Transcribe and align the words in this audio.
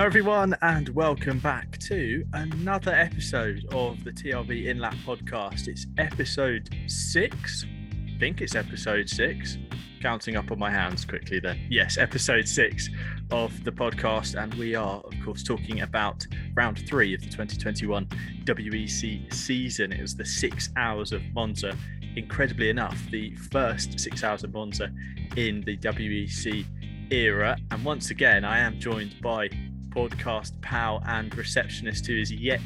Hello, 0.00 0.06
everyone, 0.06 0.56
and 0.62 0.88
welcome 0.88 1.38
back 1.40 1.76
to 1.76 2.24
another 2.32 2.90
episode 2.90 3.66
of 3.70 4.02
the 4.02 4.10
TRB 4.10 4.64
In 4.68 4.78
Lap 4.78 4.94
podcast. 5.04 5.68
It's 5.68 5.86
episode 5.98 6.74
six. 6.86 7.66
I 8.06 8.18
think 8.18 8.40
it's 8.40 8.54
episode 8.54 9.10
six. 9.10 9.58
Counting 10.00 10.36
up 10.36 10.50
on 10.50 10.58
my 10.58 10.70
hands 10.70 11.04
quickly 11.04 11.38
then. 11.38 11.60
Yes, 11.68 11.98
episode 11.98 12.48
six 12.48 12.88
of 13.30 13.62
the 13.62 13.72
podcast. 13.72 14.42
And 14.42 14.54
we 14.54 14.74
are, 14.74 15.00
of 15.00 15.12
course, 15.22 15.42
talking 15.42 15.82
about 15.82 16.26
round 16.54 16.78
three 16.88 17.12
of 17.12 17.20
the 17.20 17.26
2021 17.26 18.06
WEC 18.46 19.34
season. 19.34 19.92
It 19.92 20.00
was 20.00 20.16
the 20.16 20.24
six 20.24 20.70
hours 20.78 21.12
of 21.12 21.20
Monza. 21.34 21.76
Incredibly 22.16 22.70
enough, 22.70 22.98
the 23.10 23.36
first 23.52 24.00
six 24.00 24.24
hours 24.24 24.44
of 24.44 24.54
Monza 24.54 24.90
in 25.36 25.60
the 25.60 25.76
WEC 25.76 26.64
era. 27.12 27.58
And 27.70 27.84
once 27.84 28.08
again, 28.08 28.46
I 28.46 28.60
am 28.60 28.80
joined 28.80 29.20
by 29.20 29.50
podcast 29.90 30.60
pal 30.62 31.02
and 31.06 31.34
receptionist 31.36 32.06
who 32.06 32.18
is 32.18 32.32
yet 32.32 32.60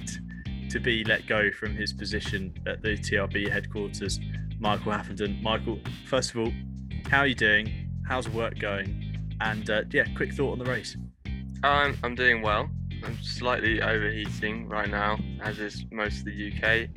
to 0.70 0.80
be 0.80 1.04
let 1.04 1.26
go 1.26 1.50
from 1.52 1.74
his 1.74 1.92
position 1.92 2.52
at 2.66 2.82
the 2.82 2.96
TRB 2.96 3.48
headquarters, 3.48 4.18
Michael 4.58 4.92
Haffenden. 4.92 5.40
Michael, 5.42 5.78
first 6.06 6.30
of 6.30 6.38
all, 6.38 6.52
how 7.10 7.20
are 7.20 7.26
you 7.26 7.34
doing? 7.34 7.90
How's 8.08 8.28
work 8.28 8.58
going? 8.58 9.18
And 9.40 9.68
uh, 9.70 9.82
yeah, 9.90 10.04
quick 10.16 10.32
thought 10.32 10.52
on 10.52 10.58
the 10.58 10.64
race. 10.64 10.96
I'm 11.62 11.96
I'm 12.02 12.14
doing 12.14 12.42
well. 12.42 12.68
I'm 13.04 13.22
slightly 13.22 13.82
overheating 13.82 14.68
right 14.68 14.88
now, 14.88 15.18
as 15.42 15.58
is 15.58 15.84
most 15.90 16.20
of 16.20 16.24
the 16.26 16.52
UK. 16.52 16.88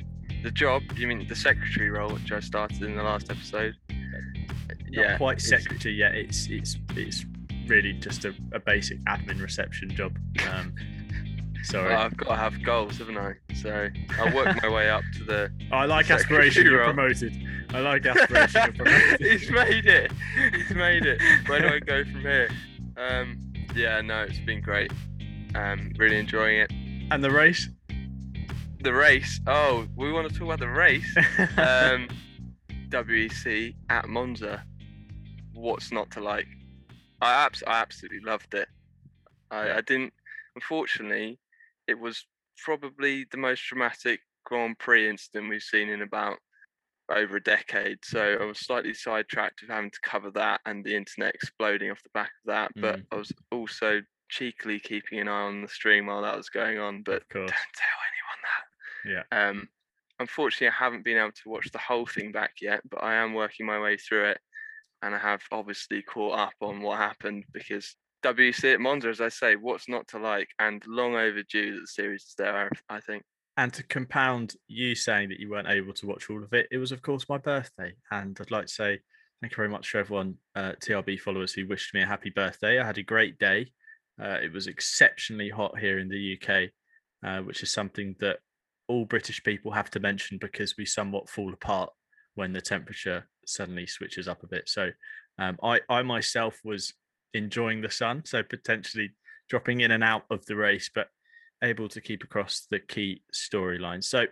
The 0.42 0.50
job, 0.50 0.82
you 0.96 1.06
mean 1.06 1.26
the 1.26 1.36
secretary 1.36 1.90
role, 1.90 2.10
which 2.12 2.30
I 2.32 2.40
started 2.40 2.82
in 2.82 2.96
the 2.96 3.02
last 3.02 3.30
episode? 3.30 3.74
Not 3.90 3.98
yeah, 4.90 5.16
quite 5.18 5.38
it's- 5.38 5.48
secretary 5.48 5.94
yet. 5.94 6.14
It's 6.14 6.48
it's 6.48 6.78
it's 6.96 7.24
really 7.68 7.92
just 7.94 8.24
a, 8.24 8.34
a 8.52 8.58
basic 8.60 8.98
admin 9.04 9.40
reception 9.40 9.90
job. 9.90 10.16
Um, 10.52 10.74
sorry. 11.62 11.90
Well, 11.90 12.00
I've 12.02 12.16
got 12.16 12.28
to 12.28 12.36
have 12.36 12.62
goals, 12.62 12.98
haven't 12.98 13.18
I? 13.18 13.34
So 13.54 13.88
I'll 14.18 14.34
work 14.34 14.56
my 14.62 14.68
way 14.68 14.90
up 14.90 15.02
to 15.18 15.24
the. 15.24 15.52
I 15.72 15.84
like 15.86 16.10
aspiration. 16.10 16.64
You're 16.66 16.84
promoted. 16.84 17.36
I 17.70 17.80
like 17.80 18.06
aspiration. 18.06 18.62
You're 18.64 18.84
promoted. 18.84 19.20
He's 19.20 19.50
made 19.50 19.86
it. 19.86 20.12
He's 20.54 20.70
made 20.76 21.06
it. 21.06 21.20
Where 21.46 21.60
do 21.60 21.68
I 21.68 21.78
go 21.80 22.04
from 22.04 22.20
here? 22.20 22.48
Um, 22.96 23.40
yeah, 23.74 24.00
no, 24.00 24.22
it's 24.22 24.38
been 24.40 24.60
great. 24.60 24.92
Um, 25.54 25.92
really 25.98 26.18
enjoying 26.18 26.60
it. 26.60 26.70
and 27.10 27.22
the 27.22 27.30
race. 27.30 27.68
The 28.80 28.92
race. 28.92 29.40
Oh, 29.46 29.86
we 29.96 30.12
want 30.12 30.28
to 30.28 30.34
talk 30.34 30.46
about 30.46 30.60
the 30.60 30.68
race. 30.68 31.16
um, 31.56 32.08
WEC 32.90 33.74
at 33.90 34.08
Monza. 34.08 34.62
What's 35.52 35.90
not 35.90 36.10
to 36.12 36.20
like? 36.20 36.46
I 37.20 37.32
abs- 37.46 37.62
I 37.66 37.80
absolutely 37.80 38.20
loved 38.20 38.54
it. 38.54 38.68
I, 39.50 39.66
Yeah. 39.68 39.76
I 39.78 39.80
didn't. 39.80 40.14
Unfortunately, 40.54 41.38
it 41.86 41.98
was 41.98 42.26
probably 42.64 43.24
the 43.30 43.36
most 43.36 43.62
dramatic 43.66 44.20
Grand 44.44 44.78
Prix 44.78 45.08
incident 45.08 45.48
we've 45.48 45.62
seen 45.62 45.88
in 45.88 46.02
about 46.02 46.38
over 47.10 47.36
a 47.36 47.42
decade. 47.42 47.98
So 48.04 48.36
I 48.40 48.44
was 48.44 48.58
slightly 48.58 48.92
sidetracked 48.92 49.62
of 49.62 49.68
having 49.70 49.90
to 49.90 50.00
cover 50.02 50.30
that 50.32 50.60
and 50.66 50.84
the 50.84 50.94
internet 50.94 51.34
exploding 51.34 51.90
off 51.90 52.02
the 52.02 52.10
back 52.10 52.32
of 52.44 52.46
that. 52.46 52.72
But 52.76 53.00
Mm. 53.00 53.06
I 53.12 53.16
was 53.16 53.32
also 53.50 54.02
cheekily 54.28 54.78
keeping 54.78 55.18
an 55.20 55.28
eye 55.28 55.42
on 55.42 55.62
the 55.62 55.68
stream 55.68 56.06
while 56.06 56.20
that 56.22 56.36
was 56.36 56.50
going 56.50 56.78
on. 56.78 57.02
But 57.02 57.26
don't 57.30 57.46
tell 57.48 57.98
anyone 58.10 58.42
that. 58.44 58.64
Yeah. 59.32 59.48
Um, 59.48 59.68
unfortunately, 60.18 60.68
I 60.68 60.84
haven't 60.84 61.04
been 61.04 61.16
able 61.16 61.32
to 61.32 61.48
watch 61.48 61.70
the 61.70 61.78
whole 61.78 62.04
thing 62.04 62.30
back 62.32 62.56
yet, 62.60 62.82
but 62.90 63.02
I 63.02 63.14
am 63.14 63.32
working 63.32 63.64
my 63.64 63.78
way 63.80 63.96
through 63.96 64.26
it, 64.26 64.40
and 65.02 65.14
I 65.14 65.18
have 65.18 65.42
obviously 65.52 66.02
caught 66.02 66.38
up 66.38 66.54
on 66.60 66.80
what 66.82 66.98
happened 66.98 67.44
because 67.52 67.96
WEC 68.24 68.74
at 68.74 68.80
Monza, 68.80 69.08
as 69.08 69.20
I 69.20 69.28
say, 69.28 69.56
what's 69.56 69.88
not 69.88 70.08
to 70.08 70.18
like, 70.18 70.48
and 70.58 70.82
long 70.86 71.14
overdue 71.14 71.74
that 71.74 71.80
the 71.80 71.86
series 71.86 72.22
is 72.22 72.34
there. 72.36 72.70
I 72.88 73.00
think. 73.00 73.22
And 73.56 73.72
to 73.72 73.82
compound 73.82 74.54
you 74.68 74.94
saying 74.94 75.30
that 75.30 75.40
you 75.40 75.50
weren't 75.50 75.68
able 75.68 75.92
to 75.94 76.06
watch 76.06 76.30
all 76.30 76.42
of 76.42 76.52
it, 76.52 76.68
it 76.70 76.78
was, 76.78 76.92
of 76.92 77.02
course, 77.02 77.28
my 77.28 77.38
birthday. 77.38 77.92
And 78.10 78.38
I'd 78.40 78.52
like 78.52 78.66
to 78.66 78.72
say 78.72 79.00
thank 79.40 79.52
you 79.52 79.56
very 79.56 79.68
much 79.68 79.92
to 79.92 79.98
everyone, 79.98 80.36
uh, 80.54 80.72
TRB 80.80 81.20
followers, 81.20 81.52
who 81.52 81.66
wished 81.66 81.94
me 81.94 82.02
a 82.02 82.06
happy 82.06 82.30
birthday. 82.30 82.78
I 82.78 82.86
had 82.86 82.98
a 82.98 83.02
great 83.02 83.38
day. 83.38 83.72
Uh, 84.22 84.38
it 84.42 84.52
was 84.52 84.66
exceptionally 84.66 85.48
hot 85.48 85.78
here 85.78 85.98
in 85.98 86.08
the 86.08 86.38
UK, 86.40 86.70
uh, 87.24 87.42
which 87.42 87.62
is 87.62 87.70
something 87.70 88.16
that 88.20 88.38
all 88.88 89.04
British 89.04 89.42
people 89.42 89.70
have 89.70 89.90
to 89.90 90.00
mention 90.00 90.38
because 90.38 90.76
we 90.76 90.84
somewhat 90.84 91.28
fall 91.28 91.52
apart 91.52 91.90
when 92.38 92.52
the 92.52 92.60
temperature 92.60 93.26
suddenly 93.46 93.84
switches 93.84 94.28
up 94.28 94.44
a 94.44 94.46
bit. 94.46 94.68
So 94.68 94.90
um, 95.40 95.58
I, 95.60 95.80
I 95.88 96.02
myself 96.02 96.60
was 96.64 96.94
enjoying 97.34 97.80
the 97.80 97.90
sun, 97.90 98.22
so 98.24 98.44
potentially 98.44 99.10
dropping 99.50 99.80
in 99.80 99.90
and 99.90 100.04
out 100.04 100.22
of 100.30 100.46
the 100.46 100.54
race, 100.54 100.88
but 100.94 101.08
able 101.64 101.88
to 101.88 102.00
keep 102.00 102.22
across 102.22 102.68
the 102.70 102.78
key 102.78 103.22
storylines. 103.34 104.04
So 104.04 104.26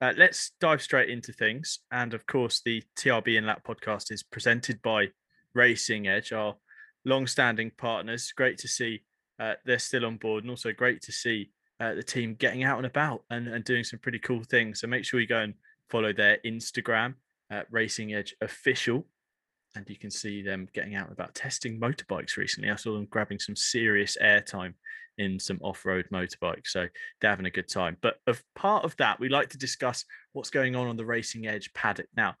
uh, 0.00 0.14
let's 0.16 0.52
dive 0.62 0.80
straight 0.80 1.10
into 1.10 1.30
things. 1.30 1.80
And 1.92 2.14
of 2.14 2.26
course, 2.26 2.62
the 2.64 2.82
TRB 2.98 3.36
and 3.36 3.46
Lap 3.46 3.64
podcast 3.68 4.10
is 4.10 4.22
presented 4.22 4.80
by 4.80 5.08
Racing 5.52 6.08
Edge, 6.08 6.32
our 6.32 6.56
long-standing 7.04 7.72
partners. 7.76 8.32
Great 8.34 8.56
to 8.58 8.68
see 8.68 9.02
uh, 9.38 9.54
they're 9.66 9.78
still 9.78 10.06
on 10.06 10.16
board, 10.16 10.44
and 10.44 10.50
also 10.50 10.72
great 10.72 11.02
to 11.02 11.12
see 11.12 11.50
uh, 11.80 11.92
the 11.92 12.02
team 12.02 12.34
getting 12.34 12.62
out 12.62 12.78
and 12.78 12.86
about 12.86 13.24
and, 13.28 13.46
and 13.46 13.64
doing 13.64 13.84
some 13.84 13.98
pretty 13.98 14.18
cool 14.20 14.42
things. 14.42 14.80
So 14.80 14.86
make 14.86 15.04
sure 15.04 15.20
you 15.20 15.26
go 15.26 15.40
and 15.40 15.52
follow 15.90 16.12
their 16.12 16.38
Instagram, 16.46 17.14
uh, 17.50 17.62
Racing 17.70 18.14
Edge 18.14 18.34
Official, 18.40 19.06
and 19.76 19.88
you 19.88 19.96
can 19.96 20.10
see 20.10 20.42
them 20.42 20.68
getting 20.72 20.94
out 20.94 21.12
about 21.12 21.34
testing 21.34 21.78
motorbikes 21.78 22.36
recently. 22.36 22.70
I 22.70 22.76
saw 22.76 22.94
them 22.94 23.06
grabbing 23.06 23.38
some 23.38 23.56
serious 23.56 24.16
airtime 24.22 24.74
in 25.18 25.38
some 25.38 25.58
off-road 25.62 26.06
motorbikes. 26.12 26.68
So 26.68 26.86
they're 27.20 27.30
having 27.30 27.46
a 27.46 27.50
good 27.50 27.68
time. 27.68 27.96
But 28.00 28.16
of 28.26 28.42
part 28.54 28.84
of 28.84 28.96
that, 28.96 29.20
we 29.20 29.28
like 29.28 29.50
to 29.50 29.58
discuss 29.58 30.04
what's 30.32 30.50
going 30.50 30.74
on 30.74 30.86
on 30.86 30.96
the 30.96 31.04
Racing 31.04 31.46
Edge 31.46 31.72
paddock. 31.74 32.08
Now, 32.16 32.34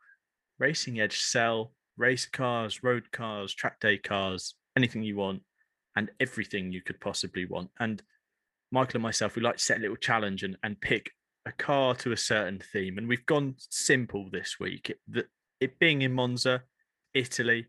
Racing 0.58 1.00
Edge 1.00 1.20
sell 1.20 1.72
race 1.96 2.26
cars, 2.26 2.82
road 2.82 3.12
cars, 3.12 3.54
track 3.54 3.78
day 3.80 3.98
cars, 3.98 4.54
anything 4.76 5.02
you 5.02 5.16
want, 5.16 5.42
and 5.96 6.10
everything 6.20 6.72
you 6.72 6.80
could 6.80 7.00
possibly 7.00 7.44
want. 7.44 7.70
And 7.78 8.02
Michael 8.72 8.96
and 8.96 9.02
myself, 9.02 9.36
we 9.36 9.42
like 9.42 9.56
to 9.56 9.62
set 9.62 9.78
a 9.78 9.80
little 9.80 9.96
challenge 9.96 10.42
and, 10.42 10.56
and 10.62 10.80
pick 10.80 11.10
a 11.46 11.52
car 11.52 11.94
to 11.96 12.12
a 12.12 12.16
certain 12.16 12.58
theme. 12.72 12.98
And 12.98 13.08
we've 13.08 13.26
gone 13.26 13.54
simple 13.58 14.28
this 14.30 14.58
week. 14.60 14.90
It, 14.90 15.26
it 15.60 15.78
being 15.78 16.02
in 16.02 16.12
Monza, 16.12 16.62
Italy, 17.14 17.66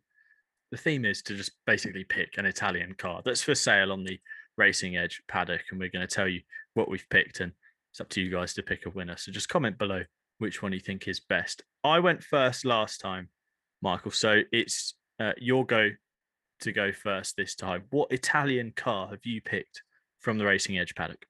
the 0.71 0.77
theme 0.77 1.05
is 1.05 1.21
to 1.23 1.35
just 1.35 1.51
basically 1.65 2.03
pick 2.03 2.37
an 2.37 2.45
Italian 2.45 2.93
car 2.93 3.21
that's 3.23 3.43
for 3.43 3.55
sale 3.55 3.91
on 3.91 4.03
the 4.03 4.19
Racing 4.57 4.97
Edge 4.97 5.21
paddock, 5.27 5.63
and 5.69 5.79
we're 5.79 5.89
going 5.89 6.07
to 6.07 6.15
tell 6.15 6.27
you 6.27 6.41
what 6.73 6.89
we've 6.89 7.09
picked, 7.09 7.39
and 7.39 7.51
it's 7.91 8.01
up 8.01 8.09
to 8.09 8.21
you 8.21 8.31
guys 8.31 8.53
to 8.53 8.63
pick 8.63 8.85
a 8.85 8.89
winner. 8.89 9.17
So 9.17 9.31
just 9.31 9.49
comment 9.49 9.77
below 9.77 10.03
which 10.37 10.61
one 10.61 10.71
you 10.71 10.79
think 10.79 11.07
is 11.07 11.19
best. 11.19 11.63
I 11.83 11.99
went 11.99 12.23
first 12.23 12.65
last 12.65 12.99
time, 12.99 13.29
Michael, 13.81 14.11
so 14.11 14.41
it's 14.51 14.95
uh, 15.19 15.33
your 15.37 15.65
go 15.65 15.89
to 16.61 16.71
go 16.71 16.91
first 16.91 17.35
this 17.35 17.55
time. 17.55 17.83
What 17.89 18.11
Italian 18.11 18.71
car 18.75 19.09
have 19.09 19.25
you 19.25 19.41
picked 19.41 19.81
from 20.19 20.37
the 20.37 20.45
Racing 20.45 20.77
Edge 20.77 20.95
paddock? 20.95 21.25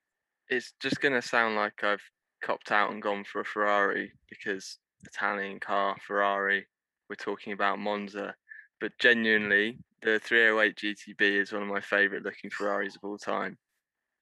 It's 0.50 0.74
just 0.82 1.00
gonna 1.02 1.22
sound 1.22 1.56
like 1.56 1.84
I've 1.84 2.04
copped 2.42 2.72
out 2.72 2.92
and 2.92 3.02
gone 3.02 3.24
for 3.24 3.42
a 3.42 3.46
Ferrari 3.46 4.14
because 4.30 4.80
Italian 5.06 5.60
car 5.60 5.98
Ferrari. 6.06 6.68
We're 7.10 7.16
talking 7.16 7.54
about 7.54 7.80
Monza, 7.80 8.36
but 8.80 8.98
genuinely, 9.00 9.80
the 10.02 10.20
308 10.20 10.76
GTB 10.78 11.42
is 11.42 11.52
one 11.54 11.64
of 11.64 11.68
my 11.70 11.82
favourite 11.82 12.24
looking 12.24 12.50
Ferraris 12.50 12.96
of 12.96 13.04
all 13.04 13.18
time, 13.18 13.58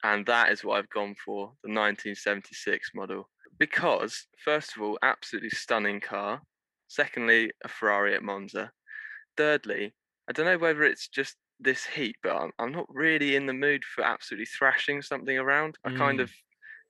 and 0.03 0.25
that 0.25 0.51
is 0.51 0.63
what 0.63 0.77
I've 0.77 0.89
gone 0.89 1.15
for 1.15 1.53
the 1.63 1.71
1976 1.71 2.91
model 2.95 3.29
because 3.59 4.27
first 4.43 4.75
of 4.75 4.81
all, 4.81 4.97
absolutely 5.01 5.49
stunning 5.49 5.99
car. 5.99 6.41
Secondly, 6.87 7.51
a 7.63 7.67
Ferrari 7.67 8.15
at 8.15 8.23
Monza. 8.23 8.71
Thirdly, 9.37 9.95
I 10.29 10.33
don't 10.33 10.45
know 10.45 10.57
whether 10.57 10.83
it's 10.83 11.07
just 11.07 11.37
this 11.59 11.85
heat, 11.85 12.17
but 12.23 12.35
I'm, 12.35 12.51
I'm 12.59 12.71
not 12.71 12.85
really 12.89 13.35
in 13.35 13.45
the 13.47 13.53
mood 13.53 13.83
for 13.85 14.03
absolutely 14.03 14.45
thrashing 14.45 15.01
something 15.01 15.37
around. 15.37 15.77
I 15.85 15.91
kind 15.91 16.19
Mm. 16.19 16.23
of, 16.23 16.31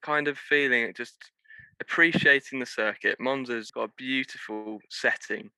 kind 0.02 0.28
of 0.28 0.38
feeling 0.38 0.84
it, 0.84 0.96
just 0.96 1.32
appreciating 1.82 2.60
the 2.60 2.66
circuit. 2.66 3.20
Monza's 3.20 3.72
got 3.72 3.90
a 3.90 3.94
beautiful 3.98 4.80
setting, 4.90 5.52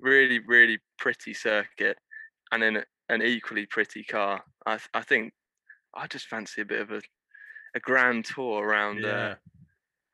really, 0.00 0.40
really 0.40 0.80
pretty 0.98 1.34
circuit, 1.34 1.98
and 2.52 2.62
then 2.62 2.84
an 3.08 3.22
equally 3.22 3.66
pretty 3.66 4.04
car. 4.04 4.44
I, 4.66 4.76
th- 4.78 4.90
I 4.94 5.02
think 5.02 5.34
I 5.94 6.06
just 6.06 6.28
fancy 6.28 6.62
a 6.62 6.66
bit 6.66 6.82
of 6.82 6.92
a, 6.92 7.02
a 7.74 7.80
grand 7.80 8.26
tour 8.26 8.64
around 8.64 9.04
uh, 9.06 9.30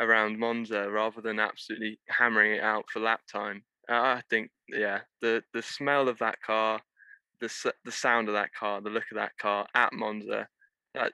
around 0.01 0.39
Monza 0.39 0.91
rather 0.91 1.21
than 1.21 1.41
absolutely 1.41 2.01
hammering 2.09 2.55
it 2.55 2.63
out 2.63 2.87
for 2.91 3.01
lap 3.01 3.21
time. 3.31 3.65
Uh, 3.89 3.95
I 3.95 4.23
think, 4.31 4.51
yeah, 4.69 5.03
the 5.21 5.43
the 5.53 5.63
smell 5.63 6.09
of 6.09 6.19
that 6.19 6.41
car, 6.43 6.81
the 7.41 7.73
the 7.85 7.93
sound 7.93 8.29
of 8.29 8.35
that 8.35 8.53
car, 8.55 8.81
the 8.81 8.91
look 8.91 9.07
of 9.13 9.17
that 9.17 9.37
car 9.39 9.67
at 9.75 9.93
Monza, 9.93 10.41
uh, 10.43 10.47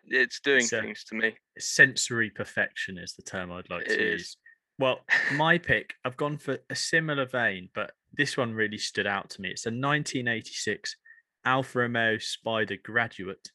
it's 0.07 0.41
doing 0.41 0.65
things 0.65 1.05
to 1.05 1.15
me. 1.15 1.35
sensory 1.59 2.31
perfection 2.31 2.99
is 2.99 3.15
the 3.15 3.23
term 3.23 3.53
I'd 3.53 3.71
like 3.71 3.87
It 3.87 3.97
to 3.97 4.13
is. 4.15 4.21
use. 4.21 4.37
Well, 4.79 5.01
my 5.35 5.59
pick, 5.59 5.95
I've 6.05 6.17
gone 6.17 6.39
for 6.39 6.59
a 6.71 6.75
similar 6.75 7.27
vein, 7.27 7.69
but 7.75 7.93
this 8.13 8.37
one 8.37 8.53
really 8.55 8.79
stood 8.79 9.07
out 9.07 9.31
to 9.31 9.41
me. 9.41 9.51
It's 9.51 9.67
a 9.67 9.71
1986 9.71 10.97
Alfa 11.45 11.79
Romeo 11.81 12.19
Spider 12.19 12.77
Graduate. 12.83 13.51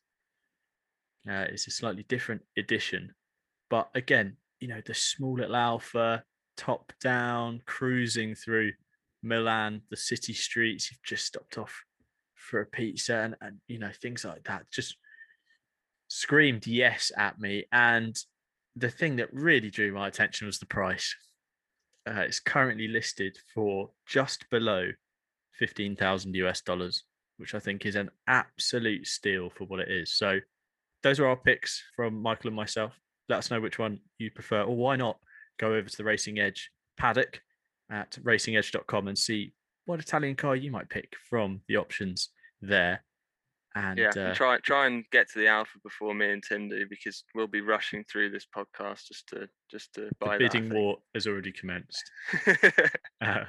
Uh, 1.29 1.45
it's 1.49 1.67
a 1.67 1.71
slightly 1.71 2.03
different 2.07 2.41
edition, 2.57 3.13
but 3.69 3.89
again, 3.93 4.37
you 4.59 4.67
know, 4.67 4.81
the 4.85 4.93
small 4.93 5.35
little 5.35 5.55
Alfa, 5.55 6.23
top 6.57 6.91
down, 7.01 7.61
cruising 7.65 8.35
through 8.35 8.71
Milan, 9.21 9.81
the 9.89 9.97
city 9.97 10.33
streets. 10.33 10.89
You've 10.91 11.03
just 11.03 11.25
stopped 11.25 11.57
off 11.57 11.83
for 12.35 12.61
a 12.61 12.65
pizza, 12.65 13.17
and, 13.17 13.35
and 13.41 13.57
you 13.67 13.79
know 13.79 13.91
things 14.01 14.23
like 14.25 14.43
that. 14.45 14.63
Just 14.71 14.97
screamed 16.09 16.67
yes 16.67 17.11
at 17.15 17.39
me, 17.39 17.65
and 17.71 18.17
the 18.75 18.89
thing 18.89 19.15
that 19.17 19.33
really 19.33 19.69
drew 19.69 19.93
my 19.93 20.07
attention 20.07 20.47
was 20.47 20.59
the 20.59 20.65
price. 20.65 21.15
Uh, 22.07 22.21
it's 22.21 22.39
currently 22.39 22.87
listed 22.87 23.37
for 23.53 23.91
just 24.05 24.49
below 24.49 24.89
15,000 25.53 26.35
US 26.35 26.61
dollars, 26.61 27.03
which 27.37 27.55
I 27.55 27.59
think 27.59 27.85
is 27.85 27.95
an 27.95 28.09
absolute 28.27 29.07
steal 29.07 29.49
for 29.49 29.65
what 29.65 29.79
it 29.79 29.89
is. 29.89 30.13
So, 30.13 30.39
those 31.01 31.19
are 31.19 31.27
our 31.27 31.37
picks 31.37 31.81
from 31.95 32.21
Michael 32.21 32.49
and 32.49 32.55
myself. 32.55 32.99
Let 33.29 33.39
us 33.39 33.51
know 33.51 33.61
which 33.61 33.79
one 33.79 33.99
you 34.17 34.31
prefer, 34.31 34.63
or 34.63 34.75
why 34.75 34.97
not 34.97 35.17
go 35.57 35.73
over 35.73 35.87
to 35.87 35.97
the 35.97 36.03
Racing 36.03 36.39
Edge 36.39 36.71
paddock 36.97 37.41
at 37.89 38.17
racingedge.com 38.23 39.07
and 39.07 39.17
see 39.17 39.53
what 39.85 39.99
Italian 39.99 40.35
car 40.35 40.55
you 40.55 40.71
might 40.71 40.89
pick 40.89 41.15
from 41.29 41.61
the 41.67 41.77
options 41.77 42.29
there. 42.61 43.03
And 43.75 43.99
yeah, 43.99 44.09
uh, 44.09 44.33
try 44.33 44.57
try 44.59 44.87
and 44.87 45.05
get 45.11 45.29
to 45.31 45.39
the 45.39 45.47
alpha 45.47 45.77
before 45.83 46.15
me 46.15 46.31
and 46.31 46.43
Tim 46.43 46.69
do 46.69 46.85
because 46.89 47.23
we'll 47.35 47.47
be 47.47 47.61
rushing 47.61 48.03
through 48.03 48.31
this 48.31 48.47
podcast 48.55 49.07
just 49.07 49.29
to 49.29 49.47
just 49.69 49.93
to 49.93 50.09
buy 50.19 50.37
the 50.37 50.45
that. 50.45 50.53
bidding 50.53 50.69
war 50.73 50.97
has 51.13 51.27
already 51.27 51.51
commenced. 51.51 52.03
Uh, 53.21 53.43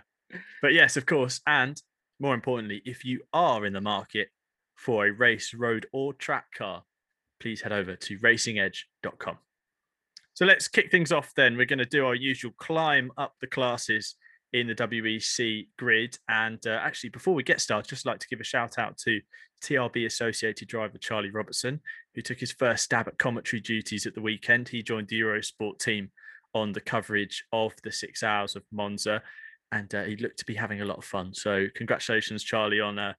but 0.62 0.72
yes, 0.72 0.96
of 0.96 1.06
course. 1.06 1.40
And 1.46 1.80
more 2.18 2.34
importantly, 2.34 2.82
if 2.84 3.04
you 3.04 3.20
are 3.32 3.64
in 3.64 3.72
the 3.72 3.80
market 3.80 4.28
for 4.76 5.06
a 5.06 5.12
race, 5.12 5.54
road, 5.54 5.86
or 5.92 6.12
track 6.12 6.46
car, 6.56 6.82
please 7.40 7.62
head 7.62 7.72
over 7.72 7.96
to 7.96 8.18
racingedge.com. 8.18 9.38
So 10.34 10.44
let's 10.44 10.68
kick 10.68 10.90
things 10.90 11.12
off 11.12 11.32
then. 11.36 11.56
We're 11.56 11.66
going 11.66 11.78
to 11.80 11.84
do 11.84 12.06
our 12.06 12.14
usual 12.14 12.52
climb 12.58 13.12
up 13.16 13.34
the 13.40 13.46
classes 13.46 14.16
in 14.52 14.66
the 14.66 14.74
WEC 14.74 15.68
grid. 15.78 16.18
And 16.28 16.64
uh, 16.66 16.80
actually, 16.82 17.10
before 17.10 17.34
we 17.34 17.42
get 17.42 17.60
started, 17.60 17.88
just 17.88 18.06
like 18.06 18.18
to 18.20 18.28
give 18.28 18.40
a 18.40 18.44
shout 18.44 18.78
out 18.78 18.98
to 18.98 19.20
TRB 19.62 20.06
associated 20.06 20.68
driver 20.68 20.98
Charlie 20.98 21.30
Robertson, 21.30 21.80
who 22.14 22.22
took 22.22 22.38
his 22.38 22.52
first 22.52 22.84
stab 22.84 23.08
at 23.08 23.18
commentary 23.18 23.60
duties 23.60 24.06
at 24.06 24.14
the 24.14 24.22
weekend. 24.22 24.68
He 24.68 24.82
joined 24.82 25.08
the 25.08 25.20
Eurosport 25.20 25.78
team 25.78 26.10
on 26.54 26.72
the 26.72 26.80
coverage 26.80 27.44
of 27.52 27.74
the 27.84 27.92
six 27.92 28.22
hours 28.22 28.56
of 28.56 28.64
Monza, 28.72 29.22
and 29.72 29.94
uh, 29.94 30.04
he 30.04 30.16
looked 30.16 30.38
to 30.38 30.44
be 30.44 30.54
having 30.54 30.80
a 30.80 30.84
lot 30.84 30.98
of 30.98 31.04
fun. 31.04 31.32
So, 31.32 31.66
congratulations, 31.74 32.42
Charlie, 32.42 32.80
on 32.80 32.98
uh, 32.98 33.12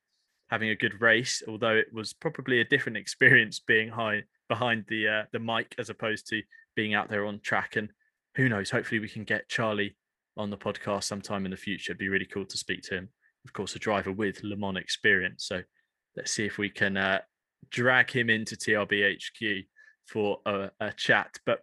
having 0.50 0.70
a 0.70 0.76
good 0.76 1.00
race. 1.02 1.42
Although 1.48 1.76
it 1.76 1.94
was 1.94 2.14
probably 2.14 2.60
a 2.60 2.66
different 2.66 2.98
experience 2.98 3.60
being 3.60 3.90
high 3.90 4.24
behind 4.50 4.86
the 4.90 5.08
uh, 5.08 5.24
the 5.32 5.40
mic 5.40 5.74
as 5.78 5.90
opposed 5.90 6.28
to 6.28 6.42
being 6.76 6.94
out 6.94 7.10
there 7.10 7.26
on 7.26 7.40
track. 7.40 7.76
And 7.78 7.90
who 8.36 8.50
knows? 8.50 8.70
Hopefully, 8.70 9.00
we 9.00 9.10
can 9.10 9.24
get 9.24 9.48
Charlie 9.48 9.96
on 10.38 10.50
the 10.50 10.58
podcast 10.58 11.04
sometime 11.04 11.46
in 11.46 11.52
the 11.52 11.58
future. 11.58 11.92
It'd 11.92 12.00
be 12.00 12.10
really 12.10 12.26
cool 12.26 12.46
to 12.46 12.58
speak 12.58 12.82
to 12.84 12.96
him. 12.96 13.10
Of 13.46 13.54
course, 13.54 13.76
a 13.76 13.80
driver 13.80 14.12
with 14.12 14.44
Le 14.44 14.56
Mans 14.56 14.78
experience. 14.78 15.46
So 15.46 15.62
let's 16.16 16.32
see 16.32 16.46
if 16.46 16.58
we 16.58 16.70
can 16.70 16.98
uh, 16.98 17.20
drag 17.70 18.12
him 18.12 18.30
into 18.30 18.56
TRBHQ 18.56 19.66
for 20.08 20.40
a, 20.46 20.72
a 20.80 20.92
chat. 20.94 21.40
But 21.46 21.62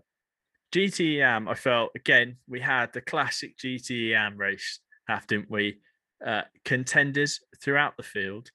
GTEM, 0.72 1.48
I 1.48 1.54
felt 1.54 1.90
again, 1.94 2.36
we 2.48 2.60
had 2.60 2.92
the 2.92 3.00
classic 3.00 3.56
GTEM 3.58 4.36
race, 4.36 4.80
haven't 5.08 5.50
we? 5.50 5.80
Uh, 6.24 6.42
contenders 6.64 7.40
throughout 7.62 7.96
the 7.96 8.02
field. 8.02 8.50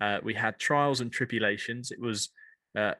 Uh, 0.00 0.18
we 0.22 0.34
had 0.34 0.58
trials 0.58 1.00
and 1.00 1.10
tribulations. 1.10 1.90
It 1.90 2.00
was 2.00 2.30
uh, 2.76 2.94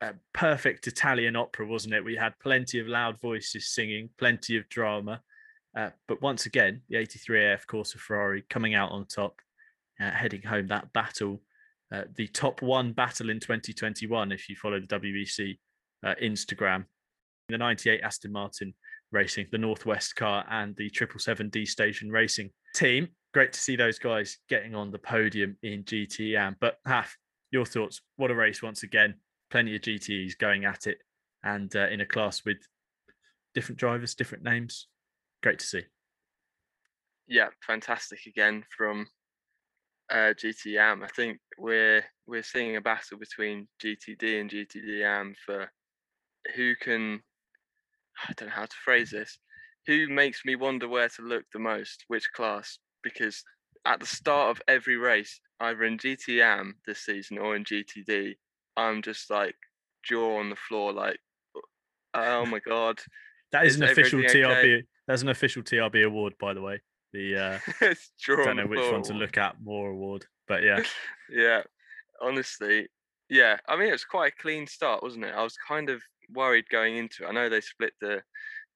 a 0.00 0.14
perfect 0.32 0.86
Italian 0.86 1.36
opera, 1.36 1.66
wasn't 1.66 1.94
it? 1.94 2.04
We 2.04 2.16
had 2.16 2.38
plenty 2.38 2.78
of 2.78 2.86
loud 2.86 3.20
voices 3.20 3.72
singing, 3.72 4.10
plenty 4.18 4.56
of 4.56 4.68
drama. 4.68 5.22
Uh, 5.78 5.90
but 6.08 6.20
once 6.20 6.46
again, 6.46 6.82
the 6.88 6.96
83AF 6.96 7.64
Corsa 7.66 7.98
Ferrari 7.98 8.42
coming 8.50 8.74
out 8.74 8.90
on 8.90 9.06
top, 9.06 9.40
uh, 10.00 10.10
heading 10.10 10.42
home 10.42 10.66
that 10.66 10.92
battle, 10.92 11.40
uh, 11.94 12.02
the 12.16 12.26
top 12.26 12.62
one 12.62 12.92
battle 12.92 13.30
in 13.30 13.38
2021, 13.38 14.32
if 14.32 14.48
you 14.48 14.56
follow 14.56 14.80
the 14.80 14.88
WEC 14.88 15.56
uh, 16.04 16.14
Instagram. 16.20 16.84
The 17.48 17.58
98 17.58 18.00
Aston 18.02 18.32
Martin 18.32 18.74
Racing, 19.12 19.46
the 19.52 19.58
Northwest 19.58 20.16
car, 20.16 20.44
and 20.50 20.74
the 20.76 20.90
777D 20.90 21.68
Station 21.68 22.10
Racing 22.10 22.50
team. 22.74 23.08
Great 23.32 23.52
to 23.52 23.60
see 23.60 23.76
those 23.76 24.00
guys 24.00 24.36
getting 24.48 24.74
on 24.74 24.90
the 24.90 24.98
podium 24.98 25.56
in 25.62 25.84
GTM. 25.84 26.56
But 26.60 26.78
Haf, 26.86 27.16
your 27.52 27.64
thoughts? 27.64 28.00
What 28.16 28.32
a 28.32 28.34
race 28.34 28.64
once 28.64 28.82
again. 28.82 29.14
Plenty 29.50 29.76
of 29.76 29.82
GTEs 29.82 30.36
going 30.38 30.64
at 30.64 30.88
it, 30.88 30.98
and 31.44 31.74
uh, 31.76 31.86
in 31.86 32.00
a 32.00 32.06
class 32.06 32.44
with 32.44 32.58
different 33.54 33.78
drivers, 33.78 34.16
different 34.16 34.42
names 34.42 34.88
great 35.42 35.58
to 35.60 35.66
see. 35.66 35.82
Yeah, 37.26 37.48
fantastic 37.66 38.20
again 38.26 38.64
from 38.76 39.06
uh, 40.10 40.32
GTM. 40.34 41.04
I 41.04 41.08
think 41.08 41.38
we're 41.58 42.04
we're 42.26 42.42
seeing 42.42 42.76
a 42.76 42.80
battle 42.80 43.18
between 43.18 43.68
GTD 43.82 44.40
and 44.40 44.50
GTDM 44.50 45.34
for 45.44 45.70
who 46.54 46.74
can. 46.76 47.20
I 48.26 48.32
don't 48.36 48.48
know 48.48 48.54
how 48.54 48.64
to 48.64 48.76
phrase 48.84 49.10
this. 49.10 49.38
Who 49.86 50.08
makes 50.08 50.44
me 50.44 50.56
wonder 50.56 50.88
where 50.88 51.08
to 51.08 51.22
look 51.22 51.44
the 51.52 51.58
most? 51.58 52.04
Which 52.08 52.28
class? 52.34 52.78
Because 53.02 53.42
at 53.86 54.00
the 54.00 54.06
start 54.06 54.50
of 54.50 54.62
every 54.66 54.96
race, 54.96 55.40
either 55.60 55.84
in 55.84 55.98
GTM 55.98 56.72
this 56.86 57.04
season 57.04 57.38
or 57.38 57.54
in 57.54 57.64
GTD, 57.64 58.34
I'm 58.76 59.02
just 59.02 59.30
like 59.30 59.54
jaw 60.04 60.38
on 60.38 60.50
the 60.50 60.56
floor, 60.56 60.92
like, 60.92 61.18
oh 62.14 62.44
my 62.46 62.58
god. 62.66 62.98
that 63.52 63.66
is, 63.66 63.74
is 63.74 63.80
an 63.80 63.88
official 63.88 64.20
TRB. 64.20 64.58
Okay? 64.58 64.82
There's 65.08 65.22
an 65.22 65.30
official 65.30 65.62
TRB 65.62 66.04
award, 66.04 66.34
by 66.38 66.52
the 66.52 66.60
way. 66.60 66.82
The 67.14 67.34
uh, 67.34 67.58
I 67.80 68.44
don't 68.44 68.56
know 68.56 68.66
which 68.66 68.92
one 68.92 69.02
to 69.04 69.14
look 69.14 69.38
at 69.38 69.56
more 69.62 69.90
award, 69.90 70.26
but 70.46 70.62
yeah, 70.62 70.82
yeah. 71.30 71.62
Honestly, 72.20 72.88
yeah. 73.30 73.56
I 73.66 73.76
mean, 73.76 73.88
it 73.88 73.92
was 73.92 74.04
quite 74.04 74.34
a 74.34 74.42
clean 74.42 74.66
start, 74.66 75.02
wasn't 75.02 75.24
it? 75.24 75.34
I 75.34 75.42
was 75.42 75.56
kind 75.66 75.88
of 75.88 76.02
worried 76.34 76.68
going 76.70 76.98
into 76.98 77.24
it. 77.24 77.28
I 77.28 77.32
know 77.32 77.48
they 77.48 77.62
split 77.62 77.94
the 78.02 78.20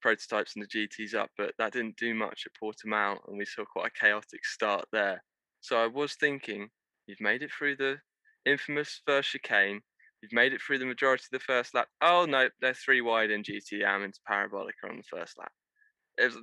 prototypes 0.01 0.55
and 0.55 0.65
the 0.65 0.67
GTs 0.67 1.13
up, 1.13 1.29
but 1.37 1.53
that 1.59 1.71
didn't 1.71 1.97
do 1.97 2.15
much 2.15 2.47
at 2.47 2.59
Portimao, 2.59 3.19
and 3.27 3.37
we 3.37 3.45
saw 3.45 3.63
quite 3.71 3.91
a 3.95 3.99
chaotic 3.99 4.43
start 4.43 4.85
there. 4.91 5.23
So 5.61 5.77
I 5.77 5.85
was 5.85 6.15
thinking, 6.15 6.67
you've 7.05 7.21
made 7.21 7.43
it 7.43 7.51
through 7.55 7.75
the 7.75 7.97
infamous 8.43 9.01
first 9.05 9.29
chicane. 9.29 9.81
You've 10.23 10.33
made 10.33 10.53
it 10.53 10.61
through 10.63 10.79
the 10.79 10.85
majority 10.87 11.25
of 11.31 11.39
the 11.39 11.45
first 11.45 11.75
lap. 11.75 11.89
Oh 12.01 12.25
no, 12.25 12.49
they're 12.59 12.73
three 12.73 13.01
wide 13.01 13.29
in 13.29 13.43
GTM 13.43 14.03
into 14.03 14.19
Parabolic 14.25 14.75
on 14.83 14.97
the 14.97 15.03
first 15.03 15.37
lap 15.37 15.51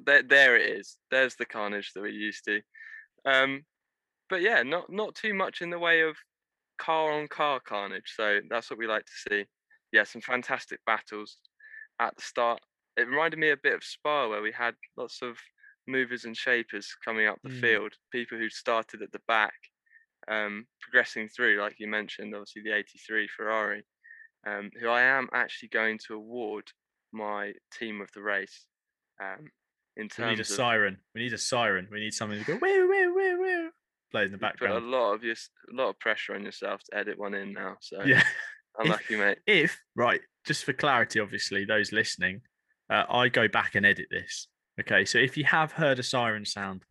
there, 0.04 0.22
there 0.22 0.56
it 0.56 0.78
is. 0.78 0.96
There's 1.10 1.36
the 1.36 1.46
carnage 1.46 1.92
that 1.94 2.00
we're 2.00 2.08
used 2.08 2.44
to. 2.46 2.60
Um, 3.24 3.64
but 4.28 4.42
yeah, 4.42 4.62
not 4.62 4.90
not 4.90 5.14
too 5.14 5.34
much 5.34 5.60
in 5.60 5.70
the 5.70 5.78
way 5.78 6.02
of 6.02 6.16
car 6.78 7.12
on 7.12 7.28
car 7.28 7.60
carnage. 7.60 8.12
So 8.16 8.40
that's 8.48 8.70
what 8.70 8.78
we 8.78 8.86
like 8.86 9.04
to 9.04 9.30
see. 9.30 9.44
Yeah, 9.92 10.04
some 10.04 10.22
fantastic 10.22 10.80
battles 10.86 11.38
at 12.00 12.16
the 12.16 12.22
start. 12.22 12.60
It 12.96 13.08
reminded 13.08 13.38
me 13.38 13.50
a 13.50 13.56
bit 13.56 13.74
of 13.74 13.84
Spa, 13.84 14.28
where 14.28 14.42
we 14.42 14.52
had 14.52 14.74
lots 14.96 15.20
of 15.22 15.36
movers 15.86 16.24
and 16.24 16.36
shapers 16.36 16.94
coming 17.04 17.26
up 17.26 17.38
the 17.42 17.50
mm. 17.50 17.60
field, 17.60 17.92
people 18.12 18.38
who 18.38 18.48
started 18.48 19.02
at 19.02 19.12
the 19.12 19.20
back, 19.26 19.54
um, 20.28 20.66
progressing 20.80 21.28
through, 21.28 21.60
like 21.60 21.76
you 21.78 21.88
mentioned, 21.88 22.34
obviously 22.34 22.62
the 22.62 22.76
83 22.76 23.28
Ferrari, 23.36 23.84
um, 24.46 24.70
who 24.80 24.88
I 24.88 25.02
am 25.02 25.28
actually 25.32 25.68
going 25.70 25.98
to 26.06 26.14
award 26.14 26.70
my 27.12 27.52
team 27.76 28.00
of 28.00 28.10
the 28.14 28.22
race. 28.22 28.66
Um, 29.22 29.50
in 29.96 30.08
terms 30.08 30.26
we 30.26 30.30
need 30.30 30.38
a 30.38 30.42
of, 30.42 30.46
siren. 30.46 30.96
We 31.14 31.22
need 31.22 31.32
a 31.32 31.38
siren. 31.38 31.88
We 31.90 32.00
need 32.00 32.14
something 32.14 32.38
to 32.38 32.44
go 32.44 32.58
woo 32.60 32.88
woo 32.88 33.14
woo 33.14 33.40
woo 33.40 33.70
play 34.10 34.24
in 34.24 34.32
the 34.32 34.38
background. 34.38 34.74
Put 34.74 34.82
a 34.82 34.86
lot 34.86 35.14
of 35.14 35.24
your 35.24 35.34
a 35.34 35.74
lot 35.74 35.90
of 35.90 35.98
pressure 35.98 36.34
on 36.34 36.44
yourself 36.44 36.82
to 36.84 36.98
edit 36.98 37.18
one 37.18 37.34
in 37.34 37.52
now. 37.52 37.76
So 37.80 38.02
yeah, 38.02 38.22
unlucky 38.78 39.14
if, 39.14 39.20
mate. 39.20 39.38
If 39.46 39.80
right, 39.96 40.20
just 40.46 40.64
for 40.64 40.72
clarity, 40.72 41.20
obviously 41.20 41.64
those 41.64 41.92
listening, 41.92 42.42
uh, 42.90 43.04
I 43.08 43.28
go 43.28 43.48
back 43.48 43.74
and 43.74 43.86
edit 43.86 44.06
this. 44.10 44.48
Okay, 44.80 45.04
so 45.04 45.18
if 45.18 45.36
you 45.36 45.44
have 45.44 45.72
heard 45.72 45.98
a 45.98 46.02
siren 46.02 46.44
sound, 46.44 46.84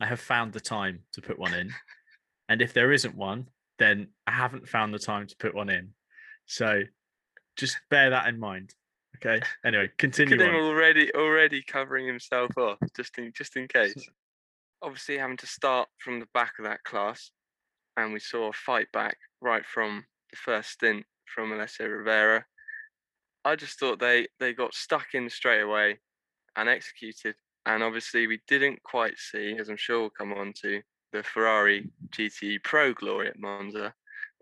I 0.00 0.06
have 0.06 0.20
found 0.20 0.52
the 0.52 0.60
time 0.60 1.00
to 1.12 1.20
put 1.20 1.38
one 1.38 1.54
in, 1.54 1.70
and 2.48 2.62
if 2.62 2.72
there 2.72 2.92
isn't 2.92 3.16
one, 3.16 3.48
then 3.78 4.08
I 4.26 4.32
haven't 4.32 4.68
found 4.68 4.94
the 4.94 4.98
time 4.98 5.26
to 5.26 5.36
put 5.38 5.54
one 5.54 5.68
in. 5.68 5.90
So 6.46 6.82
just 7.56 7.76
bear 7.90 8.10
that 8.10 8.28
in 8.28 8.38
mind. 8.38 8.74
Okay. 9.16 9.40
Anyway, 9.64 9.90
continue. 9.98 10.36
Look 10.36 10.48
at 10.48 10.54
him 10.54 10.64
already 10.64 11.14
already 11.14 11.62
covering 11.62 12.06
himself 12.06 12.50
off, 12.56 12.78
just 12.96 13.18
in 13.18 13.32
just 13.36 13.56
in 13.56 13.68
case. 13.68 13.94
Obviously, 14.82 15.18
having 15.18 15.36
to 15.36 15.46
start 15.46 15.88
from 15.98 16.18
the 16.18 16.26
back 16.34 16.54
of 16.58 16.64
that 16.64 16.82
class, 16.84 17.30
and 17.96 18.12
we 18.12 18.18
saw 18.18 18.48
a 18.48 18.52
fight 18.52 18.90
back 18.92 19.16
right 19.40 19.64
from 19.64 20.04
the 20.30 20.36
first 20.36 20.70
stint 20.70 21.04
from 21.32 21.52
Alessio 21.52 21.86
Rovera. 21.86 22.42
I 23.44 23.56
just 23.56 23.78
thought 23.78 24.00
they 24.00 24.26
they 24.40 24.52
got 24.52 24.74
stuck 24.74 25.14
in 25.14 25.28
straight 25.30 25.62
away 25.62 25.98
and 26.56 26.68
executed. 26.68 27.34
And 27.64 27.82
obviously, 27.82 28.26
we 28.26 28.40
didn't 28.48 28.82
quite 28.82 29.16
see, 29.18 29.56
as 29.56 29.68
I'm 29.68 29.76
sure 29.76 30.00
we'll 30.00 30.10
come 30.10 30.32
on 30.32 30.52
to, 30.62 30.82
the 31.12 31.22
Ferrari 31.22 31.88
GTE 32.10 32.64
Pro 32.64 32.92
glory 32.92 33.28
at 33.28 33.38
Monza, 33.38 33.94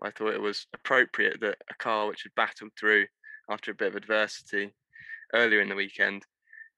I 0.03 0.09
thought 0.09 0.33
it 0.33 0.41
was 0.41 0.65
appropriate 0.73 1.39
that 1.41 1.57
a 1.69 1.73
car 1.75 2.07
which 2.07 2.23
had 2.23 2.33
battled 2.35 2.71
through 2.79 3.05
after 3.49 3.71
a 3.71 3.75
bit 3.75 3.89
of 3.89 3.95
adversity 3.95 4.73
earlier 5.33 5.61
in 5.61 5.69
the 5.69 5.75
weekend 5.75 6.25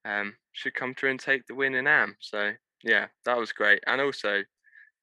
um, 0.04 0.34
should 0.52 0.74
come 0.74 0.94
through 0.94 1.10
and 1.10 1.20
take 1.20 1.46
the 1.46 1.54
win 1.54 1.74
in 1.74 1.86
Am. 1.86 2.16
So 2.20 2.52
yeah, 2.82 3.06
that 3.24 3.38
was 3.38 3.52
great. 3.52 3.82
And 3.86 4.00
also 4.00 4.42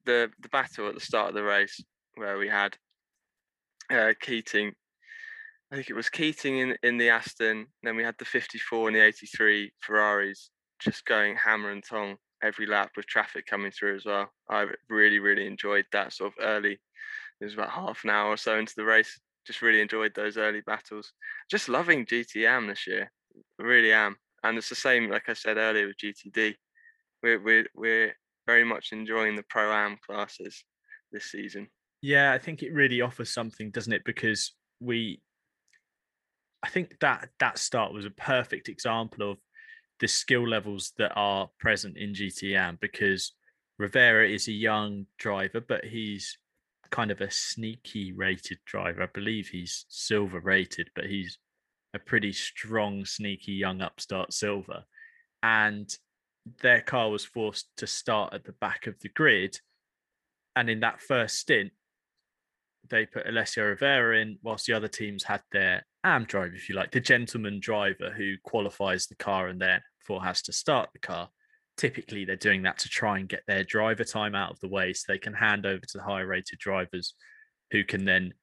the 0.04 0.30
the 0.40 0.48
battle 0.48 0.88
at 0.88 0.94
the 0.94 1.00
start 1.00 1.30
of 1.30 1.34
the 1.34 1.42
race 1.42 1.82
where 2.14 2.38
we 2.38 2.48
had 2.48 2.76
uh, 3.90 4.12
Keating. 4.20 4.72
I 5.70 5.76
think 5.76 5.88
it 5.88 5.96
was 5.96 6.10
Keating 6.10 6.58
in, 6.58 6.76
in 6.82 6.98
the 6.98 7.08
Aston. 7.08 7.66
Then 7.82 7.96
we 7.96 8.04
had 8.04 8.14
the 8.18 8.26
54 8.26 8.88
and 8.88 8.96
the 8.96 9.00
83 9.00 9.72
Ferraris 9.80 10.50
just 10.80 11.06
going 11.06 11.36
hammer 11.36 11.70
and 11.70 11.82
tong 11.82 12.16
every 12.42 12.66
lap 12.66 12.90
with 12.96 13.06
traffic 13.06 13.46
coming 13.46 13.70
through 13.70 13.96
as 13.96 14.04
well. 14.04 14.28
I 14.50 14.66
really, 14.90 15.18
really 15.18 15.46
enjoyed 15.46 15.86
that 15.92 16.12
sort 16.12 16.32
of 16.32 16.44
early. 16.44 16.78
It 17.40 17.44
was 17.44 17.54
about 17.54 17.70
half 17.70 18.04
an 18.04 18.10
hour 18.10 18.28
or 18.30 18.36
so 18.36 18.58
into 18.58 18.74
the 18.76 18.84
race. 18.84 19.18
Just 19.46 19.62
really 19.62 19.80
enjoyed 19.80 20.14
those 20.14 20.36
early 20.36 20.60
battles. 20.60 21.12
Just 21.50 21.68
loving 21.68 22.06
GTM 22.06 22.68
this 22.68 22.86
year. 22.86 23.10
Really 23.58 23.92
am. 23.92 24.16
And 24.42 24.58
it's 24.58 24.68
the 24.68 24.74
same, 24.74 25.10
like 25.10 25.28
I 25.28 25.34
said 25.34 25.56
earlier, 25.56 25.86
with 25.86 25.96
GTD. 25.96 26.54
We're 27.22 27.40
we're 27.40 27.66
we're 27.74 28.16
very 28.46 28.64
much 28.64 28.92
enjoying 28.92 29.36
the 29.36 29.44
pro 29.48 29.72
am 29.72 29.98
classes 30.04 30.64
this 31.12 31.26
season. 31.26 31.68
Yeah, 32.00 32.32
I 32.32 32.38
think 32.38 32.62
it 32.62 32.72
really 32.72 33.00
offers 33.00 33.32
something, 33.32 33.70
doesn't 33.70 33.92
it? 33.92 34.02
Because 34.04 34.52
we, 34.80 35.20
I 36.62 36.68
think 36.68 36.98
that 37.00 37.28
that 37.38 37.58
start 37.58 37.92
was 37.92 38.04
a 38.04 38.10
perfect 38.10 38.68
example 38.68 39.30
of 39.30 39.38
the 40.00 40.08
skill 40.08 40.46
levels 40.46 40.92
that 40.98 41.12
are 41.14 41.48
present 41.60 41.96
in 41.96 42.12
GTM 42.12 42.80
because 42.80 43.32
Rovera 43.80 44.28
is 44.28 44.48
a 44.48 44.52
young 44.52 45.06
driver, 45.18 45.60
but 45.60 45.84
he's 45.84 46.38
kind 46.92 47.10
of 47.10 47.20
a 47.20 47.30
sneaky 47.30 48.12
rated 48.12 48.58
driver. 48.64 49.02
I 49.02 49.08
believe 49.12 49.48
he's 49.48 49.86
silver 49.88 50.38
rated, 50.38 50.90
but 50.94 51.06
he's 51.06 51.38
a 51.94 51.98
pretty 51.98 52.32
strong, 52.32 53.04
sneaky 53.04 53.52
young 53.52 53.80
upstart 53.80 54.32
silver. 54.32 54.84
And 55.42 55.90
their 56.60 56.82
car 56.82 57.10
was 57.10 57.24
forced 57.24 57.68
to 57.78 57.86
start 57.86 58.34
at 58.34 58.44
the 58.44 58.52
back 58.52 58.86
of 58.86 59.00
the 59.00 59.08
grid. 59.08 59.58
And 60.54 60.70
in 60.70 60.80
that 60.80 61.00
first 61.00 61.38
stint, 61.38 61.72
they 62.88 63.06
put 63.06 63.26
Alessio 63.26 63.74
Rovera 63.74 64.20
in, 64.20 64.38
whilst 64.42 64.66
the 64.66 64.74
other 64.74 64.88
teams 64.88 65.24
had 65.24 65.40
their 65.50 65.86
AM 66.04 66.24
driver, 66.24 66.54
if 66.54 66.68
you 66.68 66.74
like, 66.74 66.90
the 66.90 67.00
gentleman 67.00 67.58
driver 67.58 68.12
who 68.14 68.34
qualifies 68.42 69.06
the 69.06 69.14
car 69.14 69.48
and 69.48 69.60
therefore 69.60 70.22
has 70.22 70.42
to 70.42 70.52
start 70.52 70.90
the 70.92 70.98
car. 70.98 71.30
Typically, 71.76 72.24
they're 72.24 72.36
doing 72.36 72.62
that 72.62 72.78
to 72.78 72.88
try 72.88 73.18
and 73.18 73.28
get 73.28 73.42
their 73.46 73.64
driver 73.64 74.04
time 74.04 74.34
out 74.34 74.50
of 74.50 74.60
the 74.60 74.68
way 74.68 74.92
so 74.92 75.04
they 75.08 75.18
can 75.18 75.32
hand 75.32 75.66
over 75.66 75.80
to 75.80 75.98
the 75.98 76.04
higher 76.04 76.26
rated 76.26 76.58
drivers 76.58 77.14
who 77.70 77.82
can 77.82 78.04
then, 78.04 78.34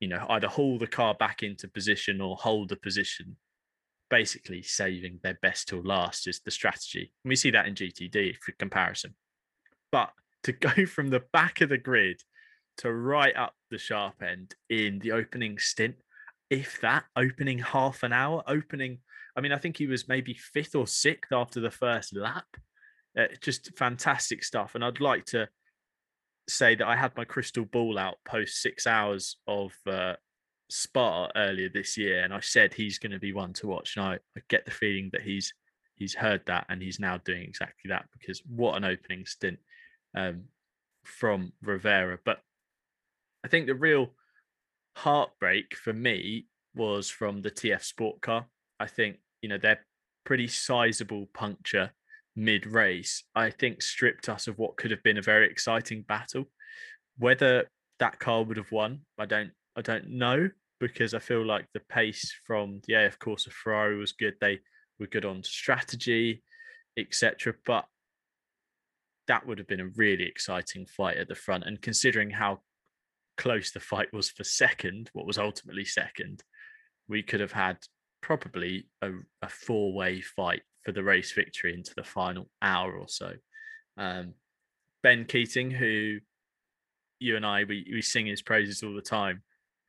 you 0.00 0.08
know, 0.08 0.24
either 0.30 0.48
haul 0.48 0.78
the 0.78 0.86
car 0.86 1.14
back 1.14 1.42
into 1.42 1.68
position 1.68 2.20
or 2.20 2.36
hold 2.36 2.70
the 2.70 2.76
position. 2.76 3.36
Basically, 4.10 4.62
saving 4.62 5.20
their 5.22 5.38
best 5.42 5.68
till 5.68 5.82
last 5.82 6.26
is 6.26 6.40
the 6.44 6.50
strategy. 6.50 7.12
And 7.24 7.28
we 7.28 7.36
see 7.36 7.50
that 7.50 7.66
in 7.66 7.74
GTD 7.74 8.36
for 8.38 8.52
comparison. 8.52 9.14
But 9.92 10.10
to 10.44 10.52
go 10.52 10.86
from 10.86 11.08
the 11.08 11.22
back 11.32 11.60
of 11.60 11.68
the 11.68 11.78
grid 11.78 12.20
to 12.78 12.92
right 12.92 13.36
up 13.36 13.54
the 13.70 13.78
sharp 13.78 14.22
end 14.22 14.54
in 14.68 14.98
the 14.98 15.12
opening 15.12 15.58
stint, 15.58 15.96
if 16.50 16.80
that 16.80 17.04
opening 17.16 17.58
half 17.58 18.02
an 18.02 18.12
hour, 18.12 18.42
opening, 18.46 18.98
I 19.36 19.40
mean, 19.40 19.52
I 19.52 19.58
think 19.58 19.76
he 19.76 19.86
was 19.86 20.08
maybe 20.08 20.34
fifth 20.34 20.74
or 20.74 20.86
sixth 20.86 21.32
after 21.32 21.60
the 21.60 21.70
first 21.70 22.14
lap. 22.14 22.46
Uh, 23.18 23.26
just 23.40 23.76
fantastic 23.76 24.44
stuff. 24.44 24.74
And 24.74 24.84
I'd 24.84 25.00
like 25.00 25.24
to 25.26 25.48
say 26.48 26.74
that 26.74 26.86
I 26.86 26.96
had 26.96 27.16
my 27.16 27.24
crystal 27.24 27.64
ball 27.64 27.98
out 27.98 28.16
post 28.24 28.60
six 28.60 28.86
hours 28.86 29.36
of 29.46 29.72
uh, 29.86 30.14
Spa 30.70 31.28
earlier 31.36 31.68
this 31.68 31.96
year, 31.96 32.22
and 32.22 32.32
I 32.32 32.40
said 32.40 32.74
he's 32.74 32.98
going 32.98 33.12
to 33.12 33.18
be 33.18 33.32
one 33.32 33.52
to 33.54 33.66
watch. 33.66 33.96
And 33.96 34.06
I, 34.06 34.14
I 34.36 34.40
get 34.48 34.64
the 34.64 34.70
feeling 34.70 35.10
that 35.12 35.22
he's 35.22 35.52
he's 35.96 36.14
heard 36.14 36.42
that 36.46 36.66
and 36.68 36.82
he's 36.82 36.98
now 36.98 37.18
doing 37.18 37.42
exactly 37.42 37.88
that 37.88 38.06
because 38.12 38.42
what 38.48 38.76
an 38.76 38.84
opening 38.84 39.24
stint 39.26 39.58
um, 40.16 40.44
from 41.04 41.52
Rovera. 41.64 42.18
But 42.24 42.40
I 43.44 43.48
think 43.48 43.66
the 43.66 43.74
real 43.74 44.14
heartbreak 44.96 45.76
for 45.76 45.92
me 45.92 46.46
was 46.74 47.08
from 47.08 47.42
the 47.42 47.50
TF 47.50 47.82
Sport 47.82 48.20
car. 48.20 48.46
I 48.80 48.86
think, 48.86 49.18
you 49.44 49.48
know, 49.48 49.58
their 49.58 49.84
pretty 50.24 50.48
sizable 50.48 51.28
puncture 51.34 51.90
mid 52.34 52.64
race, 52.64 53.24
I 53.34 53.50
think 53.50 53.82
stripped 53.82 54.30
us 54.30 54.48
of 54.48 54.58
what 54.58 54.78
could 54.78 54.90
have 54.90 55.02
been 55.02 55.18
a 55.18 55.22
very 55.22 55.50
exciting 55.50 56.00
battle. 56.00 56.46
Whether 57.18 57.66
that 57.98 58.18
car 58.18 58.42
would 58.42 58.56
have 58.56 58.72
won, 58.72 59.00
I 59.18 59.26
don't 59.26 59.50
I 59.76 59.82
don't 59.82 60.08
know 60.08 60.48
because 60.80 61.12
I 61.12 61.18
feel 61.18 61.44
like 61.44 61.66
the 61.74 61.82
pace 61.90 62.34
from 62.46 62.80
the 62.86 62.94
AF 62.94 63.18
course 63.18 63.46
of 63.46 63.52
Ferrari 63.52 63.98
was 63.98 64.12
good. 64.12 64.32
They 64.40 64.60
were 64.98 65.08
good 65.08 65.26
on 65.26 65.42
strategy, 65.42 66.42
etc. 66.96 67.52
But 67.66 67.84
that 69.28 69.46
would 69.46 69.58
have 69.58 69.68
been 69.68 69.80
a 69.80 69.92
really 69.94 70.24
exciting 70.24 70.86
fight 70.86 71.18
at 71.18 71.28
the 71.28 71.34
front. 71.34 71.64
And 71.64 71.82
considering 71.82 72.30
how 72.30 72.62
close 73.36 73.72
the 73.72 73.80
fight 73.80 74.10
was 74.10 74.30
for 74.30 74.42
second, 74.42 75.10
what 75.12 75.26
was 75.26 75.36
ultimately 75.36 75.84
second, 75.84 76.42
we 77.08 77.22
could 77.22 77.40
have 77.40 77.52
had 77.52 77.76
probably 78.24 78.88
a, 79.02 79.10
a 79.42 79.48
four 79.48 79.92
way 79.92 80.22
fight 80.22 80.62
for 80.82 80.92
the 80.92 81.02
race 81.02 81.32
victory 81.32 81.74
into 81.74 81.92
the 81.94 82.02
final 82.02 82.48
hour 82.62 82.96
or 82.96 83.06
so. 83.06 83.32
Um, 83.98 84.32
ben 85.02 85.26
Keating, 85.26 85.70
who 85.70 86.18
you 87.18 87.36
and 87.36 87.44
I, 87.44 87.64
we, 87.64 87.86
we 87.92 88.00
sing 88.00 88.26
his 88.26 88.40
praises 88.40 88.82
all 88.82 88.94
the 88.94 89.02
time, 89.02 89.42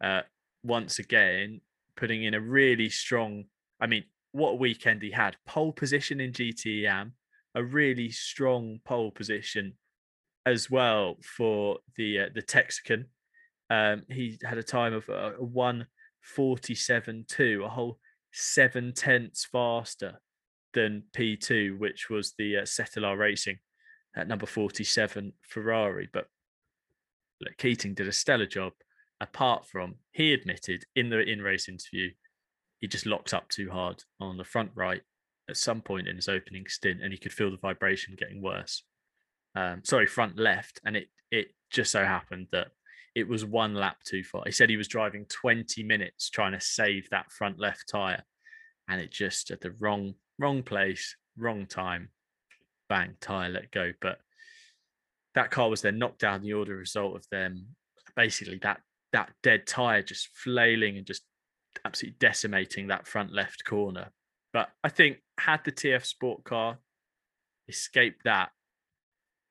uh, 0.03 0.21
once 0.63 0.99
again, 0.99 1.61
putting 1.95 2.25
in 2.25 2.33
a 2.33 2.41
really 2.41 2.89
strong, 2.89 3.45
I 3.79 3.87
mean, 3.87 4.03
what 4.33 4.51
a 4.51 4.55
weekend 4.55 5.01
he 5.01 5.11
had. 5.11 5.37
Pole 5.47 5.71
position 5.71 6.19
in 6.19 6.33
GTM, 6.33 7.11
a 7.55 7.63
really 7.63 8.11
strong 8.11 8.79
pole 8.83 9.11
position 9.11 9.77
as 10.45 10.69
well 10.69 11.15
for 11.23 11.77
the 11.95 12.19
uh, 12.19 12.25
the 12.35 12.41
Texican 12.41 13.05
um, 13.69 14.03
he 14.09 14.37
had 14.43 14.57
a 14.57 14.63
time 14.63 14.93
of 14.93 15.09
uh, 15.09 15.31
one 15.31 15.87
forty-seven 16.21 17.25
two, 17.27 17.63
a 17.65 17.69
whole 17.69 17.99
seven 18.35 18.93
tenths 18.93 19.45
faster 19.45 20.19
than 20.73 21.03
P2, 21.15 21.79
which 21.79 22.09
was 22.09 22.33
the 22.37 22.57
uh, 22.57 22.61
Cetilar 22.61 23.17
Racing 23.17 23.57
at 24.15 24.27
number 24.27 24.45
47 24.45 25.33
Ferrari. 25.41 26.09
But 26.11 26.27
look, 27.41 27.57
Keating 27.57 27.93
did 27.93 28.07
a 28.07 28.11
stellar 28.11 28.45
job. 28.45 28.73
Apart 29.21 29.65
from, 29.65 29.95
he 30.11 30.33
admitted 30.33 30.83
in 30.95 31.09
the 31.09 31.19
in 31.19 31.41
race 31.41 31.69
interview, 31.69 32.09
he 32.81 32.87
just 32.87 33.05
locked 33.05 33.33
up 33.33 33.47
too 33.47 33.71
hard 33.71 34.03
on 34.19 34.37
the 34.37 34.43
front 34.43 34.71
right 34.75 35.01
at 35.49 35.55
some 35.55 35.81
point 35.81 36.09
in 36.09 36.17
his 36.17 36.27
opening 36.27 36.65
stint, 36.67 37.01
and 37.01 37.13
he 37.13 37.17
could 37.17 37.31
feel 37.31 37.49
the 37.49 37.57
vibration 37.57 38.15
getting 38.17 38.41
worse. 38.41 38.83
Um, 39.55 39.81
sorry, 39.85 40.05
front 40.05 40.37
left, 40.37 40.81
and 40.83 40.97
it 40.97 41.07
it 41.31 41.55
just 41.71 41.91
so 41.91 42.03
happened 42.03 42.47
that 42.51 42.67
it 43.15 43.27
was 43.27 43.45
one 43.45 43.74
lap 43.74 43.98
too 44.05 44.24
far. 44.24 44.43
He 44.45 44.51
said 44.51 44.69
he 44.69 44.77
was 44.77 44.88
driving 44.88 45.25
20 45.25 45.84
minutes 45.84 46.29
trying 46.29 46.51
to 46.51 46.60
save 46.60 47.10
that 47.10 47.31
front 47.31 47.60
left 47.60 47.89
tire, 47.89 48.24
and 48.88 49.01
it 49.01 49.12
just 49.12 49.51
at 49.51 49.62
the 49.62 49.72
wrong 49.79 50.15
wrong 50.38 50.62
place, 50.62 51.15
wrong 51.38 51.65
time, 51.65 52.10
bang, 52.89 53.15
tire 53.22 53.50
let 53.50 53.72
go. 53.72 53.93
But 54.01 54.19
that 55.34 55.51
car 55.51 55.69
was 55.69 55.81
then 55.81 55.98
knocked 55.98 56.19
down 56.19 56.41
the 56.41 56.53
order 56.53 56.75
result 56.75 57.15
of 57.15 57.25
them 57.31 57.67
basically 58.15 58.57
that 58.63 58.81
that 59.12 59.31
dead 59.43 59.65
tire 59.67 60.01
just 60.01 60.29
flailing 60.34 60.98
and 60.98 61.05
just 61.05 61.24
absolutely 61.84 62.17
decimating 62.19 62.88
that 62.88 63.07
front 63.07 63.34
left 63.34 63.63
corner. 63.65 64.10
But 64.53 64.69
I 64.84 64.89
think 64.89 65.17
had 65.38 65.62
the 65.63 65.72
TF 65.72 66.05
Sport 66.05 66.43
car 66.43 66.77
escaped 67.67 68.24
that, 68.25 68.50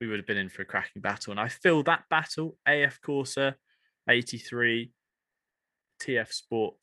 we 0.05 0.11
would 0.11 0.19
have 0.19 0.27
been 0.27 0.37
in 0.37 0.51
for 0.51 0.63
a 0.63 0.67
cracking 0.67 1.01
battle. 1.01 1.31
And 1.31 1.41
I 1.41 1.49
feel 1.49 1.83
that 1.85 2.05
battle, 2.11 2.57
AF 2.67 3.01
Corsa 3.01 3.55
83, 4.09 4.91
TF 6.03 6.33
Sport 6.33 6.75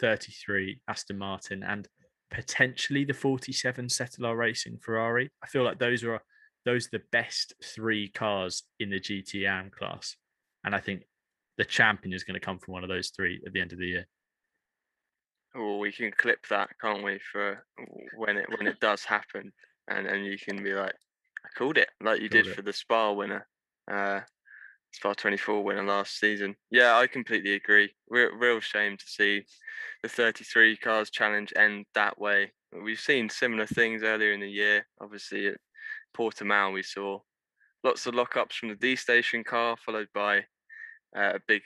33, 0.00 0.80
Aston 0.86 1.18
Martin, 1.18 1.62
and 1.62 1.88
potentially 2.30 3.04
the 3.04 3.14
47 3.14 3.86
Cetilar 3.86 4.36
Racing 4.36 4.78
Ferrari. 4.78 5.30
I 5.42 5.46
feel 5.46 5.64
like 5.64 5.78
those 5.78 6.04
are 6.04 6.20
those 6.64 6.86
are 6.86 6.98
the 6.98 7.04
best 7.10 7.54
three 7.64 8.08
cars 8.08 8.62
in 8.78 8.90
the 8.90 9.00
GTM 9.00 9.72
class. 9.72 10.16
And 10.64 10.74
I 10.74 10.78
think 10.78 11.02
the 11.58 11.64
champion 11.64 12.12
is 12.12 12.22
going 12.22 12.38
to 12.38 12.44
come 12.44 12.58
from 12.58 12.74
one 12.74 12.84
of 12.84 12.88
those 12.88 13.10
three 13.10 13.40
at 13.44 13.52
the 13.52 13.60
end 13.60 13.72
of 13.72 13.78
the 13.78 13.86
year. 13.86 14.06
Oh, 15.56 15.78
we 15.78 15.90
can 15.90 16.12
clip 16.12 16.46
that, 16.48 16.70
can't 16.80 17.02
we, 17.02 17.18
for 17.30 17.64
when 18.16 18.36
it 18.36 18.46
when 18.56 18.66
it 18.66 18.78
does 18.80 19.04
happen, 19.04 19.52
and 19.88 20.06
and 20.06 20.24
you 20.24 20.38
can 20.38 20.62
be 20.62 20.72
like, 20.72 20.94
I 21.44 21.48
called 21.56 21.78
it 21.78 21.90
like 22.00 22.20
you 22.20 22.28
called 22.28 22.44
did 22.44 22.52
it. 22.52 22.56
for 22.56 22.62
the 22.62 22.72
Spa 22.72 23.12
winner, 23.12 23.46
uh, 23.90 24.20
Spa 24.92 25.14
24 25.14 25.64
winner 25.64 25.82
last 25.82 26.18
season. 26.18 26.54
Yeah, 26.70 26.96
I 26.96 27.06
completely 27.06 27.54
agree. 27.54 27.92
Real, 28.08 28.30
real 28.32 28.60
shame 28.60 28.96
to 28.96 29.04
see 29.06 29.44
the 30.02 30.08
33 30.08 30.76
cars 30.76 31.10
challenge 31.10 31.52
end 31.56 31.86
that 31.94 32.18
way. 32.18 32.52
We've 32.72 33.00
seen 33.00 33.28
similar 33.28 33.66
things 33.66 34.02
earlier 34.02 34.32
in 34.32 34.40
the 34.40 34.50
year. 34.50 34.86
Obviously, 35.00 35.46
at 35.48 35.56
Portimao, 36.16 36.72
we 36.72 36.82
saw 36.82 37.20
lots 37.84 38.06
of 38.06 38.14
lockups 38.14 38.54
from 38.54 38.68
the 38.70 38.74
D 38.74 38.96
station 38.96 39.44
car, 39.44 39.76
followed 39.76 40.08
by 40.14 40.38
uh, 41.16 41.34
a 41.34 41.40
big 41.46 41.62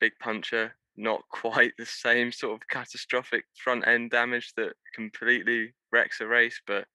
big 0.00 0.12
puncher, 0.20 0.74
not 0.96 1.22
quite 1.30 1.72
the 1.78 1.86
same 1.86 2.32
sort 2.32 2.54
of 2.54 2.68
catastrophic 2.68 3.44
front 3.62 3.86
end 3.86 4.10
damage 4.10 4.52
that 4.56 4.72
completely 4.94 5.74
wrecks 5.92 6.20
a 6.20 6.26
race. 6.26 6.60
But 6.66 6.86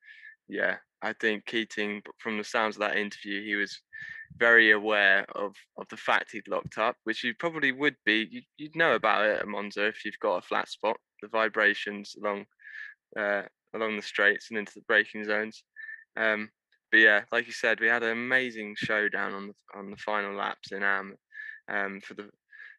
yeah, 0.47 0.77
I 1.01 1.13
think 1.13 1.45
Keating, 1.45 2.01
from 2.19 2.37
the 2.37 2.43
sounds 2.43 2.75
of 2.75 2.81
that 2.81 2.97
interview, 2.97 3.43
he 3.43 3.55
was 3.55 3.81
very 4.37 4.71
aware 4.71 5.25
of 5.35 5.53
of 5.77 5.87
the 5.89 5.97
fact 5.97 6.31
he'd 6.31 6.47
locked 6.47 6.77
up, 6.77 6.95
which 7.03 7.23
you 7.23 7.33
probably 7.37 7.71
would 7.71 7.95
be. 8.05 8.27
You'd, 8.31 8.45
you'd 8.57 8.75
know 8.75 8.95
about 8.95 9.25
it 9.25 9.39
at 9.39 9.47
Monza 9.47 9.85
if 9.85 10.05
you've 10.05 10.19
got 10.19 10.37
a 10.37 10.41
flat 10.41 10.69
spot, 10.69 10.97
the 11.21 11.27
vibrations 11.27 12.15
along 12.21 12.45
uh, 13.17 13.43
along 13.75 13.95
the 13.95 14.01
straights 14.01 14.49
and 14.49 14.57
into 14.57 14.73
the 14.75 14.85
braking 14.87 15.23
zones. 15.25 15.63
Um, 16.15 16.49
but 16.91 16.99
yeah, 16.99 17.21
like 17.31 17.47
you 17.47 17.53
said, 17.53 17.79
we 17.79 17.87
had 17.87 18.03
an 18.03 18.11
amazing 18.11 18.75
showdown 18.77 19.33
on 19.33 19.47
the 19.47 19.79
on 19.79 19.91
the 19.91 19.97
final 19.97 20.35
laps 20.35 20.71
in 20.71 20.83
Am 20.83 21.15
um, 21.71 22.01
for 22.01 22.13
the 22.13 22.29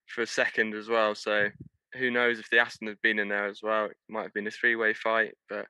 for 0.07 0.23
a 0.23 0.27
second 0.27 0.75
as 0.75 0.89
well. 0.89 1.15
So 1.15 1.49
who 1.95 2.11
knows 2.11 2.39
if 2.39 2.51
the 2.51 2.59
Aston 2.59 2.89
had 2.89 3.01
been 3.03 3.19
in 3.19 3.29
there 3.29 3.47
as 3.47 3.61
well? 3.63 3.87
It 3.87 3.97
might 4.09 4.23
have 4.23 4.35
been 4.35 4.47
a 4.47 4.53
three 4.53 4.77
way 4.77 4.95
fight. 4.95 5.35
But 5.49 5.67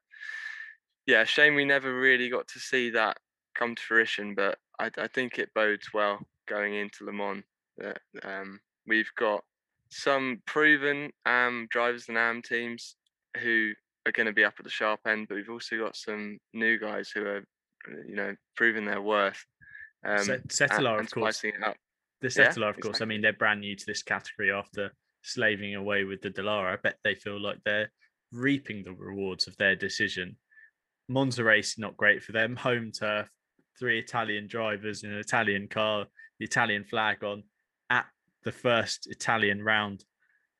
yeah, 1.06 1.24
shame 1.24 1.54
we 1.54 1.64
never 1.64 1.98
really 1.98 2.28
got 2.28 2.48
to 2.48 2.58
see 2.58 2.90
that 2.90 3.18
come 3.54 3.74
to 3.74 3.82
fruition. 3.82 4.34
But 4.34 4.58
I, 4.78 4.90
I 4.98 5.08
think 5.08 5.38
it 5.38 5.52
bodes 5.54 5.92
well 5.92 6.20
going 6.46 6.74
into 6.74 7.04
Le 7.04 7.12
Mans 7.12 7.42
that 7.78 8.00
um, 8.22 8.60
we've 8.86 9.10
got 9.18 9.44
some 9.90 10.42
proven 10.46 11.10
AM 11.26 11.66
drivers 11.70 12.08
and 12.08 12.18
AM 12.18 12.42
teams 12.42 12.96
who 13.38 13.72
are 14.06 14.12
going 14.12 14.26
to 14.26 14.32
be 14.32 14.44
up 14.44 14.54
at 14.58 14.64
the 14.64 14.70
sharp 14.70 15.00
end, 15.06 15.28
but 15.28 15.36
we've 15.36 15.50
also 15.50 15.78
got 15.78 15.96
some 15.96 16.38
new 16.52 16.78
guys 16.78 17.10
who 17.10 17.24
are, 17.24 17.44
you 18.06 18.16
know, 18.16 18.34
proving 18.56 18.84
their 18.84 19.00
worth. 19.00 19.44
Um, 20.06 20.26
Cetilar, 20.48 21.00
of 21.00 21.10
course. 21.10 21.40
The 21.40 22.28
Cetilar, 22.28 22.56
yeah, 22.56 22.68
of 22.68 22.80
course. 22.80 22.96
Exactly. 22.96 23.02
I 23.02 23.06
mean, 23.06 23.22
they're 23.22 23.32
brand 23.32 23.60
new 23.60 23.76
to 23.76 23.86
this 23.86 24.02
category 24.02 24.52
after 24.52 24.90
slaving 25.22 25.74
away 25.74 26.04
with 26.04 26.20
the 26.20 26.30
Dallara. 26.30 26.74
I 26.74 26.76
bet 26.76 26.98
they 27.02 27.14
feel 27.14 27.40
like 27.40 27.58
they're 27.64 27.90
reaping 28.32 28.84
the 28.84 28.92
rewards 28.92 29.46
of 29.46 29.56
their 29.56 29.76
decision. 29.76 30.36
Monza 31.08 31.44
race 31.44 31.78
not 31.78 31.96
great 31.96 32.22
for 32.22 32.32
them. 32.32 32.56
Home 32.56 32.90
turf, 32.92 33.28
three 33.78 33.98
Italian 33.98 34.46
drivers 34.46 35.04
in 35.04 35.12
an 35.12 35.18
Italian 35.18 35.68
car, 35.68 36.06
the 36.38 36.44
Italian 36.44 36.84
flag 36.84 37.22
on 37.22 37.44
at 37.90 38.06
the 38.44 38.52
first 38.52 39.06
Italian 39.10 39.62
round 39.62 40.04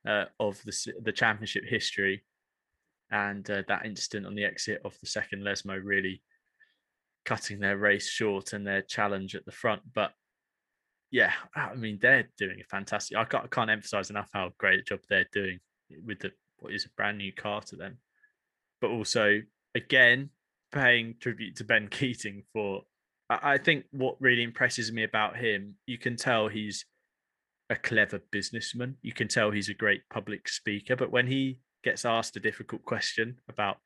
uh, 0.07 0.27
of 0.39 0.61
the 0.65 0.93
the 1.03 1.13
championship 1.13 1.65
history 1.67 2.25
and 3.11 3.49
uh, 3.51 3.63
that 3.69 3.87
incident 3.87 4.27
on 4.27 4.35
the 4.35 4.45
exit 4.45 4.81
of 4.85 4.99
the 5.01 5.07
second 5.07 5.43
Lesmo 5.43 5.81
really 5.83 6.23
cutting 7.25 7.61
their 7.61 7.77
race 7.77 8.09
short 8.09 8.53
and 8.53 8.67
their 8.67 8.83
challenge 8.83 9.35
at 9.35 9.45
the 9.45 9.53
front. 9.53 9.83
But 9.95 10.13
yeah, 11.11 11.33
I 11.55 11.75
mean 11.75 11.99
they're 12.01 12.29
doing 12.39 12.61
a 12.61 12.65
fantastic. 12.65 13.17
I 13.17 13.25
can't, 13.25 13.45
I 13.45 13.49
can't 13.49 13.71
emphasize 13.71 14.11
enough 14.11 14.29
how 14.33 14.51
great 14.59 14.81
a 14.81 14.83
job 14.83 15.01
they're 15.09 15.29
doing 15.33 15.61
with 16.05 16.21
the 16.21 16.33
what 16.59 16.73
is 16.73 16.85
a 16.85 16.91
brand 16.97 17.19
new 17.19 17.33
car 17.33 17.61
to 17.63 17.77
them. 17.77 17.99
But 18.81 18.91
also, 18.91 19.41
again, 19.75 20.31
paying 20.73 21.14
tribute 21.21 21.57
to 21.57 21.64
Ben 21.64 21.88
Keating 21.90 22.43
for. 22.52 22.83
I 23.31 23.57
think 23.57 23.87
what 23.90 24.16
really 24.21 24.43
impresses 24.43 24.93
me 24.93 25.02
about 25.02 25.37
him, 25.37 25.76
you 25.87 25.97
can 25.97 26.16
tell 26.16 26.49
he's 26.49 26.85
a 27.70 27.77
clever 27.77 28.20
businessman. 28.31 28.96
You 29.01 29.12
can 29.12 29.29
tell 29.29 29.51
he's 29.51 29.70
a 29.70 29.75
great 29.75 30.03
public 30.12 30.46
speaker. 30.46 30.94
But 30.94 31.11
when 31.11 31.27
he 31.27 31.59
gets 31.83 32.05
asked 32.05 32.37
a 32.37 32.40
difficult 32.40 32.85
question 32.85 33.38
about, 33.49 33.79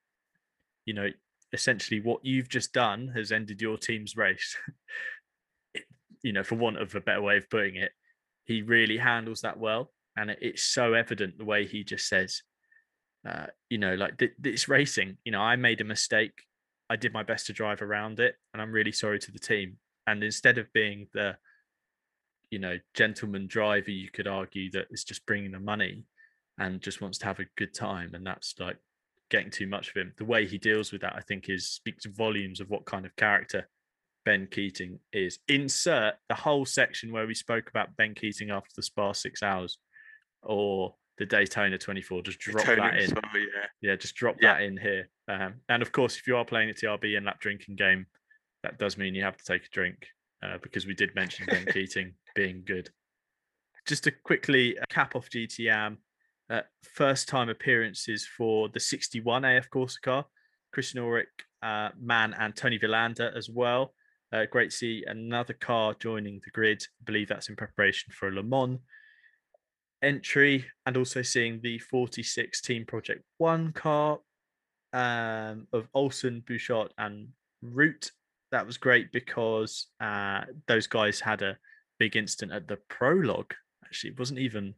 you 0.86 0.94
know, 0.94 1.08
essentially 1.52 2.00
what 2.00 2.24
you've 2.24 2.48
just 2.48 2.72
done 2.72 3.12
has 3.14 3.30
ended 3.30 3.60
your 3.60 3.76
team's 3.78 4.16
race. 4.16 4.56
you 6.22 6.32
know, 6.32 6.42
for 6.42 6.56
want 6.56 6.80
of 6.80 6.94
a 6.94 7.00
better 7.00 7.22
way 7.22 7.36
of 7.36 7.48
putting 7.48 7.76
it, 7.76 7.92
he 8.44 8.62
really 8.62 8.96
handles 8.96 9.42
that 9.42 9.58
well. 9.58 9.92
And 10.16 10.30
it's 10.40 10.64
so 10.64 10.94
evident 10.94 11.38
the 11.38 11.44
way 11.44 11.64
he 11.64 11.84
just 11.84 12.08
says, 12.08 12.42
uh, 13.28 13.46
you 13.68 13.78
know, 13.78 13.94
like 13.94 14.18
th- 14.18 14.32
it's 14.44 14.68
racing. 14.68 15.18
You 15.24 15.32
know, 15.32 15.40
I 15.40 15.56
made 15.56 15.80
a 15.80 15.84
mistake. 15.84 16.46
I 16.90 16.96
did 16.96 17.12
my 17.12 17.22
best 17.22 17.46
to 17.46 17.52
drive 17.52 17.82
around 17.82 18.20
it, 18.20 18.36
and 18.52 18.62
I'm 18.62 18.72
really 18.72 18.92
sorry 18.92 19.18
to 19.18 19.32
the 19.32 19.38
team. 19.38 19.76
And 20.06 20.24
instead 20.24 20.56
of 20.56 20.72
being 20.72 21.08
the, 21.12 21.36
you 22.50 22.58
know, 22.58 22.78
gentleman 22.94 23.46
driver, 23.46 23.90
you 23.90 24.10
could 24.10 24.26
argue 24.26 24.70
that 24.70 24.86
it's 24.90 25.04
just 25.04 25.26
bringing 25.26 25.52
the 25.52 25.60
money 25.60 26.04
and 26.58 26.80
just 26.82 27.00
wants 27.00 27.18
to 27.18 27.26
have 27.26 27.38
a 27.38 27.46
good 27.56 27.72
time 27.72 28.14
and 28.14 28.26
that's 28.26 28.54
like 28.58 28.76
getting 29.30 29.50
too 29.50 29.66
much 29.66 29.88
of 29.88 29.94
him 29.94 30.12
the 30.18 30.24
way 30.24 30.46
he 30.46 30.58
deals 30.58 30.92
with 30.92 31.00
that 31.00 31.14
i 31.14 31.20
think 31.20 31.48
is 31.48 31.68
speaks 31.68 32.04
volumes 32.06 32.60
of 32.60 32.70
what 32.70 32.84
kind 32.84 33.06
of 33.06 33.14
character 33.16 33.68
ben 34.24 34.48
keating 34.50 34.98
is 35.12 35.38
insert 35.48 36.14
the 36.28 36.34
whole 36.34 36.66
section 36.66 37.12
where 37.12 37.26
we 37.26 37.34
spoke 37.34 37.68
about 37.68 37.96
ben 37.96 38.14
keating 38.14 38.50
after 38.50 38.72
the 38.74 38.82
spa 38.82 39.12
six 39.12 39.42
hours 39.42 39.78
or 40.42 40.94
the 41.18 41.26
daytona 41.26 41.76
24 41.76 42.22
just 42.22 42.38
drop 42.38 42.64
Daytona 42.64 42.90
that 42.92 43.00
in 43.00 43.10
well, 43.14 43.22
yeah. 43.34 43.66
yeah 43.90 43.96
just 43.96 44.14
drop 44.14 44.36
yeah. 44.40 44.54
that 44.54 44.62
in 44.62 44.76
here 44.76 45.08
um, 45.28 45.54
and 45.68 45.82
of 45.82 45.92
course 45.92 46.16
if 46.16 46.26
you 46.26 46.36
are 46.36 46.44
playing 46.44 46.70
a 46.70 46.72
trb 46.72 47.16
and 47.16 47.26
that 47.26 47.38
drinking 47.40 47.76
game 47.76 48.06
that 48.62 48.78
does 48.78 48.96
mean 48.96 49.14
you 49.14 49.22
have 49.22 49.36
to 49.36 49.44
take 49.44 49.64
a 49.64 49.70
drink 49.70 50.06
uh, 50.42 50.58
because 50.62 50.86
we 50.86 50.94
did 50.94 51.14
mention 51.14 51.46
ben 51.50 51.66
keating 51.66 52.14
being 52.34 52.62
good 52.64 52.90
just 53.88 54.04
to 54.04 54.10
quickly 54.12 54.76
cap 54.90 55.16
off 55.16 55.30
GTM, 55.30 55.96
uh, 56.50 56.60
first 56.94 57.26
time 57.26 57.48
appearances 57.48 58.26
for 58.36 58.68
the 58.68 58.78
61 58.78 59.44
AF 59.46 59.70
Corsa 59.70 60.00
car, 60.02 60.26
Christian 60.72 61.00
Ulrich, 61.00 61.28
uh, 61.62 61.88
Mann, 61.98 62.34
and 62.38 62.54
Toni 62.54 62.78
Vilander 62.78 63.34
as 63.34 63.48
well. 63.48 63.94
Uh, 64.30 64.44
great 64.44 64.70
to 64.70 64.76
see 64.76 65.04
another 65.06 65.54
car 65.54 65.94
joining 65.98 66.38
the 66.44 66.50
grid. 66.50 66.82
I 67.00 67.04
believe 67.04 67.28
that's 67.28 67.48
in 67.48 67.56
preparation 67.56 68.12
for 68.12 68.28
a 68.28 68.32
Le 68.32 68.42
Mans 68.42 68.78
entry, 70.02 70.64
and 70.86 70.96
also 70.96 71.22
seeing 71.22 71.60
the 71.62 71.78
46 71.78 72.60
Team 72.60 72.84
Project 72.86 73.22
One 73.38 73.72
car 73.72 74.18
um, 74.92 75.66
of 75.72 75.88
Olsen, 75.94 76.42
Buchardt, 76.46 76.92
and 76.98 77.28
Root. 77.62 78.12
That 78.50 78.66
was 78.66 78.78
great 78.78 79.12
because 79.12 79.86
uh, 80.00 80.42
those 80.66 80.86
guys 80.86 81.20
had 81.20 81.42
a 81.42 81.58
big 81.98 82.16
incident 82.16 82.52
at 82.52 82.68
the 82.68 82.78
prologue. 82.88 83.54
Actually, 83.84 84.10
it 84.10 84.18
wasn't 84.18 84.40
even 84.40 84.74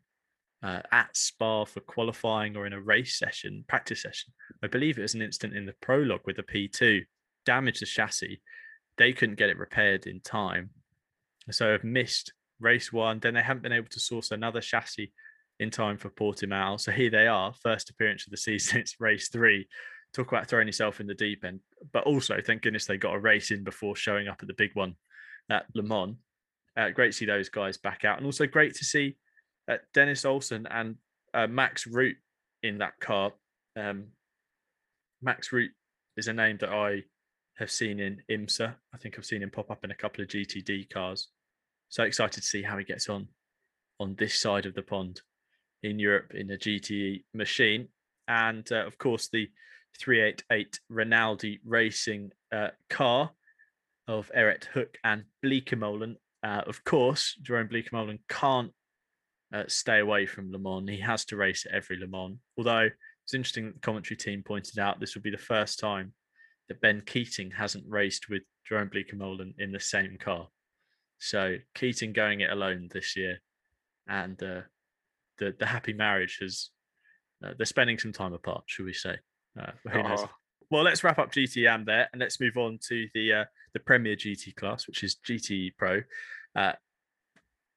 uh, 0.63 0.81
at 0.93 1.17
Spa 1.17 1.65
for 1.65 1.81
qualifying 1.81 2.57
or 2.57 2.67
in 2.67 2.73
a 2.73 2.81
race 2.81 3.19
session, 3.19 3.65
practice 3.69 4.03
session. 4.03 4.33
I 4.63 4.67
believe 4.67 4.99
it 4.99 5.03
was 5.03 5.15
an 5.15 5.23
incident 5.23 5.57
in 5.57 5.67
the 5.67 5.75
prologue 5.81 6.23
with 6.27 6.37
the 6.37 6.43
P2, 6.43 7.03
damaged 7.47 7.83
the 7.83 7.87
chassis. 7.87 8.41
They 8.99 9.13
couldn't 9.13 9.39
get 9.39 9.51
it 9.51 9.59
repaired 9.59 10.07
in 10.07 10.21
time. 10.21 10.71
So 11.51 11.73
I've 11.73 11.85
missed 11.85 12.33
race 12.61 12.93
one. 12.93 13.19
Then 13.19 13.35
they 13.35 13.43
haven't 13.43 13.63
been 13.63 13.73
able 13.73 13.89
to 13.89 14.01
source 14.01 14.31
another 14.31 14.61
chassis 14.61 15.13
in 15.59 15.71
time 15.71 15.99
for 15.99 16.11
Portimao. 16.11 16.81
So 16.81 16.91
here 16.91 17.11
they 17.11 17.27
are, 17.27 17.53
first 17.63 17.91
appearance 17.91 18.27
of 18.27 18.31
the 18.31 18.37
season. 18.37 18.79
It's 18.81 19.01
race 19.01 19.29
three. 19.29 19.69
Talk 20.13 20.33
about 20.33 20.49
throwing 20.49 20.67
yourself 20.67 21.01
in 21.01 21.07
the 21.07 21.15
deep 21.15 21.45
end. 21.45 21.61
But 21.93 22.05
also, 22.05 22.41
thank 22.45 22.63
goodness 22.63 22.87
they 22.87 22.97
got 22.97 23.15
a 23.15 23.19
race 23.19 23.51
in 23.51 23.63
before 23.63 23.95
showing 23.95 24.27
up 24.27 24.39
at 24.41 24.49
the 24.49 24.55
big 24.55 24.71
one 24.75 24.97
at 25.51 25.67
Le 25.75 25.83
Mans. 25.83 26.17
Uh, 26.77 26.91
great 26.91 27.13
to 27.13 27.17
see 27.17 27.27
those 27.27 27.49
guys 27.49 27.77
back 27.77 28.05
out. 28.05 28.17
And 28.17 28.27
also 28.27 28.47
great 28.47 28.75
to 28.77 28.85
see 28.85 29.17
uh, 29.71 29.77
Dennis 29.93 30.25
Olsen 30.25 30.67
and 30.71 30.97
uh, 31.35 31.47
Max 31.47 31.87
Root 31.87 32.17
in 32.63 32.79
that 32.79 32.99
car. 33.01 33.33
Um, 33.77 34.07
Max 35.23 35.53
Root 35.53 35.71
is 36.17 36.29
a 36.29 36.33
name 36.33 36.59
that 36.61 36.71
I 36.71 37.05
have 37.59 37.71
seen 37.71 38.01
in 38.01 38.23
IMSA. 38.31 38.75
I 38.95 38.99
think 38.99 39.17
I've 39.17 39.27
seen 39.27 39.43
him 39.43 39.51
pop 39.51 39.71
up 39.71 39.85
in 39.85 39.91
a 39.91 39.95
couple 39.97 40.23
of 40.23 40.29
GTD 40.29 40.91
cars. 40.91 41.29
So 41.91 42.05
excited 42.05 42.41
to 42.41 42.47
see 42.47 42.63
how 42.63 42.79
he 42.79 42.85
gets 42.85 43.09
on 43.09 43.29
on 43.99 44.15
this 44.15 44.41
side 44.41 44.65
of 44.65 44.75
the 44.75 44.83
pond 44.83 45.21
in 45.83 45.99
Europe 45.99 46.33
in 46.35 46.51
a 46.51 46.57
GTE 46.57 47.25
machine. 47.35 47.89
And 48.29 48.67
uh, 48.73 48.87
of 48.87 48.97
course, 48.97 49.29
the 49.29 49.51
388 49.99 50.81
Rinaldi 50.89 51.61
Racing 51.65 52.31
uh, 52.53 52.69
car 52.89 53.31
of 54.09 54.31
Eret 54.37 54.65
Hook 54.65 54.97
and 55.05 55.25
Bleekemolen. 55.45 56.17
Uh, 56.43 56.63
of 56.67 56.83
course, 56.85 57.37
Jeroen 57.43 57.71
Bleekemolen 57.71 58.21
can't 58.29 58.73
uh, 59.53 59.65
stay 59.67 59.99
away 59.99 60.27
from 60.27 60.53
Le 60.53 60.59
Mans. 60.59 60.89
He 60.89 61.01
has 61.01 61.25
to 61.27 61.37
race 61.37 61.67
at 61.67 61.75
every 61.75 61.99
Le 61.99 62.07
Mans. 62.07 62.39
Although 62.57 62.89
it's 63.25 63.35
interesting 63.35 63.67
that 63.67 63.75
the 63.75 63.81
commentary 63.81 64.17
team 64.17 64.43
pointed 64.43 64.79
out 64.79 65.01
this 65.01 65.15
would 65.15 65.25
be 65.25 65.31
the 65.31 65.39
first 65.39 65.79
time 65.79 66.13
that 66.69 66.81
Ben 66.81 67.03
Keating 67.05 67.51
hasn't 67.51 67.85
raced 67.87 68.29
with 68.29 68.43
Jeroen 68.71 68.93
Bleekemolen 68.93 69.55
in 69.59 69.73
the 69.73 69.81
same 69.81 70.17
car. 70.19 70.49
So 71.21 71.57
Keating 71.75 72.13
going 72.13 72.41
it 72.41 72.51
alone 72.51 72.89
this 72.91 73.17
year, 73.17 73.41
and 74.09 74.43
uh, 74.43 74.63
the 75.39 75.55
the 75.59 75.67
happy 75.67 75.93
marriage 75.93 76.39
has 76.41 76.71
uh, 77.45 77.53
they're 77.57 77.67
spending 77.67 77.99
some 77.99 78.13
time 78.13 78.33
apart, 78.33 78.65
should 78.67 78.87
we 78.87 78.95
say? 78.95 79.17
Uh, 79.59 79.73
who 79.91 80.03
knows? 80.03 80.25
Well, 80.71 80.83
let's 80.83 81.05
wrap 81.05 81.19
up 81.19 81.33
GTM 81.33 81.85
there, 81.85 82.09
and 82.13 82.21
let's 82.21 82.41
move 82.41 82.57
on 82.57 82.79
to 82.89 83.07
the 83.15 83.33
uh, 83.33 83.45
the 83.75 83.81
Premier 83.81 84.17
GT 84.17 84.57
class, 84.57 84.87
which 84.87 85.05
is 85.05 85.17
GT 85.27 85.77
Pro. 85.77 86.01
Uh, 86.57 86.73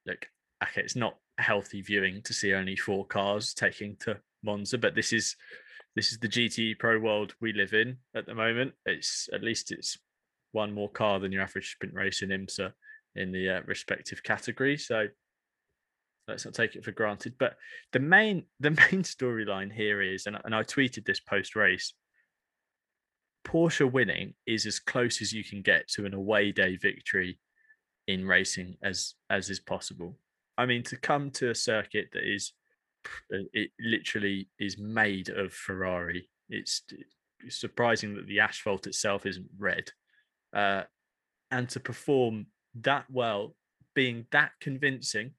look, 0.06 0.28
okay, 0.64 0.82
it's 0.82 0.96
not 0.96 1.18
healthy 1.38 1.82
viewing 1.82 2.22
to 2.24 2.34
see 2.34 2.54
only 2.54 2.78
four 2.78 3.06
cars 3.06 3.54
taking 3.54 3.98
to 4.02 4.18
Monza, 4.42 4.78
but 4.78 4.96
this 4.96 5.12
is 5.12 5.36
this 5.98 6.14
is 6.14 6.20
the 6.20 6.30
GT 6.30 6.80
Pro 6.80 6.98
world 6.98 7.36
we 7.42 7.52
live 7.52 7.74
in 7.74 7.98
at 8.16 8.26
the 8.26 8.36
moment. 8.36 8.74
It's 8.86 9.28
at 9.34 9.44
least 9.44 9.72
it's 9.72 9.98
one 10.54 10.72
more 10.72 10.90
car 10.90 11.20
than 11.20 11.32
your 11.32 11.42
average 11.42 11.72
sprint 11.72 11.94
race 11.94 12.22
in 12.22 12.30
IMSA 12.30 12.72
in 13.16 13.32
the 13.32 13.50
uh, 13.50 13.62
respective 13.66 14.24
category. 14.24 14.78
So 14.78 15.08
let's 16.28 16.46
not 16.46 16.54
take 16.54 16.76
it 16.76 16.84
for 16.84 16.92
granted. 16.92 17.36
But 17.38 17.56
the 17.92 18.00
main 18.00 18.46
the 18.60 18.72
main 18.72 19.04
storyline 19.04 19.72
here 19.72 20.02
is, 20.02 20.26
and, 20.26 20.38
and 20.44 20.56
I 20.56 20.64
tweeted 20.64 21.06
this 21.06 21.20
post 21.20 21.56
race. 21.56 21.94
Porsche 23.46 23.92
winning 23.92 24.36
is 24.48 24.66
as 24.66 24.80
close 24.80 25.22
as 25.22 25.34
you 25.34 25.44
can 25.44 25.62
get 25.62 25.90
to 25.90 26.06
an 26.06 26.14
away 26.14 26.54
day 26.54 26.78
victory 26.78 27.40
in 28.08 28.26
racing 28.26 28.78
as 28.82 29.16
as 29.30 29.50
is 29.50 29.60
possible. 29.60 30.18
I 30.58 30.66
mean, 30.66 30.84
to 30.84 30.98
come 30.98 31.32
to 31.32 31.50
a 31.50 31.56
circuit 31.56 32.10
that 32.14 32.24
is 32.24 32.54
uh, 33.34 33.44
it 33.54 33.72
literally 33.80 34.50
is 34.60 34.78
made 34.78 35.30
of 35.30 35.54
Ferrari. 35.54 36.30
It's, 36.50 36.84
it's 37.44 37.60
surprising 37.60 38.16
that 38.16 38.28
the 38.28 38.40
asphalt 38.40 38.88
itself 38.88 39.26
isn't 39.26 39.50
red, 39.58 39.92
uh, 40.56 40.84
and 41.52 41.68
to 41.70 41.80
perform 41.80 42.48
that 42.82 43.06
well, 43.10 43.56
being 43.94 44.26
that 44.32 44.52
convincing 44.60 45.32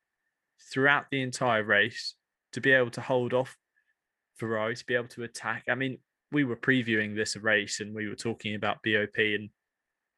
throughout 0.73 1.07
the 1.11 1.23
entire 1.23 1.65
race, 1.65 2.15
to 2.53 2.61
be 2.61 2.73
able 2.73 2.91
to 2.91 3.01
hold 3.01 3.35
off 3.35 3.57
Ferrari, 4.37 4.77
to 4.77 4.87
be 4.87 4.95
able 4.95 5.09
to 5.09 5.25
attack. 5.25 5.65
I 5.69 5.75
mean, 5.75 5.99
we 6.33 6.45
were 6.45 6.57
previewing 6.57 7.15
this 7.15 7.37
race 7.37 7.81
and 7.81 7.95
we 7.95 8.09
were 8.09 8.15
talking 8.15 8.55
about 8.55 8.79
BOP 8.85 9.17
and 9.17 9.51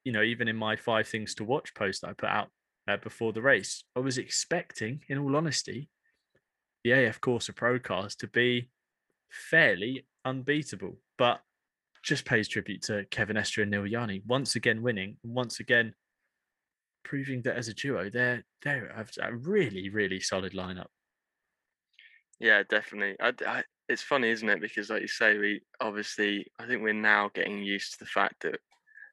you 0.04 0.12
know 0.12 0.22
even 0.22 0.48
in 0.48 0.56
my 0.56 0.76
five 0.76 1.08
things 1.08 1.34
to 1.34 1.44
watch 1.44 1.74
post 1.74 2.00
that 2.02 2.10
I 2.10 2.12
put 2.12 2.28
out 2.28 2.48
uh, 2.88 2.96
before 2.96 3.32
the 3.32 3.42
race, 3.42 3.84
I 3.96 4.00
was 4.00 4.18
expecting, 4.18 5.00
in 5.08 5.18
all 5.18 5.36
honesty, 5.36 5.88
the 6.84 6.92
AF 6.92 7.20
Corsa 7.20 7.54
Pro 7.54 7.78
cars 7.78 8.14
to 8.16 8.28
be 8.28 8.70
fairly 9.30 10.06
unbeatable, 10.24 10.98
but 11.18 11.40
just 12.02 12.24
pays 12.24 12.46
tribute 12.46 12.82
to 12.82 13.04
Kevin 13.10 13.36
Estre 13.36 13.62
and 13.62 13.70
Neel 13.70 13.86
Jani 13.86 14.22
once 14.26 14.54
again 14.54 14.82
winning, 14.82 15.16
once 15.24 15.58
again 15.58 15.94
proving 17.06 17.42
that 17.42 17.56
as 17.56 17.68
a 17.68 17.74
duo, 17.74 18.10
they're 18.10 18.44
they're 18.62 19.06
a 19.22 19.36
really 19.36 19.88
really 19.88 20.20
solid 20.20 20.52
lineup. 20.52 20.88
Yeah, 22.38 22.62
definitely. 22.68 23.16
I, 23.20 23.32
I, 23.46 23.62
it's 23.88 24.02
funny, 24.02 24.28
isn't 24.30 24.48
it? 24.48 24.60
Because 24.60 24.90
like 24.90 25.02
you 25.02 25.08
say, 25.08 25.38
we 25.38 25.62
obviously 25.80 26.46
I 26.58 26.66
think 26.66 26.82
we're 26.82 26.92
now 26.92 27.30
getting 27.34 27.62
used 27.62 27.92
to 27.92 27.98
the 28.00 28.10
fact 28.10 28.42
that 28.42 28.58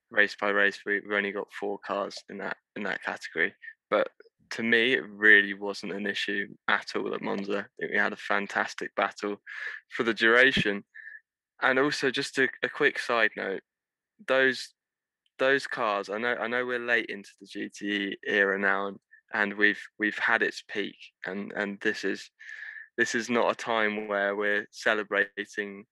race 0.10 0.36
by 0.40 0.50
race 0.50 0.80
we, 0.86 1.00
we've 1.00 1.18
only 1.18 1.32
got 1.32 1.52
four 1.52 1.80
cars 1.86 2.18
in 2.30 2.38
that 2.40 2.58
in 2.76 2.84
that 2.84 3.04
category. 3.04 3.54
But 3.90 4.10
to 4.52 4.64
me, 4.64 4.94
it 4.94 5.04
really 5.08 5.54
wasn't 5.54 5.94
an 5.94 6.06
issue 6.06 6.48
at 6.68 6.88
all 6.96 7.14
at 7.14 7.22
Monza. 7.22 7.60
I 7.60 7.66
think 7.80 7.92
we 7.92 7.98
had 7.98 8.14
a 8.14 8.18
fantastic 8.18 8.94
battle 8.96 9.38
for 9.90 10.04
the 10.04 10.14
duration. 10.14 10.84
And 11.62 11.80
also, 11.80 12.12
just 12.12 12.38
a, 12.40 12.50
a 12.62 12.70
quick 12.70 13.00
side 13.00 13.32
note: 13.38 13.62
those 14.28 14.74
those 15.44 15.68
cars. 15.68 16.10
I 16.10 16.18
know 16.18 16.36
I 16.40 16.48
know 16.48 16.66
we're 16.66 16.80
late 16.80 17.08
into 17.08 17.30
the 17.42 17.48
GTE 17.48 18.14
era 18.26 18.58
now, 18.58 18.88
and, 18.88 18.98
and 19.34 19.54
we've 19.56 19.82
we've 20.00 20.18
had 20.18 20.42
its 20.42 20.64
peak, 20.68 20.96
and 21.26 21.52
and 21.56 21.80
this 21.82 22.04
is 22.04 22.30
this 22.98 23.14
is 23.14 23.30
not 23.30 23.52
a 23.52 23.56
time 23.56 24.08
where 24.08 24.36
we're 24.36 24.68
celebrating 24.72 25.86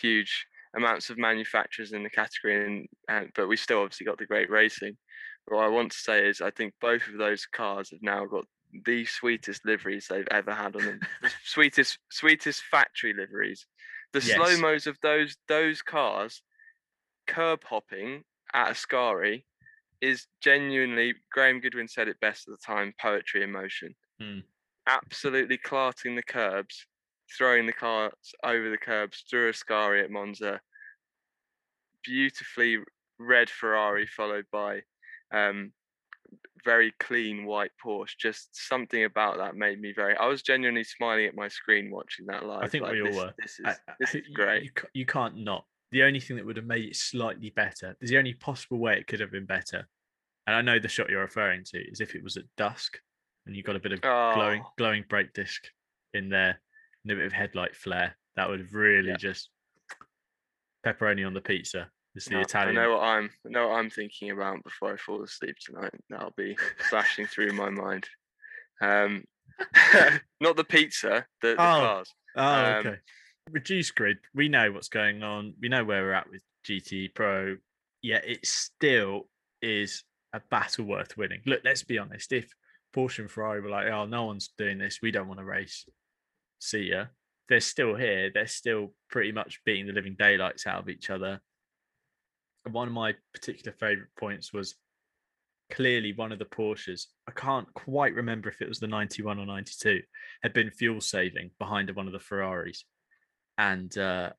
huge 0.00 0.46
amounts 0.76 1.08
of 1.08 1.18
manufacturers 1.18 1.92
in 1.92 2.02
the 2.02 2.10
category, 2.10 2.66
and, 2.66 2.86
and 3.08 3.30
but 3.34 3.48
we 3.48 3.56
still 3.56 3.80
obviously 3.80 4.06
got 4.06 4.18
the 4.18 4.26
great 4.26 4.50
racing. 4.50 4.96
What 5.46 5.64
I 5.64 5.68
want 5.68 5.92
to 5.92 5.98
say 5.98 6.26
is, 6.26 6.40
I 6.40 6.50
think 6.50 6.74
both 6.80 7.06
of 7.06 7.18
those 7.18 7.46
cars 7.46 7.90
have 7.90 8.02
now 8.02 8.26
got 8.26 8.44
the 8.84 9.04
sweetest 9.04 9.64
liveries 9.64 10.06
they've 10.08 10.28
ever 10.30 10.52
had 10.52 10.74
on 10.74 10.84
them. 10.84 11.00
the 11.22 11.30
sweetest, 11.44 11.98
sweetest 12.10 12.62
factory 12.70 13.14
liveries. 13.14 13.66
The 14.12 14.20
yes. 14.20 14.36
slow 14.36 14.58
mos 14.58 14.86
of 14.86 14.98
those 15.02 15.36
those 15.46 15.82
cars, 15.82 16.42
curb 17.26 17.62
hopping 17.64 18.24
at 18.56 18.72
Ascari, 18.72 19.44
is 20.00 20.26
genuinely. 20.42 21.14
Graham 21.30 21.60
Goodwin 21.60 21.88
said 21.88 22.08
it 22.08 22.18
best 22.20 22.48
at 22.48 22.52
the 22.52 22.66
time: 22.66 22.92
poetry 23.00 23.44
in 23.44 23.52
motion. 23.52 23.94
Mm. 24.20 24.42
Absolutely 24.88 25.58
clarting 25.58 26.16
the 26.16 26.22
curbs, 26.22 26.86
throwing 27.36 27.66
the 27.66 27.72
cars 27.72 28.12
over 28.42 28.70
the 28.70 28.78
curbs 28.78 29.24
through 29.30 29.52
Ascari 29.52 30.02
at 30.02 30.10
Monza. 30.10 30.60
Beautifully 32.04 32.78
red 33.18 33.50
Ferrari 33.50 34.06
followed 34.06 34.44
by 34.52 34.82
um, 35.32 35.72
very 36.64 36.92
clean 37.00 37.46
white 37.46 37.72
Porsche. 37.84 38.16
Just 38.18 38.48
something 38.52 39.04
about 39.04 39.38
that 39.38 39.56
made 39.56 39.80
me 39.80 39.92
very. 39.94 40.16
I 40.16 40.26
was 40.26 40.42
genuinely 40.42 40.84
smiling 40.84 41.26
at 41.26 41.34
my 41.34 41.48
screen 41.48 41.90
watching 41.90 42.26
that 42.26 42.44
live. 42.44 42.62
I 42.62 42.68
think 42.68 42.84
like, 42.84 42.92
we 42.92 43.00
all 43.00 43.06
this, 43.06 43.16
were. 43.16 43.34
This 43.38 43.60
is, 43.60 43.76
this 44.00 44.14
is 44.14 44.28
great. 44.32 44.64
You, 44.64 44.70
you, 44.94 45.06
can't 45.06 45.36
not. 45.36 45.64
The 45.92 46.02
only 46.02 46.20
thing 46.20 46.36
that 46.36 46.46
would 46.46 46.56
have 46.56 46.66
made 46.66 46.84
it 46.84 46.96
slightly 46.96 47.50
better, 47.50 47.96
there's 47.98 48.10
the 48.10 48.18
only 48.18 48.34
possible 48.34 48.78
way 48.78 48.98
it 48.98 49.06
could 49.06 49.20
have 49.20 49.30
been 49.30 49.46
better, 49.46 49.86
and 50.46 50.56
I 50.56 50.62
know 50.62 50.78
the 50.78 50.88
shot 50.88 51.10
you're 51.10 51.20
referring 51.20 51.64
to 51.66 51.78
is 51.78 52.00
if 52.00 52.14
it 52.14 52.22
was 52.24 52.36
at 52.36 52.44
dusk 52.56 52.98
and 53.46 53.54
you 53.54 53.62
got 53.62 53.76
a 53.76 53.80
bit 53.80 53.92
of 53.92 54.00
oh. 54.02 54.32
glowing 54.34 54.64
glowing 54.76 55.04
brake 55.08 55.32
disc 55.32 55.64
in 56.14 56.28
there 56.28 56.60
and 57.04 57.12
a 57.12 57.16
bit 57.16 57.26
of 57.26 57.32
headlight 57.32 57.76
flare. 57.76 58.16
That 58.36 58.48
would 58.48 58.60
have 58.60 58.74
really 58.74 59.10
yeah. 59.10 59.16
just 59.16 59.48
pepperoni 60.84 61.26
on 61.26 61.34
the 61.34 61.40
pizza 61.40 61.90
it's 62.16 62.26
the 62.26 62.36
no, 62.36 62.40
Italian. 62.40 62.78
I 62.78 62.82
know 62.84 62.94
what 62.94 63.02
I'm 63.02 63.30
I 63.46 63.50
know 63.50 63.68
what 63.68 63.74
I'm 63.74 63.90
thinking 63.90 64.30
about 64.30 64.64
before 64.64 64.94
I 64.94 64.96
fall 64.96 65.22
asleep 65.22 65.56
tonight. 65.60 65.92
That'll 66.08 66.32
be 66.36 66.56
flashing 66.88 67.26
through 67.26 67.52
my 67.52 67.68
mind. 67.68 68.08
Um, 68.80 69.24
not 70.40 70.56
the 70.56 70.64
pizza, 70.64 71.26
the, 71.42 71.48
the 71.48 71.52
oh. 71.52 71.56
cars. 71.56 72.14
Oh, 72.36 72.42
um, 72.42 72.74
okay. 72.78 72.96
Reduce 73.50 73.90
grid. 73.90 74.18
We 74.34 74.48
know 74.48 74.72
what's 74.72 74.88
going 74.88 75.22
on. 75.22 75.54
We 75.60 75.68
know 75.68 75.84
where 75.84 76.02
we're 76.02 76.12
at 76.12 76.30
with 76.30 76.42
GT 76.66 77.14
Pro. 77.14 77.56
Yet 78.02 78.24
it 78.26 78.46
still 78.46 79.28
is 79.62 80.04
a 80.32 80.40
battle 80.50 80.84
worth 80.84 81.16
winning. 81.16 81.42
Look, 81.46 81.62
let's 81.64 81.82
be 81.82 81.98
honest. 81.98 82.32
If 82.32 82.52
Porsche 82.94 83.20
and 83.20 83.30
Ferrari 83.30 83.60
were 83.60 83.70
like, 83.70 83.86
"Oh, 83.86 84.06
no 84.06 84.24
one's 84.24 84.48
doing 84.58 84.78
this. 84.78 85.00
We 85.02 85.10
don't 85.10 85.28
want 85.28 85.40
to 85.40 85.44
race," 85.44 85.88
see 86.58 86.90
ya. 86.90 87.06
They're 87.48 87.60
still 87.60 87.94
here. 87.94 88.30
They're 88.30 88.46
still 88.46 88.94
pretty 89.08 89.32
much 89.32 89.62
beating 89.64 89.86
the 89.86 89.92
living 89.92 90.16
daylights 90.18 90.66
out 90.66 90.80
of 90.80 90.88
each 90.88 91.10
other 91.10 91.40
one 92.70 92.88
of 92.88 92.94
my 92.94 93.14
particular 93.32 93.72
favorite 93.72 94.08
points 94.18 94.52
was 94.52 94.76
clearly 95.70 96.12
one 96.12 96.32
of 96.32 96.38
the 96.38 96.44
Porsches. 96.44 97.06
I 97.28 97.32
can't 97.32 97.72
quite 97.74 98.14
remember 98.14 98.48
if 98.48 98.60
it 98.60 98.68
was 98.68 98.78
the 98.78 98.86
91 98.86 99.38
or 99.38 99.46
92 99.46 100.02
had 100.42 100.52
been 100.52 100.70
fuel 100.70 101.00
saving 101.00 101.50
behind 101.58 101.90
one 101.90 102.06
of 102.06 102.12
the 102.12 102.20
Ferraris, 102.20 102.84
and 103.58 103.96
uh, 103.96 104.30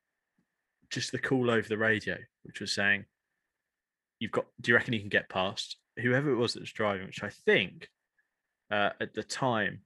just 0.90 1.12
the 1.12 1.18
call 1.18 1.50
over 1.50 1.68
the 1.68 1.78
radio, 1.78 2.16
which 2.44 2.60
was 2.60 2.72
saying, 2.72 3.04
"You've 4.20 4.32
got. 4.32 4.46
Do 4.60 4.70
you 4.70 4.76
reckon 4.76 4.94
you 4.94 5.00
can 5.00 5.08
get 5.08 5.28
past 5.28 5.76
whoever 6.00 6.30
it 6.30 6.36
was 6.36 6.54
that 6.54 6.60
was 6.60 6.72
driving?" 6.72 7.06
Which 7.06 7.22
I 7.22 7.30
think 7.30 7.88
uh, 8.70 8.90
at 9.00 9.14
the 9.14 9.22
time, 9.22 9.80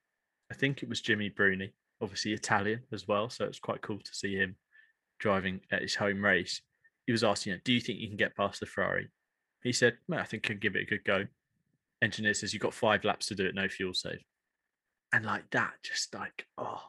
I 0.51 0.55
think 0.55 0.83
it 0.83 0.89
was 0.89 1.01
Jimmy 1.01 1.29
Bruni, 1.29 1.73
obviously 2.01 2.33
Italian 2.33 2.81
as 2.93 3.09
well, 3.09 3.31
so 3.31 3.45
it's 3.45 3.59
quite 3.59 3.83
cool 3.83 3.99
to 3.99 4.15
see 4.15 4.35
him 4.35 4.57
driving 5.19 5.61
at 5.71 5.83
his 5.83 5.95
home 5.95 6.25
race 6.25 6.61
he 7.07 7.13
was 7.13 7.25
asking, 7.25 7.61
do 7.65 7.73
you 7.73 7.81
think 7.81 7.99
you 7.99 8.09
can 8.09 8.17
get 8.17 8.37
past 8.37 8.61
the 8.61 8.67
Ferrari? 8.67 9.09
He 9.63 9.73
said, 9.73 9.95
well, 10.09 10.21
I 10.21 10.25
think 10.25 10.47
I 10.47 10.49
can 10.49 10.59
give 10.59 10.77
it 10.77 10.83
a 10.83 10.87
good 10.87 11.05
go. 11.05 11.27
Engineer 12.01 12.35
says, 12.35 12.53
you've 12.53 12.63
got 12.63 12.75
five 12.75 13.05
laps 13.05 13.27
to 13.27 13.35
do 13.35 13.47
it, 13.47 13.55
no 13.55 13.69
fuel 13.69 13.95
save. 13.95 14.23
And 15.13 15.25
like 15.25 15.51
that, 15.51 15.75
just 15.83 16.15
like, 16.15 16.47
oh, 16.59 16.81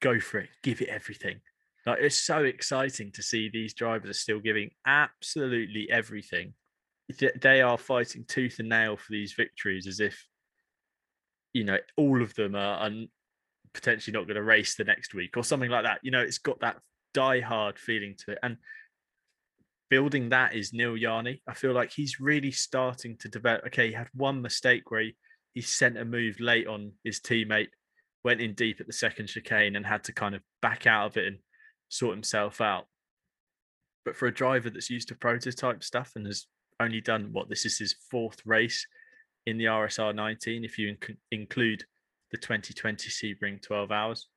go 0.00 0.20
for 0.20 0.38
it, 0.38 0.50
give 0.62 0.80
it 0.80 0.88
everything. 0.88 1.40
Like 1.86 1.98
it's 2.00 2.22
so 2.22 2.44
exciting 2.44 3.12
to 3.12 3.22
see 3.22 3.48
these 3.48 3.74
drivers 3.74 4.10
are 4.10 4.14
still 4.18 4.40
giving 4.40 4.70
absolutely 4.86 5.88
everything. 5.90 6.54
They 7.40 7.60
are 7.60 7.76
fighting 7.76 8.24
tooth 8.26 8.58
and 8.58 8.68
nail 8.68 8.96
for 8.96 9.10
these 9.10 9.34
victories 9.34 9.86
as 9.86 10.00
if, 10.00 10.26
you 11.52 11.64
know, 11.64 11.78
all 11.96 12.22
of 12.22 12.34
them 12.34 12.54
are, 12.54 12.78
are 12.78 12.90
potentially 13.74 14.12
not 14.12 14.26
going 14.26 14.36
to 14.36 14.42
race 14.42 14.76
the 14.76 14.84
next 14.84 15.14
week 15.14 15.36
or 15.36 15.44
something 15.44 15.70
like 15.70 15.84
that. 15.84 16.00
You 16.02 16.10
know, 16.10 16.22
it's 16.22 16.38
got 16.38 16.60
that 16.60 16.78
die 17.12 17.40
hard 17.40 17.78
feeling 17.78 18.14
to 18.24 18.32
it. 18.32 18.38
And 18.42 18.56
building 19.90 20.30
that 20.30 20.54
is 20.54 20.72
Neel 20.72 20.96
Jani. 20.96 21.42
I 21.46 21.54
feel 21.54 21.72
like 21.72 21.92
he's 21.92 22.18
really 22.18 22.50
starting 22.50 23.16
to 23.18 23.28
develop. 23.28 23.66
Okay, 23.66 23.88
he 23.88 23.92
had 23.92 24.08
one 24.14 24.40
mistake 24.40 24.90
where 24.90 25.02
he, 25.02 25.16
he 25.52 25.60
sent 25.60 25.98
a 25.98 26.04
move 26.04 26.40
late 26.40 26.66
on 26.66 26.92
his 27.04 27.20
teammate, 27.20 27.68
went 28.24 28.40
in 28.40 28.54
deep 28.54 28.80
at 28.80 28.86
the 28.86 28.92
second 28.92 29.26
chicane 29.26 29.76
and 29.76 29.84
had 29.84 30.04
to 30.04 30.12
kind 30.12 30.34
of 30.34 30.40
back 30.62 30.86
out 30.86 31.06
of 31.06 31.16
it 31.18 31.26
and 31.26 31.38
sort 31.88 32.14
himself 32.14 32.60
out. 32.60 32.86
But 34.04 34.16
for 34.16 34.26
a 34.26 34.34
driver 34.34 34.70
that's 34.70 34.90
used 34.90 35.08
to 35.08 35.14
prototype 35.14 35.82
stuff 35.82 36.12
and 36.16 36.26
has 36.26 36.46
only 36.80 37.00
done 37.00 37.30
what 37.32 37.48
this 37.48 37.64
is 37.64 37.78
his 37.78 37.94
fourth 38.10 38.40
race 38.44 38.86
in 39.46 39.58
the 39.58 39.64
RSR 39.64 40.14
19, 40.14 40.64
if 40.64 40.78
you 40.78 40.94
inc- 40.94 41.16
include 41.30 41.84
the 42.30 42.36
2020 42.36 43.08
Sebring 43.08 43.62
12 43.62 43.90
hours, 43.90 44.28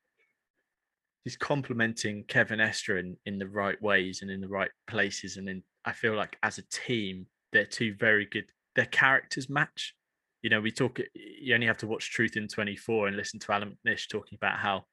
he's 1.23 1.35
complementing 1.35 2.23
Kevin 2.27 2.59
Estre 2.59 2.99
in, 2.99 3.17
in 3.25 3.37
the 3.37 3.47
right 3.47 3.81
ways 3.81 4.21
and 4.21 4.31
in 4.31 4.39
the 4.39 4.47
right 4.47 4.71
places. 4.87 5.37
And 5.37 5.47
then 5.47 5.63
I 5.83 5.91
feel 5.91 6.15
like 6.15 6.37
as 6.43 6.57
a 6.57 6.63
team, 6.63 7.25
they're 7.51 7.65
two 7.65 7.95
very 7.95 8.25
good. 8.25 8.45
Their 8.75 8.85
characters 8.85 9.49
match. 9.49 9.93
You 10.41 10.49
know, 10.49 10.61
we 10.61 10.71
talk. 10.71 10.99
You 11.15 11.55
only 11.55 11.67
have 11.67 11.79
to 11.79 11.87
watch 11.87 12.11
Truth 12.11 12.37
in 12.37 12.47
24 12.47 13.07
and 13.07 13.17
listen 13.17 13.39
to 13.39 13.51
Alan 13.51 13.77
Nish 13.83 14.07
talking 14.07 14.35
about 14.35 14.59
how 14.59 14.85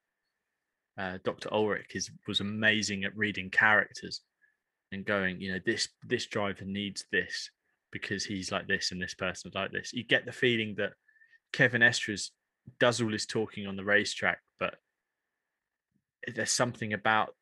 uh, 0.98 1.18
Dr. 1.24 1.48
Ullrich 1.50 1.94
is 1.94 2.10
was 2.26 2.40
amazing 2.40 3.04
at 3.04 3.16
reading 3.16 3.50
characters 3.50 4.20
and 4.92 5.04
going. 5.04 5.40
You 5.40 5.52
know, 5.52 5.60
this 5.64 5.88
this 6.06 6.26
driver 6.26 6.64
needs 6.64 7.04
this 7.10 7.50
because 7.90 8.24
he's 8.24 8.52
like 8.52 8.66
this 8.66 8.92
and 8.92 9.00
this 9.00 9.14
person's 9.14 9.54
like 9.54 9.72
this. 9.72 9.92
You 9.92 10.04
get 10.04 10.24
the 10.24 10.32
feeling 10.32 10.74
that 10.78 10.92
Kevin 11.52 11.82
Estre's 11.82 12.32
does 12.78 13.00
all 13.00 13.12
his 13.12 13.26
talking 13.26 13.66
on 13.66 13.76
the 13.76 13.84
racetrack, 13.84 14.38
but 14.58 14.76
there's 16.34 16.50
something 16.50 16.92
about 16.92 17.34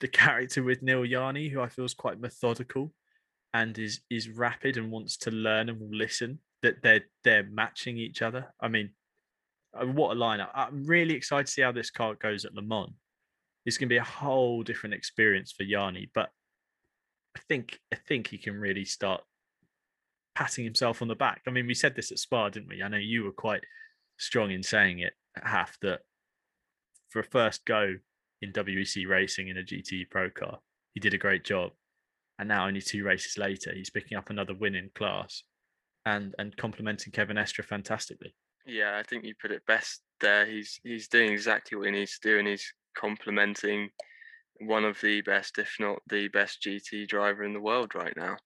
the 0.00 0.08
character 0.08 0.62
with 0.62 0.82
Neel 0.82 1.04
Jani 1.04 1.48
who 1.48 1.60
I 1.60 1.68
feel 1.68 1.84
is 1.84 1.94
quite 1.94 2.20
methodical 2.20 2.92
and 3.54 3.78
is 3.78 4.00
is 4.10 4.28
rapid 4.28 4.76
and 4.76 4.90
wants 4.90 5.16
to 5.18 5.30
learn 5.30 5.68
and 5.68 5.80
will 5.80 5.96
listen. 5.96 6.40
That 6.62 6.82
they're 6.82 7.04
they're 7.24 7.48
matching 7.50 7.98
each 7.98 8.22
other. 8.22 8.54
I 8.60 8.68
mean, 8.68 8.90
Oh, 9.74 9.86
what 9.86 10.16
a 10.16 10.20
lineup! 10.20 10.50
I'm 10.54 10.84
really 10.84 11.14
excited 11.14 11.46
to 11.46 11.52
see 11.52 11.62
how 11.62 11.72
this 11.72 11.90
car 11.90 12.14
goes 12.14 12.44
at 12.44 12.54
Le 12.54 12.62
Mans. 12.62 12.90
It's 13.64 13.78
going 13.78 13.88
to 13.88 13.92
be 13.92 13.98
a 13.98 14.04
whole 14.04 14.62
different 14.62 14.94
experience 14.94 15.52
for 15.52 15.62
Jani, 15.62 16.10
but 16.14 16.30
I 17.36 17.40
think 17.48 17.78
I 17.92 17.96
think 17.96 18.28
he 18.28 18.38
can 18.38 18.54
really 18.54 18.84
start 18.84 19.22
patting 20.34 20.64
himself 20.64 21.02
on 21.02 21.08
the 21.08 21.14
back. 21.14 21.42
I 21.46 21.50
mean, 21.50 21.66
we 21.66 21.74
said 21.74 21.94
this 21.94 22.10
at 22.12 22.18
Spa, 22.18 22.48
didn't 22.48 22.68
we? 22.68 22.82
I 22.82 22.88
know 22.88 22.96
you 22.96 23.24
were 23.24 23.32
quite 23.32 23.62
strong 24.18 24.50
in 24.50 24.62
saying 24.62 25.00
it, 25.00 25.12
half 25.42 25.78
that 25.82 26.00
for 27.10 27.20
a 27.20 27.24
first 27.24 27.64
go 27.64 27.96
in 28.40 28.52
WEC 28.52 29.06
racing 29.06 29.48
in 29.48 29.58
a 29.58 29.62
GT 29.62 30.10
Pro 30.10 30.30
car, 30.30 30.58
he 30.94 31.00
did 31.00 31.14
a 31.14 31.18
great 31.18 31.44
job. 31.44 31.72
And 32.38 32.48
now, 32.48 32.66
only 32.66 32.80
two 32.80 33.04
races 33.04 33.38
later, 33.38 33.72
he's 33.74 33.90
picking 33.90 34.18
up 34.18 34.30
another 34.30 34.54
win 34.54 34.74
in 34.74 34.90
class 34.94 35.44
and 36.04 36.34
and 36.38 36.56
complimenting 36.56 37.12
Kevin 37.12 37.36
Estre 37.36 37.64
fantastically. 37.64 38.34
Yeah, 38.66 38.96
I 38.98 39.02
think 39.02 39.24
you 39.24 39.34
put 39.40 39.50
it 39.50 39.66
best 39.66 40.02
there. 40.20 40.46
He's 40.46 40.78
he's 40.84 41.08
doing 41.08 41.32
exactly 41.32 41.76
what 41.76 41.86
he 41.86 41.92
needs 41.92 42.18
to 42.18 42.28
do, 42.28 42.38
and 42.38 42.48
he's 42.48 42.72
complementing 42.96 43.90
one 44.60 44.84
of 44.84 45.00
the 45.00 45.20
best, 45.22 45.58
if 45.58 45.74
not 45.80 45.98
the 46.08 46.28
best, 46.28 46.62
GT 46.62 47.08
driver 47.08 47.44
in 47.44 47.54
the 47.54 47.60
world 47.60 47.94
right 47.94 48.16
now. 48.16 48.36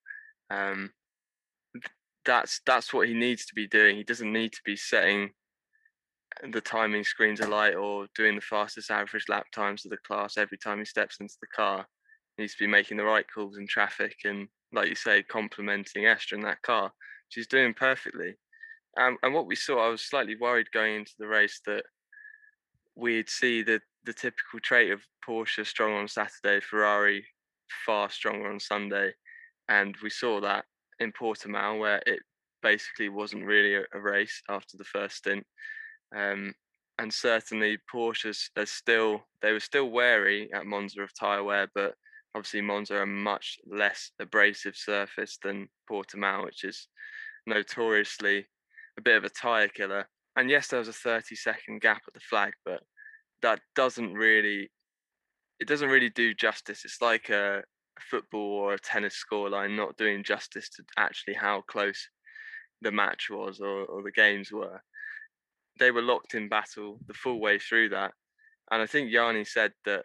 Um, 0.51 0.93
that's 2.25 2.61
that's 2.67 2.93
what 2.93 3.09
he 3.09 3.15
needs 3.15 3.47
to 3.47 3.55
be 3.55 3.69
doing. 3.69 3.97
He 3.97 4.05
doesn't 4.05 4.33
need 4.33 4.53
to 4.53 4.61
be 4.65 4.77
setting 4.77 5.31
the 6.53 6.61
timing 6.61 7.05
screens 7.05 7.41
alight 7.41 7.75
or 7.75 8.07
doing 8.15 8.35
the 8.35 8.41
fastest 8.41 8.91
average 8.91 9.25
lap 9.29 9.47
times 9.55 9.85
of 9.85 9.91
the 9.91 9.97
class 10.07 10.37
every 10.37 10.59
time 10.59 10.79
he 10.79 10.85
steps 10.85 11.17
into 11.21 11.35
the 11.41 11.47
car. 11.55 11.87
He 12.37 12.43
needs 12.43 12.55
to 12.57 12.65
be 12.65 12.71
making 12.71 12.97
the 12.99 13.05
right 13.05 13.25
calls 13.33 13.57
in 13.59 13.67
traffic 13.67 14.17
and, 14.25 14.49
like 14.73 14.89
you 14.89 14.95
say, 14.95 15.23
complimenting 15.23 16.05
Estre 16.05 16.33
in 16.35 16.43
that 16.43 16.61
car. 16.63 16.93
She's 17.29 17.47
doing 17.47 17.73
perfectly. 17.75 18.35
Um, 18.99 19.19
and 19.23 19.35
what 19.35 19.47
we 19.47 19.57
saw, 19.57 19.87
I 19.87 19.91
was 19.91 20.03
slightly 20.03 20.37
worried 20.37 20.71
going 20.73 20.97
into 20.97 21.13
the 21.19 21.27
race 21.27 21.61
that 21.67 21.85
we'd 22.95 23.29
see 23.29 23.63
the 23.63 23.81
the 24.05 24.13
typical 24.13 24.61
trait 24.63 24.93
of 24.93 25.01
Porsche 25.27 25.67
strong 25.67 25.93
on 25.95 26.07
Saturday, 26.09 26.61
Ferrari 26.61 27.27
far 27.85 28.09
stronger 28.09 28.49
on 28.49 28.61
Sunday, 28.61 29.13
and 29.69 29.97
we 30.03 30.11
saw 30.11 30.41
that 30.41 30.65
in 31.01 31.13
Portimao 31.13 31.81
where 31.81 32.01
it 32.07 32.21
basically 32.63 33.09
wasn't 33.09 33.45
really 33.45 33.75
a, 33.75 33.83
a 33.93 34.01
race 34.01 34.43
after 34.49 34.77
the 34.77 34.85
first 34.85 35.17
stint. 35.17 35.45
Um, 36.17 36.55
and 36.99 37.13
certainly 37.13 37.79
Porsches 37.93 38.49
are 38.57 38.67
still 38.67 39.23
they 39.43 39.53
were 39.53 39.61
still 39.61 39.91
wary 39.91 40.51
at 40.55 40.67
Monza 40.67 41.03
of 41.03 41.11
tyre 41.19 41.45
wear, 41.45 41.69
but 41.75 41.95
obviously 42.35 42.61
Monza 42.63 42.95
are 42.95 43.03
a 43.03 43.07
much 43.07 43.59
less 43.67 44.13
abrasive 44.21 44.77
surface 44.77 45.39
than 45.43 45.69
Portimao, 45.91 46.45
which 46.45 46.65
is 46.65 46.89
notoriously 47.47 48.47
a 48.99 49.03
bit 49.03 49.17
of 49.17 49.25
a 49.25 49.31
tyre 49.31 49.69
killer. 49.69 50.09
And 50.37 50.51
yes, 50.51 50.69
there 50.69 50.79
was 50.79 50.89
a 50.89 50.93
30 50.93 51.35
second 51.37 51.81
gap 51.81 52.03
at 52.07 52.15
the 52.15 52.21
flag, 52.21 52.53
but 52.65 52.83
that 53.43 53.61
doesn't 53.75 54.15
really 54.15 54.71
it 55.59 55.69
doesn't 55.69 55.89
really 55.89 56.11
do 56.11 56.35
justice. 56.35 56.85
It's 56.85 57.01
like 57.01 57.31
a, 57.31 57.63
football 58.11 58.59
or 58.59 58.75
a 58.75 58.79
tennis 58.79 59.17
scoreline 59.25 59.75
not 59.75 59.97
doing 59.97 60.23
justice 60.23 60.69
to 60.69 60.85
actually 60.99 61.33
how 61.33 61.63
close 61.63 62.11
the 62.83 62.93
match 62.93 63.29
was 63.31 63.59
or, 63.59 63.87
or 63.87 64.03
the 64.03 64.13
games 64.13 64.53
were. 64.53 64.83
They 65.79 65.91
were 65.91 66.03
locked 66.03 66.35
in 66.35 66.51
battle 66.51 66.99
the 67.07 67.15
full 67.15 67.41
way 67.41 67.59
through 67.59 67.91
that. 67.91 68.13
And 68.71 68.83
I 68.83 68.87
think 68.87 69.11
Jani 69.11 69.45
said 69.45 69.73
that 69.87 70.05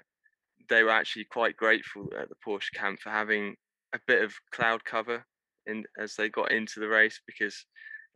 they 0.70 0.84
were 0.84 0.92
actually 0.92 1.26
quite 1.26 1.58
grateful 1.58 2.08
at 2.18 2.30
the 2.30 2.36
Porsche 2.46 2.72
camp 2.74 3.00
for 3.02 3.10
having 3.10 3.56
a 3.94 4.00
bit 4.08 4.24
of 4.24 4.34
cloud 4.52 4.86
cover 4.86 5.26
in 5.66 5.84
as 6.00 6.16
they 6.16 6.30
got 6.30 6.52
into 6.52 6.80
the 6.80 6.88
race 6.88 7.20
because 7.28 7.66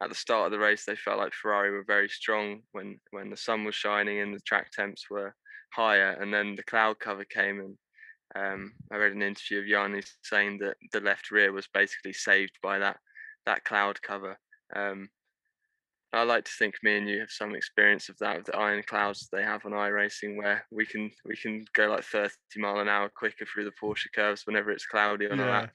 at 0.01 0.09
the 0.09 0.15
start 0.15 0.47
of 0.47 0.51
the 0.51 0.59
race 0.59 0.83
they 0.85 0.95
felt 0.95 1.19
like 1.19 1.33
Ferrari 1.33 1.71
were 1.71 1.85
very 1.85 2.09
strong 2.09 2.61
when 2.73 2.99
when 3.11 3.29
the 3.29 3.37
sun 3.37 3.63
was 3.63 3.75
shining 3.75 4.19
and 4.19 4.33
the 4.33 4.39
track 4.41 4.71
temps 4.71 5.05
were 5.09 5.33
higher 5.73 6.17
and 6.21 6.33
then 6.33 6.55
the 6.55 6.63
cloud 6.63 6.99
cover 6.99 7.25
came 7.25 7.59
and 7.59 7.77
um, 8.35 8.73
I 8.91 8.97
read 8.97 9.13
an 9.13 9.21
interview 9.21 9.59
of 9.59 9.67
Jani 9.67 10.01
saying 10.23 10.59
that 10.59 10.75
the 10.91 10.99
left 10.99 11.31
rear 11.31 11.51
was 11.51 11.67
basically 11.73 12.13
saved 12.13 12.57
by 12.61 12.79
that 12.79 12.97
that 13.45 13.63
cloud 13.63 14.01
cover. 14.01 14.37
Um, 14.75 15.09
I 16.11 16.23
like 16.23 16.45
to 16.45 16.51
think 16.57 16.75
me 16.81 16.97
and 16.97 17.09
you 17.09 17.19
have 17.19 17.29
some 17.29 17.55
experience 17.55 18.09
of 18.09 18.17
that 18.19 18.37
with 18.37 18.45
the 18.47 18.55
iron 18.55 18.83
clouds 18.87 19.27
they 19.31 19.43
have 19.43 19.65
on 19.65 19.73
iRacing, 19.73 20.37
where 20.37 20.65
we 20.71 20.85
can 20.85 21.11
we 21.25 21.35
can 21.35 21.65
go 21.73 21.87
like 21.87 22.03
30 22.03 22.33
mile 22.57 22.79
an 22.79 22.89
hour 22.89 23.09
quicker 23.09 23.45
through 23.45 23.65
the 23.65 23.73
Porsche 23.81 24.07
curves 24.13 24.43
whenever 24.45 24.71
it's 24.71 24.85
cloudy 24.85 25.29
on 25.29 25.37
yeah. 25.37 25.45
a 25.45 25.49
lap. 25.49 25.71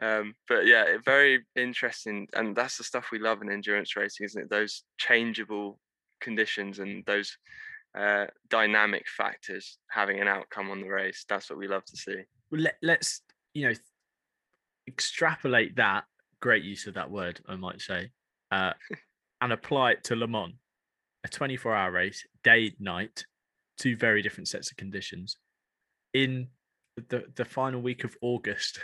Um, 0.00 0.34
but 0.48 0.66
yeah, 0.66 0.96
very 1.04 1.44
interesting, 1.56 2.26
and 2.32 2.56
that's 2.56 2.78
the 2.78 2.84
stuff 2.84 3.10
we 3.12 3.18
love 3.18 3.42
in 3.42 3.50
endurance 3.50 3.96
racing, 3.96 4.24
isn't 4.24 4.42
it? 4.42 4.50
Those 4.50 4.82
changeable 4.98 5.78
conditions 6.20 6.78
and 6.78 7.04
those 7.06 7.36
uh, 7.98 8.26
dynamic 8.48 9.04
factors 9.08 9.78
having 9.90 10.20
an 10.20 10.28
outcome 10.28 10.70
on 10.70 10.80
the 10.80 10.88
race. 10.88 11.24
That's 11.28 11.50
what 11.50 11.58
we 11.58 11.68
love 11.68 11.84
to 11.84 11.96
see. 11.96 12.22
Well, 12.50 12.62
let, 12.62 12.76
let's 12.82 13.22
you 13.52 13.68
know 13.68 13.74
extrapolate 14.88 15.76
that 15.76 16.04
great 16.40 16.64
use 16.64 16.86
of 16.86 16.94
that 16.94 17.10
word, 17.10 17.40
I 17.46 17.56
might 17.56 17.80
say, 17.80 18.10
uh, 18.50 18.72
and 19.40 19.52
apply 19.52 19.92
it 19.92 20.04
to 20.04 20.16
Le 20.16 20.26
Mans, 20.26 20.54
a 21.24 21.28
24-hour 21.28 21.92
race, 21.92 22.26
day 22.42 22.72
night, 22.80 23.24
two 23.78 23.96
very 23.96 24.22
different 24.22 24.48
sets 24.48 24.70
of 24.70 24.76
conditions. 24.76 25.36
In 26.14 26.48
the 27.08 27.24
the 27.36 27.44
final 27.44 27.80
week 27.80 28.02
of 28.04 28.16
August, 28.20 28.80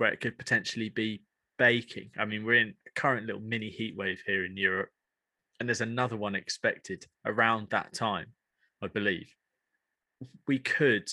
where 0.00 0.10
it 0.10 0.20
could 0.20 0.38
potentially 0.38 0.88
be 0.88 1.20
baking. 1.58 2.08
I 2.18 2.24
mean, 2.24 2.42
we're 2.42 2.54
in 2.54 2.74
a 2.86 2.90
current 2.98 3.26
little 3.26 3.42
mini 3.42 3.68
heat 3.68 3.94
wave 3.94 4.22
here 4.26 4.46
in 4.46 4.56
Europe, 4.56 4.88
and 5.60 5.68
there's 5.68 5.82
another 5.82 6.16
one 6.16 6.34
expected 6.34 7.04
around 7.26 7.68
that 7.70 7.92
time, 7.92 8.28
I 8.82 8.86
believe. 8.86 9.30
We 10.48 10.58
could 10.58 11.10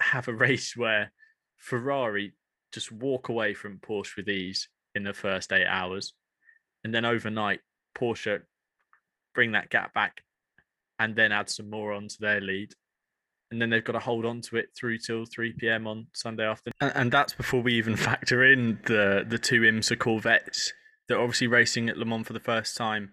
have 0.00 0.26
a 0.26 0.32
race 0.48 0.74
where 0.74 1.12
Ferrari 1.58 2.32
just 2.72 2.90
walk 2.90 3.28
away 3.28 3.52
from 3.52 3.78
Porsche 3.78 4.16
with 4.16 4.30
ease 4.30 4.70
in 4.94 5.04
the 5.04 5.12
first 5.12 5.52
eight 5.52 5.66
hours, 5.66 6.14
and 6.82 6.94
then 6.94 7.04
overnight 7.04 7.60
Porsche 7.94 8.40
bring 9.34 9.52
that 9.52 9.68
gap 9.68 9.92
back 9.92 10.22
and 10.98 11.14
then 11.14 11.30
add 11.30 11.50
some 11.50 11.68
more 11.68 11.92
onto 11.92 12.16
their 12.18 12.40
lead 12.40 12.72
and 13.50 13.60
then 13.60 13.70
they've 13.70 13.84
got 13.84 13.92
to 13.92 13.98
hold 13.98 14.24
on 14.24 14.40
to 14.42 14.56
it 14.56 14.70
through 14.76 14.98
till 14.98 15.24
3 15.24 15.54
p.m. 15.54 15.86
on 15.86 16.06
Sunday 16.12 16.46
afternoon. 16.46 16.74
And, 16.80 16.92
and 16.94 17.12
that's 17.12 17.32
before 17.32 17.60
we 17.60 17.74
even 17.74 17.96
factor 18.08 18.44
in 18.44 18.78
the 18.86 19.24
the 19.28 19.38
two 19.38 19.62
IMSA 19.62 19.98
Corvettes 19.98 20.72
that 21.08 21.16
are 21.16 21.20
obviously 21.20 21.48
racing 21.48 21.88
at 21.88 21.98
Le 21.98 22.04
Mans 22.04 22.26
for 22.26 22.32
the 22.32 22.40
first 22.40 22.76
time 22.76 23.10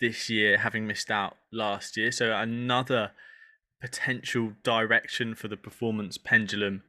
this 0.00 0.28
year, 0.28 0.58
having 0.58 0.86
missed 0.86 1.10
out 1.10 1.36
last 1.52 1.96
year. 1.96 2.12
So 2.12 2.32
another 2.32 3.12
potential 3.80 4.52
direction 4.62 5.34
for 5.34 5.48
the 5.48 5.56
performance 5.56 6.18
pendulum 6.18 6.82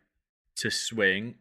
to 0.58 0.70
swing. 0.70 1.36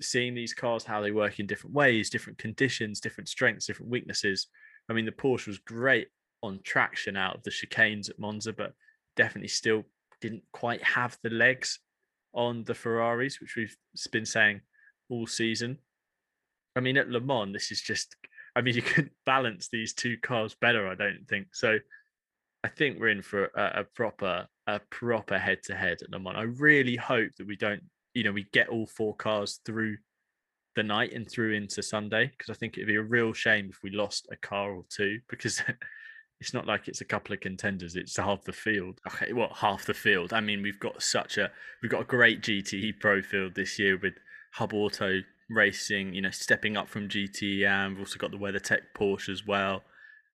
Seeing 0.00 0.34
these 0.34 0.54
cars, 0.54 0.84
how 0.84 1.00
they 1.00 1.12
work 1.12 1.38
in 1.38 1.46
different 1.46 1.74
ways, 1.74 2.10
different 2.10 2.38
conditions, 2.38 3.00
different 3.00 3.28
strengths, 3.28 3.66
different 3.66 3.90
weaknesses. 3.90 4.48
I 4.88 4.94
mean, 4.94 5.04
the 5.04 5.12
Porsche 5.12 5.46
was 5.46 5.58
great 5.58 6.08
on 6.42 6.60
traction 6.64 7.16
out 7.16 7.36
of 7.36 7.42
the 7.44 7.50
chicanes 7.50 8.10
at 8.10 8.18
Monza, 8.18 8.52
but 8.52 8.74
definitely 9.14 9.48
still 9.48 9.84
didn't 10.22 10.44
quite 10.52 10.82
have 10.82 11.18
the 11.22 11.30
legs 11.30 11.80
on 12.32 12.64
the 12.64 12.74
Ferraris, 12.74 13.40
which 13.40 13.56
we've 13.56 13.76
been 14.10 14.24
saying 14.24 14.60
all 15.10 15.26
season. 15.26 15.76
I 16.74 16.80
mean, 16.80 16.96
at 16.96 17.10
Le 17.10 17.20
Mans, 17.20 17.52
this 17.52 17.70
is 17.70 17.82
just, 17.82 18.16
I 18.56 18.62
mean, 18.62 18.74
you 18.76 18.82
could 18.82 19.10
balance 19.26 19.68
these 19.70 19.92
two 19.92 20.16
cars 20.22 20.56
better, 20.60 20.88
I 20.88 20.94
don't 20.94 21.26
think. 21.28 21.48
So 21.52 21.78
I 22.64 22.68
think 22.68 22.98
we're 22.98 23.08
in 23.08 23.20
for 23.20 23.46
a, 23.56 23.80
a 23.80 23.84
proper, 23.84 24.46
a 24.66 24.80
proper 24.90 25.38
head 25.38 25.58
to 25.64 25.74
head 25.74 25.98
at 26.02 26.10
Le 26.10 26.18
Mans. 26.18 26.38
I 26.38 26.42
really 26.42 26.96
hope 26.96 27.30
that 27.36 27.46
we 27.46 27.56
don't, 27.56 27.82
you 28.14 28.24
know, 28.24 28.32
we 28.32 28.46
get 28.52 28.68
all 28.68 28.86
four 28.86 29.14
cars 29.16 29.60
through 29.66 29.96
the 30.76 30.82
night 30.82 31.12
and 31.12 31.28
through 31.28 31.52
into 31.52 31.82
Sunday, 31.82 32.26
because 32.26 32.48
I 32.48 32.56
think 32.56 32.76
it'd 32.76 32.86
be 32.86 32.96
a 32.96 33.02
real 33.02 33.34
shame 33.34 33.68
if 33.70 33.80
we 33.82 33.90
lost 33.90 34.28
a 34.30 34.36
car 34.36 34.72
or 34.72 34.84
two, 34.88 35.18
because 35.28 35.60
it's 36.42 36.52
not 36.52 36.66
like 36.66 36.88
it's 36.88 37.00
a 37.00 37.04
couple 37.04 37.32
of 37.32 37.38
contenders 37.38 37.94
it's 37.94 38.16
half 38.16 38.42
the 38.42 38.52
field. 38.52 39.00
Okay 39.06 39.32
what 39.32 39.52
half 39.52 39.86
the 39.86 39.94
field. 39.94 40.32
I 40.32 40.40
mean 40.40 40.60
we've 40.60 40.80
got 40.80 41.00
such 41.00 41.38
a 41.38 41.52
we've 41.80 41.90
got 41.90 42.00
a 42.00 42.04
great 42.04 42.42
gte 42.42 42.98
pro 42.98 43.22
field 43.22 43.54
this 43.54 43.78
year 43.78 43.96
with 43.96 44.14
hub 44.54 44.74
auto 44.74 45.20
racing 45.48 46.14
you 46.14 46.20
know 46.20 46.30
stepping 46.30 46.76
up 46.76 46.88
from 46.88 47.08
gte 47.08 47.64
and 47.64 47.92
we've 47.92 48.00
also 48.00 48.18
got 48.18 48.32
the 48.32 48.36
weathertech 48.36 48.80
porsche 48.96 49.28
as 49.28 49.46
well 49.46 49.82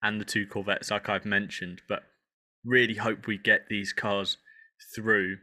and 0.02 0.20
the 0.20 0.24
two 0.24 0.46
corvettes 0.46 0.90
like 0.90 1.10
i've 1.10 1.26
mentioned. 1.26 1.82
But 1.86 2.04
really 2.64 2.94
hope 2.94 3.26
we 3.26 3.36
get 3.36 3.68
these 3.68 3.92
cars 3.92 4.38
through. 4.94 5.36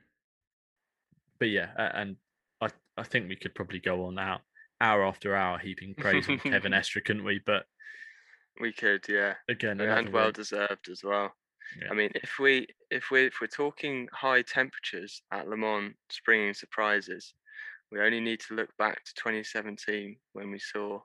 But 1.37 1.49
yeah 1.49 1.69
and 1.77 2.15
i 2.59 2.69
i 2.97 3.03
think 3.03 3.29
we 3.29 3.35
could 3.35 3.53
probably 3.53 3.79
go 3.79 4.05
on 4.05 4.17
out 4.17 4.41
hour 4.81 5.05
after 5.05 5.35
hour 5.35 5.59
heaping 5.59 5.93
praise 5.95 6.27
on 6.27 6.39
kevin 6.43 6.71
estre 6.71 7.05
couldn't 7.05 7.23
we? 7.23 7.39
But 7.45 7.67
We 8.59 8.71
could, 8.71 9.05
yeah. 9.09 9.35
Again, 9.49 9.81
and 9.81 10.09
well 10.09 10.31
deserved 10.31 10.89
as 10.89 11.03
well. 11.03 11.33
Yeah. 11.81 11.89
I 11.91 11.93
mean, 11.93 12.11
if 12.15 12.37
we 12.39 12.67
if 12.89 13.11
we 13.11 13.25
if 13.25 13.35
we're 13.41 13.47
talking 13.47 14.07
high 14.13 14.41
temperatures 14.43 15.21
at 15.31 15.47
Le 15.47 15.57
Mans, 15.57 15.93
springing 16.09 16.53
surprises, 16.53 17.33
we 17.91 17.99
only 17.99 18.19
need 18.19 18.39
to 18.41 18.55
look 18.55 18.69
back 18.77 19.03
to 19.03 19.13
2017 19.15 20.15
when 20.33 20.51
we 20.51 20.59
saw 20.59 20.99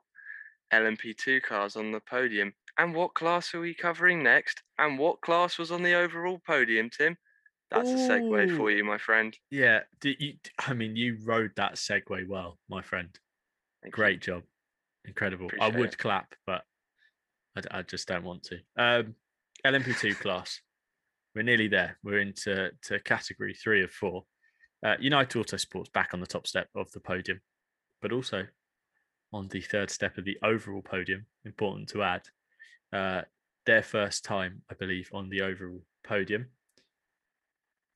LMP2 0.73 1.41
cars 1.41 1.75
on 1.75 1.91
the 1.91 1.99
podium. 1.99 2.53
And 2.77 2.95
what 2.95 3.13
class 3.13 3.53
are 3.53 3.59
we 3.59 3.73
covering 3.73 4.23
next? 4.23 4.61
And 4.77 4.97
what 4.97 5.21
class 5.21 5.57
was 5.57 5.71
on 5.71 5.83
the 5.83 5.93
overall 5.93 6.41
podium, 6.45 6.89
Tim? 6.89 7.17
That's 7.69 7.89
a 7.89 7.95
segue 7.95 8.57
for 8.57 8.69
you, 8.69 8.83
my 8.83 8.97
friend. 8.97 9.37
Yeah, 9.49 9.81
you, 10.03 10.33
I 10.59 10.73
mean, 10.73 10.95
you 10.95 11.17
rode 11.23 11.51
that 11.55 11.75
segue 11.75 12.27
well, 12.27 12.57
my 12.69 12.81
friend. 12.81 13.09
Thank 13.81 13.93
you. 13.93 13.95
Great 13.95 14.21
job, 14.21 14.43
incredible. 15.05 15.49
I 15.59 15.69
would 15.69 15.93
it. 15.93 15.97
clap, 15.97 16.35
but 16.45 16.63
I, 17.55 17.79
I 17.79 17.81
just 17.83 18.07
don't 18.07 18.23
want 18.23 18.43
to. 18.43 18.57
Um, 18.77 19.15
LMP2 19.65 20.19
class, 20.19 20.61
we're 21.35 21.43
nearly 21.43 21.67
there. 21.67 21.97
We're 22.03 22.19
into 22.19 22.71
to 22.83 22.99
category 22.99 23.53
three 23.53 23.83
of 23.83 23.91
four. 23.91 24.23
Uh, 24.85 24.95
United 24.99 25.37
Autosports 25.37 25.91
back 25.91 26.09
on 26.13 26.19
the 26.19 26.25
top 26.25 26.47
step 26.47 26.67
of 26.75 26.91
the 26.91 26.99
podium, 26.99 27.39
but 28.01 28.11
also 28.11 28.45
on 29.31 29.47
the 29.49 29.61
third 29.61 29.89
step 29.89 30.17
of 30.17 30.25
the 30.25 30.37
overall 30.43 30.81
podium. 30.81 31.25
Important 31.45 31.89
to 31.89 32.03
add, 32.03 32.23
uh, 32.91 33.21
their 33.65 33.83
first 33.83 34.25
time, 34.25 34.61
I 34.69 34.73
believe, 34.73 35.09
on 35.13 35.29
the 35.29 35.41
overall 35.41 35.83
podium. 36.03 36.47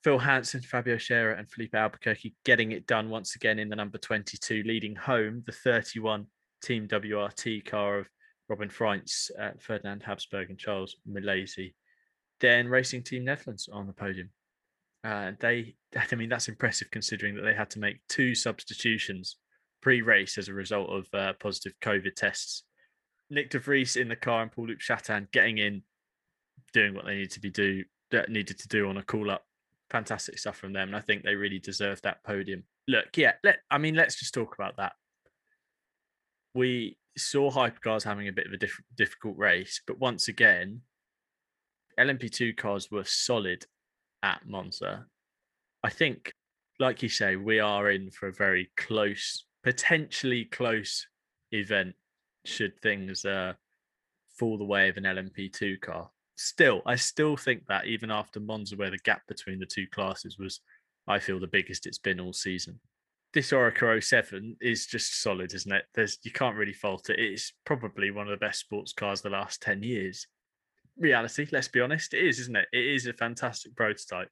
Phil 0.03 0.19
Hanson, 0.19 0.61
Fabio 0.61 0.97
Scherer, 0.97 1.33
and 1.33 1.49
Filipe 1.49 1.73
Albuquerque 1.73 2.35
getting 2.45 2.71
it 2.71 2.85
done 2.85 3.09
once 3.09 3.35
again 3.35 3.57
in 3.57 3.69
the 3.69 3.75
number 3.75 3.97
22, 3.97 4.61
leading 4.63 4.95
home 4.95 5.43
the 5.47 5.51
31 5.51 6.27
Team 6.61 6.87
WRT 6.87 7.65
car 7.65 7.99
of 7.99 8.07
Robin 8.47 8.69
Frijns, 8.69 9.31
uh, 9.39 9.51
Ferdinand 9.59 10.03
Habsburg, 10.03 10.49
and 10.49 10.59
Charles 10.59 10.95
Milesi. 11.09 11.73
Then 12.39 12.67
Racing 12.67 13.03
Team 13.03 13.25
Netherlands 13.25 13.69
on 13.71 13.87
the 13.87 13.93
podium. 13.93 14.29
Uh, 15.03 15.31
they, 15.39 15.75
I 16.11 16.15
mean, 16.15 16.29
that's 16.29 16.47
impressive 16.47 16.91
considering 16.91 17.35
that 17.35 17.43
they 17.43 17.53
had 17.53 17.69
to 17.71 17.79
make 17.79 18.01
two 18.09 18.35
substitutions 18.35 19.37
pre-race 19.81 20.37
as 20.37 20.47
a 20.47 20.53
result 20.53 20.89
of 20.89 21.07
uh, 21.13 21.33
positive 21.39 21.73
COVID 21.81 22.15
tests. 22.15 22.63
Nyck 23.31 23.49
De 23.49 23.59
Vries 23.59 23.95
in 23.95 24.07
the 24.07 24.15
car 24.15 24.41
and 24.41 24.51
Paul-Loup 24.51 24.79
Chatin 24.79 25.27
getting 25.31 25.57
in, 25.57 25.83
doing 26.73 26.93
what 26.93 27.05
they 27.05 27.15
needed 27.15 27.31
to 27.31 27.39
be 27.39 27.49
do 27.49 27.83
that 28.11 28.29
needed 28.29 28.59
to 28.59 28.67
do 28.67 28.87
on 28.87 28.97
a 28.97 29.03
call 29.03 29.29
up. 29.31 29.43
Fantastic 29.89 30.39
stuff 30.39 30.57
from 30.57 30.73
them, 30.73 30.89
and 30.89 30.95
I 30.95 30.99
think 30.99 31.23
they 31.23 31.35
really 31.35 31.59
deserve 31.59 32.01
that 32.01 32.23
podium. 32.23 32.63
Look, 32.87 33.17
yeah, 33.17 33.33
let 33.43 33.59
I 33.69 33.77
mean, 33.77 33.95
let's 33.95 34.15
just 34.15 34.33
talk 34.33 34.55
about 34.55 34.77
that. 34.77 34.93
We 36.55 36.97
saw 37.17 37.51
hypercars 37.51 38.03
having 38.03 38.27
a 38.27 38.33
bit 38.33 38.47
of 38.47 38.53
a 38.53 38.57
diff- 38.57 38.81
difficult 38.95 39.37
race, 39.37 39.81
but 39.85 39.99
once 39.99 40.27
again, 40.27 40.81
LMP2 41.99 42.57
cars 42.57 42.89
were 42.89 43.03
solid 43.03 43.65
at 44.23 44.47
Monza. 44.47 45.05
I 45.83 45.89
think, 45.89 46.33
like 46.79 47.03
you 47.03 47.09
say, 47.09 47.35
we 47.35 47.59
are 47.59 47.91
in 47.91 48.09
for 48.09 48.27
a 48.27 48.33
very 48.33 48.71
close, 48.75 49.45
potentially 49.63 50.45
close 50.45 51.05
event 51.51 51.93
should 52.45 52.79
things 52.81 53.25
uh, 53.25 53.53
fall 54.37 54.57
the 54.57 54.65
way 54.65 54.89
of 54.89 54.97
an 54.97 55.03
LMP2 55.03 55.79
car. 55.81 56.09
Still, 56.37 56.81
I 56.85 56.95
still 56.95 57.37
think 57.37 57.65
that 57.67 57.85
even 57.85 58.11
after 58.11 58.39
Monza, 58.39 58.75
where 58.75 58.91
the 58.91 58.97
gap 58.99 59.21
between 59.27 59.59
the 59.59 59.65
two 59.65 59.87
classes 59.87 60.37
was, 60.37 60.59
I 61.07 61.19
feel, 61.19 61.39
the 61.39 61.47
biggest 61.47 61.85
it's 61.85 61.97
been 61.97 62.19
all 62.19 62.33
season. 62.33 62.79
This 63.35 63.51
Oreca 63.51 64.01
07 64.01 64.55
is 64.61 64.85
just 64.87 65.21
solid, 65.21 65.53
isn't 65.53 65.71
it? 65.71 65.83
There's 65.93 66.17
you 66.23 66.31
can't 66.31 66.55
really 66.55 66.71
fault 66.71 67.09
it. 67.09 67.19
It's 67.19 67.51
probably 67.65 68.09
one 68.09 68.27
of 68.27 68.31
the 68.31 68.45
best 68.45 68.61
sports 68.61 68.93
cars 68.93 69.21
the 69.21 69.29
last 69.29 69.61
10 69.61 69.83
years. 69.83 70.25
Reality, 70.97 71.45
let's 71.51 71.67
be 71.67 71.81
honest, 71.81 72.13
it 72.13 72.25
is, 72.25 72.39
isn't 72.39 72.55
it? 72.55 72.67
It 72.71 72.85
is 72.85 73.07
a 73.07 73.13
fantastic 73.13 73.75
prototype. 73.75 74.29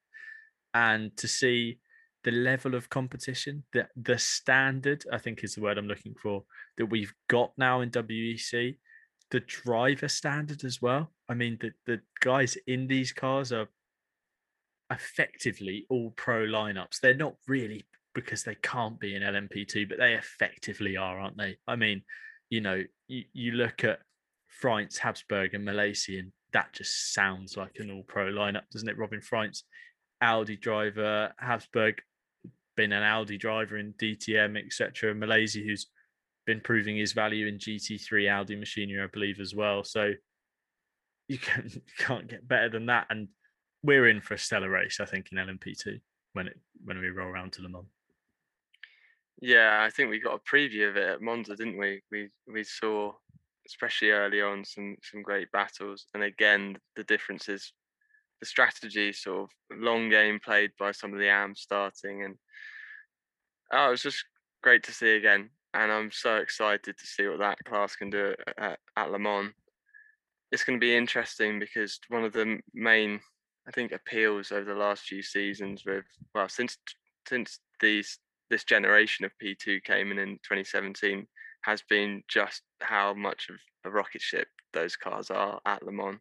And 0.74 1.16
to 1.18 1.28
see 1.28 1.80
the 2.24 2.32
level 2.32 2.76
of 2.76 2.89
competition, 2.89 3.66
the 3.74 3.89
the 3.98 4.18
standard, 4.18 5.04
I 5.12 5.18
think 5.18 5.44
is 5.44 5.56
the 5.56 5.62
word 5.62 5.78
I'm 5.78 5.89
looking 5.89 6.16
for, 6.16 6.46
that 6.78 6.86
we've 6.86 7.13
got 7.28 7.52
now 7.58 7.82
in 7.82 7.92
WEC, 7.92 8.78
the 9.32 9.42
driver 9.42 10.08
standard 10.08 10.63
as 10.63 10.82
well. 10.82 11.12
I 11.28 11.34
mean, 11.34 11.58
the 11.60 11.72
the 11.86 12.00
guys 12.22 12.56
in 12.68 12.88
these 12.88 13.12
cars 13.12 13.52
are 13.52 13.68
effectively 14.89 15.86
all 15.89 16.12
pro 16.16 16.46
lineups. 16.46 17.02
They're 17.02 17.13
not 17.13 17.36
really 17.50 17.84
because 18.13 18.43
they 18.43 18.56
can't 18.56 18.99
be 18.99 19.15
in 19.15 19.21
LMP2, 19.21 19.89
but 19.89 19.97
they 19.97 20.13
effectively 20.13 20.97
are, 20.97 21.19
aren't 21.19 21.38
they? 21.38 21.58
I 21.67 21.76
mean, 21.76 22.04
you 22.49 22.62
know, 22.62 22.84
you, 23.08 23.23
you 23.34 23.52
look 23.54 23.84
at 23.84 23.99
Frijns, 24.62 24.97
Habsburg, 24.97 25.54
and 25.54 25.67
Milesi, 25.67 26.19
and 26.19 26.32
that 26.54 26.73
just 26.73 27.13
sounds 27.13 27.58
like 27.58 27.78
an 27.80 27.91
all 27.91 28.04
pro 28.04 28.32
lineup, 28.32 28.69
doesn't 28.71 28.89
it? 28.89 28.97
Robin 28.97 29.21
Frijns, 29.21 29.63
Audi 30.21 30.56
driver, 30.56 31.34
Habsburg, 31.39 32.02
been 32.76 32.91
an 32.91 33.04
Audi 33.04 33.38
driver 33.38 33.78
in 33.78 33.93
DTM, 33.93 34.63
etc. 34.63 35.13
Milesi, 35.13 35.65
who's 35.65 35.88
been 36.45 36.62
proving 36.62 36.97
his 36.97 37.13
value 37.13 37.47
in 37.47 37.58
GT3 37.58 38.32
Audi 38.32 38.56
machinery, 38.56 39.02
I 39.02 39.08
believe, 39.08 39.39
as 39.39 39.56
well. 39.56 39.84
So 39.84 40.12
you, 41.28 41.38
can, 41.38 41.69
can't 41.97 42.28
get 42.28 42.47
better 42.47 42.69
than 42.69 42.88
that. 42.88 43.08
And 43.10 43.30
we're 43.82 44.08
in 44.08 44.21
for 44.21 44.36
a 44.36 44.39
stellar 44.39 44.69
race, 44.69 44.99
I 44.99 45.06
think, 45.06 45.30
in 45.32 45.38
LMP2 45.38 45.99
when 46.34 46.47
it 46.47 46.60
when 46.84 46.99
we 46.99 47.10
roll 47.10 47.28
around 47.28 47.54
to 47.54 47.62
Le 47.62 47.69
Mans. 47.69 47.86
Yeah, 49.41 49.84
I 49.86 49.89
think 49.89 50.10
we 50.10 50.19
got 50.19 50.39
a 50.39 50.56
preview 50.56 50.89
of 50.89 50.98
it 50.98 51.10
at 51.10 51.22
Monza, 51.22 51.56
didn't 51.56 51.78
we? 51.78 52.02
We 52.12 52.30
we 52.48 52.63
saw, 52.63 53.13
especially 53.67 54.12
early 54.12 54.41
on, 54.41 54.63
some 54.63 54.96
some 55.02 55.22
great 55.22 55.52
battles, 55.52 56.06
and 56.13 56.24
again, 56.24 56.78
the 56.96 57.04
difference 57.04 57.50
is 57.50 57.74
the 58.39 58.46
strategy, 58.46 59.12
sort 59.13 59.43
of 59.43 59.78
long 59.78 60.10
game 60.10 60.39
played 60.43 60.72
by 60.78 60.91
some 60.91 61.13
of 61.13 61.19
the 61.19 61.30
AMs 61.30 61.62
starting, 61.62 62.24
and 62.24 62.36
oh, 63.72 63.88
it 63.88 63.91
was 63.91 64.04
just 64.04 64.24
great 64.62 64.84
to 64.84 64.93
see 64.93 65.15
again. 65.15 65.50
And 65.74 65.91
I'm 65.91 66.12
so 66.12 66.38
excited 66.38 66.98
to 66.98 67.08
see 67.08 67.28
what 67.28 67.39
that 67.39 67.58
class 67.65 67.96
can 67.96 68.12
do 68.12 68.36
at, 68.48 68.63
at, 68.63 68.80
at 68.96 69.12
Le 69.12 69.17
Mans. 69.17 69.52
It's 70.52 70.63
going 70.63 70.80
to 70.80 70.84
be 70.86 70.96
interesting 70.96 71.60
because 71.60 72.00
one 72.10 72.24
of 72.24 72.32
the 72.32 72.60
main, 72.76 73.19
I 73.67 73.72
think, 73.72 73.91
appeals 73.91 74.52
over 74.52 74.72
the 74.72 74.80
last 74.80 75.04
few 75.04 75.24
seasons 75.24 75.84
with 75.86 76.06
well, 76.36 76.48
since 76.48 76.78
since 77.28 77.60
these 77.82 78.19
this 78.49 78.63
generation 78.63 79.25
of 79.25 79.32
P2 79.41 79.84
came 79.84 80.12
in 80.12 80.19
in 80.19 80.36
2017 80.43 81.27
has 81.63 81.82
been 81.89 82.23
just 82.27 82.62
how 82.82 83.13
much 83.13 83.47
of 83.49 83.56
a 83.86 83.89
rocket 83.89 84.21
ship 84.21 84.47
those 84.73 84.95
cars 84.95 85.29
are 85.29 85.60
at 85.65 85.84
Le 85.84 85.91
Mans. 85.91 86.19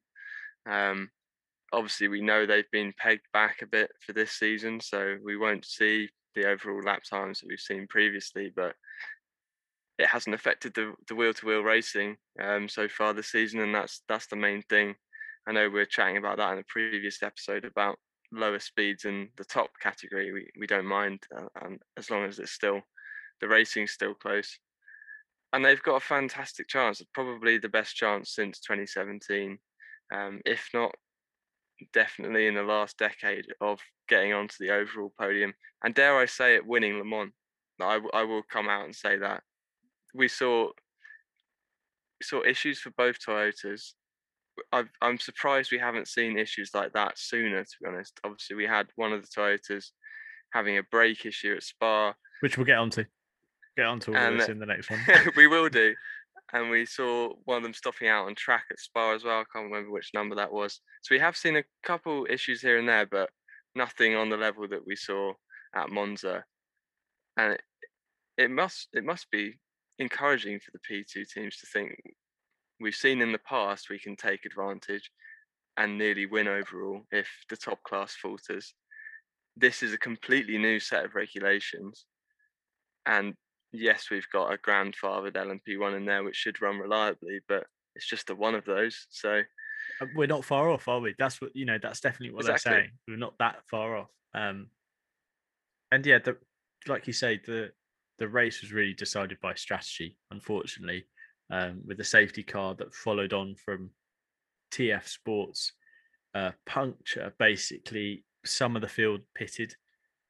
Um, 0.66 1.10
obviously, 1.72 2.08
we 2.08 2.20
know 2.20 2.46
they've 2.46 2.70
been 2.70 2.94
pegged 2.96 3.26
back 3.32 3.62
a 3.62 3.66
bit 3.66 3.90
for 4.00 4.12
this 4.12 4.32
season, 4.32 4.80
so 4.80 5.16
we 5.22 5.36
won't 5.36 5.64
see 5.64 6.08
the 6.34 6.48
overall 6.48 6.80
lap 6.82 7.02
times 7.08 7.40
that 7.40 7.48
we've 7.48 7.60
seen 7.60 7.86
previously, 7.88 8.52
but 8.54 8.74
it 9.98 10.06
hasn't 10.06 10.34
affected 10.34 10.74
the 10.74 10.94
the 11.08 11.14
wheel 11.14 11.34
to 11.34 11.46
wheel 11.46 11.62
racing 11.62 12.16
um, 12.40 12.68
so 12.68 12.88
far 12.88 13.12
this 13.12 13.30
season, 13.30 13.60
and 13.60 13.74
that's 13.74 14.02
that's 14.08 14.26
the 14.26 14.36
main 14.36 14.62
thing. 14.62 14.94
I 15.46 15.52
know 15.52 15.68
we 15.68 15.80
are 15.80 15.86
chatting 15.86 16.16
about 16.16 16.38
that 16.38 16.52
in 16.52 16.60
a 16.60 16.64
previous 16.68 17.22
episode 17.22 17.64
about 17.64 17.98
lower 18.32 18.58
speeds 18.58 19.04
in 19.04 19.28
the 19.36 19.44
top 19.44 19.70
category. 19.80 20.32
We 20.32 20.48
we 20.58 20.66
don't 20.66 20.86
mind, 20.86 21.20
uh, 21.36 21.48
and 21.62 21.80
as 21.96 22.10
long 22.10 22.24
as 22.24 22.38
it's 22.38 22.52
still 22.52 22.80
the 23.40 23.48
racing's 23.48 23.92
still 23.92 24.14
close, 24.14 24.58
and 25.52 25.64
they've 25.64 25.82
got 25.82 25.96
a 25.96 26.00
fantastic 26.00 26.68
chance, 26.68 27.02
probably 27.12 27.58
the 27.58 27.68
best 27.68 27.94
chance 27.96 28.34
since 28.34 28.60
2017, 28.60 29.58
um, 30.14 30.40
if 30.46 30.68
not 30.72 30.92
definitely 31.92 32.46
in 32.46 32.54
the 32.54 32.62
last 32.62 32.96
decade 32.98 33.46
of 33.60 33.80
getting 34.08 34.32
onto 34.32 34.54
the 34.60 34.70
overall 34.70 35.12
podium, 35.18 35.52
and 35.84 35.94
dare 35.94 36.16
I 36.16 36.26
say 36.26 36.54
it, 36.54 36.66
winning 36.66 36.98
Le 36.98 37.04
Mans. 37.04 37.32
I, 37.80 38.00
I 38.14 38.22
will 38.22 38.42
come 38.42 38.68
out 38.68 38.84
and 38.84 38.94
say 38.94 39.16
that 39.18 39.42
we 40.14 40.28
saw 40.28 40.66
we 40.66 42.24
saw 42.24 42.44
issues 42.44 42.78
for 42.78 42.90
both 42.90 43.16
Toyotas. 43.18 43.94
I've, 44.72 44.88
I'm 45.00 45.18
surprised 45.18 45.72
we 45.72 45.78
haven't 45.78 46.08
seen 46.08 46.38
issues 46.38 46.70
like 46.74 46.92
that 46.92 47.18
sooner. 47.18 47.62
To 47.62 47.70
be 47.80 47.88
honest, 47.88 48.18
obviously 48.24 48.56
we 48.56 48.66
had 48.66 48.88
one 48.96 49.12
of 49.12 49.22
the 49.22 49.28
Toyotas 49.28 49.86
having 50.52 50.78
a 50.78 50.82
brake 50.82 51.24
issue 51.24 51.54
at 51.56 51.62
Spa. 51.62 52.14
Which 52.40 52.56
we'll 52.56 52.66
get 52.66 52.78
onto. 52.78 53.04
Get 53.76 53.86
onto 53.86 54.12
all 54.12 54.18
And, 54.18 54.40
this 54.40 54.48
uh, 54.48 54.52
in 54.52 54.58
the 54.58 54.66
next 54.66 54.90
one. 54.90 55.00
we 55.36 55.46
will 55.46 55.68
do. 55.68 55.94
And 56.52 56.68
we 56.68 56.84
saw 56.84 57.32
one 57.44 57.58
of 57.58 57.62
them 57.62 57.72
stopping 57.72 58.08
out 58.08 58.26
on 58.26 58.34
track 58.34 58.64
at 58.70 58.78
Spa 58.78 59.14
as 59.14 59.24
well. 59.24 59.40
I 59.40 59.44
can't 59.52 59.70
remember 59.70 59.90
which 59.90 60.10
number 60.12 60.34
that 60.36 60.52
was. 60.52 60.80
So 61.02 61.14
we 61.14 61.18
have 61.20 61.36
seen 61.36 61.56
a 61.56 61.64
couple 61.82 62.26
issues 62.28 62.60
here 62.60 62.78
and 62.78 62.88
there, 62.88 63.06
but 63.06 63.30
nothing 63.74 64.14
on 64.14 64.28
the 64.28 64.36
level 64.36 64.68
that 64.68 64.86
we 64.86 64.96
saw 64.96 65.32
at 65.74 65.90
Monza. 65.90 66.44
And 67.38 67.54
it, 67.54 67.62
it 68.36 68.50
must 68.50 68.88
it 68.92 69.04
must 69.04 69.30
be 69.30 69.58
encouraging 69.98 70.58
for 70.60 70.72
the 70.72 70.80
P2 70.80 71.26
teams 71.28 71.56
to 71.58 71.66
think 71.72 71.94
we've 72.82 72.94
seen 72.94 73.22
in 73.22 73.32
the 73.32 73.38
past 73.38 73.88
we 73.88 73.98
can 73.98 74.16
take 74.16 74.44
advantage 74.44 75.10
and 75.76 75.96
nearly 75.96 76.26
win 76.26 76.48
overall 76.48 77.02
if 77.10 77.28
the 77.48 77.56
top 77.56 77.82
class 77.82 78.14
falters. 78.14 78.74
This 79.56 79.82
is 79.82 79.92
a 79.92 79.98
completely 79.98 80.58
new 80.58 80.80
set 80.80 81.04
of 81.04 81.14
regulations. 81.14 82.06
And 83.06 83.34
yes, 83.72 84.08
we've 84.10 84.28
got 84.32 84.52
a 84.52 84.58
grandfathered 84.58 85.34
LMP1 85.34 85.96
in 85.96 86.04
there 86.04 86.24
which 86.24 86.36
should 86.36 86.60
run 86.60 86.78
reliably, 86.78 87.40
but 87.48 87.64
it's 87.94 88.08
just 88.08 88.30
a 88.30 88.34
one 88.34 88.54
of 88.54 88.64
those. 88.64 89.06
So 89.10 89.42
uh, 90.00 90.06
we're 90.14 90.26
not 90.26 90.44
far 90.44 90.70
off, 90.70 90.88
are 90.88 91.00
we? 91.00 91.14
That's 91.18 91.40
what 91.40 91.54
you 91.54 91.66
know. 91.66 91.78
That's 91.80 92.00
definitely 92.00 92.34
what 92.34 92.40
Exactly. 92.40 92.70
they're 92.70 92.80
saying. 92.80 92.90
We're 93.08 93.16
not 93.16 93.38
that 93.38 93.56
far 93.70 93.96
off. 93.96 94.10
Um, 94.34 94.68
and 95.90 96.04
yeah, 96.06 96.18
the, 96.18 96.36
like 96.86 97.06
you 97.06 97.12
say, 97.12 97.40
the 97.44 97.72
the 98.18 98.28
race 98.28 98.62
was 98.62 98.72
really 98.72 98.94
decided 98.94 99.38
by 99.40 99.54
strategy. 99.54 100.16
Unfortunately, 100.30 101.04
um, 101.52 101.82
with 101.86 101.98
the 101.98 102.04
safety 102.04 102.42
car 102.42 102.74
that 102.74 102.94
followed 102.94 103.32
on 103.32 103.54
from 103.54 103.90
TF 104.72 105.06
Sports 105.06 105.72
uh, 106.34 106.50
puncture, 106.66 107.32
basically 107.38 108.24
some 108.44 108.74
of 108.74 108.82
the 108.82 108.88
field 108.88 109.20
pitted 109.34 109.74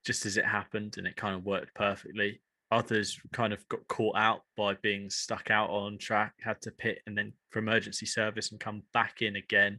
just 0.04 0.26
as 0.26 0.36
it 0.36 0.44
happened, 0.44 0.96
and 0.98 1.06
it 1.06 1.16
kind 1.16 1.36
of 1.36 1.44
worked 1.44 1.74
perfectly. 1.74 2.42
Others 2.72 3.20
kind 3.32 3.52
of 3.52 3.66
got 3.68 3.86
caught 3.86 4.16
out 4.16 4.40
by 4.56 4.74
being 4.82 5.08
stuck 5.08 5.50
out 5.50 5.70
on 5.70 5.96
track, 5.96 6.34
had 6.40 6.60
to 6.62 6.72
pit 6.72 6.98
and 7.06 7.16
then 7.16 7.32
for 7.50 7.60
emergency 7.60 8.06
service 8.06 8.50
and 8.50 8.58
come 8.58 8.82
back 8.92 9.22
in 9.22 9.36
again. 9.36 9.78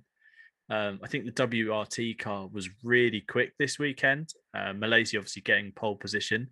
Um, 0.70 1.00
I 1.04 1.08
think 1.08 1.26
the 1.26 1.48
WRT 1.48 2.20
car 2.20 2.48
was 2.48 2.70
really 2.84 3.20
quick 3.20 3.52
this 3.60 3.78
weekend. 3.78 4.30
Uh, 4.56 4.72
Milesi 4.72 5.18
obviously 5.18 5.42
getting 5.42 5.74
pole 5.74 5.98
position. 5.98 6.52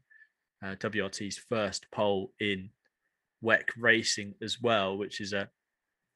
Uh, 0.62 0.76
WRT's 0.76 1.38
first 1.38 1.86
pole 1.92 2.34
in 2.42 2.70
WEC 3.44 3.64
racing 3.78 4.36
as 4.42 4.62
well, 4.62 4.98
which 4.98 5.22
is 5.22 5.34
a 5.34 5.50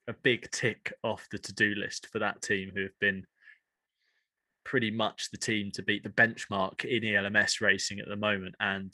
a 0.08 0.14
big 0.14 0.50
tick 0.52 0.94
off 1.04 1.28
the 1.32 1.40
to-do 1.40 1.74
list 1.76 2.08
for 2.12 2.20
that 2.20 2.42
team 2.42 2.72
who 2.76 2.84
have 2.84 3.00
been 3.00 3.26
pretty 4.64 4.92
much 4.92 5.30
the 5.32 5.38
team 5.38 5.72
to 5.72 5.84
beat 5.84 6.04
the 6.04 6.10
benchmark 6.10 6.86
in 6.86 7.04
ELMS 7.04 7.62
racing 7.62 8.00
at 8.00 8.08
the 8.08 8.16
moment, 8.16 8.56
and 8.60 8.94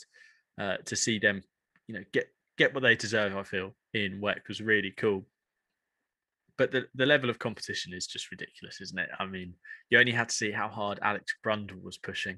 uh, 0.60 0.78
to 0.86 0.96
see 0.96 1.20
them, 1.20 1.42
you 1.88 1.96
know, 1.96 2.04
get 2.14 2.28
get 2.58 2.74
what 2.74 2.84
they 2.84 2.96
deserve, 2.96 3.36
I 3.36 3.44
feel 3.44 3.76
in 3.94 4.22
WEC 4.22 4.48
was 4.48 4.62
really 4.62 4.92
cool. 4.92 5.26
But 6.58 6.72
the, 6.72 6.86
the 6.94 7.06
level 7.06 7.30
of 7.30 7.40
competition 7.40 7.94
is 7.94 8.06
just 8.06 8.30
ridiculous, 8.30 8.82
isn't 8.82 9.00
it? 9.00 9.10
I 9.18 9.26
mean, 9.26 9.56
you 9.90 9.98
only 9.98 10.12
had 10.12 10.30
to 10.30 10.36
see 10.36 10.52
how 10.52 10.68
hard 10.68 11.00
Alex 11.02 11.34
Brundle 11.44 11.82
was 11.82 11.98
pushing 11.98 12.38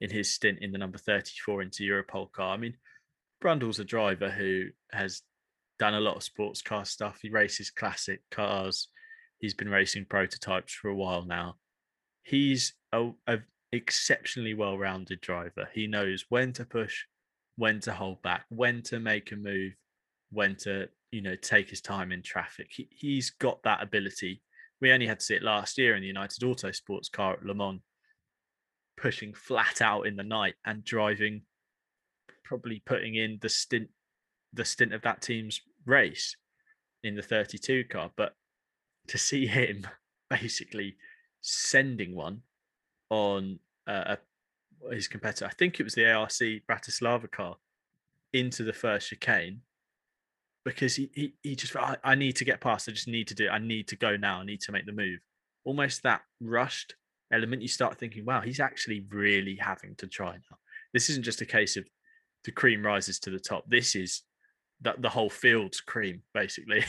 in 0.00 0.10
his 0.10 0.32
stint 0.32 0.58
in 0.60 0.70
the 0.70 0.78
number 0.78 0.98
34 0.98 1.62
Inter 1.62 1.84
Europol 1.84 2.30
car. 2.30 2.54
I 2.54 2.56
mean, 2.56 2.74
Brundle's 3.42 3.80
a 3.80 3.84
driver 3.84 4.30
who 4.30 4.66
has 4.92 5.22
done 5.78 5.94
a 5.94 6.00
lot 6.00 6.16
of 6.16 6.22
sports 6.22 6.62
car 6.62 6.84
stuff. 6.84 7.18
He 7.22 7.30
races 7.30 7.70
classic 7.70 8.20
cars. 8.30 8.88
He's 9.38 9.54
been 9.54 9.68
racing 9.68 10.06
prototypes 10.08 10.72
for 10.72 10.88
a 10.88 10.94
while 10.94 11.24
now. 11.24 11.56
He's 12.22 12.74
a, 12.92 13.10
a 13.26 13.38
exceptionally 13.72 14.54
well-rounded 14.54 15.20
driver. 15.20 15.68
He 15.72 15.86
knows 15.86 16.24
when 16.28 16.52
to 16.54 16.64
push, 16.64 17.04
when 17.56 17.80
to 17.80 17.92
hold 17.92 18.22
back, 18.22 18.44
when 18.48 18.82
to 18.82 19.00
make 19.00 19.32
a 19.32 19.36
move, 19.36 19.72
when 20.30 20.56
to 20.56 20.88
you 21.10 21.22
know 21.22 21.36
take 21.36 21.70
his 21.70 21.80
time 21.80 22.12
in 22.12 22.22
traffic. 22.22 22.68
He, 22.70 22.88
he's 22.90 23.30
got 23.30 23.62
that 23.64 23.82
ability. 23.82 24.42
We 24.80 24.92
only 24.92 25.06
had 25.06 25.20
to 25.20 25.24
see 25.24 25.34
it 25.34 25.42
last 25.42 25.78
year 25.78 25.96
in 25.96 26.02
the 26.02 26.08
United 26.08 26.42
Auto 26.44 26.70
Sports 26.72 27.08
car 27.08 27.34
at 27.34 27.44
Le 27.44 27.54
Mans, 27.54 27.80
pushing 28.96 29.34
flat 29.34 29.82
out 29.82 30.06
in 30.06 30.16
the 30.16 30.22
night 30.22 30.54
and 30.64 30.84
driving, 30.84 31.42
probably 32.44 32.82
putting 32.84 33.14
in 33.14 33.38
the 33.40 33.48
stint 33.48 33.88
the 34.54 34.64
stint 34.64 34.94
of 34.94 35.02
that 35.02 35.22
team's 35.22 35.60
race 35.84 36.36
in 37.02 37.14
the 37.14 37.22
32 37.22 37.84
car. 37.84 38.10
But 38.16 38.34
to 39.08 39.18
see 39.18 39.46
him 39.58 39.86
basically 40.30 40.96
sending 41.40 42.14
one 42.14 42.42
on 43.10 43.58
uh, 43.86 44.16
a, 44.16 44.94
his 44.94 45.08
competitor, 45.08 45.46
I 45.46 45.54
think 45.54 45.78
it 45.78 45.84
was 45.84 45.94
the 45.94 46.10
ARC 46.10 46.30
Bratislava 46.30 47.30
car, 47.30 47.56
into 48.32 48.64
the 48.64 48.72
first 48.72 49.08
chicane 49.08 49.60
because 50.64 50.96
he, 50.96 51.10
he, 51.14 51.34
he 51.42 51.54
just 51.54 51.76
I, 51.76 51.96
I 52.02 52.14
need 52.14 52.36
to 52.36 52.44
get 52.44 52.60
past. 52.60 52.88
I 52.88 52.92
just 52.92 53.08
need 53.08 53.28
to 53.28 53.34
do 53.34 53.46
it. 53.46 53.50
I 53.50 53.58
need 53.58 53.86
to 53.88 53.96
go 53.96 54.16
now. 54.16 54.40
I 54.40 54.44
need 54.44 54.60
to 54.62 54.72
make 54.72 54.86
the 54.86 54.92
move. 54.92 55.20
Almost 55.64 56.02
that 56.02 56.22
rushed 56.40 56.94
element. 57.32 57.62
You 57.62 57.68
start 57.68 57.98
thinking, 57.98 58.24
wow, 58.24 58.40
he's 58.40 58.60
actually 58.60 59.06
really 59.10 59.56
having 59.56 59.94
to 59.96 60.06
try 60.06 60.32
now. 60.32 60.58
This 60.92 61.08
isn't 61.10 61.24
just 61.24 61.40
a 61.40 61.46
case 61.46 61.76
of 61.76 61.84
the 62.44 62.52
cream 62.52 62.84
rises 62.84 63.18
to 63.20 63.30
the 63.30 63.38
top. 63.38 63.64
This 63.68 63.94
is 63.94 64.22
that 64.84 65.02
the 65.02 65.08
whole 65.08 65.30
field's 65.30 65.80
cream, 65.80 66.22
basically. 66.32 66.84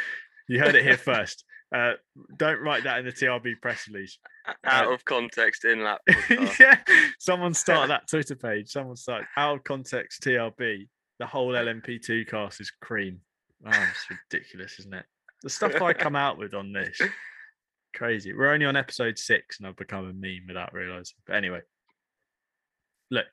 you 0.48 0.58
heard 0.58 0.74
it 0.74 0.82
here 0.84 0.96
first. 0.96 1.44
Uh, 1.74 1.92
don't 2.36 2.60
write 2.60 2.82
that 2.84 2.98
in 2.98 3.04
the 3.04 3.12
TRB 3.12 3.60
press 3.62 3.86
release. 3.88 4.18
out 4.64 4.86
Uh, 4.86 4.94
of 4.94 5.04
context 5.04 5.64
in 5.64 5.84
lap. 5.84 6.00
yeah, 6.58 6.78
someone 7.20 7.54
start 7.54 7.88
that 7.88 8.08
Twitter 8.08 8.34
page. 8.34 8.70
Someone 8.70 8.96
start 8.96 9.24
out 9.36 9.58
of 9.58 9.64
context 9.64 10.22
TRB. 10.22 10.88
The 11.20 11.26
whole 11.26 11.52
LMP2 11.52 12.26
cast 12.28 12.60
is 12.60 12.72
cream. 12.80 13.20
Oh, 13.64 13.70
it's 13.70 14.18
ridiculous, 14.32 14.78
isn't 14.80 14.94
it? 14.94 15.04
The 15.42 15.50
stuff 15.50 15.80
I 15.80 15.92
come 15.92 16.16
out 16.16 16.38
with 16.38 16.54
on 16.54 16.72
this, 16.72 17.00
crazy. 17.94 18.32
We're 18.32 18.52
only 18.52 18.66
on 18.66 18.76
episode 18.76 19.18
six, 19.18 19.58
and 19.58 19.68
I've 19.68 19.76
become 19.76 20.08
a 20.08 20.12
meme 20.12 20.46
without 20.48 20.72
realizing. 20.72 21.16
But 21.26 21.36
anyway, 21.36 21.60
look, 23.10 23.26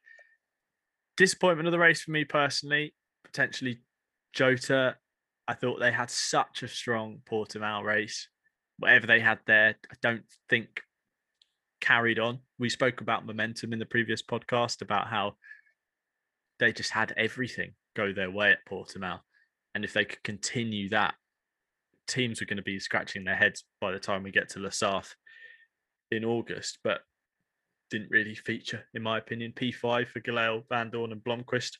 disappointment 1.15 1.67
of 1.67 1.71
the 1.71 1.79
race 1.79 2.01
for 2.01 2.11
me 2.11 2.23
personally. 2.23 2.93
Potentially, 3.23 3.79
Jota. 4.37 4.95
I 5.47 5.55
thought 5.55 5.79
they 5.79 5.91
had 5.91 6.11
such 6.11 6.61
a 6.61 6.67
strong 6.67 7.19
Portimao 7.29 7.83
race. 7.83 8.29
Whatever 8.77 9.07
they 9.07 9.19
had 9.19 9.39
there, 9.47 9.75
I 9.91 9.95
don't 10.01 10.23
think 10.47 10.81
carried 11.81 12.19
on. 12.19 12.39
We 12.59 12.69
spoke 12.69 13.01
about 13.01 13.25
momentum 13.25 13.73
in 13.73 13.79
the 13.79 13.85
previous 13.85 14.21
podcast 14.21 14.83
about 14.83 15.07
how 15.07 15.33
they 16.59 16.71
just 16.71 16.91
had 16.91 17.13
everything 17.17 17.71
go 17.95 18.13
their 18.13 18.29
way 18.29 18.51
at 18.51 18.65
Portimao. 18.69 19.21
And 19.73 19.83
if 19.83 19.93
they 19.93 20.05
could 20.05 20.23
continue 20.23 20.89
that, 20.89 21.15
teams 22.07 22.39
were 22.39 22.45
going 22.45 22.57
to 22.57 22.63
be 22.63 22.79
scratching 22.79 23.23
their 23.23 23.35
heads 23.35 23.63
by 23.81 23.91
the 23.91 23.99
time 23.99 24.21
we 24.21 24.31
get 24.31 24.49
to 24.49 24.59
La 24.59 24.69
Sarthe 24.69 25.15
in 26.11 26.23
August, 26.23 26.77
but 26.83 27.01
didn't 27.89 28.11
really 28.11 28.35
feature, 28.35 28.83
in 28.93 29.01
my 29.01 29.17
opinion. 29.17 29.53
P5 29.55 30.07
for 30.09 30.19
Gelael, 30.19 30.63
Van 30.69 30.91
Dorn, 30.91 31.11
and 31.11 31.23
Blomqvist. 31.23 31.77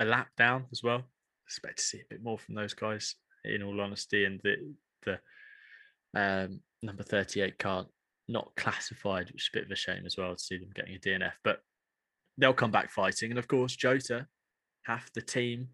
A 0.00 0.04
lap 0.04 0.28
down 0.36 0.66
as 0.72 0.82
well. 0.82 1.02
Expect 1.46 1.78
to 1.78 1.84
see 1.84 1.98
a 1.98 2.06
bit 2.10 2.22
more 2.22 2.38
from 2.38 2.54
those 2.54 2.74
guys, 2.74 3.14
in 3.44 3.62
all 3.62 3.80
honesty. 3.80 4.24
And 4.24 4.40
the 4.42 4.74
the 5.04 5.18
um, 6.18 6.60
number 6.82 7.02
38 7.02 7.58
car 7.58 7.86
not 8.28 8.50
classified, 8.56 9.30
which 9.32 9.44
is 9.44 9.50
a 9.52 9.56
bit 9.56 9.64
of 9.66 9.70
a 9.70 9.76
shame 9.76 10.04
as 10.04 10.16
well 10.16 10.34
to 10.34 10.42
see 10.42 10.58
them 10.58 10.70
getting 10.74 10.96
a 10.96 10.98
DNF. 10.98 11.32
But 11.44 11.60
they'll 12.38 12.52
come 12.52 12.70
back 12.72 12.90
fighting. 12.90 13.30
And 13.30 13.38
of 13.38 13.48
course, 13.48 13.76
Jota, 13.76 14.26
half 14.82 15.12
the 15.12 15.22
team 15.22 15.68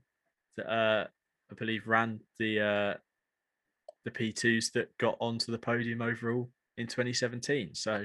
that 0.56 0.70
uh, 0.70 1.06
I 1.50 1.54
believe 1.54 1.86
ran 1.88 2.20
the 2.38 2.60
uh, 2.60 2.94
the 4.04 4.10
P2s 4.10 4.72
that 4.72 4.96
got 4.98 5.16
onto 5.20 5.50
the 5.52 5.58
podium 5.58 6.02
overall 6.02 6.50
in 6.76 6.86
2017. 6.86 7.74
So 7.74 8.04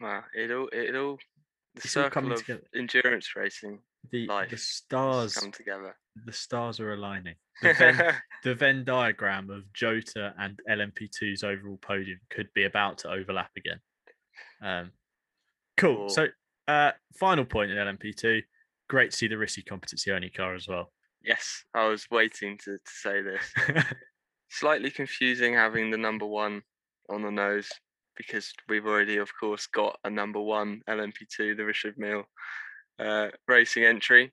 Wow, 0.00 0.24
it 0.34 0.50
all 0.50 0.68
it 0.72 0.94
all 0.94 1.16
the 1.74 1.80
It's 1.84 1.96
all 1.96 2.04
circle 2.04 2.10
coming 2.10 2.32
of 2.32 2.38
together. 2.40 2.62
endurance 2.74 3.34
racing 3.34 3.78
the 4.10 4.26
Life 4.26 4.50
the 4.50 4.56
stars 4.56 5.34
come 5.34 5.52
together. 5.52 5.96
the 6.24 6.32
stars 6.32 6.80
are 6.80 6.92
aligning. 6.92 7.34
The 7.62 7.72
Venn, 7.74 8.14
the 8.44 8.54
Venn 8.54 8.84
diagram 8.84 9.50
of 9.50 9.72
Jota 9.72 10.34
and 10.38 10.60
LMP2's 10.70 11.42
overall 11.42 11.78
podium 11.80 12.20
could 12.30 12.48
be 12.54 12.64
about 12.64 12.98
to 12.98 13.10
overlap 13.10 13.50
again. 13.56 13.80
Um, 14.62 14.92
cool. 15.76 15.96
Cool. 15.96 16.08
So, 16.10 16.26
uh, 16.68 16.92
final 17.18 17.44
point 17.44 17.70
in 17.70 17.76
LMP2. 17.76 18.42
Great 18.88 19.10
to 19.12 19.16
see 19.16 19.28
the 19.28 19.34
Risi 19.36 19.64
Competizione 19.64 20.34
car 20.34 20.54
as 20.54 20.68
well. 20.68 20.92
yes, 21.22 21.64
I 21.74 21.86
was 21.88 22.06
waiting 22.10 22.58
to, 22.58 22.72
to 22.76 22.80
say 22.86 23.20
this. 23.22 23.42
Slightly 24.50 24.90
confusing 24.90 25.54
having 25.54 25.90
the 25.90 25.98
number 25.98 26.26
one 26.26 26.62
on 27.08 27.22
the 27.22 27.30
nose 27.30 27.68
because 28.16 28.52
we've 28.68 28.86
already, 28.86 29.16
of 29.18 29.30
course, 29.38 29.66
got 29.66 29.98
a 30.04 30.10
number 30.10 30.40
one 30.40 30.82
LMP2, 30.88 31.56
the 31.56 31.64
Richard 31.64 31.94
Mille 31.98 32.24
uh, 32.98 33.28
racing 33.46 33.84
entry. 33.84 34.32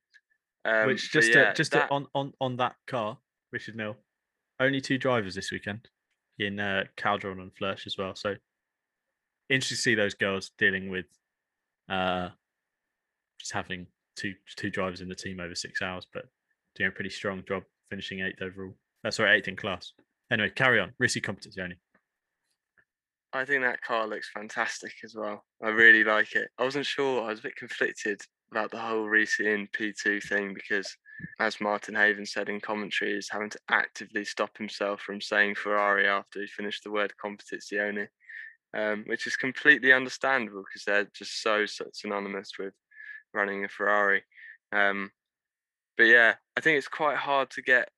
Um, 0.66 0.88
Which 0.88 1.11
just 1.11 1.34
yeah, 1.34 1.49
to, 1.49 1.53
just 1.53 1.72
that- 1.72 1.88
to, 1.88 1.93
on 1.93 2.07
on 2.16 2.34
on 2.39 2.57
that 2.57 2.76
car, 2.88 3.18
Richard 3.51 3.76
Mille, 3.76 3.97
only 4.59 4.80
two 4.82 4.97
drivers 4.97 5.36
this 5.36 5.51
weekend 5.51 5.89
in 6.39 6.59
uh, 6.59 6.86
Calderon 6.95 7.39
and 7.39 7.51
Flörsch 7.53 7.86
as 7.86 7.97
well. 7.97 8.16
So 8.16 8.36
interesting 9.49 9.76
to 9.76 9.82
see 9.82 9.95
those 9.95 10.14
girls 10.14 10.51
dealing 10.57 10.89
with 10.89 11.05
uh, 11.89 12.30
just 13.39 13.51
having 13.51 13.88
two 14.16 14.34
two 14.55 14.70
drivers 14.70 15.01
in 15.01 15.09
the 15.09 15.16
team 15.16 15.39
over 15.39 15.55
six 15.55 15.82
hours, 15.82 16.07
but 16.14 16.26
doing 16.76 16.88
a 16.88 16.91
pretty 16.91 17.09
strong 17.09 17.43
job 17.47 17.64
finishing 17.89 18.22
eighth 18.22 18.41
overall. 18.41 18.74
That's 19.03 19.18
sorry, 19.18 19.38
eighth 19.38 19.47
in 19.49 19.55
class. 19.55 19.93
Anyway, 20.32 20.49
carry 20.55 20.80
on. 20.80 20.93
Risky 20.97 21.22
Risi 21.22 21.26
Competizione. 21.26 21.76
I 23.34 23.45
think 23.45 23.64
that 23.64 23.82
car 23.82 24.07
looks 24.07 24.30
fantastic 24.34 24.93
as 25.03 25.16
well. 25.16 25.43
I 25.61 25.70
really 25.70 26.03
like 26.03 26.36
it. 26.36 26.49
I 26.57 26.64
wasn't 26.64 26.86
sure. 26.86 27.24
I 27.24 27.30
was 27.30 27.39
a 27.39 27.43
bit 27.43 27.55
conflicted 27.55 28.22
about 28.54 28.70
the 28.70 28.80
whole 28.80 29.06
and 29.06 29.72
P2 29.72 30.24
thing 30.24 30.54
because, 30.54 30.95
as 31.39 31.60
Martin 31.60 31.95
Haven 31.95 32.26
said 32.26 32.49
in 32.49 32.60
commentary, 32.60 33.16
he's 33.16 33.30
having 33.30 33.49
to 33.49 33.60
actively 33.72 34.24
stop 34.24 34.56
himself 34.58 35.01
from 35.01 35.20
saying 35.20 35.56
Ferrari 35.56 36.08
after 36.08 36.39
he 36.39 36.47
finished 36.47 36.84
the 36.84 36.91
word 36.91 37.14
competizione, 37.24 38.08
um, 38.78 39.06
which 39.08 39.26
is 39.26 39.36
completely 39.36 39.91
understandable 39.91 40.62
because 40.62 40.86
they're 40.86 41.10
just 41.18 41.41
so, 41.41 41.66
so 41.66 41.86
synonymous 41.93 42.51
with 42.60 42.74
running 43.34 43.66
a 43.66 43.68
Ferrari. 43.68 44.22
Um, 44.72 45.10
but 45.97 46.04
yeah, 46.04 46.36
I 46.56 46.62
think 46.62 46.78
it's 46.78 46.88
quite 46.88 47.18
hard 47.18 47.49
to 47.51 47.64
get 47.64 47.89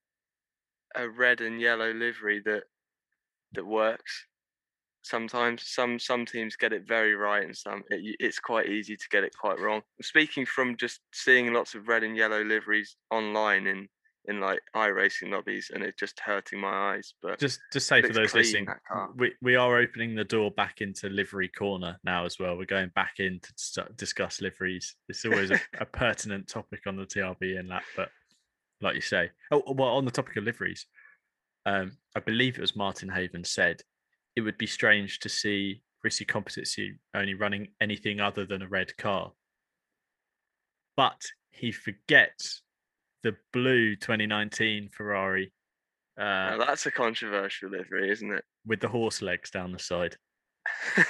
a 0.95 1.09
red 1.09 1.41
and 1.41 1.59
yellow 1.59 1.91
livery 1.91 2.41
that 2.45 2.63
that 3.55 3.65
works. 3.65 4.25
Sometimes 5.05 5.63
some 5.67 5.99
some 5.99 6.25
teams 6.25 6.55
get 6.55 6.73
it 6.73 6.87
very 6.87 7.15
right, 7.15 7.43
and 7.43 7.55
some 7.55 7.83
it, 7.89 8.15
it's 8.19 8.39
quite 8.39 8.69
easy 8.69 8.95
to 8.95 9.05
get 9.11 9.23
it 9.23 9.33
quite 9.39 9.59
wrong. 9.59 9.81
Speaking 10.01 10.45
from 10.47 10.75
just 10.77 10.99
seeing 11.13 11.53
lots 11.53 11.75
of 11.75 11.87
red 11.87 12.03
and 12.03 12.17
yellow 12.17 12.43
liveries 12.43 12.97
online 13.11 13.67
in 13.67 13.87
in 14.27 14.39
like 14.39 14.59
racing 14.73 15.29
lobbies, 15.29 15.69
and 15.71 15.83
it 15.83 15.95
just 15.99 16.19
hurting 16.19 16.59
my 16.59 16.95
eyes. 16.95 17.13
But 17.21 17.39
just 17.39 17.59
just 17.71 17.87
say 17.87 18.01
for 18.01 18.13
those 18.13 18.31
clean, 18.31 18.43
listening, 18.43 18.67
we, 19.15 19.33
we 19.43 19.55
are 19.55 19.77
opening 19.77 20.15
the 20.15 20.23
door 20.23 20.49
back 20.49 20.81
into 20.81 21.07
livery 21.09 21.49
corner 21.49 21.99
now 22.03 22.25
as 22.25 22.39
well. 22.39 22.57
We're 22.57 22.65
going 22.65 22.91
back 22.95 23.19
in 23.19 23.39
to 23.73 23.87
discuss 23.95 24.41
liveries. 24.41 24.95
It's 25.07 25.23
always 25.23 25.51
a, 25.51 25.59
a 25.79 25.85
pertinent 25.85 26.47
topic 26.47 26.81
on 26.87 26.95
the 26.95 27.05
TRB 27.05 27.59
in 27.59 27.67
that, 27.67 27.83
but 27.95 28.09
like 28.81 28.95
you 28.95 29.01
say, 29.01 29.29
oh 29.51 29.61
well, 29.67 29.89
on 29.89 30.05
the 30.05 30.11
topic 30.11 30.37
of 30.37 30.45
liveries, 30.45 30.87
um, 31.65 31.91
I 32.15 32.21
believe 32.21 32.57
it 32.57 32.61
was 32.61 32.75
Martin 32.75 33.09
Haven 33.09 33.43
said 33.43 33.81
it 34.35 34.41
would 34.41 34.57
be 34.57 34.67
strange 34.67 35.19
to 35.19 35.29
see 35.29 35.81
Risi 36.05 36.27
Composites 36.27 36.77
only 37.13 37.33
running 37.33 37.69
anything 37.81 38.19
other 38.19 38.45
than 38.45 38.61
a 38.61 38.67
red 38.67 38.95
car, 38.97 39.31
but 40.97 41.21
he 41.51 41.71
forgets 41.71 42.61
the 43.23 43.35
blue 43.53 43.95
2019 43.95 44.89
Ferrari. 44.89 45.51
Uh, 46.17 46.23
Now, 46.23 46.57
that's 46.65 46.85
a 46.85 46.91
controversial 46.91 47.69
livery, 47.69 48.09
isn't 48.11 48.31
it? 48.31 48.43
with 48.67 48.79
the 48.79 48.87
horse 48.87 49.21
legs 49.21 49.51
down 49.51 49.71
the 49.71 49.79
side. 49.79 50.15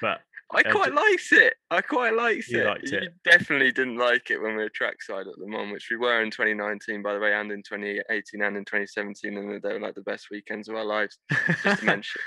But 0.00 0.20
I 0.54 0.60
Uh, 0.60 0.70
quite 0.72 0.90
d- 0.90 0.94
liked 0.94 1.32
it. 1.32 1.54
I 1.70 1.80
quite 1.82 2.14
liked 2.14 2.48
it. 2.50 2.64
liked 2.66 2.90
You 2.92 2.98
it. 2.98 3.14
definitely 3.24 3.72
didn't 3.72 3.96
like 3.98 4.30
it 4.30 4.38
when 4.40 4.52
we 4.56 4.62
were 4.62 4.68
trackside 4.70 5.26
at 5.26 5.38
Le 5.38 5.48
Mans, 5.48 5.72
which 5.72 5.88
we 5.90 5.96
were 5.96 6.22
in 6.22 6.30
2019, 6.30 7.02
by 7.02 7.12
the 7.14 7.18
way, 7.20 7.34
and 7.34 7.50
in 7.50 7.62
2018 7.64 8.42
and 8.42 8.56
in 8.56 8.64
2017, 8.64 9.36
and 9.36 9.60
they 9.62 9.72
were 9.72 9.80
like 9.80 9.94
the 9.96 10.02
best 10.02 10.28
weekends 10.30 10.68
of 10.68 10.76
our 10.76 10.84
lives. 10.84 11.18
Just 11.62 11.80
to 11.80 11.84
mention, 11.94 12.20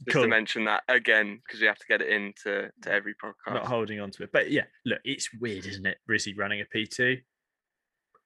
just 0.00 0.14
Cool. 0.14 0.22
to 0.22 0.28
mention 0.28 0.64
that 0.64 0.82
again, 0.88 1.40
because 1.44 1.60
we 1.60 1.66
have 1.66 1.78
to 1.78 1.86
get 1.88 2.02
it 2.02 2.08
into 2.08 2.70
to 2.82 2.88
mm. 2.88 2.92
every 2.92 3.14
podcast. 3.14 3.54
not 3.54 3.66
holding 3.66 4.00
on 4.00 4.10
to 4.12 4.24
it. 4.24 4.30
But 4.32 4.50
yeah, 4.50 4.64
look, 4.84 5.00
it's 5.04 5.28
weird, 5.40 5.66
isn't 5.66 5.86
it? 5.86 5.98
Risi 6.10 6.36
running 6.36 6.60
a 6.60 6.76
P2. 6.76 7.18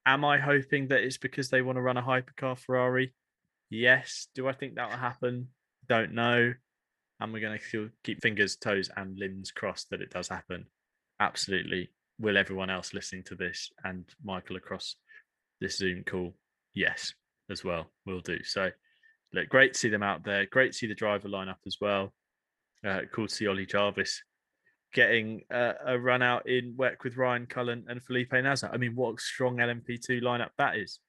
Am 0.07 0.25
I 0.25 0.39
hoping 0.39 0.89
that 0.89 1.03
it's 1.03 1.19
because 1.19 1.51
they 1.51 1.63
want 1.63 1.77
to 1.77 1.83
run 1.83 1.99
a 1.99 2.03
hypercar 2.03 2.59
Ferrari? 2.59 3.13
Yes. 3.71 4.29
Do 4.35 4.49
I 4.49 4.53
think 4.53 4.77
that 4.77 4.89
will 4.91 4.97
happen? 4.97 5.49
Don't 5.89 6.15
know. 6.15 6.55
And 7.21 7.33
we're 7.33 7.41
going 7.41 7.59
to 7.59 7.91
keep 8.05 8.23
fingers, 8.23 8.57
toes, 8.57 8.91
and 8.97 9.19
limbs 9.19 9.51
crossed 9.51 9.91
that 9.91 10.01
it 10.01 10.11
does 10.11 10.29
happen. 10.29 10.67
Absolutely. 11.21 11.91
Will 12.19 12.39
everyone 12.39 12.71
else 12.71 12.95
listening 12.95 13.25
to 13.25 13.35
this 13.35 13.71
and 13.85 14.05
Michael 14.25 14.57
across 14.57 14.97
this 15.61 15.79
Zoom 15.79 16.05
call? 16.05 16.35
Yes, 16.75 17.13
as 17.51 17.65
well. 17.65 17.91
We'll 18.07 18.21
do. 18.21 18.43
So, 18.45 18.71
look, 19.33 19.49
great 19.49 19.75
to 19.75 19.79
see 19.79 19.89
them 19.89 20.03
out 20.03 20.25
there. 20.25 20.47
Great 20.47 20.73
to 20.73 20.79
see 20.79 20.87
the 20.87 20.95
driver 20.95 21.29
lineup 21.29 21.57
as 21.67 21.79
well. 21.81 22.13
Uh, 22.87 23.01
cool 23.13 23.27
to 23.27 23.35
see 23.35 23.47
Ollie 23.47 23.67
Jarvis 23.67 24.23
getting 24.93 25.43
uh, 25.53 25.75
a 25.85 25.99
run 25.99 26.23
out 26.23 26.49
in 26.49 26.75
work 26.77 27.05
with 27.05 27.17
Ryan 27.17 27.47
Cullen 27.47 27.85
and 27.89 28.03
Felipe 28.03 28.33
Nasr. 28.33 28.71
I 28.73 28.77
mean, 28.77 28.95
what 28.95 29.15
a 29.15 29.21
strong 29.21 29.57
LMP2 29.57 30.23
lineup 30.23 30.51
that 30.57 30.77
is. 30.77 31.01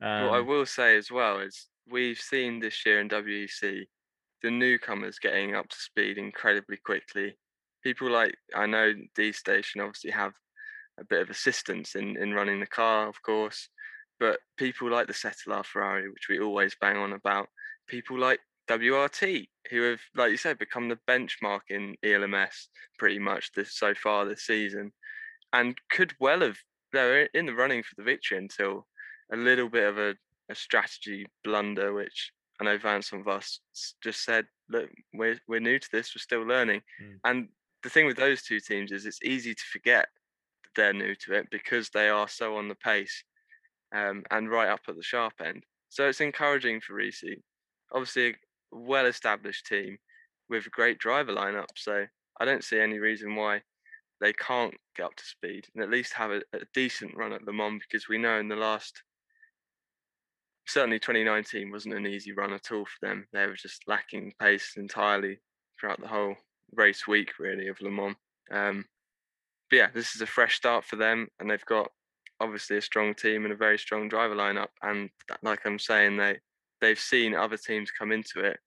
Um, 0.00 0.26
what 0.26 0.34
I 0.34 0.40
will 0.40 0.66
say 0.66 0.96
as 0.96 1.10
well 1.10 1.40
is 1.40 1.66
we've 1.90 2.20
seen 2.20 2.60
this 2.60 2.84
year 2.86 3.00
in 3.00 3.08
WEC 3.08 3.86
the 4.42 4.50
newcomers 4.50 5.18
getting 5.18 5.54
up 5.54 5.68
to 5.68 5.76
speed 5.76 6.18
incredibly 6.18 6.76
quickly. 6.76 7.36
People 7.82 8.10
like 8.10 8.36
I 8.54 8.66
know 8.66 8.92
D 9.14 9.32
Station 9.32 9.80
obviously 9.80 10.10
have 10.10 10.32
a 11.00 11.04
bit 11.04 11.22
of 11.22 11.30
assistance 11.30 11.96
in 11.96 12.16
in 12.16 12.34
running 12.34 12.60
the 12.60 12.66
car, 12.66 13.08
of 13.08 13.20
course, 13.22 13.68
but 14.18 14.38
people 14.56 14.90
like 14.90 15.06
the 15.06 15.12
Cetilar 15.12 15.64
Ferrari, 15.64 16.08
which 16.08 16.28
we 16.28 16.40
always 16.40 16.76
bang 16.80 16.96
on 16.96 17.12
about, 17.12 17.48
people 17.86 18.18
like 18.18 18.40
WRT, 18.68 19.46
who 19.70 19.82
have, 19.82 20.00
like 20.14 20.30
you 20.30 20.36
said, 20.36 20.58
become 20.58 20.88
the 20.88 20.98
benchmark 21.08 21.60
in 21.70 21.96
ELMS 22.02 22.68
pretty 22.98 23.18
much 23.18 23.52
this 23.52 23.76
so 23.76 23.94
far 23.94 24.24
this 24.24 24.46
season, 24.46 24.92
and 25.52 25.76
could 25.90 26.14
well 26.20 26.40
have 26.40 26.58
they're 26.92 27.24
in 27.34 27.46
the 27.46 27.54
running 27.54 27.82
for 27.82 27.94
the 27.96 28.02
victory 28.02 28.38
until 28.38 28.86
a 29.32 29.36
little 29.36 29.68
bit 29.68 29.84
of 29.84 29.98
a, 29.98 30.14
a 30.50 30.54
strategy 30.54 31.26
blunder, 31.44 31.92
which 31.92 32.32
I 32.60 32.64
know 32.64 32.78
Vance 32.78 33.12
and 33.12 33.24
Voss 33.24 33.60
just 34.02 34.24
said, 34.24 34.46
look, 34.68 34.88
we're 35.14 35.38
we're 35.46 35.60
new 35.60 35.78
to 35.78 35.88
this, 35.92 36.14
we're 36.14 36.20
still 36.20 36.46
learning. 36.46 36.80
Mm. 37.02 37.16
And 37.24 37.48
the 37.82 37.90
thing 37.90 38.06
with 38.06 38.16
those 38.16 38.42
two 38.42 38.60
teams 38.60 38.90
is 38.90 39.06
it's 39.06 39.22
easy 39.22 39.54
to 39.54 39.64
forget 39.72 40.08
that 40.64 40.70
they're 40.74 40.92
new 40.92 41.14
to 41.14 41.34
it 41.34 41.46
because 41.50 41.90
they 41.90 42.08
are 42.08 42.28
so 42.28 42.56
on 42.56 42.68
the 42.68 42.74
pace 42.74 43.22
um, 43.94 44.24
and 44.30 44.50
right 44.50 44.68
up 44.68 44.80
at 44.88 44.96
the 44.96 45.02
sharp 45.02 45.34
end. 45.44 45.64
So 45.88 46.08
it's 46.08 46.20
encouraging 46.20 46.80
for 46.80 46.94
Reese. 46.94 47.24
Obviously, 47.92 48.30
a 48.30 48.34
well-established 48.72 49.66
team 49.66 49.98
with 50.48 50.66
a 50.66 50.70
great 50.70 50.98
driver 50.98 51.32
lineup. 51.32 51.66
So 51.76 52.04
I 52.40 52.44
don't 52.44 52.64
see 52.64 52.78
any 52.78 52.98
reason 52.98 53.34
why 53.34 53.62
they 54.20 54.32
can't 54.32 54.74
get 54.96 55.06
up 55.06 55.16
to 55.16 55.24
speed 55.24 55.66
and 55.74 55.82
at 55.82 55.90
least 55.90 56.12
have 56.14 56.30
a, 56.30 56.40
a 56.52 56.60
decent 56.74 57.16
run 57.16 57.32
at 57.32 57.44
Le 57.44 57.52
Mans 57.52 57.82
because 57.88 58.08
we 58.08 58.18
know 58.18 58.38
in 58.38 58.48
the 58.48 58.56
last 58.56 59.02
certainly 60.66 60.98
2019 60.98 61.70
wasn't 61.70 61.94
an 61.94 62.06
easy 62.06 62.32
run 62.32 62.52
at 62.52 62.70
all 62.70 62.84
for 62.84 63.06
them. 63.06 63.26
They 63.32 63.46
were 63.46 63.54
just 63.54 63.82
lacking 63.86 64.32
pace 64.38 64.74
entirely 64.76 65.38
throughout 65.80 66.00
the 66.00 66.08
whole 66.08 66.34
race 66.74 67.06
week, 67.06 67.32
really, 67.38 67.68
of 67.68 67.80
Le 67.80 67.90
Mans. 67.90 68.16
Um, 68.50 68.84
but 69.70 69.76
yeah, 69.76 69.88
this 69.94 70.14
is 70.14 70.20
a 70.20 70.26
fresh 70.26 70.56
start 70.56 70.84
for 70.84 70.96
them, 70.96 71.28
and 71.40 71.50
they've 71.50 71.64
got 71.64 71.90
obviously 72.40 72.76
a 72.76 72.82
strong 72.82 73.14
team 73.14 73.44
and 73.44 73.52
a 73.52 73.56
very 73.56 73.78
strong 73.78 74.08
driver 74.08 74.34
lineup. 74.34 74.68
And 74.82 75.10
like 75.42 75.60
I'm 75.64 75.78
saying, 75.78 76.16
they 76.16 76.38
they've 76.80 76.98
seen 76.98 77.34
other 77.34 77.56
teams 77.56 77.90
come 77.90 78.12
into 78.12 78.40
it 78.40 78.58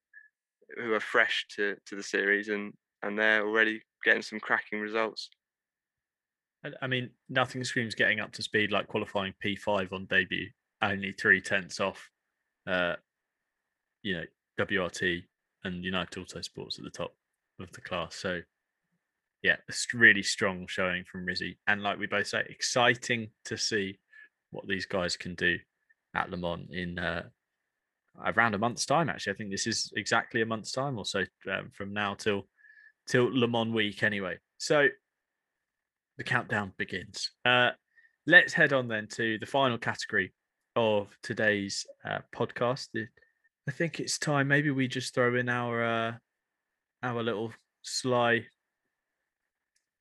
who 0.78 0.94
are 0.94 1.00
fresh 1.00 1.46
to 1.56 1.76
to 1.88 1.96
the 1.96 2.04
series, 2.04 2.50
and 2.50 2.74
and 3.04 3.18
they're 3.18 3.46
already 3.46 3.82
getting 4.04 4.22
some 4.22 4.40
cracking 4.40 4.80
results. 4.80 5.30
I- 6.64 6.74
I 6.82 6.88
mean, 6.88 7.10
nothing 7.30 7.64
screams 7.64 7.96
getting 7.96 8.20
up 8.20 8.32
to 8.34 8.44
speed 8.44 8.72
like 8.72 8.88
qualifying 8.88 9.34
P5 9.44 9.92
on 9.94 10.06
debut, 10.06 10.52
only 10.82 11.12
three 11.14 11.42
tenths 11.42 11.80
off, 11.80 12.10
uh, 12.68 12.96
you 14.04 14.14
know, 14.14 14.26
WRT 14.60 15.24
and 15.64 15.84
United 15.84 16.20
Autosports 16.24 16.78
at 16.78 16.84
the 16.84 16.92
top 16.92 17.16
of 17.60 17.72
the 17.72 17.82
class. 17.82 18.16
So, 18.16 18.42
yeah, 19.44 19.56
it's 19.68 19.94
really 19.94 20.24
strong 20.24 20.68
showing 20.68 21.04
from 21.12 21.26
Risi. 21.26 21.58
And 21.68 21.82
like 21.82 21.98
we 21.98 22.06
both 22.06 22.28
say, 22.28 22.46
exciting 22.50 23.30
to 23.46 23.58
see 23.58 24.00
what 24.52 24.68
these 24.68 24.86
guys 24.86 25.18
can 25.18 25.36
do 25.36 25.58
at 26.16 26.30
Le 26.30 26.38
Mans 26.38 26.68
in 26.72 27.00
uh, 27.00 27.24
around 28.24 28.54
a 28.54 28.60
month's 28.60 28.86
time. 28.86 29.10
Actually, 29.10 29.34
I 29.34 29.36
think 29.38 29.52
this 29.52 29.68
is 29.68 29.92
exactly 29.96 30.42
a 30.42 30.46
month's 30.46 30.72
time 30.72 30.98
or 30.98 31.06
so 31.06 31.24
um, 31.52 31.72
from 31.74 31.94
now 31.94 32.14
till 32.14 32.48
till 33.08 33.30
Le 33.32 33.48
Mans 33.48 33.74
week. 33.74 34.04
Anyway, 34.04 34.38
so 34.58 34.88
the 36.18 36.24
countdown 36.24 36.74
begins. 36.78 37.32
Uh, 37.44 37.72
let's 38.28 38.54
head 38.54 38.74
on 38.74 38.88
then 38.88 39.08
to 39.08 39.40
the 39.40 39.46
final 39.46 39.78
category 39.78 40.34
of 40.76 41.08
today's 41.24 41.86
uh, 42.06 42.20
podcast. 42.36 42.90
I 43.68 43.72
think 43.72 44.00
it's 44.00 44.20
time. 44.20 44.48
Maybe 44.48 44.70
we 44.70 44.88
just 44.88 45.16
throw 45.16 45.36
in 45.36 45.50
our 45.50 45.84
uh, 45.84 46.12
our 47.04 47.24
little 47.24 47.52
sly 47.82 48.46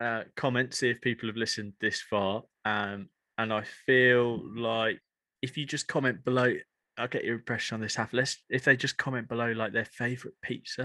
uh, 0.00 0.24
comment, 0.36 0.74
see 0.74 0.88
if 0.90 1.00
people 1.00 1.28
have 1.28 1.36
listened 1.36 1.74
this 1.80 2.00
far. 2.00 2.42
Um, 2.64 3.08
and 3.38 3.52
I 3.52 3.62
feel 3.86 4.40
like 4.56 4.98
if 5.42 5.56
you 5.56 5.64
just 5.66 5.88
comment 5.88 6.24
below, 6.24 6.54
I'll 6.98 7.08
get 7.08 7.24
your 7.24 7.36
impression 7.36 7.76
on 7.76 7.80
this. 7.80 7.94
Half 7.94 8.12
let's 8.12 8.42
if 8.50 8.64
they 8.64 8.76
just 8.76 8.96
comment 8.96 9.28
below 9.28 9.52
like 9.52 9.72
their 9.72 9.84
favorite 9.86 10.34
pizza. 10.42 10.82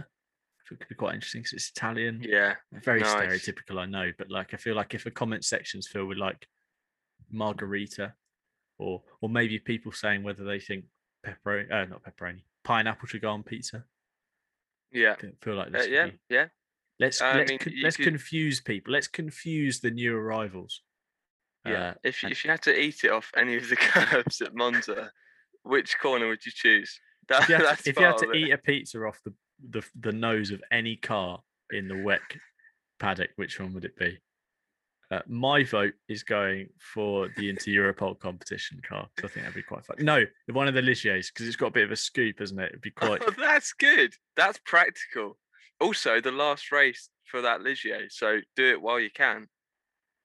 It 0.71 0.79
could 0.79 0.87
be 0.89 0.95
quite 0.95 1.13
interesting 1.13 1.41
because 1.41 1.53
it's 1.53 1.69
Italian 1.69 2.21
Yeah, 2.23 2.55
very 2.71 3.01
Nice. 3.01 3.13
stereotypical 3.13 3.77
i 3.79 3.85
know 3.85 4.11
but 4.17 4.31
like 4.31 4.55
i 4.55 4.57
feel 4.57 4.73
like 4.75 4.95
if 4.95 5.05
a 5.05 5.11
comment 5.11 5.45
section's 5.45 5.87
filled 5.87 6.07
with 6.07 6.17
like 6.17 6.47
margarita 7.31 8.13
or 8.79 9.03
or 9.21 9.29
maybe 9.29 9.59
people 9.59 9.91
saying 9.91 10.23
whether 10.23 10.43
they 10.43 10.59
think 10.59 10.85
pepperoni 11.23 11.71
uh, 11.71 11.85
not 11.85 12.01
pepperoni 12.03 12.41
pineapple 12.63 13.07
should 13.07 13.21
go 13.21 13.29
on 13.29 13.43
pizza 13.43 13.83
yeah, 14.91 15.15
I 15.21 15.31
feel 15.43 15.55
like 15.55 15.67
uh, 15.67 15.71
this 15.71 15.83
could 15.83 15.93
yeah, 15.93 16.05
be- 16.07 16.19
yeah. 16.29 16.47
Let's 16.99 17.21
I 17.21 17.37
let's 17.37 17.49
mean, 17.49 17.59
con- 17.59 17.73
let's 17.83 17.97
could- 17.97 18.05
confuse 18.05 18.61
people 18.61 18.93
let's 18.93 19.07
confuse 19.07 19.79
the 19.81 19.91
new 19.91 20.15
arrivals 20.15 20.81
Yeah. 21.65 21.89
Uh, 21.89 21.93
if 22.03 22.21
you, 22.23 22.27
and- 22.27 22.31
if 22.31 22.43
you 22.45 22.51
had 22.51 22.61
to 22.63 22.79
eat 22.79 23.03
it 23.03 23.11
off 23.11 23.31
any 23.35 23.55
of 23.57 23.67
the 23.69 23.75
curbs 23.93 24.41
at 24.41 24.55
Monza, 24.55 25.11
which 25.63 25.97
corner 25.99 26.27
would 26.27 26.45
you 26.45 26.51
choose? 26.53 26.99
That, 27.27 27.41
if 27.43 27.49
you 27.49 27.55
had 27.55 27.77
to, 27.79 27.89
if 27.89 27.99
you 27.99 28.05
had 28.05 28.17
to 28.19 28.31
eat 28.33 28.51
a 28.51 28.57
pizza 28.59 28.99
off 28.99 29.19
the, 29.25 29.33
the 29.71 29.83
the 29.99 30.11
nose 30.11 30.51
of 30.51 30.61
any 30.71 30.95
car 30.95 31.41
in 31.71 31.87
the 31.87 31.95
WEC 31.95 32.19
paddock, 32.99 33.31
which 33.35 33.59
one 33.59 33.73
would 33.73 33.83
it 33.83 33.97
be? 33.97 34.19
Uh, 35.09 35.21
my 35.27 35.63
vote 35.63 35.93
is 36.07 36.21
going 36.23 36.67
for 36.79 37.29
the 37.35 37.49
Inter 37.49 37.71
Europol 37.71 38.19
competition 38.19 38.79
car 38.87 39.07
I 39.19 39.21
think 39.27 39.45
that'd 39.45 39.55
be 39.55 39.63
quite 39.63 39.83
fun. 39.85 39.97
No, 40.01 40.23
one 40.51 40.67
of 40.67 40.75
the 40.75 40.81
Ligiers 40.83 41.31
because 41.33 41.47
it's 41.47 41.55
got 41.55 41.67
a 41.67 41.71
bit 41.71 41.83
of 41.85 41.91
a 41.91 41.95
scoop, 41.95 42.41
isn't 42.41 42.59
it? 42.59 42.69
It'd 42.69 42.81
be 42.81 42.91
quite. 43.03 43.23
Oh, 43.25 43.31
that's 43.37 43.73
good. 43.73 44.13
That's 44.35 44.59
practical. 44.65 45.37
Also, 45.79 46.21
the 46.21 46.31
last 46.31 46.71
race 46.71 47.09
for 47.29 47.41
that 47.41 47.61
Ligier, 47.61 48.07
so 48.09 48.39
do 48.55 48.71
it 48.71 48.81
while 48.81 48.99
you 48.99 49.09
can. 49.13 49.47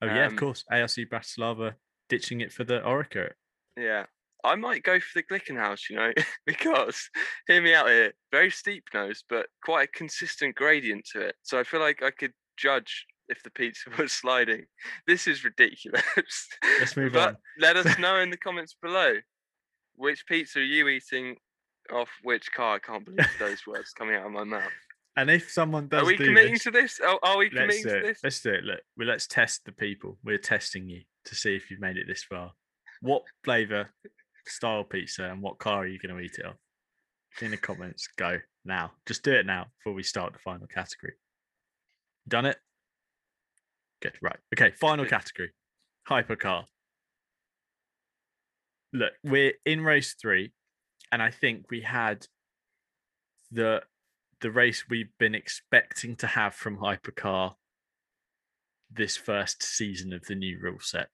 Oh 0.02 0.06
yeah, 0.06 0.26
of 0.26 0.32
um, 0.32 0.38
course. 0.38 0.64
ARC 0.70 0.90
Bratislava 0.90 1.74
ditching 2.08 2.40
it 2.40 2.52
for 2.52 2.64
the 2.64 2.80
Oreca. 2.80 3.30
Yeah. 3.76 4.06
I 4.42 4.54
might 4.54 4.82
go 4.82 4.98
for 4.98 5.06
the 5.16 5.22
Glickenhaus, 5.22 5.90
you 5.90 5.96
know, 5.96 6.12
because 6.46 7.10
hear 7.46 7.60
me 7.60 7.74
out 7.74 7.88
here, 7.88 8.12
very 8.32 8.50
steep 8.50 8.84
nose, 8.94 9.22
but 9.28 9.46
quite 9.62 9.88
a 9.88 9.98
consistent 9.98 10.54
gradient 10.54 11.06
to 11.12 11.20
it. 11.20 11.34
So 11.42 11.58
I 11.58 11.64
feel 11.64 11.80
like 11.80 12.02
I 12.02 12.10
could 12.10 12.32
judge 12.56 13.06
if 13.28 13.42
the 13.42 13.50
pizza 13.50 13.90
was 13.98 14.12
sliding. 14.12 14.64
This 15.06 15.26
is 15.26 15.44
ridiculous. 15.44 16.48
Let's 16.78 16.96
move 16.96 17.12
but 17.12 17.28
on. 17.28 17.36
let 17.58 17.76
us 17.76 17.98
know 17.98 18.18
in 18.18 18.30
the 18.30 18.36
comments 18.36 18.76
below 18.80 19.14
which 19.96 20.26
pizza 20.26 20.60
are 20.60 20.62
you 20.62 20.88
eating 20.88 21.36
off 21.92 22.08
which 22.22 22.50
car? 22.52 22.76
I 22.76 22.78
can't 22.78 23.04
believe 23.04 23.28
those 23.38 23.66
words 23.66 23.92
coming 23.92 24.16
out 24.16 24.26
of 24.26 24.32
my 24.32 24.44
mouth. 24.44 24.72
And 25.16 25.30
if 25.30 25.50
someone 25.50 25.88
does 25.88 26.02
Are 26.02 26.06
we 26.06 26.16
do 26.16 26.26
committing 26.26 26.54
this, 26.54 26.62
to 26.64 26.70
this? 26.70 27.00
Oh, 27.02 27.18
are 27.22 27.36
we 27.36 27.50
committing 27.50 27.82
to 27.82 28.00
this? 28.02 28.20
Let's 28.22 28.40
do 28.40 28.50
it. 28.50 28.64
Look, 28.64 28.80
well, 28.96 29.08
let's 29.08 29.26
test 29.26 29.64
the 29.64 29.72
people. 29.72 30.18
We're 30.24 30.38
testing 30.38 30.88
you 30.88 31.02
to 31.24 31.34
see 31.34 31.56
if 31.56 31.70
you've 31.70 31.80
made 31.80 31.96
it 31.96 32.06
this 32.06 32.22
far. 32.22 32.52
What 33.00 33.22
flavour, 33.44 33.90
style 34.46 34.84
pizza, 34.84 35.24
and 35.24 35.42
what 35.42 35.58
car 35.58 35.80
are 35.80 35.86
you 35.86 35.98
going 35.98 36.16
to 36.16 36.22
eat 36.22 36.38
it 36.38 36.46
on? 36.46 36.54
In 37.40 37.50
the 37.50 37.56
comments, 37.56 38.08
go 38.16 38.38
now. 38.64 38.92
Just 39.06 39.22
do 39.22 39.32
it 39.32 39.46
now 39.46 39.66
before 39.78 39.94
we 39.94 40.02
start 40.02 40.32
the 40.32 40.38
final 40.38 40.66
category. 40.66 41.14
Done 42.28 42.46
it? 42.46 42.56
Good. 44.02 44.14
Right. 44.22 44.38
Okay. 44.54 44.72
Final 44.80 45.06
category 45.06 45.50
hypercar. 46.08 46.64
Look, 48.92 49.12
we're 49.22 49.52
in 49.64 49.82
race 49.82 50.16
three, 50.20 50.52
and 51.12 51.22
I 51.22 51.30
think 51.30 51.70
we 51.70 51.80
had 51.80 52.26
the 53.52 53.82
the 54.40 54.50
race 54.50 54.84
we've 54.88 55.16
been 55.18 55.34
expecting 55.34 56.16
to 56.16 56.26
have 56.26 56.54
from 56.54 56.78
hypercar 56.78 57.54
this 58.90 59.16
first 59.16 59.62
season 59.62 60.12
of 60.12 60.24
the 60.26 60.34
new 60.34 60.58
rule 60.60 60.80
set. 60.80 61.08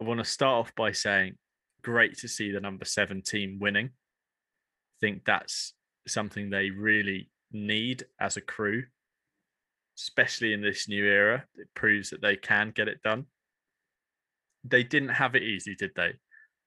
I 0.00 0.04
want 0.04 0.18
to 0.18 0.24
start 0.24 0.66
off 0.66 0.74
by 0.74 0.92
saying 0.92 1.36
great 1.82 2.18
to 2.18 2.28
see 2.28 2.50
the 2.50 2.60
number 2.60 2.84
seven 2.84 3.22
team 3.22 3.58
winning. 3.60 3.86
I 3.86 4.96
think 5.00 5.24
that's 5.24 5.74
something 6.06 6.50
they 6.50 6.70
really 6.70 7.30
need 7.52 8.04
as 8.20 8.36
a 8.36 8.40
crew, 8.40 8.84
especially 9.96 10.52
in 10.52 10.62
this 10.62 10.88
new 10.88 11.04
era. 11.04 11.44
It 11.56 11.68
proves 11.74 12.10
that 12.10 12.22
they 12.22 12.36
can 12.36 12.72
get 12.74 12.88
it 12.88 13.02
done. 13.02 13.26
They 14.64 14.82
didn't 14.82 15.10
have 15.10 15.34
it 15.36 15.42
easy, 15.42 15.74
did 15.74 15.92
they? 15.94 16.14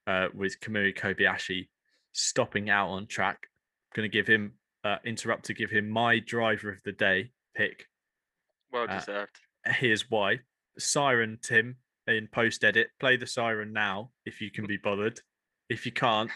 Uh, 0.06 0.28
with 0.34 0.60
Kamui 0.60 0.96
Kobayashi 0.96 1.68
stopping 2.12 2.70
out 2.70 2.88
on 2.88 3.06
track. 3.06 3.46
going 3.94 4.10
to 4.10 4.12
give 4.12 4.26
him, 4.26 4.54
uh, 4.84 4.96
interrupt 5.04 5.44
to 5.46 5.54
give 5.54 5.70
him 5.70 5.88
my 5.88 6.18
driver 6.18 6.70
of 6.70 6.82
the 6.84 6.92
day 6.92 7.32
pick 7.54 7.86
Well 8.72 8.86
Uh, 8.88 8.98
deserved. 8.98 9.38
here's 9.66 10.08
why. 10.10 10.40
Siren 10.78 11.38
Tim 11.42 11.76
in 12.06 12.28
post 12.28 12.64
edit. 12.64 12.88
Play 12.98 13.16
the 13.16 13.26
siren 13.26 13.72
now 13.72 14.12
if 14.24 14.40
you 14.40 14.50
can 14.50 14.66
be 14.66 14.76
bothered. 14.76 15.20
If 15.68 15.84
you 15.86 15.92
can't, 15.92 16.30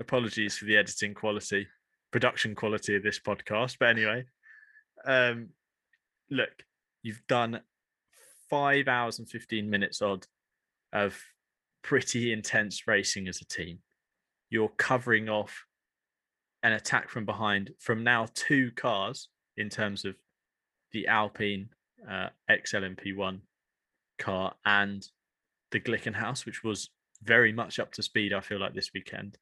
apologies 0.00 0.56
for 0.56 0.64
the 0.66 0.76
editing 0.76 1.14
quality, 1.14 1.66
production 2.10 2.54
quality 2.54 2.94
of 2.96 3.02
this 3.02 3.18
podcast. 3.18 3.76
But 3.78 3.88
anyway, 3.90 4.24
um, 5.04 5.50
look, 6.30 6.64
you've 7.02 7.26
done 7.26 7.60
five 8.48 8.88
hours 8.88 9.18
and 9.18 9.28
15 9.28 9.68
minutes 9.68 10.00
odd 10.00 10.26
of 10.92 11.20
pretty 11.82 12.32
intense 12.32 12.86
racing 12.86 13.26
as 13.28 13.40
a 13.40 13.44
team. 13.46 13.80
You're 14.50 14.68
covering 14.68 15.28
off 15.28 15.64
an 16.64 16.72
attack 16.72 17.10
from 17.10 17.26
behind 17.26 17.70
from 17.78 18.02
now 18.02 18.26
two 18.34 18.72
cars 18.72 19.28
in 19.56 19.68
terms 19.68 20.04
of 20.04 20.16
the 20.92 21.06
Alpine 21.06 21.68
uh, 22.10 22.30
XLMP1 22.50 23.40
car 24.18 24.54
and 24.64 25.06
the 25.70 25.78
Glickenhaus, 25.78 26.46
which 26.46 26.64
was 26.64 26.88
very 27.22 27.52
much 27.52 27.78
up 27.78 27.92
to 27.92 28.02
speed, 28.02 28.32
I 28.32 28.40
feel 28.40 28.58
like, 28.58 28.74
this 28.74 28.90
weekend. 28.94 29.36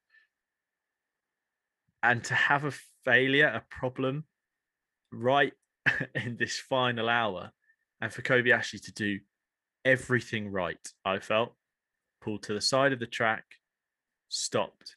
And 2.03 2.25
to 2.25 2.35
have 2.35 2.65
a 2.65 2.73
failure, 3.05 3.47
a 3.47 3.63
problem 3.71 4.25
right 5.13 5.53
in 6.17 6.37
this 6.37 6.59
final 6.59 7.09
hour, 7.09 7.53
and 8.01 8.13
for 8.13 8.23
Kobayashi 8.23 8.83
to 8.85 8.93
do 8.93 9.21
everything 9.85 10.51
right, 10.51 10.89
I 11.05 11.21
felt 11.21 11.55
pulled 12.21 12.43
to 12.45 12.55
the 12.55 12.61
side 12.61 12.93
of 12.93 12.99
the 12.99 13.07
track, 13.07 13.45
stopped, 14.29 14.97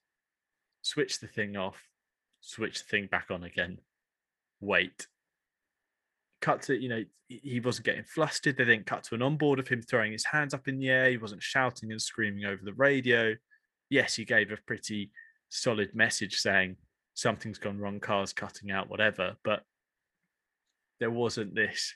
switched 0.81 1.21
the 1.21 1.27
thing 1.27 1.55
off, 1.55 1.83
switched 2.45 2.83
the 2.83 2.89
thing 2.89 3.07
back 3.07 3.27
on 3.31 3.43
again, 3.43 3.79
wait, 4.61 5.07
cut 6.41 6.61
to 6.63 6.79
you 6.79 6.89
know 6.89 7.03
he- 7.27 7.59
wasn't 7.59 7.85
getting 7.85 8.03
flustered. 8.03 8.55
They 8.55 8.65
didn't 8.65 8.85
cut 8.85 9.03
to 9.05 9.15
an 9.15 9.23
onboard 9.23 9.59
of 9.59 9.67
him 9.67 9.81
throwing 9.81 10.11
his 10.11 10.25
hands 10.25 10.53
up 10.53 10.67
in 10.67 10.77
the 10.77 10.89
air. 10.89 11.09
He 11.09 11.17
wasn't 11.17 11.41
shouting 11.41 11.91
and 11.91 12.01
screaming 12.01 12.45
over 12.45 12.63
the 12.63 12.73
radio. 12.73 13.35
Yes, 13.89 14.15
he 14.15 14.25
gave 14.25 14.51
a 14.51 14.57
pretty 14.67 15.11
solid 15.49 15.95
message 15.95 16.35
saying 16.35 16.75
something's 17.15 17.57
gone 17.57 17.79
wrong, 17.79 17.99
cars 17.99 18.31
cutting 18.31 18.69
out, 18.69 18.89
whatever. 18.89 19.35
But 19.43 19.63
there 20.99 21.11
wasn't 21.11 21.55
this 21.55 21.95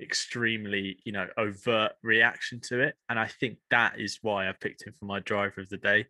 extremely 0.00 0.98
you 1.04 1.12
know 1.12 1.28
overt 1.36 1.92
reaction 2.02 2.60
to 2.68 2.80
it, 2.80 2.94
and 3.10 3.18
I 3.18 3.26
think 3.26 3.58
that 3.70 4.00
is 4.00 4.20
why 4.22 4.48
I 4.48 4.52
picked 4.52 4.86
him 4.86 4.94
for 4.98 5.04
my 5.04 5.20
driver 5.20 5.60
of 5.60 5.68
the 5.68 5.76
day 5.76 6.06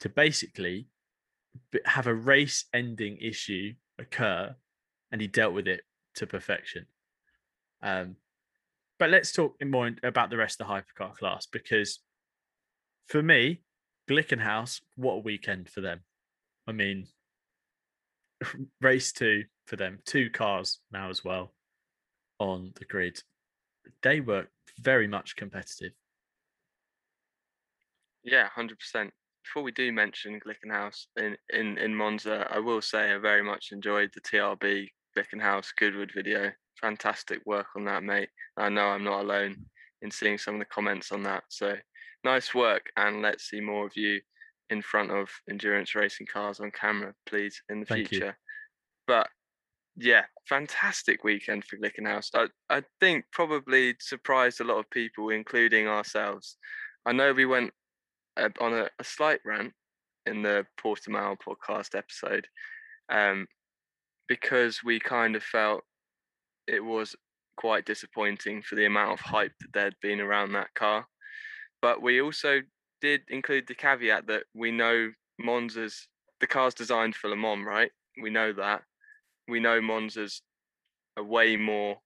to 0.00 0.10
basically 0.10 0.88
have 1.84 2.06
a 2.06 2.14
race-ending 2.14 3.18
issue 3.18 3.74
occur, 3.98 4.54
and 5.10 5.20
he 5.20 5.26
dealt 5.26 5.54
with 5.54 5.68
it 5.68 5.82
to 6.16 6.26
perfection. 6.26 6.86
Um, 7.82 8.16
but 8.98 9.10
let's 9.10 9.32
talk 9.32 9.56
more 9.64 9.90
about 10.02 10.30
the 10.30 10.36
rest 10.36 10.60
of 10.60 10.66
the 10.66 10.72
hypercar 10.72 11.16
class 11.16 11.46
because 11.46 12.00
for 13.06 13.22
me, 13.22 13.60
Glickenhaus, 14.08 14.80
what 14.96 15.14
a 15.14 15.18
weekend 15.18 15.68
for 15.68 15.80
them. 15.80 16.00
I 16.66 16.72
mean, 16.72 17.06
race 18.80 19.12
two 19.12 19.44
for 19.66 19.76
them, 19.76 19.98
two 20.04 20.30
cars 20.30 20.80
now 20.92 21.10
as 21.10 21.24
well 21.24 21.52
on 22.38 22.72
the 22.78 22.84
grid. 22.84 23.20
They 24.02 24.20
were 24.20 24.46
very 24.80 25.06
much 25.06 25.36
competitive. 25.36 25.92
Yeah, 28.22 28.48
hundred 28.48 28.78
percent. 28.78 29.12
Before 29.44 29.62
we 29.62 29.72
do 29.72 29.92
mention 29.92 30.40
Glickenhaus 30.40 31.06
in, 31.16 31.36
in 31.50 31.78
in 31.78 31.94
Monza, 31.94 32.48
I 32.50 32.58
will 32.58 32.80
say 32.80 33.12
I 33.12 33.18
very 33.18 33.42
much 33.42 33.68
enjoyed 33.72 34.10
the 34.14 34.20
TRB 34.22 34.88
Glickenhaus 35.16 35.68
Goodwood 35.76 36.12
video. 36.14 36.50
Fantastic 36.80 37.40
work 37.46 37.66
on 37.76 37.84
that, 37.84 38.02
mate. 38.02 38.30
I 38.56 38.68
know 38.68 38.86
I'm 38.86 39.04
not 39.04 39.20
alone 39.20 39.56
in 40.02 40.10
seeing 40.10 40.38
some 40.38 40.54
of 40.54 40.60
the 40.60 40.66
comments 40.66 41.12
on 41.12 41.22
that. 41.24 41.44
So 41.50 41.76
nice 42.24 42.54
work, 42.54 42.90
and 42.96 43.22
let's 43.22 43.44
see 43.44 43.60
more 43.60 43.86
of 43.86 43.96
you 43.96 44.20
in 44.70 44.80
front 44.82 45.10
of 45.10 45.28
endurance 45.48 45.94
racing 45.94 46.26
cars 46.32 46.58
on 46.60 46.70
camera, 46.70 47.14
please, 47.26 47.60
in 47.68 47.80
the 47.80 47.86
Thank 47.86 48.12
you. 48.12 48.18
future. 48.18 48.38
But 49.06 49.28
yeah, 49.96 50.24
fantastic 50.48 51.22
weekend 51.22 51.64
for 51.64 51.76
Glickenhaus. 51.76 52.30
I, 52.34 52.48
I 52.74 52.82
think 52.98 53.26
probably 53.30 53.94
surprised 54.00 54.60
a 54.60 54.64
lot 54.64 54.78
of 54.78 54.90
people, 54.90 55.28
including 55.28 55.86
ourselves. 55.86 56.56
I 57.06 57.12
know 57.12 57.32
we 57.32 57.44
went 57.44 57.72
uh, 58.36 58.48
on 58.60 58.72
a, 58.72 58.88
a 58.98 59.04
slight 59.04 59.40
rant 59.44 59.72
in 60.26 60.42
the 60.42 60.66
Portimao 60.82 61.36
podcast 61.46 61.94
episode 61.94 62.46
um, 63.10 63.46
because 64.28 64.82
we 64.84 64.98
kind 64.98 65.36
of 65.36 65.42
felt 65.42 65.82
it 66.66 66.82
was 66.82 67.14
quite 67.56 67.84
disappointing 67.84 68.62
for 68.62 68.74
the 68.74 68.86
amount 68.86 69.12
of 69.12 69.20
hype 69.20 69.52
that 69.60 69.72
there'd 69.72 69.96
been 70.00 70.20
around 70.20 70.52
that 70.52 70.74
car. 70.74 71.06
But 71.82 72.02
we 72.02 72.20
also 72.20 72.60
did 73.00 73.22
include 73.28 73.66
the 73.66 73.74
caveat 73.74 74.26
that 74.28 74.44
we 74.54 74.70
know 74.70 75.10
Monza's 75.40 76.08
the 76.40 76.46
car's 76.46 76.74
designed 76.74 77.14
for 77.14 77.28
Le 77.28 77.36
Mans, 77.36 77.64
right? 77.64 77.90
We 78.20 78.30
know 78.30 78.52
that. 78.54 78.82
We 79.48 79.60
know 79.60 79.80
Monza's 79.80 80.42
a 81.16 81.22
way 81.22 81.56
more 81.56 81.98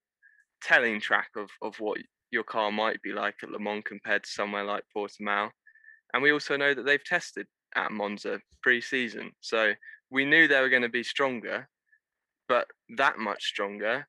telling 0.62 1.00
track 1.00 1.30
of 1.36 1.48
of 1.62 1.76
what 1.78 1.98
your 2.30 2.44
car 2.44 2.70
might 2.70 3.00
be 3.02 3.12
like 3.12 3.36
at 3.42 3.50
Le 3.50 3.58
Mans 3.58 3.84
compared 3.86 4.24
to 4.24 4.30
somewhere 4.30 4.64
like 4.64 4.84
Portimao. 4.94 5.50
And 6.12 6.22
we 6.22 6.32
also 6.32 6.56
know 6.56 6.74
that 6.74 6.84
they've 6.84 7.04
tested 7.04 7.46
at 7.76 7.92
Monza 7.92 8.40
pre-season. 8.62 9.32
So 9.40 9.72
we 10.10 10.24
knew 10.24 10.48
they 10.48 10.60
were 10.60 10.68
going 10.68 10.82
to 10.82 10.88
be 10.88 11.02
stronger, 11.02 11.68
but 12.48 12.66
that 12.96 13.18
much 13.18 13.44
stronger. 13.44 14.06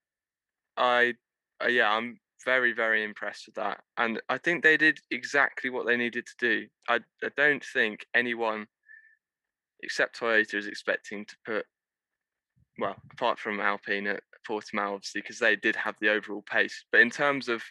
I, 0.78 1.16
uh, 1.64 1.68
yeah, 1.68 1.92
I'm 1.92 2.20
very, 2.46 2.72
very 2.72 3.04
impressed 3.04 3.48
with 3.48 3.56
that. 3.56 3.82
And 3.98 4.22
I 4.30 4.38
think 4.38 4.64
they 4.64 4.78
did 4.78 5.00
exactly 5.12 5.70
what 5.70 5.86
they 5.86 5.98
needed 5.98 6.26
to 6.26 6.34
do. 6.40 6.68
I, 6.88 7.00
I 7.24 7.30
don't 7.36 7.64
think 7.74 8.06
anyone 8.16 8.68
except 9.82 10.20
Toyota 10.20 10.56
is 10.56 10.68
expecting 10.68 11.26
to 11.26 11.36
put, 11.46 11.66
well, 12.78 12.96
apart 13.12 13.40
from 13.40 13.60
Alpine 13.60 14.08
at 14.08 14.24
Portimao, 14.48 14.94
obviously, 14.94 15.22
because 15.22 15.40
they 15.40 15.56
did 15.56 15.76
have 15.76 15.96
the 16.00 16.10
overall 16.10 16.44
pace. 16.50 16.86
But 16.92 17.02
in 17.02 17.10
terms 17.10 17.50
of 17.50 17.62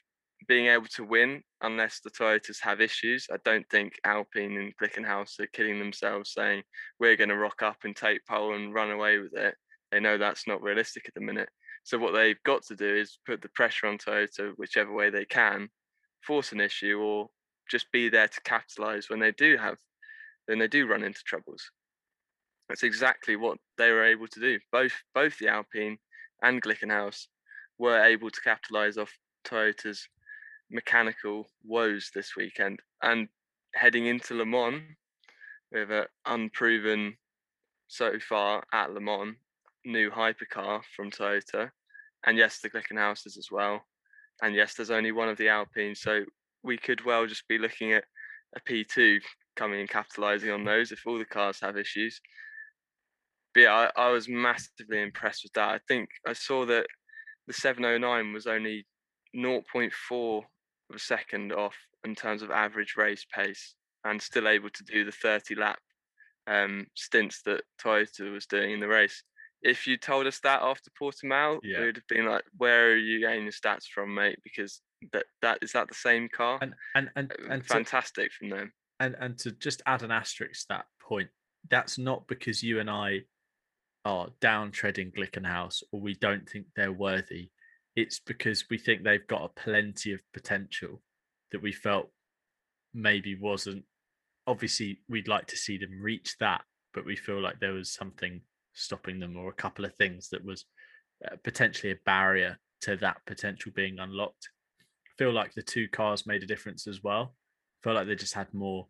being 0.47 0.66
able 0.66 0.86
to 0.86 1.05
win, 1.05 1.43
unless 1.62 2.01
the 2.01 2.11
Toyotas 2.11 2.61
have 2.61 2.80
issues, 2.80 3.26
I 3.32 3.36
don't 3.45 3.68
think 3.70 3.99
Alpine 4.05 4.57
and 4.57 4.76
Glickenhaus 4.76 5.41
are 5.41 5.49
killing 5.49 5.78
themselves 5.78 6.32
saying 6.32 6.62
we're 7.01 7.16
going 7.16 7.30
to 7.30 7.36
rock 7.36 7.62
up 7.62 7.78
and 7.84 7.97
take 7.97 8.24
pole 8.26 8.55
and 8.55 8.72
run 8.72 8.91
away 8.91 9.18
with 9.18 9.34
it. 9.34 9.55
They 9.91 10.01
know 10.01 10.18
that's 10.18 10.47
not 10.47 10.62
realistic 10.62 11.05
at 11.09 11.14
the 11.14 11.20
minute. 11.20 11.49
So 11.82 11.99
what 11.99 12.14
they've 12.14 12.43
got 12.45 12.62
to 12.66 12.76
do 12.76 12.97
is 12.97 13.18
put 13.26 13.43
the 13.43 13.49
pressure 13.51 13.86
on 13.86 13.99
Toyota 13.99 14.53
whichever 14.57 14.93
way 14.93 15.11
they 15.11 15.24
can, 15.24 15.68
force 16.26 16.53
an 16.53 16.61
issue, 16.61 16.99
or 16.99 17.28
just 17.70 17.91
be 17.93 18.09
there 18.09 18.28
to 18.28 18.41
capitalize 18.43 19.11
when 19.11 19.20
they 19.20 19.32
do 19.32 19.57
have 19.57 19.76
then 20.49 20.59
they 20.59 20.66
do 20.66 20.86
run 20.86 21.05
into 21.05 21.22
troubles. 21.24 21.70
That's 22.68 22.82
exactly 22.82 23.36
what 23.36 23.59
they 23.76 23.91
were 23.91 24.05
able 24.05 24.26
to 24.28 24.41
do. 24.41 24.59
Both 24.72 24.93
both 25.14 25.39
the 25.39 25.49
Alpine 25.49 25.99
and 26.43 26.61
Glickenhaus 26.61 27.26
were 27.78 28.03
able 28.03 28.30
to 28.30 28.41
capitalize 28.41 28.99
off 28.99 29.12
Toyota's 29.47 30.09
mechanical 30.70 31.48
woes 31.64 32.10
this 32.14 32.36
weekend. 32.36 32.80
And 33.02 33.28
heading 33.74 34.06
into 34.06 34.34
Le 34.34 34.46
Mans 34.46 34.82
with 35.72 35.90
an 35.90 36.06
unproven 36.26 37.16
so 37.88 38.18
far 38.18 38.64
at 38.72 38.92
Le 38.92 39.00
Mans 39.00 39.36
new 39.84 40.10
hypercar 40.10 40.82
from 40.94 41.10
Toyota. 41.10 41.70
And 42.26 42.36
yes, 42.36 42.60
the 42.60 42.70
Glickenhauses 42.70 43.38
as 43.38 43.48
well. 43.50 43.82
And 44.42 44.54
yes, 44.54 44.74
there's 44.74 44.90
only 44.90 45.12
one 45.12 45.28
of 45.28 45.38
the 45.38 45.48
Alpines. 45.48 46.00
So 46.00 46.24
we 46.62 46.76
could 46.76 47.04
well 47.04 47.26
just 47.26 47.48
be 47.48 47.58
looking 47.58 47.92
at 47.92 48.04
a 48.56 48.60
P2 48.60 49.20
coming 49.56 49.80
and 49.80 49.88
capitalizing 49.88 50.50
on 50.50 50.64
those 50.64 50.92
if 50.92 51.06
all 51.06 51.18
the 51.18 51.24
cars 51.24 51.58
have 51.60 51.76
issues. 51.76 52.20
But 53.54 53.60
yeah, 53.62 53.90
I, 53.96 54.06
I 54.06 54.10
was 54.10 54.28
massively 54.28 55.02
impressed 55.02 55.42
with 55.44 55.52
that. 55.54 55.70
I 55.70 55.80
think 55.88 56.08
I 56.26 56.32
saw 56.32 56.64
that 56.66 56.86
the 57.46 57.52
709 57.52 58.32
was 58.32 58.46
only 58.46 58.86
0.4 59.34 60.42
of 60.91 60.97
a 60.97 60.99
second 60.99 61.53
off 61.53 61.76
in 62.05 62.14
terms 62.14 62.43
of 62.43 62.51
average 62.51 62.95
race 62.97 63.24
pace 63.34 63.74
and 64.05 64.20
still 64.20 64.49
able 64.49 64.70
to 64.70 64.84
do 64.84 65.05
the 65.05 65.12
30 65.12 65.55
lap 65.57 65.78
um, 66.47 66.86
stints 66.95 67.43
that 67.43 67.62
Toyota 67.82 68.32
was 68.32 68.47
doing 68.47 68.72
in 68.72 68.80
the 68.80 68.89
race. 68.89 69.22
If 69.61 69.86
you 69.86 69.97
told 69.99 70.26
us 70.26 70.39
that 70.45 70.62
after 70.62 70.91
Portimao, 71.01 71.59
Yeah. 71.62 71.80
we 71.80 71.86
would 71.86 71.97
have 71.97 72.07
been 72.07 72.26
like, 72.26 72.45
"Where 72.57 72.93
are 72.93 72.97
you 72.97 73.20
getting 73.20 73.45
the 73.45 73.51
stats 73.53 73.86
from, 73.93 74.14
mate?" 74.14 74.39
Because 74.45 74.80
that 75.12 75.26
that 75.43 75.59
is 75.62 75.72
that 75.72 75.89
the 75.89 75.95
same 75.95 76.28
car. 76.28 76.59
And 76.62 76.74
and 76.95 77.11
and 77.16 77.32
Uh, 77.32 77.34
and 77.51 77.62
to, 77.64 77.68
Fantastic 77.68 78.32
from 78.32 78.49
them. 78.51 78.72
and 79.01 79.16
and 79.18 79.36
to 79.41 79.51
just 79.53 79.82
add 79.84 80.03
an 80.03 80.12
asterisk 80.12 80.62
to 80.62 80.66
that 80.70 80.86
point, 81.01 81.28
that's 81.68 81.99
not 81.99 82.28
because 82.28 82.62
you 82.62 82.78
and 82.78 82.89
I 82.89 83.24
are 84.05 84.28
downtreading 84.41 85.12
Glickenhaus 85.14 85.82
or 85.93 86.01
we 86.01 86.14
don't 86.14 86.49
think 86.49 86.68
they're 86.76 86.93
worthy. 86.93 87.51
It's 87.99 88.20
because 88.20 88.64
we 88.70 88.78
think 88.78 89.03
they've 89.03 89.26
got 89.26 89.42
a 89.42 89.61
plenty 89.61 90.12
of 90.12 90.20
potential 90.32 91.03
that 91.51 91.61
we 91.61 91.72
felt 91.72 92.12
maybe 92.94 93.34
wasn't. 93.34 93.82
Obviously, 94.46 95.01
we'd 95.09 95.26
like 95.26 95.46
to 95.49 95.57
see 95.57 95.78
them 95.78 96.01
reach 96.01 96.36
that, 96.38 96.61
but 96.94 97.05
we 97.05 97.16
feel 97.16 97.42
like 97.42 97.59
there 97.59 97.72
was 97.72 97.92
something 97.92 98.40
stopping 98.72 99.18
them 99.18 99.36
or 99.36 99.51
a 99.51 99.62
couple 99.64 99.84
of 99.84 99.96
things 99.96 100.28
that 100.28 100.44
was 100.44 100.64
uh, 101.26 101.34
potentially 101.42 101.90
a 101.90 101.99
barrier 102.07 102.57
to 102.82 102.94
that 102.99 103.16
potential 103.26 103.72
being 103.74 103.99
unlocked. 103.99 104.49
I 104.80 105.12
feel 105.18 105.32
like 105.32 105.55
the 105.55 105.62
two 105.62 105.88
cars 105.88 106.24
made 106.24 106.44
a 106.44 106.46
difference 106.46 106.86
as 106.86 107.03
well. 107.03 107.34
I 107.34 107.78
feel 107.82 107.94
like 107.94 108.07
they 108.07 108.14
just 108.14 108.34
had 108.34 108.55
more 108.55 108.86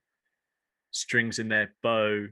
strings 0.91 1.39
in 1.39 1.49
their 1.49 1.73
bow, 1.83 2.27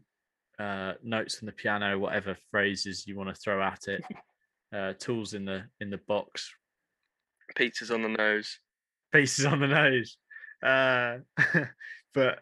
uh, 0.59 0.93
notes 1.03 1.39
on 1.41 1.47
the 1.47 1.53
piano, 1.53 1.99
whatever 1.99 2.37
phrases 2.51 3.07
you 3.07 3.17
want 3.17 3.31
to 3.31 3.35
throw 3.35 3.63
at 3.63 3.89
it, 3.89 4.05
uh, 4.77 4.93
tools 4.99 5.33
in 5.33 5.47
the 5.47 5.63
in 5.81 5.89
the 5.89 6.01
box, 6.07 6.53
Pizzas 7.55 7.93
on 7.93 8.03
the 8.03 8.09
nose. 8.09 8.59
pieces 9.13 9.45
on 9.45 9.61
the 9.61 9.69
nose. 9.69 10.17
Uh, 10.63 11.19
but 12.15 12.41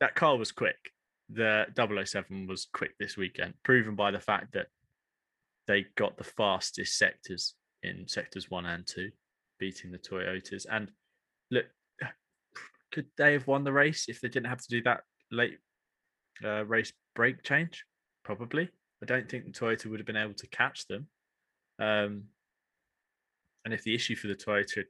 that 0.00 0.14
car 0.14 0.36
was 0.36 0.52
quick. 0.52 0.76
The 1.30 1.66
007 1.76 2.46
was 2.46 2.66
quick 2.72 2.92
this 2.98 3.16
weekend, 3.16 3.54
proven 3.62 3.94
by 3.94 4.10
the 4.10 4.20
fact 4.20 4.52
that 4.52 4.66
they 5.66 5.86
got 5.96 6.18
the 6.18 6.24
fastest 6.24 6.98
sectors 6.98 7.54
in 7.82 8.06
sectors 8.06 8.50
one 8.50 8.66
and 8.66 8.86
two, 8.86 9.10
beating 9.58 9.90
the 9.90 9.98
Toyotas. 9.98 10.66
And 10.70 10.90
look, 11.50 11.66
could 12.92 13.06
they 13.16 13.32
have 13.32 13.46
won 13.46 13.64
the 13.64 13.72
race 13.72 14.06
if 14.08 14.20
they 14.20 14.28
didn't 14.28 14.48
have 14.48 14.60
to 14.60 14.68
do 14.68 14.82
that 14.82 15.00
late 15.30 15.58
uh, 16.44 16.64
race 16.66 16.92
brake 17.14 17.42
change? 17.42 17.84
Probably. 18.24 18.68
I 19.02 19.06
don't 19.06 19.28
think 19.28 19.44
the 19.44 19.52
Toyota 19.52 19.86
would 19.86 20.00
have 20.00 20.06
been 20.06 20.16
able 20.16 20.34
to 20.34 20.46
catch 20.48 20.86
them. 20.86 21.08
Um, 21.78 22.24
and 23.64 23.72
if 23.72 23.82
the 23.82 23.94
issue 23.94 24.16
for 24.16 24.28
the 24.28 24.34
Toyota 24.34 24.84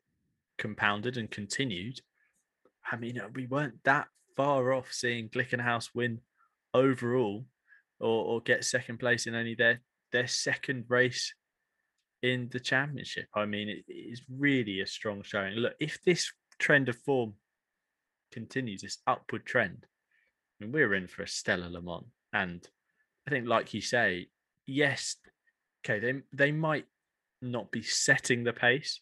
compounded 0.58 1.16
and 1.16 1.30
continued, 1.30 2.00
I 2.90 2.96
mean, 2.96 3.18
uh, 3.18 3.28
we 3.34 3.46
weren't 3.46 3.82
that 3.84 4.08
far 4.36 4.72
off 4.72 4.92
seeing 4.92 5.28
Glickenhaus 5.28 5.90
win 5.94 6.20
overall 6.72 7.46
or, 8.00 8.24
or 8.24 8.40
get 8.40 8.64
second 8.64 8.98
place 8.98 9.26
in 9.26 9.34
only 9.34 9.54
their 9.54 9.80
their 10.12 10.26
second 10.26 10.84
race 10.88 11.34
in 12.22 12.48
the 12.52 12.60
championship. 12.60 13.26
I 13.34 13.46
mean, 13.46 13.68
it 13.68 13.84
is 13.92 14.22
really 14.30 14.80
a 14.80 14.86
strong 14.86 15.22
showing. 15.22 15.54
Look, 15.54 15.74
if 15.80 16.02
this 16.04 16.32
trend 16.58 16.88
of 16.88 16.96
form 16.98 17.34
continues, 18.32 18.82
this 18.82 18.98
upward 19.06 19.44
trend, 19.44 19.86
I 20.60 20.64
mean, 20.64 20.72
we're 20.72 20.94
in 20.94 21.08
for 21.08 21.22
a 21.22 21.28
stellar 21.28 21.68
Le 21.68 21.82
Mans. 21.82 22.04
And 22.32 22.66
I 23.26 23.30
think, 23.30 23.46
like 23.46 23.74
you 23.74 23.80
say, 23.80 24.28
yes, 24.66 25.16
okay, 25.84 25.98
they 25.98 26.22
they 26.32 26.52
might 26.52 26.86
not 27.44 27.70
be 27.70 27.82
setting 27.82 28.44
the 28.44 28.52
pace, 28.52 29.00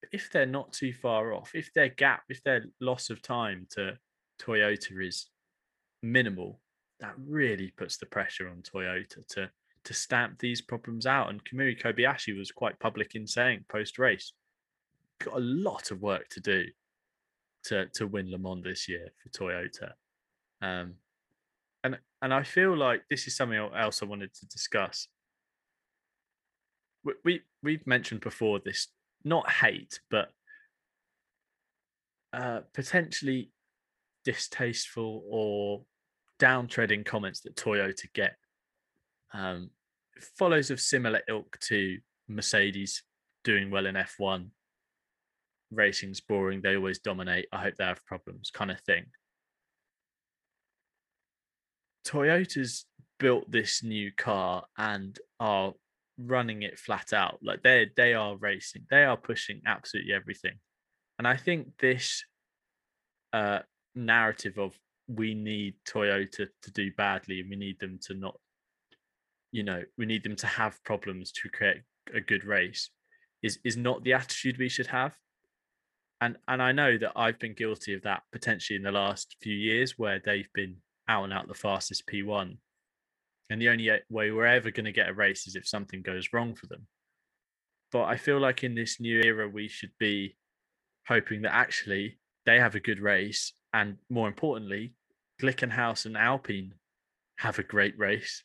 but 0.00 0.10
if 0.12 0.30
they're 0.30 0.46
not 0.46 0.72
too 0.72 0.92
far 0.92 1.32
off, 1.32 1.50
if 1.54 1.72
their 1.74 1.88
gap, 1.88 2.22
if 2.28 2.42
their 2.42 2.64
loss 2.80 3.10
of 3.10 3.22
time 3.22 3.66
to 3.72 3.98
Toyota 4.40 5.06
is 5.06 5.28
minimal, 6.02 6.60
that 7.00 7.14
really 7.18 7.72
puts 7.76 7.96
the 7.96 8.06
pressure 8.06 8.48
on 8.48 8.62
Toyota 8.62 9.26
to 9.28 9.50
to 9.82 9.94
stamp 9.94 10.38
these 10.38 10.60
problems 10.60 11.06
out. 11.06 11.30
And 11.30 11.42
Kamui 11.44 11.80
Kobayashi 11.80 12.36
was 12.38 12.52
quite 12.52 12.78
public 12.78 13.14
in 13.14 13.26
saying 13.26 13.64
post 13.68 13.98
race, 13.98 14.34
got 15.24 15.36
a 15.36 15.40
lot 15.40 15.90
of 15.90 16.02
work 16.02 16.28
to 16.30 16.40
do 16.40 16.64
to 17.64 17.86
to 17.86 18.06
win 18.06 18.30
Le 18.30 18.38
Mans 18.38 18.64
this 18.64 18.88
year 18.88 19.08
for 19.22 19.28
Toyota. 19.30 19.92
Um, 20.62 20.94
and 21.84 21.98
and 22.22 22.34
I 22.34 22.42
feel 22.42 22.76
like 22.76 23.02
this 23.08 23.26
is 23.26 23.36
something 23.36 23.58
else 23.58 24.02
I 24.02 24.06
wanted 24.06 24.34
to 24.34 24.46
discuss. 24.46 25.08
We, 27.04 27.14
we 27.24 27.40
we've 27.62 27.86
mentioned 27.86 28.20
before 28.20 28.60
this 28.64 28.88
not 29.24 29.50
hate, 29.50 30.00
but 30.10 30.30
uh, 32.32 32.60
potentially 32.74 33.50
distasteful 34.24 35.24
or 35.28 35.82
downtreading 36.38 37.04
comments 37.04 37.40
that 37.40 37.56
Toyota 37.56 38.06
get 38.14 38.36
um, 39.32 39.70
follows 40.38 40.70
of 40.70 40.80
similar 40.80 41.20
ilk 41.28 41.58
to 41.60 41.98
Mercedes 42.28 43.02
doing 43.44 43.70
well 43.70 43.86
in 43.86 43.94
F1. 43.94 44.48
Racing's 45.72 46.20
boring, 46.20 46.60
they 46.60 46.76
always 46.76 46.98
dominate. 46.98 47.46
I 47.52 47.62
hope 47.62 47.74
they 47.76 47.84
have 47.84 48.04
problems, 48.04 48.50
kind 48.50 48.70
of 48.70 48.80
thing. 48.80 49.06
Toyota's 52.06 52.86
built 53.18 53.50
this 53.50 53.82
new 53.82 54.10
car 54.16 54.64
and 54.76 55.18
are 55.38 55.74
running 56.26 56.62
it 56.62 56.78
flat 56.78 57.12
out. 57.12 57.38
Like 57.42 57.62
they 57.62 57.90
they 57.96 58.14
are 58.14 58.36
racing, 58.36 58.86
they 58.90 59.04
are 59.04 59.16
pushing 59.16 59.60
absolutely 59.66 60.12
everything. 60.12 60.54
And 61.18 61.26
I 61.28 61.36
think 61.36 61.68
this 61.78 62.24
uh, 63.32 63.60
narrative 63.94 64.58
of 64.58 64.72
we 65.06 65.34
need 65.34 65.74
Toyota 65.88 66.46
to 66.62 66.70
do 66.70 66.90
badly 66.96 67.40
and 67.40 67.50
we 67.50 67.56
need 67.56 67.80
them 67.80 67.98
to 68.02 68.14
not, 68.14 68.38
you 69.52 69.62
know, 69.62 69.82
we 69.98 70.06
need 70.06 70.22
them 70.22 70.36
to 70.36 70.46
have 70.46 70.82
problems 70.84 71.32
to 71.32 71.48
create 71.48 71.82
a 72.14 72.20
good 72.20 72.44
race 72.44 72.90
is 73.42 73.58
is 73.64 73.76
not 73.76 74.02
the 74.04 74.12
attitude 74.12 74.58
we 74.58 74.68
should 74.68 74.86
have. 74.88 75.14
And 76.20 76.36
and 76.48 76.62
I 76.62 76.72
know 76.72 76.98
that 76.98 77.12
I've 77.16 77.38
been 77.38 77.54
guilty 77.54 77.94
of 77.94 78.02
that 78.02 78.22
potentially 78.32 78.76
in 78.76 78.82
the 78.82 78.92
last 78.92 79.36
few 79.40 79.54
years 79.54 79.98
where 79.98 80.20
they've 80.24 80.52
been 80.54 80.76
out 81.08 81.24
and 81.24 81.32
out 81.32 81.48
the 81.48 81.54
fastest 81.54 82.06
P1. 82.06 82.56
And 83.50 83.60
the 83.60 83.68
only 83.68 83.90
uh, 83.90 83.96
way 84.08 84.30
we're 84.30 84.46
ever 84.46 84.70
going 84.70 84.84
to 84.84 84.92
get 84.92 85.08
a 85.08 85.12
race 85.12 85.46
is 85.48 85.56
if 85.56 85.66
something 85.66 86.02
goes 86.02 86.28
wrong 86.32 86.54
for 86.54 86.66
them. 86.66 86.86
But 87.90 88.04
I 88.04 88.16
feel 88.16 88.38
like 88.38 88.62
in 88.62 88.76
this 88.76 89.00
new 89.00 89.20
era, 89.20 89.48
we 89.48 89.66
should 89.66 89.90
be 89.98 90.36
hoping 91.08 91.42
that 91.42 91.52
actually 91.52 92.20
they 92.46 92.60
have 92.60 92.76
a 92.76 92.80
good 92.80 93.00
race. 93.00 93.52
And 93.72 93.96
more 94.08 94.28
importantly, 94.28 94.94
Glickenhaus 95.42 96.06
and 96.06 96.16
Alpine 96.16 96.74
have 97.38 97.58
a 97.58 97.64
great 97.64 97.98
race 97.98 98.44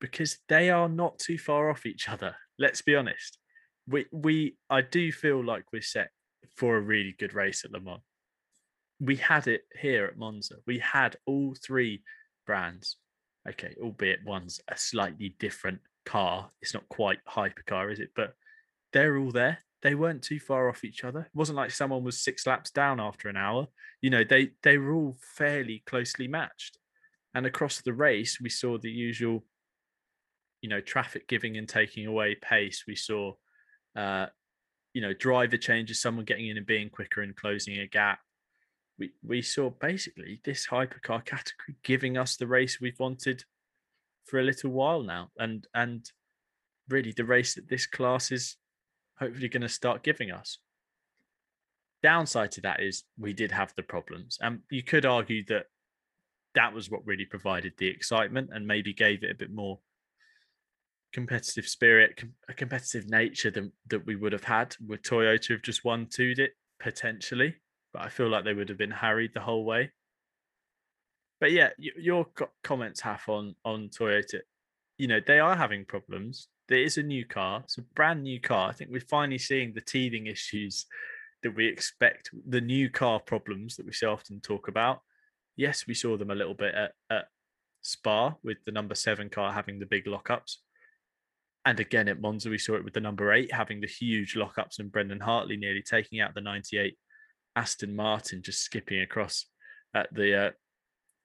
because 0.00 0.38
they 0.48 0.70
are 0.70 0.88
not 0.88 1.18
too 1.18 1.36
far 1.36 1.68
off 1.68 1.84
each 1.84 2.08
other. 2.08 2.34
Let's 2.58 2.80
be 2.80 2.96
honest. 2.96 3.38
We, 3.86 4.06
we, 4.10 4.56
I 4.70 4.80
do 4.80 5.12
feel 5.12 5.44
like 5.44 5.64
we're 5.72 5.82
set 5.82 6.10
for 6.56 6.76
a 6.76 6.80
really 6.80 7.14
good 7.18 7.34
race 7.34 7.64
at 7.64 7.72
Le 7.72 7.80
Mans. 7.80 8.00
We 8.98 9.16
had 9.16 9.46
it 9.48 9.62
here 9.78 10.06
at 10.06 10.16
Monza. 10.16 10.56
We 10.66 10.78
had 10.78 11.16
all 11.26 11.54
three 11.62 12.02
brands 12.46 12.96
okay, 13.48 13.74
albeit 13.82 14.20
one's 14.24 14.60
a 14.68 14.76
slightly 14.76 15.34
different 15.38 15.80
car. 16.04 16.50
It's 16.60 16.74
not 16.74 16.88
quite 16.88 17.18
hypercar, 17.28 17.92
is 17.92 18.00
it? 18.00 18.10
But 18.14 18.34
they're 18.92 19.18
all 19.18 19.32
there. 19.32 19.58
They 19.82 19.94
weren't 19.94 20.22
too 20.22 20.38
far 20.38 20.68
off 20.68 20.84
each 20.84 21.02
other. 21.02 21.20
It 21.20 21.34
wasn't 21.34 21.56
like 21.56 21.72
someone 21.72 22.04
was 22.04 22.22
six 22.22 22.46
laps 22.46 22.70
down 22.70 23.00
after 23.00 23.28
an 23.28 23.36
hour. 23.36 23.66
You 24.00 24.10
know, 24.10 24.22
they 24.22 24.50
they 24.62 24.78
were 24.78 24.94
all 24.94 25.16
fairly 25.20 25.82
closely 25.86 26.28
matched. 26.28 26.78
And 27.34 27.46
across 27.46 27.80
the 27.80 27.92
race, 27.92 28.38
we 28.40 28.48
saw 28.48 28.78
the 28.78 28.90
usual, 28.90 29.44
you 30.60 30.68
know, 30.68 30.80
traffic 30.80 31.26
giving 31.26 31.56
and 31.56 31.68
taking 31.68 32.06
away 32.06 32.36
pace. 32.36 32.84
We 32.86 32.94
saw, 32.94 33.32
uh, 33.96 34.26
you 34.92 35.00
know, 35.00 35.14
driver 35.14 35.56
changes, 35.56 36.00
someone 36.00 36.26
getting 36.26 36.48
in 36.48 36.58
and 36.58 36.66
being 36.66 36.90
quicker 36.90 37.22
and 37.22 37.34
closing 37.34 37.78
a 37.78 37.86
gap. 37.86 38.20
We 38.98 39.12
we 39.22 39.42
saw 39.42 39.70
basically 39.70 40.40
this 40.44 40.66
hypercar 40.66 41.24
category 41.24 41.76
giving 41.82 42.16
us 42.16 42.36
the 42.36 42.46
race 42.46 42.80
we've 42.80 42.98
wanted 42.98 43.44
for 44.24 44.38
a 44.38 44.44
little 44.44 44.70
while 44.70 45.02
now, 45.02 45.30
and 45.38 45.66
and 45.74 46.10
really 46.88 47.12
the 47.12 47.24
race 47.24 47.54
that 47.54 47.68
this 47.68 47.86
class 47.86 48.30
is 48.30 48.56
hopefully 49.18 49.48
going 49.48 49.62
to 49.62 49.68
start 49.68 50.02
giving 50.02 50.30
us. 50.30 50.58
Downside 52.02 52.50
to 52.52 52.60
that 52.62 52.82
is 52.82 53.04
we 53.18 53.32
did 53.32 53.52
have 53.52 53.72
the 53.76 53.82
problems, 53.82 54.38
and 54.40 54.60
you 54.70 54.82
could 54.82 55.06
argue 55.06 55.44
that 55.46 55.66
that 56.54 56.74
was 56.74 56.90
what 56.90 57.06
really 57.06 57.24
provided 57.24 57.72
the 57.78 57.88
excitement 57.88 58.50
and 58.52 58.66
maybe 58.66 58.92
gave 58.92 59.24
it 59.24 59.30
a 59.30 59.34
bit 59.34 59.50
more 59.50 59.78
competitive 61.12 61.66
spirit, 61.66 62.22
a 62.48 62.54
competitive 62.54 63.08
nature 63.08 63.50
than 63.50 63.72
that 63.88 64.04
we 64.06 64.16
would 64.16 64.32
have 64.32 64.44
had. 64.44 64.74
Would 64.86 65.02
Toyota 65.02 65.50
have 65.50 65.62
just 65.62 65.84
one 65.84 66.06
twoed 66.06 66.38
it 66.38 66.52
potentially? 66.80 67.54
But 67.92 68.02
I 68.02 68.08
feel 68.08 68.28
like 68.28 68.44
they 68.44 68.54
would 68.54 68.68
have 68.68 68.78
been 68.78 68.90
harried 68.90 69.32
the 69.34 69.40
whole 69.40 69.64
way. 69.64 69.90
But 71.40 71.52
yeah, 71.52 71.70
your 71.78 72.26
co- 72.26 72.50
comments, 72.62 73.00
Half 73.00 73.28
on 73.28 73.54
on 73.64 73.88
Toyota, 73.88 74.40
you 74.98 75.08
know 75.08 75.20
they 75.26 75.40
are 75.40 75.56
having 75.56 75.84
problems. 75.84 76.48
There 76.68 76.78
is 76.82 76.96
a 76.96 77.02
new 77.02 77.26
car, 77.26 77.62
it's 77.64 77.78
a 77.78 77.82
brand 77.82 78.22
new 78.22 78.40
car. 78.40 78.70
I 78.70 78.72
think 78.72 78.90
we're 78.90 79.00
finally 79.00 79.38
seeing 79.38 79.74
the 79.74 79.80
teething 79.80 80.26
issues 80.26 80.86
that 81.42 81.54
we 81.54 81.66
expect, 81.66 82.30
the 82.48 82.60
new 82.60 82.88
car 82.88 83.18
problems 83.20 83.76
that 83.76 83.86
we 83.86 83.92
so 83.92 84.12
often 84.12 84.40
talk 84.40 84.68
about. 84.68 85.00
Yes, 85.56 85.86
we 85.86 85.94
saw 85.94 86.16
them 86.16 86.30
a 86.30 86.34
little 86.34 86.54
bit 86.54 86.74
at, 86.74 86.92
at 87.10 87.24
Spa 87.82 88.34
with 88.42 88.58
the 88.64 88.72
number 88.72 88.94
seven 88.94 89.28
car 89.28 89.52
having 89.52 89.78
the 89.78 89.86
big 89.86 90.06
lockups. 90.06 90.58
And 91.64 91.78
again 91.78 92.08
at 92.08 92.20
Monza, 92.20 92.48
we 92.48 92.58
saw 92.58 92.74
it 92.74 92.84
with 92.84 92.94
the 92.94 93.00
number 93.00 93.32
eight 93.32 93.52
having 93.52 93.80
the 93.80 93.86
huge 93.86 94.34
lockups 94.34 94.78
and 94.78 94.90
Brendan 94.90 95.20
Hartley 95.20 95.56
nearly 95.56 95.82
taking 95.82 96.20
out 96.20 96.34
the 96.34 96.40
98 96.40 96.96
Aston 97.56 97.94
Martin, 97.94 98.42
just 98.42 98.62
skipping 98.62 99.00
across 99.00 99.46
at 99.94 100.12
the 100.14 100.46
uh, 100.46 100.50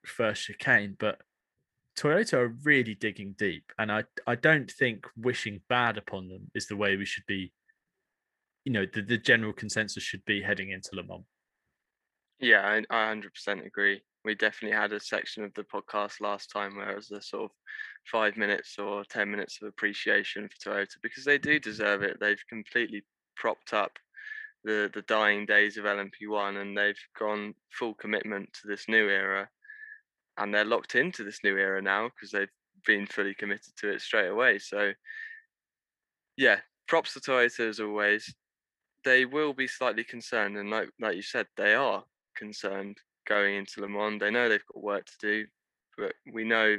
first 0.06 0.44
chicane. 0.44 0.96
But 1.00 1.20
Toyota 1.98 2.34
are 2.34 2.56
really 2.64 2.96
digging 2.96 3.36
deep. 3.38 3.72
And 3.78 3.92
I, 3.92 4.04
I 4.26 4.36
don't 4.36 4.70
think 4.70 5.06
wishing 5.18 5.62
bad 5.68 5.98
upon 5.98 6.30
them 6.30 6.52
is 6.54 6.68
the 6.68 6.76
way 6.78 6.96
we 6.96 7.06
should 7.06 7.26
be. 7.28 7.52
You 8.66 8.74
know, 8.74 8.86
the, 8.94 9.02
the 9.02 9.18
general 9.18 9.54
consensus 9.54 10.04
should 10.04 10.26
be 10.26 10.42
heading 10.42 10.72
into 10.72 10.90
Le 10.94 11.04
Mans. 11.04 11.24
Yeah, 12.40 12.62
I, 12.62 12.78
I 12.90 13.16
100% 13.16 13.66
agree. 13.66 14.02
We 14.26 14.36
definitely 14.36 14.78
had 14.78 14.92
a 14.92 15.00
section 15.00 15.44
of 15.44 15.54
the 15.54 15.64
podcast 15.64 16.20
last 16.20 16.52
time 16.52 16.76
where 16.76 16.92
it 16.92 16.96
was 16.96 17.12
a 17.12 17.22
sort 17.22 17.46
of 17.46 17.52
five 18.12 18.36
minutes 18.36 18.76
or 18.78 19.04
10 19.06 19.32
minutes 19.32 19.60
of 19.62 19.70
appreciation 19.70 20.50
for 20.50 20.70
Toyota 20.70 20.96
because 21.02 21.24
they 21.24 21.38
do 21.38 21.60
deserve 21.60 22.04
it. 22.04 22.18
They've 22.20 22.44
completely 22.50 23.04
propped 23.38 23.74
up 23.74 23.92
the, 24.64 24.90
the 24.94 25.04
dying 25.04 25.46
days 25.46 25.78
of 25.78 25.86
LMP1 25.86 26.62
and 26.62 26.78
they've 26.78 27.00
gone 27.18 27.54
full 27.72 27.94
commitment 27.94 28.50
to 28.54 28.68
this 28.68 28.86
new 28.88 29.08
era. 29.08 29.50
And 30.38 30.54
they're 30.54 30.66
locked 30.66 30.96
into 30.96 31.24
this 31.24 31.40
new 31.44 31.58
era 31.58 31.82
now 31.82 32.10
because 32.10 32.32
they've 32.32 32.48
been 32.86 33.06
fully 33.06 33.34
committed 33.34 33.74
to 33.78 33.92
it 33.92 34.02
straight 34.02 34.30
away. 34.30 34.60
So, 34.60 34.92
yeah, 36.38 36.58
props 36.88 37.14
to 37.14 37.20
Toyota 37.20 37.70
as 37.70 37.80
always. 37.80 38.34
They 39.04 39.26
will 39.26 39.54
be 39.54 39.68
slightly 39.68 40.04
concerned, 40.04 40.58
and 40.58 40.70
like 40.70 40.90
like 41.00 41.16
you 41.16 41.22
said, 41.22 41.46
they 41.56 41.76
are 41.76 42.04
concerned 42.36 42.98
going 43.28 43.56
into 43.56 43.82
Le 43.82 43.88
Mans. 43.88 44.20
They 44.20 44.32
know 44.32 44.50
they've 44.50 44.66
got 44.74 44.84
work 44.84 45.06
to 45.06 45.18
do, 45.22 45.46
but 45.98 46.14
we 46.34 46.44
know. 46.44 46.78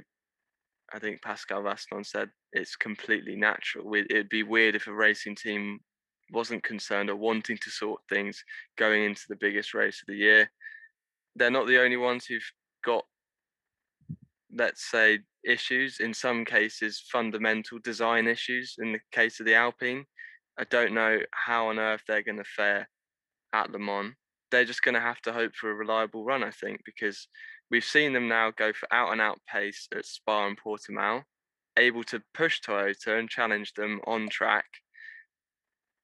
I 0.91 0.99
think 0.99 1.21
Pascal 1.21 1.63
Vasselon 1.63 2.05
said 2.05 2.31
it's 2.55 2.75
completely 2.75 3.37
natural. 3.37 3.95
It'd 3.95 4.31
be 4.31 4.43
weird 4.43 4.75
if 4.75 4.87
a 4.87 4.93
racing 4.93 5.37
team 5.37 5.81
wasn't 6.33 6.63
concerned 6.63 7.11
or 7.11 7.17
wanting 7.17 7.59
to 7.59 7.71
sort 7.71 8.01
things 8.09 8.43
going 8.77 9.05
into 9.05 9.23
the 9.29 9.37
biggest 9.37 9.75
race 9.75 10.03
of 10.03 10.07
the 10.13 10.19
year. 10.19 10.51
They're 11.37 11.51
not 11.51 11.67
the 11.67 11.83
only 11.83 11.97
ones 11.97 12.27
who've 12.27 12.53
got, 12.85 13.05
let's 14.55 14.91
say, 14.91 15.21
issues. 15.45 16.01
In 16.01 16.13
some 16.13 16.45
cases, 16.45 17.05
fundamental 17.11 17.79
design 17.79 18.27
issues. 18.27 18.77
In 18.79 18.93
the 18.93 19.01
case 19.13 19.41
of 19.41 19.47
the 19.47 19.55
Alpine, 19.55 20.05
I 20.59 20.65
don't 20.65 20.95
know 20.95 21.21
how 21.31 21.69
on 21.69 21.79
earth 21.79 22.03
they're 22.07 22.23
going 22.23 22.39
to 22.39 22.45
fare 22.45 22.89
at 23.53 23.71
Le 23.71 23.79
Mans 23.79 24.15
they're 24.51 24.65
just 24.65 24.83
going 24.83 24.95
to 24.95 25.01
have 25.01 25.21
to 25.23 25.33
hope 25.33 25.55
for 25.55 25.71
a 25.71 25.75
reliable 25.75 26.25
run, 26.25 26.43
I 26.43 26.51
think, 26.51 26.81
because 26.85 27.29
we've 27.71 27.85
seen 27.85 28.13
them 28.13 28.29
now 28.29 28.51
go 28.51 28.73
for 28.73 28.93
out 28.93 29.13
and 29.13 29.21
out 29.21 29.39
pace 29.51 29.89
at 29.95 30.07
Spa 30.07 30.47
and 30.47 30.59
Portimao, 30.59 31.23
able 31.77 32.05
to 32.05 32.23
push 32.35 32.61
Toyota 32.61 33.19
and 33.19 33.29
challenge 33.29 33.75
them 33.75 34.01
on 34.07 34.29
track, 34.29 34.67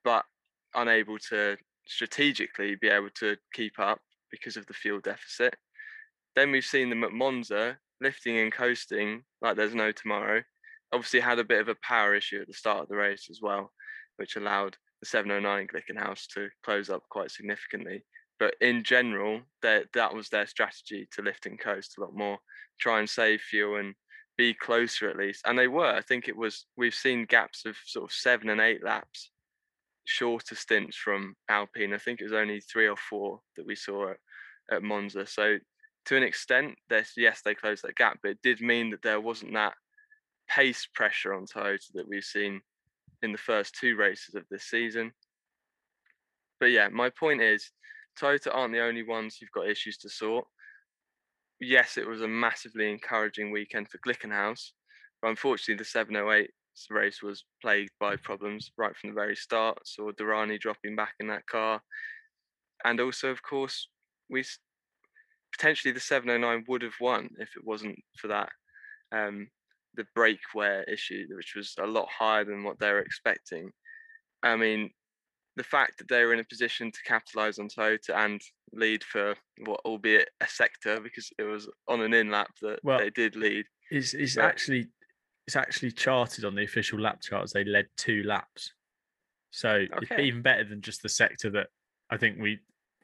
but 0.04 0.24
unable 0.74 1.18
to 1.30 1.56
strategically 1.86 2.76
be 2.76 2.88
able 2.88 3.10
to 3.18 3.36
keep 3.52 3.78
up 3.78 4.00
because 4.30 4.56
of 4.56 4.66
the 4.66 4.74
fuel 4.74 5.00
deficit. 5.00 5.54
Then 6.36 6.50
we've 6.50 6.64
seen 6.64 6.90
them 6.90 7.04
at 7.04 7.12
Monza 7.12 7.78
lifting 8.00 8.38
and 8.38 8.52
coasting 8.52 9.22
like 9.40 9.56
there's 9.56 9.74
no 9.74 9.92
tomorrow. 9.92 10.42
Obviously, 10.92 11.20
had 11.20 11.38
a 11.38 11.44
bit 11.44 11.60
of 11.60 11.68
a 11.68 11.76
power 11.82 12.14
issue 12.14 12.40
at 12.40 12.46
the 12.46 12.52
start 12.52 12.82
of 12.82 12.88
the 12.88 12.96
race 12.96 13.28
as 13.30 13.40
well, 13.42 13.72
which 14.16 14.36
allowed 14.36 14.76
the 15.00 15.06
709 15.06 15.66
Glickenhaus 15.66 16.26
to 16.34 16.48
close 16.64 16.90
up 16.90 17.02
quite 17.10 17.30
significantly. 17.30 18.04
But 18.38 18.54
in 18.60 18.82
general, 18.84 19.42
that 19.62 19.86
that 19.94 20.14
was 20.14 20.28
their 20.28 20.46
strategy 20.46 21.08
to 21.12 21.22
lift 21.22 21.46
and 21.46 21.58
coast 21.58 21.94
a 21.98 22.00
lot 22.00 22.14
more, 22.14 22.38
try 22.80 22.98
and 22.98 23.08
save 23.08 23.40
fuel 23.40 23.76
and 23.76 23.94
be 24.36 24.54
closer 24.54 25.08
at 25.08 25.16
least. 25.16 25.42
And 25.46 25.58
they 25.58 25.68
were. 25.68 25.94
I 25.94 26.00
think 26.00 26.28
it 26.28 26.36
was. 26.36 26.66
We've 26.76 26.94
seen 26.94 27.26
gaps 27.26 27.64
of 27.64 27.76
sort 27.84 28.04
of 28.04 28.12
seven 28.12 28.48
and 28.48 28.60
eight 28.60 28.84
laps, 28.84 29.30
shorter 30.04 30.54
stints 30.54 30.96
from 30.96 31.34
Alpine. 31.48 31.94
I 31.94 31.98
think 31.98 32.20
it 32.20 32.24
was 32.24 32.32
only 32.32 32.60
three 32.60 32.88
or 32.88 32.96
four 32.96 33.40
that 33.56 33.66
we 33.66 33.74
saw 33.74 34.10
at, 34.10 34.16
at 34.70 34.82
Monza. 34.82 35.26
So 35.26 35.58
to 36.06 36.16
an 36.16 36.22
extent, 36.22 36.74
yes, 37.16 37.40
they 37.44 37.54
closed 37.54 37.82
that 37.84 37.96
gap, 37.96 38.18
but 38.22 38.32
it 38.32 38.42
did 38.42 38.60
mean 38.60 38.90
that 38.90 39.02
there 39.02 39.20
wasn't 39.20 39.54
that 39.54 39.74
pace 40.48 40.86
pressure 40.94 41.32
on 41.32 41.46
Toyota 41.46 41.92
that 41.94 42.08
we've 42.08 42.24
seen 42.24 42.60
in 43.22 43.32
the 43.32 43.38
first 43.38 43.74
two 43.74 43.96
races 43.96 44.34
of 44.34 44.44
this 44.50 44.64
season. 44.64 45.12
But 46.60 46.66
yeah, 46.66 46.88
my 46.88 47.10
point 47.10 47.40
is 47.40 47.70
Toyota 48.20 48.54
aren't 48.54 48.74
the 48.74 48.82
only 48.82 49.02
ones 49.02 49.36
who've 49.36 49.50
got 49.50 49.68
issues 49.68 49.96
to 49.98 50.08
sort. 50.08 50.44
Yes, 51.60 51.96
it 51.96 52.06
was 52.06 52.22
a 52.22 52.28
massively 52.28 52.90
encouraging 52.90 53.50
weekend 53.50 53.88
for 53.88 53.98
Glickenhaus, 53.98 54.72
but 55.22 55.28
unfortunately, 55.28 55.76
the 55.76 55.84
708 55.84 56.50
race 56.90 57.22
was 57.22 57.44
plagued 57.62 57.92
by 58.00 58.16
problems 58.16 58.70
right 58.76 58.96
from 58.96 59.10
the 59.10 59.14
very 59.14 59.36
start. 59.36 59.78
Saw 59.84 60.10
Derani 60.12 60.58
dropping 60.58 60.96
back 60.96 61.14
in 61.20 61.28
that 61.28 61.46
car, 61.46 61.80
and 62.84 63.00
also, 63.00 63.30
of 63.30 63.42
course, 63.42 63.88
we 64.28 64.44
potentially 65.52 65.92
the 65.92 66.00
709 66.00 66.64
would 66.68 66.82
have 66.82 66.94
won 67.00 67.28
if 67.38 67.50
it 67.56 67.64
wasn't 67.64 67.96
for 68.16 68.28
that 68.28 68.50
um, 69.12 69.48
the 69.94 70.06
brake 70.14 70.40
wear 70.54 70.82
issue, 70.84 71.26
which 71.36 71.54
was 71.56 71.74
a 71.78 71.86
lot 71.86 72.08
higher 72.10 72.44
than 72.44 72.64
what 72.64 72.78
they 72.78 72.90
were 72.90 73.00
expecting. 73.00 73.70
I 74.42 74.56
mean, 74.56 74.90
the 75.56 75.62
fact 75.62 75.98
that 75.98 76.08
they 76.08 76.24
were 76.24 76.34
in 76.34 76.40
a 76.40 76.44
position 76.44 76.90
to 76.90 76.98
capitalize 77.06 77.58
on 77.58 77.68
Toyota 77.68 78.14
and 78.16 78.40
lead 78.72 79.04
for 79.04 79.36
what, 79.64 79.80
albeit 79.84 80.30
a 80.40 80.48
sector, 80.48 81.00
because 81.00 81.30
it 81.38 81.44
was 81.44 81.68
on 81.88 82.00
an 82.00 82.12
in 82.12 82.30
lap 82.30 82.50
that 82.62 82.80
well, 82.82 82.98
they 82.98 83.10
did 83.10 83.36
lead. 83.36 83.64
Is 83.92 84.14
is 84.14 84.36
actually 84.36 84.88
it's 85.46 85.56
actually 85.56 85.92
charted 85.92 86.44
on 86.44 86.54
the 86.54 86.64
official 86.64 86.98
lap 86.98 87.20
charts. 87.20 87.52
They 87.52 87.64
led 87.64 87.86
two 87.96 88.22
laps, 88.22 88.72
so 89.50 89.70
okay. 89.70 89.88
it's 90.00 90.20
even 90.20 90.42
better 90.42 90.64
than 90.64 90.80
just 90.80 91.02
the 91.02 91.08
sector 91.08 91.50
that 91.50 91.68
I 92.10 92.16
think 92.16 92.38
we. 92.40 92.60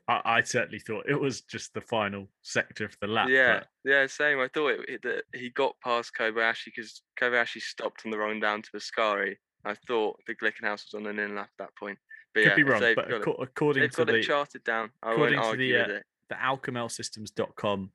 I, 0.09 0.21
I, 0.25 0.43
certainly 0.43 0.81
thought 0.81 1.05
it 1.09 1.21
was 1.21 1.43
just 1.43 1.73
the 1.73 1.81
final 1.81 2.27
sector 2.43 2.85
of 2.85 2.97
the 3.01 3.07
lap. 3.07 3.29
Yeah, 3.29 3.61
but... 3.61 3.91
yeah, 3.91 4.07
same. 4.07 4.41
I 4.41 4.49
thought 4.49 4.69
it, 4.69 4.89
it, 4.89 5.03
that 5.03 5.23
he 5.35 5.51
got 5.51 5.77
past 5.85 6.13
Kobayashi 6.19 6.67
because 6.75 7.03
Kobayashi 7.21 7.61
stopped 7.61 8.03
on 8.05 8.11
the 8.11 8.19
run 8.19 8.41
down 8.41 8.63
to 8.63 8.71
Ascari. 8.75 9.37
I 9.65 9.75
thought 9.87 10.19
the 10.27 10.35
Glickenhaus 10.35 10.85
was 10.87 10.95
on 10.97 11.07
an 11.07 11.19
in 11.19 11.37
lap 11.37 11.51
at 11.59 11.65
that 11.65 11.77
point. 11.77 11.99
But 12.35 12.45
Could 12.45 12.49
yeah, 12.51 12.57
be 12.57 12.63
wrong, 12.63 12.81
but 12.95 13.13
ac- 13.13 13.37
according 13.41 13.83
they've 13.83 13.91
to 13.91 13.97
got 13.99 14.07
the, 14.07 14.15
it 14.17 14.23
charted 14.23 14.65
down. 14.65 14.91
I 15.03 15.13
according 15.13 15.43
to 15.43 15.57
the 15.57 15.77
uh, 15.77 15.87
the 16.29 16.35
alkamelsystems.com 16.35 17.91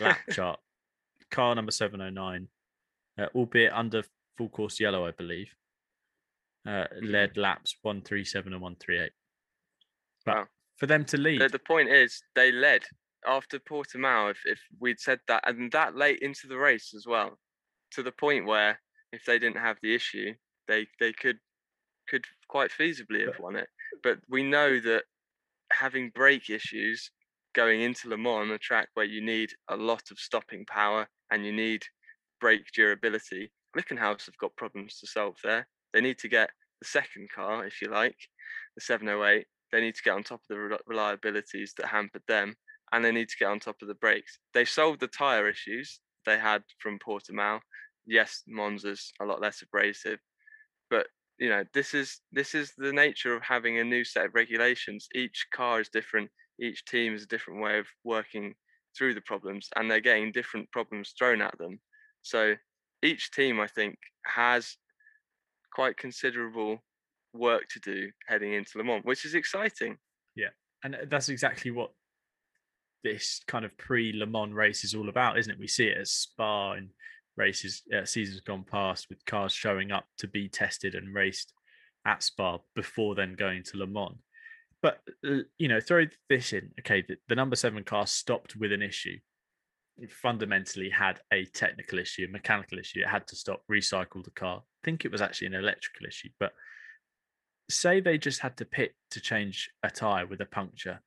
lap 0.00 0.18
chart, 0.30 0.60
car 1.30 1.54
number 1.54 1.72
709, 1.72 2.48
uh, 3.18 3.26
albeit 3.34 3.72
under 3.72 4.02
full 4.36 4.48
course 4.48 4.80
yellow, 4.80 5.06
I 5.06 5.12
believe, 5.12 5.48
uh, 6.66 6.84
led 7.02 7.36
laps 7.36 7.76
137 7.82 8.52
and 8.52 8.62
138. 8.62 9.10
But 10.24 10.36
wow. 10.36 10.44
for 10.76 10.86
them 10.86 11.04
to 11.06 11.16
lead. 11.16 11.40
The, 11.40 11.48
the 11.48 11.58
point 11.58 11.88
is, 11.88 12.22
they 12.34 12.52
led 12.52 12.82
after 13.26 13.58
Portimao, 13.58 14.30
if, 14.30 14.38
if 14.44 14.60
we'd 14.80 15.00
said 15.00 15.20
that, 15.28 15.48
and 15.48 15.70
that 15.72 15.96
late 15.96 16.20
into 16.20 16.46
the 16.46 16.58
race 16.58 16.92
as 16.94 17.06
well, 17.06 17.38
to 17.92 18.02
the 18.02 18.12
point 18.12 18.46
where 18.46 18.80
if 19.12 19.24
they 19.24 19.38
didn't 19.38 19.58
have 19.60 19.76
the 19.82 19.94
issue, 19.94 20.34
they, 20.68 20.86
they 21.00 21.12
could 21.12 21.38
could 22.08 22.24
quite 22.48 22.70
feasibly 22.70 23.26
have 23.26 23.38
won 23.40 23.56
it. 23.56 23.68
But 24.02 24.18
we 24.28 24.42
know 24.42 24.78
that 24.80 25.02
having 25.72 26.10
brake 26.14 26.50
issues 26.50 27.10
going 27.54 27.80
into 27.80 28.08
Le 28.08 28.16
Mans, 28.16 28.50
a 28.52 28.58
track 28.58 28.88
where 28.94 29.06
you 29.06 29.20
need 29.20 29.50
a 29.68 29.76
lot 29.76 30.02
of 30.10 30.18
stopping 30.18 30.64
power 30.66 31.08
and 31.30 31.44
you 31.44 31.52
need 31.52 31.82
brake 32.40 32.66
durability, 32.74 33.52
Glickenhaus 33.76 34.26
have 34.26 34.38
got 34.38 34.56
problems 34.56 34.98
to 35.00 35.06
solve 35.06 35.36
there. 35.44 35.68
They 35.92 36.00
need 36.00 36.18
to 36.18 36.28
get 36.28 36.50
the 36.80 36.86
second 36.86 37.28
car, 37.34 37.66
if 37.66 37.80
you 37.82 37.88
like, 37.90 38.16
the 38.76 38.80
708. 38.80 39.46
They 39.72 39.80
need 39.80 39.94
to 39.96 40.02
get 40.02 40.14
on 40.14 40.22
top 40.22 40.40
of 40.48 40.48
the 40.48 40.78
reliabilities 40.88 41.70
that 41.76 41.86
hampered 41.86 42.22
them. 42.28 42.56
and 42.92 43.04
they 43.04 43.12
need 43.12 43.28
to 43.28 43.36
get 43.38 43.48
on 43.48 43.60
top 43.60 43.76
of 43.82 43.88
the 43.88 43.94
brakes. 43.94 44.38
They 44.54 44.64
solved 44.64 45.00
the 45.00 45.08
tyre 45.08 45.48
issues 45.48 46.00
they 46.24 46.38
had 46.38 46.62
from 46.78 46.98
Portimao. 46.98 47.60
Yes, 48.06 48.42
Monza's 48.48 49.12
a 49.20 49.24
lot 49.24 49.40
less 49.40 49.62
abrasive, 49.62 50.20
but 50.90 51.06
you 51.38 51.48
know 51.48 51.64
this 51.74 51.94
is 51.94 52.20
this 52.32 52.54
is 52.54 52.72
the 52.78 52.92
nature 52.92 53.34
of 53.34 53.42
having 53.42 53.78
a 53.78 53.84
new 53.84 54.04
set 54.04 54.26
of 54.26 54.34
regulations. 54.34 55.08
Each 55.14 55.46
car 55.52 55.80
is 55.80 55.88
different. 55.88 56.30
Each 56.60 56.84
team 56.84 57.14
is 57.14 57.24
a 57.24 57.26
different 57.26 57.60
way 57.62 57.78
of 57.78 57.86
working 58.04 58.54
through 58.96 59.14
the 59.14 59.20
problems, 59.22 59.68
and 59.76 59.90
they're 59.90 60.00
getting 60.00 60.32
different 60.32 60.70
problems 60.70 61.14
thrown 61.18 61.42
at 61.42 61.56
them. 61.58 61.80
So 62.26 62.54
each 63.04 63.30
team, 63.30 63.60
I 63.60 63.68
think, 63.68 63.98
has 64.24 64.76
quite 65.72 65.96
considerable 65.96 66.82
work 67.32 67.68
to 67.70 67.80
do 67.80 68.10
heading 68.26 68.52
into 68.52 68.78
Le 68.78 68.84
Mans, 68.84 69.04
which 69.04 69.24
is 69.24 69.36
exciting. 69.36 69.96
Yeah, 70.34 70.48
and 70.82 70.96
that's 71.08 71.28
exactly 71.28 71.70
what 71.70 71.92
this 73.04 73.40
kind 73.46 73.64
of 73.64 73.76
pre 73.78 74.12
Le 74.12 74.26
Mans 74.26 74.52
race 74.52 74.82
is 74.82 74.92
all 74.92 75.08
about, 75.08 75.38
isn't 75.38 75.52
it? 75.52 75.58
We 75.58 75.68
see 75.68 75.86
it 75.86 75.98
as 75.98 76.10
Spa 76.10 76.72
and 76.72 76.88
races, 77.36 77.82
uh, 77.96 78.04
seasons 78.04 78.40
gone 78.40 78.64
past, 78.68 79.06
with 79.08 79.24
cars 79.24 79.52
showing 79.52 79.92
up 79.92 80.06
to 80.18 80.26
be 80.26 80.48
tested 80.48 80.96
and 80.96 81.14
raced 81.14 81.52
at 82.04 82.24
Spa 82.24 82.58
before 82.74 83.14
then 83.14 83.36
going 83.38 83.62
to 83.64 83.78
Le 83.78 83.86
Mans. 83.86 84.16
But 84.82 84.98
uh, 85.24 85.42
you 85.58 85.68
know, 85.68 85.78
throw 85.78 86.06
this 86.28 86.52
in. 86.52 86.72
Okay, 86.80 87.04
the, 87.06 87.18
the 87.28 87.36
number 87.36 87.54
seven 87.54 87.84
car 87.84 88.08
stopped 88.08 88.56
with 88.56 88.72
an 88.72 88.82
issue. 88.82 89.18
Fundamentally 90.10 90.90
had 90.90 91.20
a 91.32 91.46
technical 91.46 91.98
issue, 91.98 92.26
a 92.28 92.32
mechanical 92.32 92.78
issue. 92.78 93.00
It 93.00 93.08
had 93.08 93.26
to 93.28 93.36
stop, 93.36 93.62
recycle 93.70 94.22
the 94.22 94.30
car. 94.30 94.58
I 94.58 94.80
think 94.84 95.04
it 95.04 95.10
was 95.10 95.22
actually 95.22 95.48
an 95.48 95.54
electrical 95.54 96.06
issue, 96.06 96.28
but 96.38 96.52
say 97.70 98.00
they 98.00 98.18
just 98.18 98.40
had 98.40 98.56
to 98.58 98.64
pit 98.64 98.94
to 99.10 99.20
change 99.20 99.70
a 99.82 99.90
tire 99.90 100.26
with 100.26 100.40
a 100.40 100.46
puncture 100.46 101.00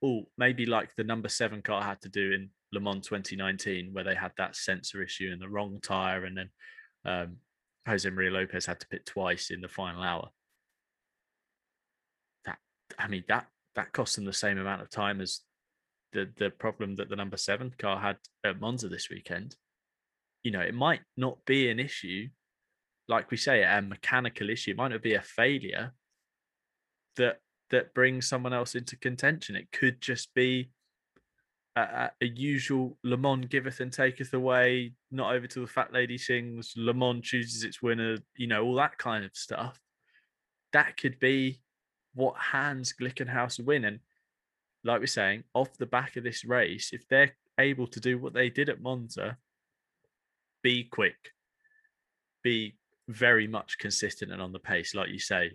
Or 0.00 0.24
maybe 0.36 0.66
like 0.66 0.94
the 0.96 1.04
number 1.04 1.28
seven 1.28 1.62
car 1.62 1.82
had 1.82 2.00
to 2.02 2.08
do 2.08 2.32
in 2.32 2.50
Le 2.72 2.80
Mans 2.80 3.06
2019, 3.06 3.92
where 3.92 4.04
they 4.04 4.14
had 4.14 4.32
that 4.36 4.56
sensor 4.56 5.02
issue 5.02 5.30
and 5.32 5.40
the 5.40 5.48
wrong 5.48 5.78
tire, 5.82 6.24
and 6.24 6.36
then 6.36 6.50
um, 7.04 7.36
Jose 7.86 8.08
Maria 8.08 8.30
Lopez 8.30 8.66
had 8.66 8.80
to 8.80 8.88
pit 8.88 9.06
twice 9.06 9.50
in 9.50 9.60
the 9.60 9.68
final 9.68 10.02
hour. 10.02 10.30
That 12.44 12.58
I 12.98 13.08
mean 13.08 13.24
that 13.28 13.46
that 13.74 13.92
cost 13.92 14.16
them 14.16 14.24
the 14.24 14.32
same 14.32 14.58
amount 14.58 14.82
of 14.82 14.90
time 14.90 15.20
as 15.20 15.40
the 16.14 16.30
the 16.36 16.50
problem 16.50 16.96
that 16.96 17.10
the 17.10 17.16
number 17.16 17.36
seven 17.36 17.74
car 17.78 18.00
had 18.00 18.16
at 18.44 18.60
Monza 18.60 18.88
this 18.88 19.10
weekend. 19.10 19.56
You 20.42 20.52
know, 20.52 20.60
it 20.60 20.74
might 20.74 21.00
not 21.16 21.44
be 21.44 21.68
an 21.70 21.80
issue, 21.80 22.28
like 23.08 23.30
we 23.30 23.36
say, 23.36 23.62
a 23.62 23.82
mechanical 23.82 24.48
issue. 24.48 24.70
It 24.70 24.76
might 24.76 24.92
not 24.92 25.02
be 25.02 25.14
a 25.14 25.22
failure 25.22 25.92
that 27.16 27.40
that 27.70 27.94
brings 27.94 28.28
someone 28.28 28.52
else 28.52 28.74
into 28.74 28.96
contention. 28.96 29.56
It 29.56 29.72
could 29.72 30.00
just 30.00 30.32
be 30.34 30.70
a, 31.76 32.10
a, 32.20 32.26
usual 32.26 32.96
Le 33.02 33.16
Mans 33.16 33.46
giveth 33.46 33.80
and 33.80 33.92
taketh 33.92 34.32
away, 34.34 34.92
not 35.10 35.34
over 35.34 35.46
till 35.46 35.62
the 35.62 35.68
fat 35.68 35.92
lady 35.92 36.18
sings, 36.18 36.74
Le 36.76 36.94
Mans 36.94 37.24
chooses 37.24 37.64
its 37.64 37.82
winner, 37.82 38.18
you 38.36 38.46
know, 38.46 38.64
all 38.64 38.74
that 38.76 38.98
kind 38.98 39.24
of 39.24 39.34
stuff. 39.34 39.80
That 40.72 40.96
could 40.96 41.18
be 41.18 41.62
what 42.14 42.36
hands 42.36 42.94
Glickenhaus 42.98 43.64
win. 43.64 43.84
And 43.84 44.00
like 44.84 45.00
we're 45.00 45.06
saying, 45.06 45.44
off 45.54 45.76
the 45.78 45.86
back 45.86 46.16
of 46.16 46.24
this 46.24 46.44
race, 46.44 46.90
if 46.92 47.08
they're 47.08 47.34
able 47.58 47.86
to 47.88 48.00
do 48.00 48.18
what 48.18 48.34
they 48.34 48.50
did 48.50 48.68
at 48.68 48.82
Monza, 48.82 49.38
be 50.62 50.84
quick, 50.84 51.32
be 52.42 52.76
very 53.08 53.46
much 53.46 53.78
consistent 53.78 54.32
and 54.32 54.42
on 54.42 54.52
the 54.52 54.58
pace, 54.58 54.94
like 54.94 55.10
you 55.10 55.18
say, 55.18 55.52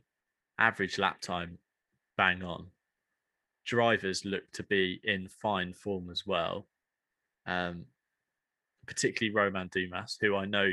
average 0.60 0.98
lap 0.98 1.22
time 1.22 1.58
bang 2.18 2.44
on. 2.44 2.68
Drivers 3.66 4.26
look 4.26 4.52
to 4.54 4.64
be 4.64 5.00
in 5.04 5.30
fine 5.30 5.74
form 5.74 6.10
as 6.10 6.26
well. 6.26 6.68
Um, 7.46 7.86
particularly 8.88 9.34
Romain 9.34 9.70
Dumas, 9.72 10.18
who 10.20 10.36
I 10.36 10.46
know 10.46 10.72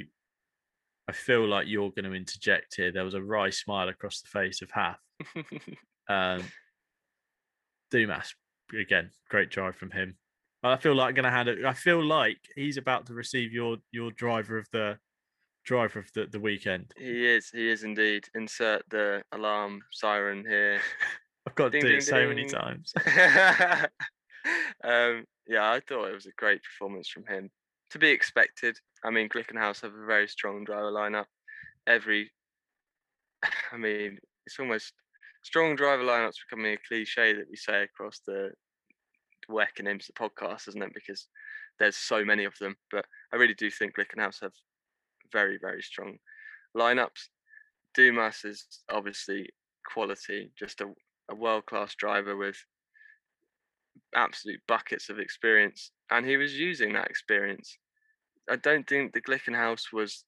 I 1.08 1.12
feel 1.12 1.46
like 1.46 1.68
you're 1.68 1.90
going 1.90 2.04
to 2.04 2.14
interject 2.14 2.74
here. 2.76 2.90
There 2.90 3.04
was 3.04 3.14
a 3.14 3.22
wry 3.22 3.50
smile 3.50 3.88
across 3.88 4.22
the 4.22 4.28
face 4.28 4.60
of 4.60 4.70
Haff. 4.72 4.98
um, 6.08 6.42
Dumas, 7.92 8.34
again, 8.78 9.10
great 9.28 9.50
drive 9.50 9.76
from 9.76 9.90
him. 9.90 10.16
I 10.62 10.76
feel 10.76 10.94
like 10.94 11.16
I'm 11.16 11.24
to 11.24 11.30
hand 11.30 11.48
it. 11.48 11.64
I 11.64 11.72
feel 11.74 12.04
like 12.04 12.38
he's 12.54 12.76
about 12.76 13.06
to 13.06 13.14
receive 13.14 13.52
your 13.52 13.76
your 13.92 14.10
driver 14.10 14.58
of 14.58 14.66
the 14.72 14.98
driver 15.64 15.98
of 15.98 16.10
the, 16.14 16.26
the 16.26 16.40
weekend. 16.40 16.92
He 16.96 17.26
is. 17.26 17.50
He 17.50 17.68
is 17.68 17.84
indeed. 17.84 18.24
Insert 18.34 18.82
the 18.88 19.22
alarm 19.32 19.82
siren 19.92 20.44
here. 20.48 20.80
I've 21.46 21.54
got 21.54 21.66
to 21.66 21.70
ding, 21.70 21.82
do 21.82 21.88
ding, 21.88 21.98
it 21.98 22.02
so 22.02 22.18
ding. 22.18 22.28
many 22.28 22.46
times. 22.46 22.92
um, 24.84 25.24
yeah, 25.46 25.70
I 25.70 25.80
thought 25.80 26.08
it 26.08 26.14
was 26.14 26.26
a 26.26 26.32
great 26.36 26.62
performance 26.62 27.08
from 27.08 27.26
him. 27.26 27.50
To 27.90 27.98
be 27.98 28.08
expected. 28.08 28.76
I 29.04 29.10
mean, 29.10 29.28
Glickenhaus 29.28 29.82
have 29.82 29.94
a 29.94 30.06
very 30.06 30.26
strong 30.26 30.64
driver 30.64 30.90
lineup. 30.90 31.26
Every, 31.86 32.32
I 33.72 33.76
mean, 33.76 34.18
it's 34.46 34.58
almost 34.58 34.92
strong 35.46 35.76
driver 35.76 36.02
lineups 36.02 36.42
becoming 36.50 36.72
a 36.72 36.88
cliche 36.88 37.32
that 37.32 37.46
we 37.48 37.54
say 37.56 37.84
across 37.84 38.20
the 38.26 38.50
WEC 39.48 39.78
and 39.78 39.86
IMSA 39.86 40.10
podcast, 40.18 40.66
isn't 40.66 40.82
it? 40.82 40.92
Because 40.92 41.28
there's 41.78 41.96
so 41.96 42.24
many 42.24 42.44
of 42.44 42.58
them. 42.58 42.74
But 42.90 43.04
I 43.32 43.36
really 43.36 43.54
do 43.54 43.70
think 43.70 43.94
Glickenhaus 43.94 44.40
have 44.42 44.54
very, 45.32 45.56
very 45.60 45.82
strong 45.82 46.16
lineups. 46.76 47.28
Dumas 47.94 48.44
is 48.44 48.66
obviously 48.90 49.48
quality, 49.92 50.50
just 50.58 50.80
a, 50.80 50.92
a 51.30 51.34
world 51.36 51.66
class 51.66 51.94
driver 51.94 52.36
with 52.36 52.56
absolute 54.16 54.60
buckets 54.66 55.08
of 55.10 55.20
experience, 55.20 55.92
and 56.10 56.26
he 56.26 56.36
was 56.36 56.58
using 56.58 56.92
that 56.94 57.08
experience. 57.08 57.78
I 58.50 58.56
don't 58.56 58.86
think 58.88 59.12
the 59.12 59.22
Glickenhaus 59.22 59.92
was. 59.92 60.24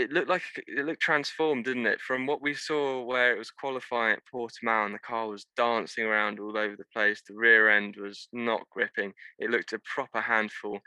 It 0.00 0.12
looked 0.12 0.28
like 0.28 0.42
it 0.66 0.84
looked 0.84 1.02
transformed, 1.02 1.64
didn't 1.64 1.86
it? 1.86 2.00
From 2.00 2.26
what 2.26 2.42
we 2.42 2.54
saw, 2.54 3.02
where 3.02 3.34
it 3.34 3.38
was 3.38 3.50
qualifying 3.50 4.14
at 4.14 4.22
Portimao 4.32 4.86
and 4.86 4.94
the 4.94 4.98
car 5.00 5.28
was 5.28 5.46
dancing 5.56 6.04
around 6.04 6.40
all 6.40 6.56
over 6.56 6.76
the 6.76 6.84
place, 6.92 7.22
the 7.26 7.34
rear 7.34 7.68
end 7.68 7.96
was 7.96 8.28
not 8.32 8.68
gripping. 8.70 9.12
It 9.38 9.50
looked 9.50 9.72
a 9.72 9.80
proper 9.80 10.20
handful. 10.20 10.78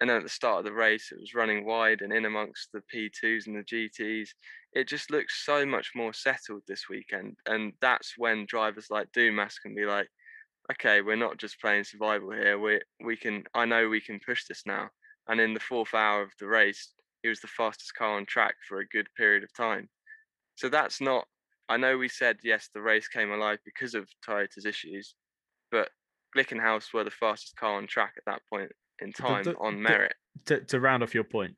And 0.00 0.10
then 0.10 0.16
at 0.18 0.22
the 0.24 0.28
start 0.28 0.58
of 0.58 0.64
the 0.64 0.72
race, 0.72 1.10
it 1.12 1.20
was 1.20 1.34
running 1.34 1.64
wide 1.64 2.00
and 2.00 2.12
in 2.12 2.24
amongst 2.24 2.70
the 2.72 2.82
P2s 2.92 3.46
and 3.46 3.56
the 3.56 3.62
GTs 3.62 4.28
it 4.74 4.88
just 4.88 5.10
looks 5.10 5.44
so 5.44 5.64
much 5.64 5.92
more 5.94 6.12
settled 6.12 6.62
this 6.66 6.88
weekend. 6.90 7.36
And 7.46 7.72
that's 7.80 8.14
when 8.18 8.46
drivers 8.46 8.88
like 8.90 9.12
Dumas 9.12 9.58
can 9.58 9.74
be 9.74 9.84
like, 9.84 10.08
okay, 10.72 11.00
we're 11.00 11.16
not 11.16 11.38
just 11.38 11.60
playing 11.60 11.84
survival 11.84 12.32
here. 12.32 12.58
We 12.58 12.80
we 13.04 13.16
can 13.16 13.44
I 13.54 13.64
know 13.64 13.88
we 13.88 14.00
can 14.00 14.20
push 14.24 14.44
this 14.46 14.62
now. 14.66 14.88
And 15.28 15.40
in 15.40 15.54
the 15.54 15.60
fourth 15.60 15.94
hour 15.94 16.22
of 16.22 16.32
the 16.38 16.48
race, 16.48 16.92
he 17.24 17.28
was 17.30 17.40
the 17.40 17.48
fastest 17.48 17.94
car 17.94 18.18
on 18.18 18.26
track 18.26 18.54
for 18.68 18.80
a 18.80 18.86
good 18.88 19.08
period 19.16 19.42
of 19.42 19.52
time. 19.54 19.88
So 20.56 20.68
that's 20.68 21.00
not 21.00 21.24
I 21.70 21.78
know 21.78 21.96
we 21.96 22.08
said 22.08 22.36
yes, 22.44 22.68
the 22.74 22.82
race 22.82 23.08
came 23.08 23.32
alive 23.32 23.58
because 23.64 23.94
of 23.94 24.06
Toyota's 24.28 24.66
issues, 24.66 25.14
but 25.70 25.88
Glickenhaus 26.36 26.92
were 26.92 27.04
the 27.04 27.10
fastest 27.10 27.56
car 27.56 27.78
on 27.78 27.86
track 27.86 28.12
at 28.18 28.24
that 28.26 28.42
point 28.52 28.70
in 29.00 29.12
time 29.12 29.44
the, 29.44 29.52
the, 29.52 29.58
on 29.58 29.82
merit. 29.82 30.14
To, 30.46 30.60
to 30.60 30.78
round 30.78 31.02
off 31.02 31.14
your 31.14 31.24
point, 31.24 31.54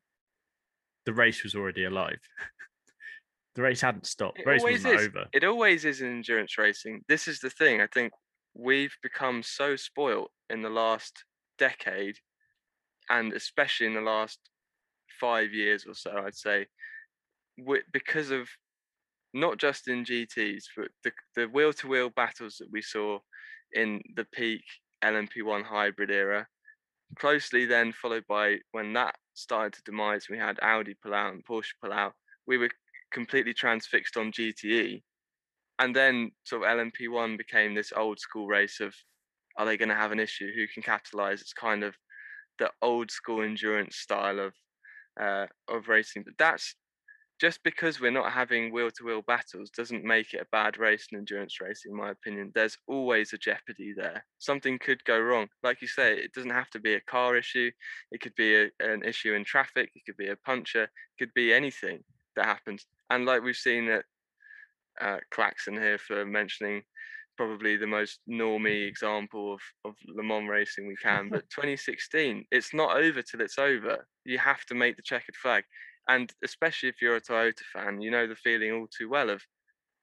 the 1.05 1.13
race 1.13 1.43
was 1.43 1.55
already 1.55 1.85
alive. 1.85 2.21
The 3.57 3.63
race 3.63 3.81
hadn't 3.81 4.05
stopped. 4.05 4.37
The 4.37 4.51
race 4.51 4.63
wasn't 4.63 5.01
is. 5.01 5.07
over. 5.07 5.25
It 5.33 5.43
always 5.43 5.87
is 5.87 6.03
in 6.03 6.09
endurance 6.09 6.59
racing. 6.59 7.01
This 7.09 7.27
is 7.27 7.41
the 7.41 7.49
thing. 7.49 7.81
I 7.81 7.87
think 7.87 8.13
we've 8.53 8.95
become 9.03 9.43
so 9.43 9.77
spoilt 9.77 10.31
in 10.51 10.61
the 10.61 10.69
last 10.69 11.25
decade, 11.57 12.17
and 13.09 13.33
especially 13.33 13.87
in 13.87 13.95
the 13.95 14.03
last 14.03 14.41
five 15.21 15.53
years 15.53 15.85
or 15.87 15.95
so, 15.95 16.23
I'd 16.25 16.35
say, 16.35 16.67
because 17.93 18.31
of 18.31 18.49
not 19.33 19.59
just 19.59 19.89
in 19.89 20.05
GTs, 20.05 20.65
but 20.77 20.89
the 21.05 21.13
the 21.35 21.47
wheel 21.47 21.73
to 21.75 21.89
wheel 21.89 22.11
battles 22.11 22.57
that 22.59 22.69
we 22.71 22.83
saw 22.83 23.19
in 23.73 24.03
the 24.15 24.25
peak 24.33 24.63
LMP1 25.05 25.65
hybrid 25.65 26.11
era, 26.11 26.47
closely 27.19 27.65
then 27.65 27.93
followed 27.93 28.25
by 28.29 28.59
when 28.73 28.93
that 28.95 29.15
started 29.35 29.75
to 29.75 29.83
demise, 29.85 30.29
we 30.29 30.39
had 30.39 30.59
Audi 30.63 30.95
pull 31.03 31.15
out 31.15 31.33
and 31.35 31.45
Porsche 31.45 31.75
pull 31.83 31.93
out. 31.93 32.15
We 32.47 32.59
were 32.59 32.71
completely 33.13 33.55
transfixed 33.55 34.17
on 34.17 34.33
GTE. 34.33 35.03
And 35.79 35.95
then 35.95 36.31
sort 36.45 36.63
of 36.63 36.69
LMP1 36.69 37.37
became 37.37 37.75
this 37.75 37.93
old 37.95 38.19
school 38.19 38.47
race 38.47 38.81
of 38.81 38.95
are 39.59 39.67
they 39.67 39.77
going 39.77 39.89
to 39.89 39.95
have 39.95 40.13
an 40.13 40.21
issue? 40.21 40.51
Who 40.55 40.67
can 40.73 40.83
capitalize? 40.83 41.41
It's 41.41 41.53
kind 41.53 41.83
of 41.83 41.95
the 42.59 42.71
old 42.83 43.11
school 43.11 43.43
endurance 43.43 43.97
style 43.97 44.39
of 44.39 44.55
uh, 45.21 45.47
of 45.69 45.89
racing. 45.89 46.23
But 46.25 46.35
that's 46.39 46.75
just 47.39 47.63
because 47.63 48.01
we're 48.01 48.11
not 48.11 48.33
having 48.33 48.73
wheel 48.73 48.91
to 48.91 49.05
wheel 49.05 49.23
battles 49.27 49.69
doesn't 49.71 50.05
make 50.05 50.33
it 50.33 50.41
a 50.41 50.47
bad 50.53 50.79
race 50.79 51.07
in 51.13 51.19
endurance 51.19 51.61
racing, 51.61 51.93
in 51.93 51.99
my 51.99 52.11
opinion. 52.11 52.51
There's 52.55 52.79
always 52.89 53.33
a 53.33 53.39
jeopardy 53.39 53.93
there. 53.95 54.25
Something 54.39 54.79
could 54.79 55.05
go 55.05 55.19
wrong. 55.21 55.49
Like 55.63 55.83
you 55.83 55.89
say, 55.89 56.17
it 56.17 56.33
doesn't 56.33 56.51
have 56.51 56.71
to 56.71 56.81
be 56.81 56.95
a 56.95 57.01
car 57.01 57.37
issue. 57.37 57.71
It 58.11 58.21
could 58.21 58.35
be 58.37 58.55
a, 58.55 58.71
an 58.81 59.03
issue 59.05 59.35
in 59.35 59.45
traffic. 59.45 59.91
It 59.95 60.03
could 60.07 60.17
be 60.17 60.29
a 60.29 60.37
puncture. 60.37 60.85
It 60.85 61.19
could 61.19 61.35
be 61.35 61.53
anything 61.53 62.01
that 62.37 62.47
happens. 62.47 62.87
And 63.11 63.27
like 63.27 63.43
we've 63.43 63.57
seen 63.57 63.89
at 63.89 64.05
uh, 65.01 65.19
Claxon 65.31 65.75
here 65.75 65.99
for 65.99 66.25
mentioning 66.25 66.83
probably 67.37 67.77
the 67.77 67.87
most 67.87 68.21
normie 68.29 68.89
example 68.89 69.55
of, 69.55 69.61
of 69.85 69.95
Le 70.09 70.23
Mans 70.23 70.49
racing 70.49 70.87
we 70.87 70.97
can. 70.97 71.29
But 71.29 71.49
2016, 71.51 72.45
it's 72.51 72.75
not 72.75 72.97
over 72.97 73.23
till 73.23 73.41
it's 73.41 73.59
over. 73.59 74.07
You 74.25 74.39
have 74.39 74.65
to 74.67 74.75
make 74.75 74.97
the 74.97 75.03
checkered 75.03 75.37
flag. 75.37 75.65
And 76.09 76.33
especially 76.45 76.89
if 76.89 77.03
you're 77.03 77.17
a 77.17 77.21
Toyota 77.21 77.63
fan, 77.73 78.01
you 78.01 78.11
know 78.11 78.27
the 78.27 78.37
feeling 78.37 78.73
all 78.73 78.87
too 78.87 79.09
well 79.09 79.31
of 79.31 79.43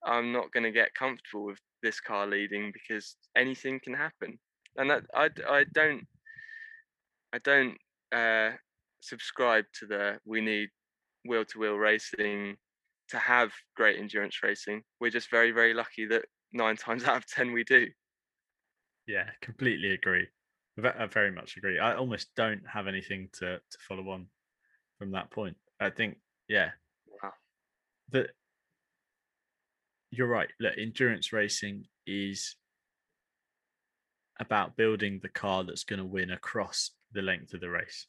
I'm 0.06 0.32
not 0.32 0.52
going 0.52 0.64
to 0.64 0.72
get 0.72 0.94
comfortable 0.96 1.46
with 1.46 1.60
this 1.82 2.00
car 2.00 2.28
leading 2.28 2.72
because 2.74 3.16
anything 3.38 3.80
can 3.82 3.94
happen. 3.94 4.38
And 4.76 4.90
that 4.90 5.04
I, 5.14 5.30
I 5.50 5.66
don't 5.74 6.06
I 7.34 7.40
don't 7.40 7.78
uh, 8.14 8.52
subscribe 9.02 9.66
to 9.80 9.86
the 9.86 10.20
we 10.26 10.42
need 10.42 10.70
wheel 11.26 11.46
to 11.46 11.60
wheel 11.60 11.76
racing 11.76 12.58
to 13.10 13.18
have 13.18 13.52
great 13.76 14.00
endurance 14.00 14.40
racing. 14.44 14.84
We're 15.00 15.12
just 15.12 15.30
very 15.30 15.52
very 15.52 15.74
lucky 15.74 16.06
that 16.08 16.26
nine 16.54 16.78
times 16.78 17.04
out 17.04 17.18
of 17.18 17.28
ten 17.28 17.54
we 17.54 17.64
do. 17.64 17.88
Yeah, 19.08 19.30
completely 19.42 19.92
agree. 19.92 20.28
I 20.78 21.06
very 21.06 21.32
much 21.32 21.58
agree. 21.58 21.78
I 21.78 21.96
almost 21.96 22.30
don't 22.36 22.62
have 22.68 22.88
anything 22.88 23.30
to 23.34 23.58
to 23.58 23.78
follow 23.88 24.10
on 24.10 24.28
from 24.98 25.12
that 25.12 25.30
point. 25.30 25.58
I 25.80 25.90
think, 25.90 26.18
yeah, 26.48 26.72
wow. 27.22 27.32
that 28.12 28.32
you're 30.12 30.28
right. 30.28 30.50
Look, 30.60 30.74
endurance 30.78 31.34
racing 31.34 31.86
is 32.08 32.56
about 34.40 34.78
building 34.78 35.20
the 35.22 35.30
car 35.30 35.64
that's 35.64 35.84
going 35.84 36.00
to 36.00 36.06
win 36.06 36.32
across 36.32 36.92
the 37.12 37.22
length 37.22 37.54
of 37.54 37.62
the 37.62 37.70
race. 37.70 38.08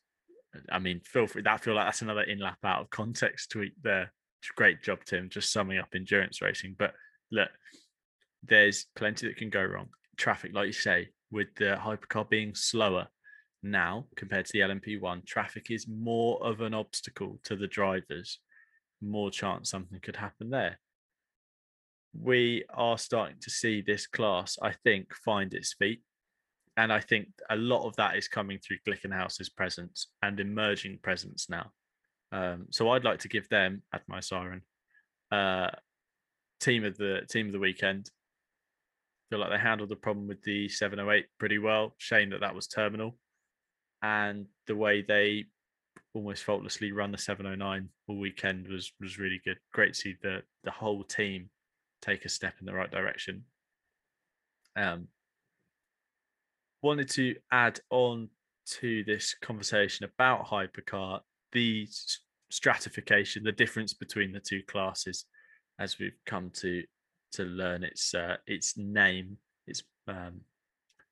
I 0.71 0.79
mean, 0.79 1.01
feel 1.05 1.27
free. 1.27 1.43
That 1.43 1.63
feel 1.63 1.75
like 1.75 1.87
that's 1.87 2.03
another 2.03 2.23
in 2.23 2.39
lap 2.39 2.59
out 2.65 2.83
of 2.83 2.91
context 2.91 3.51
tweet 3.51 3.73
there. 3.83 4.13
Great 4.57 4.83
job, 4.83 5.01
Tim, 5.05 5.29
just 5.31 5.53
summing 5.53 5.79
up 5.79 5.89
endurance 5.95 6.43
racing. 6.43 6.77
But 6.79 6.93
look, 7.33 7.49
there's 8.47 8.87
plenty 8.97 9.27
that 9.27 9.37
can 9.37 9.51
go 9.51 9.63
wrong. 9.63 9.89
Traffic, 10.17 10.53
like 10.55 10.67
you 10.67 10.73
say, 10.73 11.09
with 11.31 11.49
the 11.57 11.77
hypercar 11.81 12.29
being 12.29 12.55
slower 12.55 13.09
now 13.63 14.07
compared 14.17 14.47
to 14.47 14.53
the 14.53 14.61
LMP1, 14.61 15.27
traffic 15.27 15.71
is 15.71 15.89
more 15.89 16.43
of 16.45 16.61
an 16.61 16.75
obstacle 16.75 17.41
to 17.45 17.57
the 17.57 17.67
drivers. 17.67 18.39
More 19.01 19.31
chance 19.31 19.71
something 19.71 20.01
could 20.01 20.17
happen 20.17 20.51
there. 20.51 20.79
We 22.19 22.65
are 22.71 22.99
starting 22.99 23.37
to 23.41 23.51
see 23.51 23.81
this 23.81 24.07
class, 24.07 24.57
I 24.63 24.73
think, 24.85 25.15
find 25.15 25.53
its 25.53 25.73
feet. 25.73 26.03
And 26.77 26.93
I 26.93 27.01
think 27.01 27.29
a 27.51 27.57
lot 27.57 27.87
of 27.87 27.97
that 27.97 28.17
is 28.17 28.29
coming 28.29 28.59
through 28.59 28.79
Glickenhaus's 28.87 29.49
presence 29.49 30.09
and 30.23 30.39
emerging 30.39 30.99
presence 31.03 31.49
now. 31.49 31.73
Um, 32.33 32.67
so 32.71 32.91
I'd 32.91 33.05
like 33.05 33.21
to 33.21 33.29
give 33.29 33.49
them 33.49 33.83
at 33.93 34.03
my 34.09 34.21
siren 34.21 34.63
uh, 35.31 35.71
team 36.61 36.85
of 36.85 36.97
the 36.97 37.23
team 37.29 37.47
of 37.47 37.53
the 37.53 37.59
weekend 37.59 38.11
feel 39.31 39.39
like 39.39 39.51
they 39.51 39.59
handled 39.59 39.89
the 39.89 39.97
problem 39.97 40.29
with 40.29 40.43
the 40.43 40.69
708 40.69 41.27
pretty 41.39 41.59
well. 41.59 41.95
Shame 41.99 42.31
that 42.31 42.41
that 42.41 42.55
was 42.55 42.67
terminal. 42.67 43.17
And 44.03 44.47
the 44.67 44.77
way 44.77 45.03
they 45.03 45.47
almost 46.15 46.45
faultlessly 46.45 46.93
run 46.93 47.11
the 47.11 47.19
709 47.19 47.89
all 48.09 48.19
weekend 48.19 48.69
was 48.69 48.93
was 49.01 49.19
really 49.19 49.41
good. 49.45 49.59
Great 49.73 49.95
to 49.95 50.01
see 50.01 50.15
the 50.23 50.43
the 50.63 50.71
whole 50.71 51.05
team 51.05 51.51
take 52.03 52.25
a 52.25 52.29
step 52.29 52.55
in 52.61 52.67
the 52.67 52.75
right 52.75 52.91
direction. 52.91 53.45
Um, 54.77 55.09
wanted 56.83 57.09
to 57.11 57.37
add 57.51 57.81
on 57.91 58.29
to 58.67 59.05
this 59.05 59.35
conversation 59.41 60.05
about 60.05 60.47
hypercar 60.47 61.21
the 61.53 61.89
stratification, 62.51 63.43
the 63.43 63.53
difference 63.53 63.95
between 63.95 64.33
the 64.33 64.41
two 64.41 64.63
classes, 64.67 65.25
as 65.79 65.99
we've 65.99 66.19
come 66.27 66.51
to 66.55 66.83
to 67.35 67.45
learn 67.45 67.85
its 67.85 68.15
uh, 68.15 68.37
its 68.47 68.77
name, 68.77 69.39
its 69.67 69.83
um, 70.09 70.41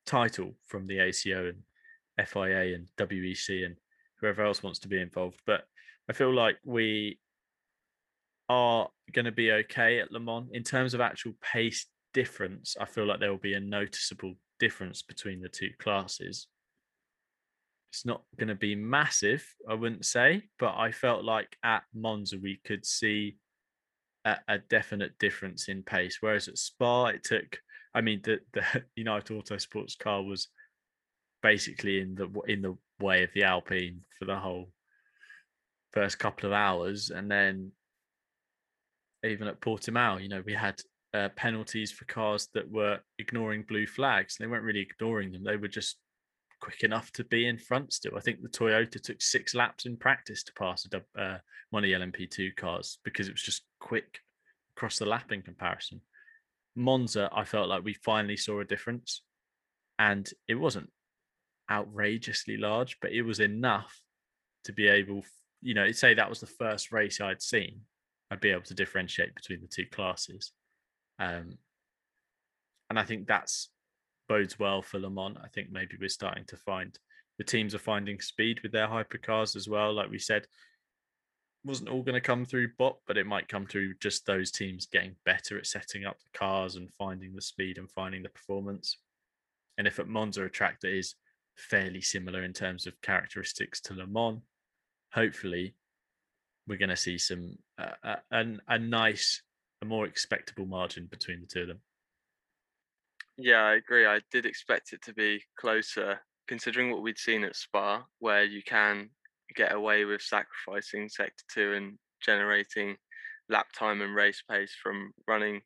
title 0.06 0.54
from 0.66 0.86
the 0.86 0.98
ACO 0.98 1.52
and 1.52 2.28
FIA 2.28 2.74
and 2.74 2.88
WEC 2.98 3.64
and 3.64 3.76
whoever 4.20 4.44
else 4.44 4.62
wants 4.62 4.78
to 4.80 4.88
be 4.88 5.00
involved. 5.00 5.40
But 5.46 5.64
I 6.08 6.12
feel 6.12 6.34
like 6.34 6.58
we 6.64 7.18
are 8.48 8.88
going 9.12 9.24
to 9.24 9.32
be 9.32 9.52
okay 9.52 10.00
at 10.00 10.12
Le 10.12 10.20
Mans 10.20 10.48
in 10.52 10.62
terms 10.62 10.94
of 10.94 11.00
actual 11.00 11.32
pace 11.40 11.86
difference. 12.12 12.76
I 12.80 12.84
feel 12.84 13.06
like 13.06 13.20
there 13.20 13.30
will 13.30 13.38
be 13.38 13.54
a 13.54 13.60
noticeable 13.60 14.34
difference 14.58 15.02
between 15.02 15.40
the 15.40 15.48
two 15.48 15.70
classes. 15.78 16.48
It's 17.90 18.06
not 18.06 18.22
going 18.38 18.48
to 18.48 18.54
be 18.54 18.74
massive, 18.74 19.46
I 19.68 19.74
wouldn't 19.74 20.06
say, 20.06 20.44
but 20.58 20.74
I 20.76 20.92
felt 20.92 21.24
like 21.24 21.56
at 21.62 21.82
Monza 21.94 22.38
we 22.38 22.60
could 22.64 22.86
see 22.86 23.36
a, 24.24 24.36
a, 24.48 24.58
definite 24.58 25.18
difference 25.18 25.68
in 25.68 25.82
pace. 25.82 26.18
Whereas 26.20 26.48
at 26.48 26.58
Spa, 26.58 27.06
it 27.06 27.24
took. 27.24 27.58
I 27.94 28.00
mean, 28.00 28.20
the 28.22 28.40
the 28.52 28.84
United 28.96 29.32
Autosports 29.32 29.98
car 29.98 30.22
was 30.22 30.48
basically 31.42 32.00
in 32.00 32.14
the 32.14 32.30
in 32.46 32.62
the 32.62 32.76
way 33.00 33.24
of 33.24 33.30
the 33.34 33.44
Alpine 33.44 34.00
for 34.18 34.24
the 34.24 34.36
whole 34.36 34.70
first 35.92 36.18
couple 36.18 36.46
of 36.46 36.52
hours, 36.52 37.10
and 37.10 37.30
then 37.30 37.72
even 39.24 39.46
at 39.46 39.60
Portimao, 39.60 40.22
you 40.22 40.28
know, 40.28 40.42
we 40.44 40.54
had 40.54 40.80
uh, 41.14 41.28
penalties 41.36 41.92
for 41.92 42.04
cars 42.06 42.48
that 42.54 42.70
were 42.70 42.98
ignoring 43.18 43.62
blue 43.62 43.86
flags. 43.86 44.36
They 44.38 44.46
weren't 44.46 44.64
really 44.64 44.80
ignoring 44.80 45.32
them; 45.32 45.44
they 45.44 45.56
were 45.56 45.68
just 45.68 45.98
quick 46.62 46.84
enough 46.84 47.10
to 47.10 47.24
be 47.24 47.46
in 47.46 47.58
front 47.58 47.92
still. 47.92 48.16
I 48.16 48.20
think 48.20 48.40
the 48.40 48.48
Toyota 48.48 49.02
took 49.02 49.20
six 49.20 49.52
laps 49.52 49.84
in 49.84 49.96
practice 49.96 50.44
to 50.44 50.52
pass 50.52 50.86
a, 50.86 51.20
uh, 51.20 51.38
one 51.70 51.84
of 51.84 51.88
the 51.88 51.96
LMP2 51.96 52.54
cars 52.54 52.98
because 53.04 53.26
it 53.26 53.32
was 53.32 53.42
just 53.42 53.64
quick 53.80 54.20
across 54.76 54.98
the 54.98 55.04
lap 55.04 55.32
in 55.32 55.42
comparison. 55.42 56.00
Monza, 56.76 57.28
I 57.32 57.44
felt 57.44 57.68
like 57.68 57.82
we 57.82 57.94
finally 57.94 58.36
saw 58.36 58.60
a 58.60 58.64
difference 58.64 59.22
and 59.98 60.30
it 60.46 60.54
wasn't 60.54 60.88
outrageously 61.68 62.56
large, 62.58 62.96
but 63.02 63.10
it 63.10 63.22
was 63.22 63.40
enough 63.40 64.00
to 64.64 64.72
be 64.72 64.86
able, 64.86 65.24
you 65.62 65.74
know, 65.74 65.90
say 65.90 66.14
that 66.14 66.30
was 66.30 66.38
the 66.38 66.46
first 66.46 66.92
race 66.92 67.20
I'd 67.20 67.42
seen, 67.42 67.80
I'd 68.30 68.40
be 68.40 68.50
able 68.50 68.62
to 68.62 68.74
differentiate 68.74 69.34
between 69.34 69.62
the 69.62 69.66
two 69.66 69.86
classes. 69.90 70.52
Um, 71.18 71.58
and 72.88 73.00
I 73.00 73.02
think 73.02 73.26
that's 73.26 73.68
bodes 74.32 74.58
well 74.58 74.80
for 74.80 74.98
Le 74.98 75.10
Mans. 75.10 75.36
I 75.44 75.48
think 75.48 75.70
maybe 75.70 75.98
we're 76.00 76.08
starting 76.08 76.46
to 76.46 76.56
find 76.56 76.98
the 77.36 77.44
teams 77.44 77.74
are 77.74 77.78
finding 77.78 78.18
speed 78.18 78.60
with 78.62 78.72
their 78.72 78.88
hypercars 78.88 79.56
as 79.56 79.68
well. 79.68 79.92
Like 79.92 80.10
we 80.10 80.18
said, 80.18 80.46
wasn't 81.64 81.90
all 81.90 82.02
going 82.02 82.14
to 82.14 82.20
come 82.20 82.46
through 82.46 82.72
BoP, 82.78 83.02
but 83.06 83.18
it 83.18 83.26
might 83.26 83.48
come 83.48 83.66
through 83.66 83.92
just 84.00 84.24
those 84.24 84.50
teams 84.50 84.86
getting 84.86 85.16
better 85.26 85.58
at 85.58 85.66
setting 85.66 86.06
up 86.06 86.16
the 86.18 86.38
cars 86.38 86.76
and 86.76 86.90
finding 86.94 87.34
the 87.34 87.42
speed 87.42 87.76
and 87.76 87.90
finding 87.90 88.22
the 88.22 88.30
performance. 88.30 88.96
And 89.76 89.86
if 89.86 89.98
at 89.98 90.08
Monza 90.08 90.46
a 90.46 90.48
track 90.48 90.80
that 90.80 90.96
is 90.96 91.14
fairly 91.58 92.00
similar 92.00 92.42
in 92.42 92.54
terms 92.54 92.86
of 92.86 92.98
characteristics 93.02 93.82
to 93.82 93.94
Le 93.94 94.06
Mans, 94.06 94.40
hopefully 95.12 95.74
we're 96.66 96.78
going 96.78 96.88
to 96.88 96.96
see 96.96 97.18
some 97.18 97.58
uh, 97.78 98.16
a, 98.30 98.46
a 98.66 98.78
nice, 98.78 99.42
a 99.82 99.84
more 99.84 100.06
expectable 100.06 100.64
margin 100.64 101.06
between 101.10 101.42
the 101.42 101.46
two 101.46 101.62
of 101.62 101.68
them. 101.68 101.80
Yeah, 103.36 103.62
I 103.64 103.74
agree. 103.74 104.06
I 104.06 104.20
did 104.30 104.46
expect 104.46 104.92
it 104.92 105.02
to 105.02 105.14
be 105.14 105.42
closer, 105.58 106.20
considering 106.48 106.90
what 106.90 107.02
we'd 107.02 107.18
seen 107.18 107.44
at 107.44 107.56
Spa, 107.56 108.04
where 108.18 108.44
you 108.44 108.62
can 108.62 109.10
get 109.56 109.72
away 109.72 110.04
with 110.04 110.22
sacrificing 110.22 111.08
sector 111.08 111.44
two 111.52 111.72
and 111.74 111.98
generating 112.24 112.96
lap 113.48 113.66
time 113.78 114.00
and 114.02 114.14
race 114.14 114.42
pace 114.48 114.74
from 114.82 115.12
running 115.26 115.62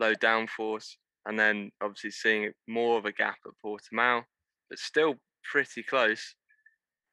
low 0.00 0.14
downforce, 0.14 0.96
and 1.26 1.38
then 1.38 1.70
obviously 1.82 2.10
seeing 2.10 2.52
more 2.68 2.98
of 2.98 3.04
a 3.06 3.12
gap 3.12 3.38
at 3.46 3.52
Portimao, 3.64 4.24
but 4.68 4.78
still 4.78 5.14
pretty 5.44 5.82
close 5.82 6.34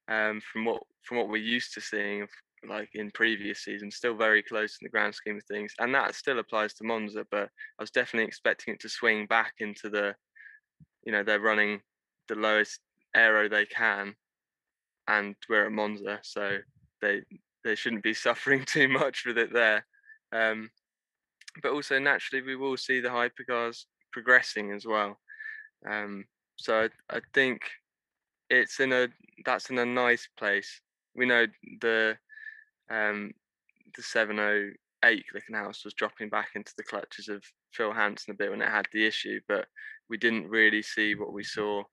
um, 0.10 0.42
from 0.42 0.66
what 0.66 0.84
from 1.04 1.18
what 1.18 1.30
we're 1.30 1.38
used 1.38 1.74
to 1.74 1.82
seeing 1.82 2.28
like 2.68 2.90
in 2.94 3.12
previous 3.12 3.64
seasons, 3.64 3.96
still 3.96 4.16
very 4.16 4.44
close 4.44 4.78
in 4.80 4.86
the 4.86 4.90
grand 4.90 5.16
scheme 5.16 5.38
of 5.38 5.44
things. 5.44 5.74
And 5.80 5.94
that 5.96 6.16
still 6.16 6.40
applies 6.40 6.74
to 6.76 6.84
Monza, 6.84 7.26
but 7.32 7.50
I 7.80 7.84
was 7.84 7.92
definitely 7.92 8.28
expecting 8.28 8.74
it 8.74 8.80
to 8.82 8.90
swing 8.90 9.26
back 9.26 9.54
into 9.60 9.90
the, 9.90 10.16
you 11.04 11.12
know, 11.12 11.24
they're 11.24 11.40
running 11.40 11.82
the 12.28 12.36
lowest 12.36 12.80
aero 13.16 13.50
they 13.50 13.66
can, 13.66 14.16
and 15.08 15.36
we're 15.50 15.66
at 15.66 15.72
Monza, 15.72 16.20
so 16.24 16.58
they 17.02 17.22
they 17.64 17.76
shouldn't 17.76 18.04
be 18.04 18.14
suffering 18.28 18.64
too 18.66 18.88
much 18.88 19.24
with 19.26 19.38
it 19.38 19.54
there. 19.54 19.86
Um, 20.32 20.70
but 21.62 21.72
also 21.72 22.00
naturally, 22.00 22.42
we 22.42 22.56
will 22.56 22.78
see 22.78 23.00
the 23.02 23.10
hypercars 23.10 23.86
progressing 24.14 24.72
as 24.72 24.86
well. 24.86 25.20
Um, 25.90 26.26
so 26.58 26.84
I, 26.84 27.18
I 27.18 27.22
think 27.34 27.62
it's 28.50 28.80
in 28.80 28.94
a 28.94 29.08
that's 29.46 29.70
in 29.70 29.78
a 29.80 29.86
nice 29.86 30.28
place. 30.38 30.82
We 31.16 31.26
know 31.26 31.48
the 31.82 32.18
um, 32.92 33.32
the 33.96 34.04
708 34.04 35.26
Glickenhaus 35.34 35.84
was 35.84 35.94
dropping 35.94 36.30
back 36.30 36.50
into 36.56 36.74
the 36.78 36.84
clutches 36.84 37.30
of 37.30 37.44
Phil 37.74 37.94
Hanson 37.94 38.32
a 38.32 38.36
bit 38.38 38.50
when 38.50 38.62
it 38.62 38.70
had 38.70 38.88
the 38.92 39.06
issue, 39.06 39.40
but 39.48 39.66
we 40.10 40.18
didn't 40.18 40.50
really 40.50 40.82
see 40.82 41.16
what 41.16 41.34
we 41.34 41.44
saw 41.44 41.84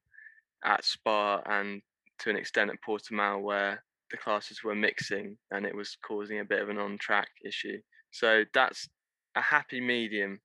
at 0.64 0.84
Spa 0.84 1.40
and 1.46 1.80
to 2.20 2.30
an 2.30 2.36
extent 2.36 2.70
at 2.70 2.82
Portimao 2.86 3.40
where 3.40 3.84
the 4.10 4.16
classes 4.16 4.64
were 4.64 4.74
mixing 4.74 5.36
and 5.50 5.64
it 5.64 5.74
was 5.74 5.96
causing 6.06 6.40
a 6.40 6.44
bit 6.44 6.60
of 6.60 6.68
an 6.68 6.78
on-track 6.78 7.28
issue. 7.44 7.78
So 8.10 8.44
that's 8.52 8.88
a 9.36 9.40
happy 9.40 9.80
medium 9.80 10.40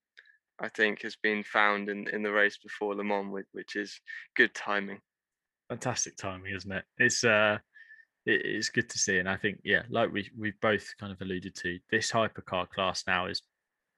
I 0.60 0.68
think, 0.68 1.02
has 1.02 1.16
been 1.16 1.42
found 1.42 1.88
in, 1.88 2.08
in 2.08 2.22
the 2.22 2.32
race 2.32 2.58
before 2.58 2.94
Le 2.94 3.04
Mans, 3.04 3.44
which 3.52 3.76
is 3.76 4.00
good 4.36 4.54
timing. 4.54 5.00
Fantastic 5.68 6.16
timing, 6.16 6.54
isn't 6.54 6.70
it? 6.70 6.84
It's 6.98 7.24
uh, 7.24 7.58
it, 8.26 8.42
it's 8.44 8.68
good 8.68 8.88
to 8.90 8.98
see, 8.98 9.18
and 9.18 9.28
I 9.28 9.36
think 9.36 9.60
yeah, 9.64 9.82
like 9.90 10.12
we 10.12 10.30
we 10.38 10.52
both 10.60 10.86
kind 10.98 11.12
of 11.12 11.20
alluded 11.20 11.54
to, 11.56 11.78
this 11.90 12.10
hypercar 12.10 12.68
class 12.68 13.04
now 13.06 13.26
is 13.26 13.42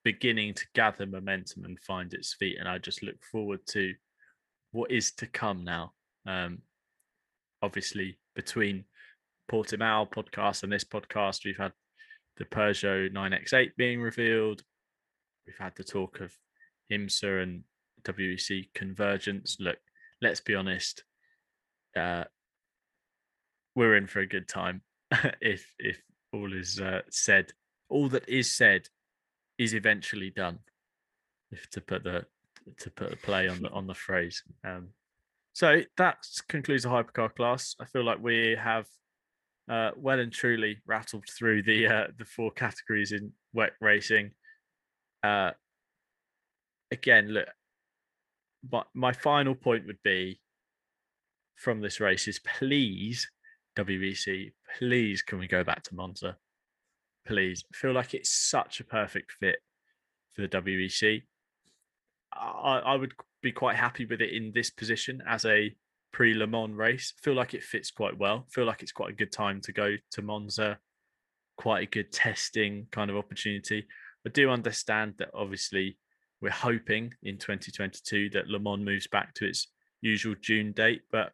beginning 0.05 0.55
to 0.55 0.66
gather 0.74 1.07
momentum 1.07 1.65
and 1.65 1.78
find 1.81 2.12
its 2.15 2.35
feet, 2.35 2.57
and 2.59 2.69
I 2.69 2.78
just 2.78 3.03
look 3.03 3.16
forward 3.31 3.61
to 3.70 3.94
what 4.73 4.90
is 4.90 5.12
to 5.12 5.27
come 5.27 5.65
now. 5.65 5.93
Um, 6.27 6.59
obviously, 7.62 8.19
between 8.35 8.85
Portimao 9.51 10.11
podcast 10.11 10.62
and 10.62 10.73
this 10.73 10.85
podcast, 10.85 11.44
we've 11.44 11.57
had 11.57 11.73
the 12.36 12.44
Peugeot 12.44 13.12
9X8 13.12 13.70
being 13.77 14.01
revealed. 14.01 14.62
We've 15.47 15.59
had 15.59 15.73
the 15.77 15.85
talk 15.85 16.20
of 16.20 16.32
IMSA 16.93 17.43
and 17.43 17.65
WEC 18.05 18.69
convergence. 18.74 19.57
Look, 19.59 19.78
let's 20.20 20.40
be 20.40 20.55
honest. 20.55 21.05
Uh, 21.97 22.24
we're 23.77 23.97
in 23.97 24.09
for 24.09 24.20
a 24.20 24.27
good 24.27 24.48
time 24.48 24.82
if 25.40 25.73
if 25.78 26.01
all 26.32 26.53
is 26.53 26.81
uh, 26.81 27.03
said. 27.11 27.53
All 27.89 28.09
that 28.09 28.28
is 28.28 28.53
said 28.53 28.89
is 29.59 29.73
eventually 29.73 30.31
done. 30.31 30.59
If 31.53 31.70
to 31.70 31.81
put 31.81 32.03
the 32.03 32.27
to 32.78 32.90
put 32.90 33.12
a 33.12 33.16
play 33.16 33.47
on 33.48 33.62
the 33.62 33.70
on 33.70 33.86
the 33.86 33.94
phrase. 33.94 34.43
Um, 34.65 34.89
so 35.53 35.82
that 35.97 36.27
concludes 36.48 36.82
the 36.82 36.89
hypercar 36.89 37.35
class. 37.35 37.77
I 37.81 37.85
feel 37.85 38.05
like 38.05 38.19
we 38.20 38.57
have 38.61 38.86
uh, 39.70 39.93
well 39.97 40.19
and 40.19 40.32
truly 40.32 40.78
rattled 40.86 41.24
through 41.28 41.62
the 41.62 41.86
uh, 41.86 42.07
the 42.19 42.24
four 42.24 42.51
categories 42.51 43.12
in 43.12 43.32
WEC 43.55 43.70
racing. 43.81 44.32
Uh, 45.23 45.53
again, 46.90 47.28
look, 47.28 47.48
my, 48.70 48.82
my 48.94 49.12
final 49.12 49.55
point 49.55 49.86
would 49.86 50.03
be 50.03 50.40
from 51.57 51.81
this 51.81 52.01
race 52.01 52.28
is 52.28 52.39
please, 52.39 53.28
WEC, 53.77 54.53
please 54.78 55.23
can 55.23 55.39
we 55.39 55.47
go 55.47 55.62
back 55.65 55.82
to 55.85 55.94
Monza? 55.94 56.36
Please. 57.27 57.65
I 57.73 57.77
feel 57.77 57.93
like 57.93 58.15
it's 58.15 58.31
such 58.31 58.81
a 58.81 58.85
perfect 58.85 59.32
fit 59.32 59.57
for 60.35 60.43
the 60.43 60.48
WEC. 60.48 61.23
I, 62.32 62.78
I 62.78 62.94
would 62.94 63.12
be 63.43 63.53
quite 63.53 63.77
happy 63.77 64.07
with 64.07 64.20
it 64.20 64.32
in 64.32 64.53
this 64.55 64.70
position 64.70 65.23
as 65.27 65.44
a 65.44 65.74
pre 66.12 66.35
Le 66.35 66.47
Mans 66.47 66.74
race. 66.77 67.12
Feel 67.23 67.35
like 67.35 67.55
it 67.55 67.62
fits 67.62 67.90
quite 67.90 68.16
well. 68.16 68.47
Feel 68.51 68.65
like 68.65 68.82
it's 68.82 68.93
quite 68.93 69.11
a 69.11 69.16
good 69.16 69.32
time 69.32 69.61
to 69.62 69.73
go 69.73 69.97
to 70.12 70.23
Monza, 70.23 70.78
quite 71.57 71.82
a 71.82 71.90
good 71.90 72.12
testing 72.12 72.86
kind 72.93 73.11
of 73.11 73.16
opportunity. 73.16 73.86
I 74.27 74.31
do 74.31 74.51
understand 74.51 75.15
that 75.19 75.31
obviously 75.35 75.98
we're 76.40 76.51
hoping 76.51 77.15
in 77.23 77.39
2022 77.39 78.31
that 78.31 78.48
Le 78.48 78.59
Mans 78.59 78.85
moves 78.85 79.07
back 79.07 79.35
to 79.35 79.47
its 79.47 79.69
usual 80.01 80.35
June 80.40 80.73
date, 80.73 81.03
but 81.11 81.32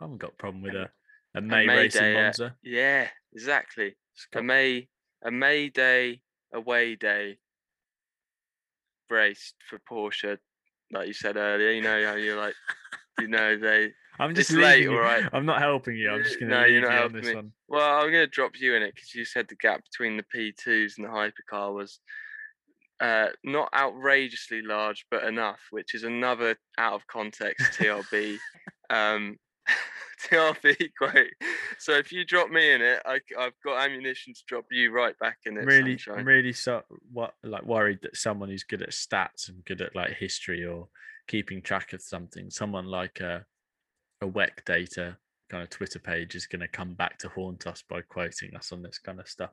I 0.00 0.04
haven't 0.04 0.18
got 0.18 0.32
a 0.32 0.36
problem 0.36 0.62
with 0.62 0.74
a, 0.74 0.88
a 1.34 1.40
May, 1.40 1.64
a 1.64 1.66
May 1.66 1.76
race 1.76 1.94
day, 1.94 2.10
in 2.16 2.22
Monza. 2.22 2.54
yeah, 2.62 3.08
exactly. 3.32 3.96
A 4.34 4.42
May 4.42 4.88
a 5.24 5.30
May 5.30 5.68
day 5.68 6.20
away 6.52 6.96
day 6.96 7.38
race 9.10 9.54
for 9.68 9.78
Porsche, 9.90 10.38
like 10.92 11.06
you 11.06 11.12
said 11.12 11.36
earlier. 11.36 11.70
You 11.70 11.82
know 11.82 12.04
how 12.04 12.14
you're 12.16 12.38
like, 12.38 12.54
you 13.20 13.28
know 13.28 13.56
they. 13.56 13.92
I'm 14.18 14.34
just 14.34 14.50
late, 14.50 14.88
all 14.88 14.96
right. 14.96 15.24
I'm 15.32 15.44
not 15.44 15.60
helping 15.60 15.96
you. 15.96 16.10
I'm 16.10 16.22
just 16.22 16.40
going 16.40 16.48
to 16.48 16.60
no, 16.60 16.64
you're 16.64 16.80
not 16.80 16.92
helping 16.92 17.24
me. 17.24 17.34
One. 17.34 17.52
Well, 17.68 17.98
I'm 17.98 18.10
going 18.10 18.24
to 18.24 18.26
drop 18.26 18.52
you 18.58 18.74
in 18.74 18.82
it 18.82 18.94
because 18.94 19.14
you 19.14 19.26
said 19.26 19.46
the 19.46 19.56
gap 19.56 19.82
between 19.84 20.16
the 20.16 20.24
P2s 20.34 20.96
and 20.96 21.06
the 21.06 21.10
hypercar 21.10 21.74
was 21.74 22.00
uh, 23.00 23.28
not 23.44 23.68
outrageously 23.74 24.62
large, 24.62 25.04
but 25.10 25.24
enough, 25.24 25.60
which 25.70 25.94
is 25.94 26.04
another 26.04 26.56
out 26.78 26.94
of 26.94 27.06
context 27.06 27.78
TRB. 27.78 28.38
um, 28.90 29.36
TRB 30.30 30.90
quote. 30.96 31.28
So 31.78 31.92
if 31.92 32.10
you 32.10 32.24
drop 32.24 32.50
me 32.50 32.72
in 32.72 32.80
it, 32.82 33.02
I, 33.04 33.20
have 33.38 33.52
got 33.64 33.84
ammunition 33.84 34.34
to 34.34 34.40
drop 34.46 34.64
you 34.70 34.90
right 34.90 35.18
back 35.18 35.38
in 35.44 35.56
it. 35.56 35.64
Really, 35.66 35.98
sunshine. 35.98 36.24
really, 36.24 36.52
so 36.52 36.82
what 37.12 37.34
like 37.44 37.64
worried 37.64 38.00
that 38.02 38.16
someone 38.16 38.48
who's 38.48 38.64
good 38.64 38.82
at 38.82 38.90
stats 38.90 39.48
and 39.48 39.64
good 39.64 39.80
at 39.80 39.94
like 39.94 40.14
history 40.14 40.64
or 40.64 40.88
keeping 41.28 41.62
track 41.62 41.92
of 41.92 42.02
something, 42.02 42.50
someone 42.50 42.86
like 42.86 43.20
a 43.20 43.44
a 44.22 44.26
WEC 44.26 44.64
data 44.64 45.16
kind 45.50 45.62
of 45.62 45.70
Twitter 45.70 45.98
page 45.98 46.34
is 46.34 46.46
going 46.46 46.60
to 46.60 46.68
come 46.68 46.94
back 46.94 47.18
to 47.18 47.28
haunt 47.28 47.66
us 47.66 47.82
by 47.88 48.00
quoting 48.00 48.56
us 48.56 48.72
on 48.72 48.82
this 48.82 48.98
kind 48.98 49.20
of 49.20 49.28
stuff. 49.28 49.50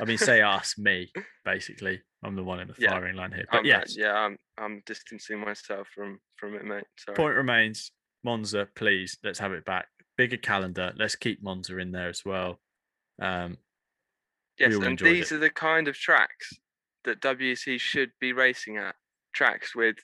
I 0.00 0.04
mean, 0.04 0.18
say 0.18 0.40
us, 0.40 0.78
me, 0.78 1.12
basically. 1.44 2.00
I'm 2.24 2.34
the 2.34 2.44
one 2.44 2.60
in 2.60 2.68
the 2.68 2.74
yeah. 2.78 2.90
firing 2.90 3.16
line 3.16 3.32
here. 3.32 3.44
But 3.50 3.58
I'm, 3.58 3.64
uh, 3.64 3.68
yes, 3.68 3.96
yeah, 3.96 4.12
I'm 4.12 4.38
I'm 4.56 4.82
distancing 4.86 5.40
myself 5.40 5.88
from 5.94 6.18
from 6.36 6.54
it, 6.54 6.64
mate. 6.64 6.84
Sorry. 6.98 7.16
Point 7.16 7.36
remains, 7.36 7.92
Monza, 8.24 8.68
please, 8.74 9.18
let's 9.24 9.38
have 9.38 9.52
it 9.52 9.64
back. 9.64 9.86
Bigger 10.16 10.36
calendar. 10.36 10.92
Let's 10.96 11.16
keep 11.16 11.42
Monza 11.42 11.78
in 11.78 11.92
there 11.92 12.08
as 12.08 12.22
well. 12.24 12.60
Um, 13.20 13.58
yes, 14.58 14.74
and 14.74 14.98
these 14.98 15.32
it. 15.32 15.36
are 15.36 15.38
the 15.38 15.50
kind 15.50 15.88
of 15.88 15.96
tracks 15.96 16.52
that 17.04 17.20
WEC 17.20 17.80
should 17.80 18.10
be 18.20 18.32
racing 18.32 18.76
at. 18.76 18.94
Tracks 19.32 19.74
with 19.74 19.96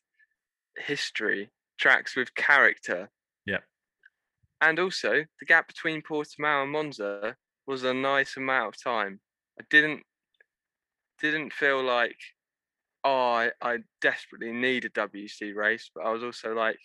history, 0.78 1.50
tracks 1.78 2.16
with 2.16 2.34
character. 2.34 3.10
Yeah. 3.46 3.58
And 4.60 4.78
also, 4.78 5.24
the 5.40 5.46
gap 5.46 5.68
between 5.68 6.02
Portimao 6.02 6.62
and 6.62 6.72
Monza 6.72 7.36
was 7.66 7.84
a 7.84 7.94
nice 7.94 8.36
amount 8.36 8.74
of 8.74 8.82
time. 8.82 9.20
I 9.60 9.64
didn't 9.70 10.02
didn't 11.20 11.52
feel 11.52 11.82
like 11.82 12.16
oh 13.04 13.10
I, 13.10 13.50
I 13.60 13.78
desperately 14.00 14.52
need 14.52 14.84
a 14.84 14.90
WEC 14.90 15.54
race, 15.54 15.90
but 15.94 16.04
I 16.04 16.10
was 16.10 16.22
also 16.22 16.54
like 16.54 16.78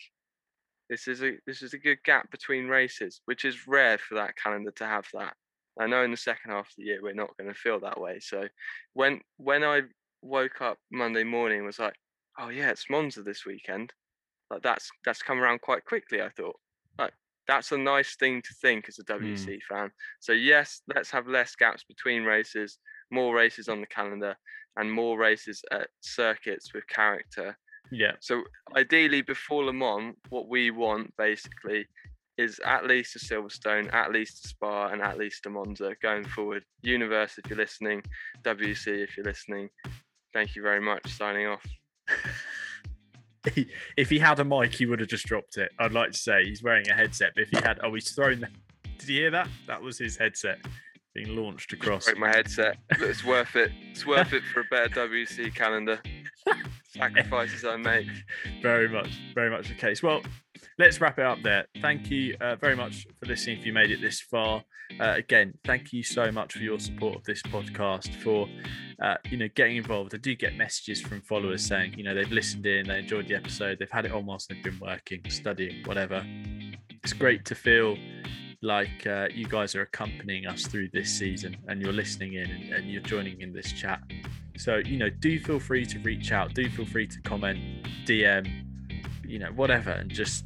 this 0.94 1.08
is 1.08 1.24
a 1.24 1.32
this 1.48 1.64
is 1.64 1.74
a 1.74 1.80
good 1.80 1.98
gap 2.04 2.30
between 2.30 2.68
races, 2.68 3.22
which 3.26 3.46
is 3.46 3.68
rare 3.68 3.98
for 3.98 4.14
that 4.14 4.36
calendar 4.38 4.70
to 4.76 4.86
have 4.86 5.08
that. 5.16 5.34
I 5.80 5.88
know 5.88 6.04
in 6.04 6.12
the 6.12 6.18
second 6.18 6.52
half 6.52 6.68
of 6.68 6.74
the 6.78 6.84
year 6.84 7.00
we're 7.02 7.16
not 7.16 7.36
going 7.36 7.52
to 7.52 7.60
feel 7.60 7.80
that 7.80 8.00
way. 8.00 8.20
So 8.20 8.48
when 8.94 9.20
when 9.38 9.64
I 9.64 9.82
woke 10.22 10.62
up 10.62 10.78
Monday 10.92 11.24
morning 11.24 11.66
was 11.66 11.80
like, 11.80 11.96
oh 12.40 12.50
yeah, 12.50 12.70
it's 12.70 12.92
Monza 12.92 13.24
this 13.24 13.44
weekend. 13.44 13.92
Like 14.52 14.62
that's 14.62 14.88
that's 15.04 15.24
come 15.24 15.40
around 15.40 15.62
quite 15.62 15.84
quickly. 15.84 16.22
I 16.22 16.30
thought 16.30 16.58
like 17.00 17.14
that's 17.48 17.72
a 17.72 17.78
nice 17.78 18.16
thing 18.16 18.44
to 18.44 18.54
think 18.62 18.86
as 18.88 19.00
a 19.00 19.04
WEC 19.04 19.48
mm. 19.48 19.60
fan. 19.68 19.90
So 20.20 20.32
yes, 20.32 20.82
let's 20.94 21.10
have 21.10 21.28
less 21.28 21.56
gaps 21.56 21.84
between 21.84 22.22
races, 22.22 22.78
more 23.10 23.36
races 23.36 23.68
on 23.68 23.82
the 23.82 23.88
calendar, 23.88 24.36
and 24.78 24.92
more 24.92 25.18
races 25.18 25.64
at 25.72 25.88
circuits 26.02 26.72
with 26.72 26.86
character. 26.88 27.58
Yeah. 27.92 28.14
So 28.20 28.44
ideally, 28.76 29.22
before 29.22 29.66
Le 29.66 29.74
Mans, 29.74 30.16
what 30.30 30.48
we 30.48 30.72
want 30.72 31.16
basically 31.18 31.86
is 32.38 32.60
at 32.66 32.86
least 32.86 33.16
a 33.16 33.20
Silverstone, 33.20 33.94
at 33.94 34.12
least 34.12 34.46
a 34.46 34.48
Spa, 34.48 34.88
and 34.88 35.02
at 35.02 35.18
least 35.18 35.46
a 35.46 35.50
Monza 35.50 35.94
going 36.02 36.26
forward. 36.26 36.64
Universe, 36.82 37.38
if 37.38 37.50
you're 37.50 37.58
listening, 37.58 38.02
WEC, 38.44 38.88
if 38.88 39.16
you're 39.16 39.26
listening, 39.26 39.70
thank 40.34 40.56
you 40.56 40.62
very 40.62 40.82
much. 40.82 41.08
Signing 41.16 41.48
off. 41.48 41.66
if 43.98 44.10
he 44.10 44.20
had 44.20 44.40
a 44.40 44.46
mic, 44.46 44.74
he 44.74 44.86
would 44.86 45.00
have 45.00 45.10
just 45.10 45.26
dropped 45.26 45.58
it. 45.58 45.72
I'd 45.80 45.94
like 45.94 46.12
to 46.12 46.18
say 46.18 46.44
he's 46.46 46.64
wearing 46.64 46.90
a 46.90 46.94
headset, 46.94 47.34
but 47.36 47.44
if 47.44 47.50
he 47.50 47.58
had, 47.58 47.80
oh, 47.84 47.94
he's 47.94 48.12
thrown. 48.12 48.40
The, 48.40 48.48
did 48.98 49.10
you 49.10 49.22
hear 49.22 49.32
that? 49.32 49.48
That 49.68 49.82
was 49.82 49.98
his 49.98 50.18
headset 50.18 50.60
being 51.14 51.36
launched 51.36 51.74
across. 51.74 52.06
Break 52.06 52.18
my 52.18 52.30
headset. 52.30 52.78
It's 52.92 53.24
worth 53.24 53.56
it. 53.56 53.72
It's 53.92 54.06
worth 54.06 54.34
it 54.34 54.44
for 54.52 54.62
a 54.62 54.66
better 54.72 55.08
WEC 55.08 55.54
calendar. 55.54 56.02
Sacrifices 56.96 57.66
I 57.66 57.76
make. 57.78 58.08
Very 58.62 58.88
much, 58.88 59.10
very 59.34 59.50
much 59.50 59.68
the 59.68 59.74
case. 59.74 60.04
Well, 60.04 60.22
let's 60.78 61.02
wrap 61.02 61.18
it 61.18 61.26
up 61.26 61.40
there. 61.44 61.66
Thank 61.82 62.10
you 62.10 62.36
uh, 62.40 62.56
very 62.56 62.76
much 62.76 63.08
for 63.20 63.26
listening. 63.26 63.60
If 63.60 63.66
you 63.66 63.74
made 63.74 63.92
it 63.92 64.00
this 64.02 64.22
far, 64.22 64.64
uh, 65.00 65.14
again, 65.18 65.54
thank 65.66 65.92
you 65.92 66.04
so 66.04 66.32
much 66.32 66.54
for 66.54 66.60
your 66.60 66.80
support 66.80 67.18
of 67.18 67.24
this 67.24 67.42
podcast. 67.44 68.14
For 68.22 68.48
uh, 69.02 69.16
you 69.30 69.38
know 69.38 69.48
getting 69.56 69.78
involved. 69.78 70.14
I 70.14 70.18
do 70.18 70.36
get 70.36 70.56
messages 70.56 71.02
from 71.02 71.22
followers 71.22 71.66
saying 71.66 71.96
you 71.98 72.04
know 72.04 72.14
they've 72.14 72.32
listened 72.32 72.66
in, 72.66 72.88
they 72.88 73.00
enjoyed 73.00 73.28
the 73.28 73.36
episode, 73.36 73.80
they've 73.80 73.90
had 73.90 74.06
it 74.06 74.12
on 74.12 74.26
whilst 74.26 74.50
they've 74.50 74.64
been 74.64 74.80
working, 74.80 75.22
studying, 75.30 75.84
whatever. 75.86 76.24
It's 77.04 77.14
great 77.14 77.44
to 77.46 77.56
feel 77.56 77.98
like 78.64 79.06
uh, 79.06 79.28
you 79.34 79.46
guys 79.46 79.76
are 79.76 79.82
accompanying 79.82 80.48
us 80.48 80.66
through 80.66 80.90
this 80.94 81.12
season 81.12 81.58
and 81.68 81.82
you're 81.82 81.94
listening 81.94 82.36
in 82.36 82.50
and, 82.50 82.74
and, 82.74 82.90
you're 82.90 83.02
joining 83.02 83.42
in 83.42 83.52
this 83.52 83.74
chat. 83.74 84.02
So, 84.58 84.78
you 84.78 84.98
know, 84.98 85.10
do 85.10 85.38
feel 85.40 85.60
free 85.60 85.86
to 85.86 86.00
reach 86.00 86.32
out, 86.32 86.54
do 86.54 86.70
feel 86.70 86.86
free 86.86 87.06
to 87.08 87.22
comment, 87.22 87.60
DM, 88.06 88.66
you 89.26 89.40
know, 89.40 89.52
whatever, 89.56 89.92
and 89.92 90.10
just 90.10 90.46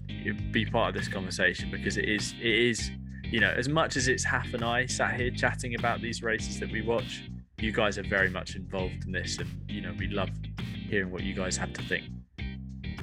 be 0.51 0.65
part 0.65 0.89
of 0.89 0.95
this 0.95 1.07
conversation 1.07 1.69
because 1.69 1.97
it 1.97 2.09
is, 2.09 2.33
it 2.41 2.47
is, 2.47 2.89
you 3.23 3.39
know, 3.39 3.53
as 3.55 3.69
much 3.69 3.95
as 3.95 4.07
it's 4.07 4.23
Haff 4.23 4.53
and 4.53 4.63
I 4.63 4.87
sat 4.87 5.15
here 5.15 5.29
chatting 5.29 5.75
about 5.75 6.01
these 6.01 6.23
races 6.23 6.59
that 6.59 6.71
we 6.71 6.81
watch, 6.81 7.23
you 7.59 7.71
guys 7.71 7.97
are 7.97 8.07
very 8.07 8.29
much 8.29 8.55
involved 8.55 9.05
in 9.05 9.11
this 9.11 9.37
and, 9.37 9.49
you 9.69 9.81
know, 9.81 9.93
we 9.97 10.07
love 10.07 10.29
hearing 10.89 11.11
what 11.11 11.21
you 11.21 11.35
guys 11.35 11.55
have 11.57 11.71
to 11.73 11.83
think. 11.83 12.05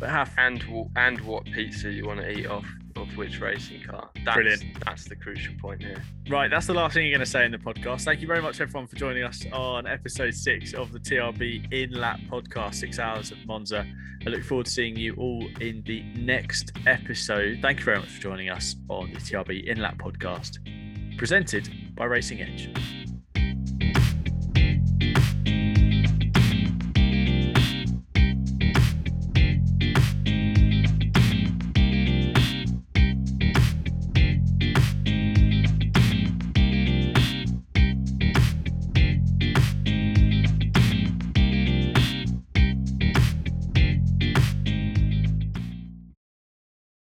But 0.00 0.10
Haff. 0.10 0.34
and 0.38 0.64
and 0.96 1.20
what 1.20 1.44
pizza 1.44 1.88
you 1.90 2.04
want 2.06 2.20
to 2.20 2.28
eat 2.28 2.46
off 2.46 2.66
of 2.96 3.16
which 3.16 3.40
racing 3.40 3.82
car. 3.82 4.10
That's, 4.24 4.36
Brilliant. 4.36 4.84
That's 4.84 5.04
the 5.04 5.16
crucial 5.16 5.54
point 5.60 5.82
here. 5.82 6.02
Right, 6.28 6.50
that's 6.50 6.66
the 6.66 6.74
last 6.74 6.94
thing 6.94 7.06
you're 7.06 7.16
going 7.16 7.24
to 7.24 7.30
say 7.30 7.44
in 7.44 7.52
the 7.52 7.58
podcast. 7.58 8.02
Thank 8.04 8.20
you 8.20 8.26
very 8.26 8.42
much, 8.42 8.60
everyone, 8.60 8.86
for 8.86 8.96
joining 8.96 9.22
us 9.24 9.44
on 9.52 9.86
episode 9.86 10.34
six 10.34 10.74
of 10.74 10.92
the 10.92 10.98
TRB 10.98 11.72
In 11.72 11.92
Lap 11.92 12.20
podcast, 12.30 12.76
six 12.76 12.98
hours 12.98 13.30
of 13.30 13.38
Monza. 13.46 13.86
I 14.26 14.30
look 14.30 14.42
forward 14.42 14.66
to 14.66 14.72
seeing 14.72 14.96
you 14.96 15.14
all 15.16 15.46
in 15.60 15.82
the 15.86 16.02
next 16.16 16.72
episode. 16.86 17.58
Thank 17.60 17.80
you 17.80 17.84
very 17.84 17.98
much 17.98 18.08
for 18.08 18.22
joining 18.22 18.48
us 18.48 18.76
on 18.88 19.12
the 19.12 19.18
TRB 19.18 19.66
In 19.66 19.80
Lap 19.80 19.98
podcast, 19.98 20.58
presented 21.18 21.68
by 21.94 22.06
Racing 22.06 22.40
Edge. 22.40 23.03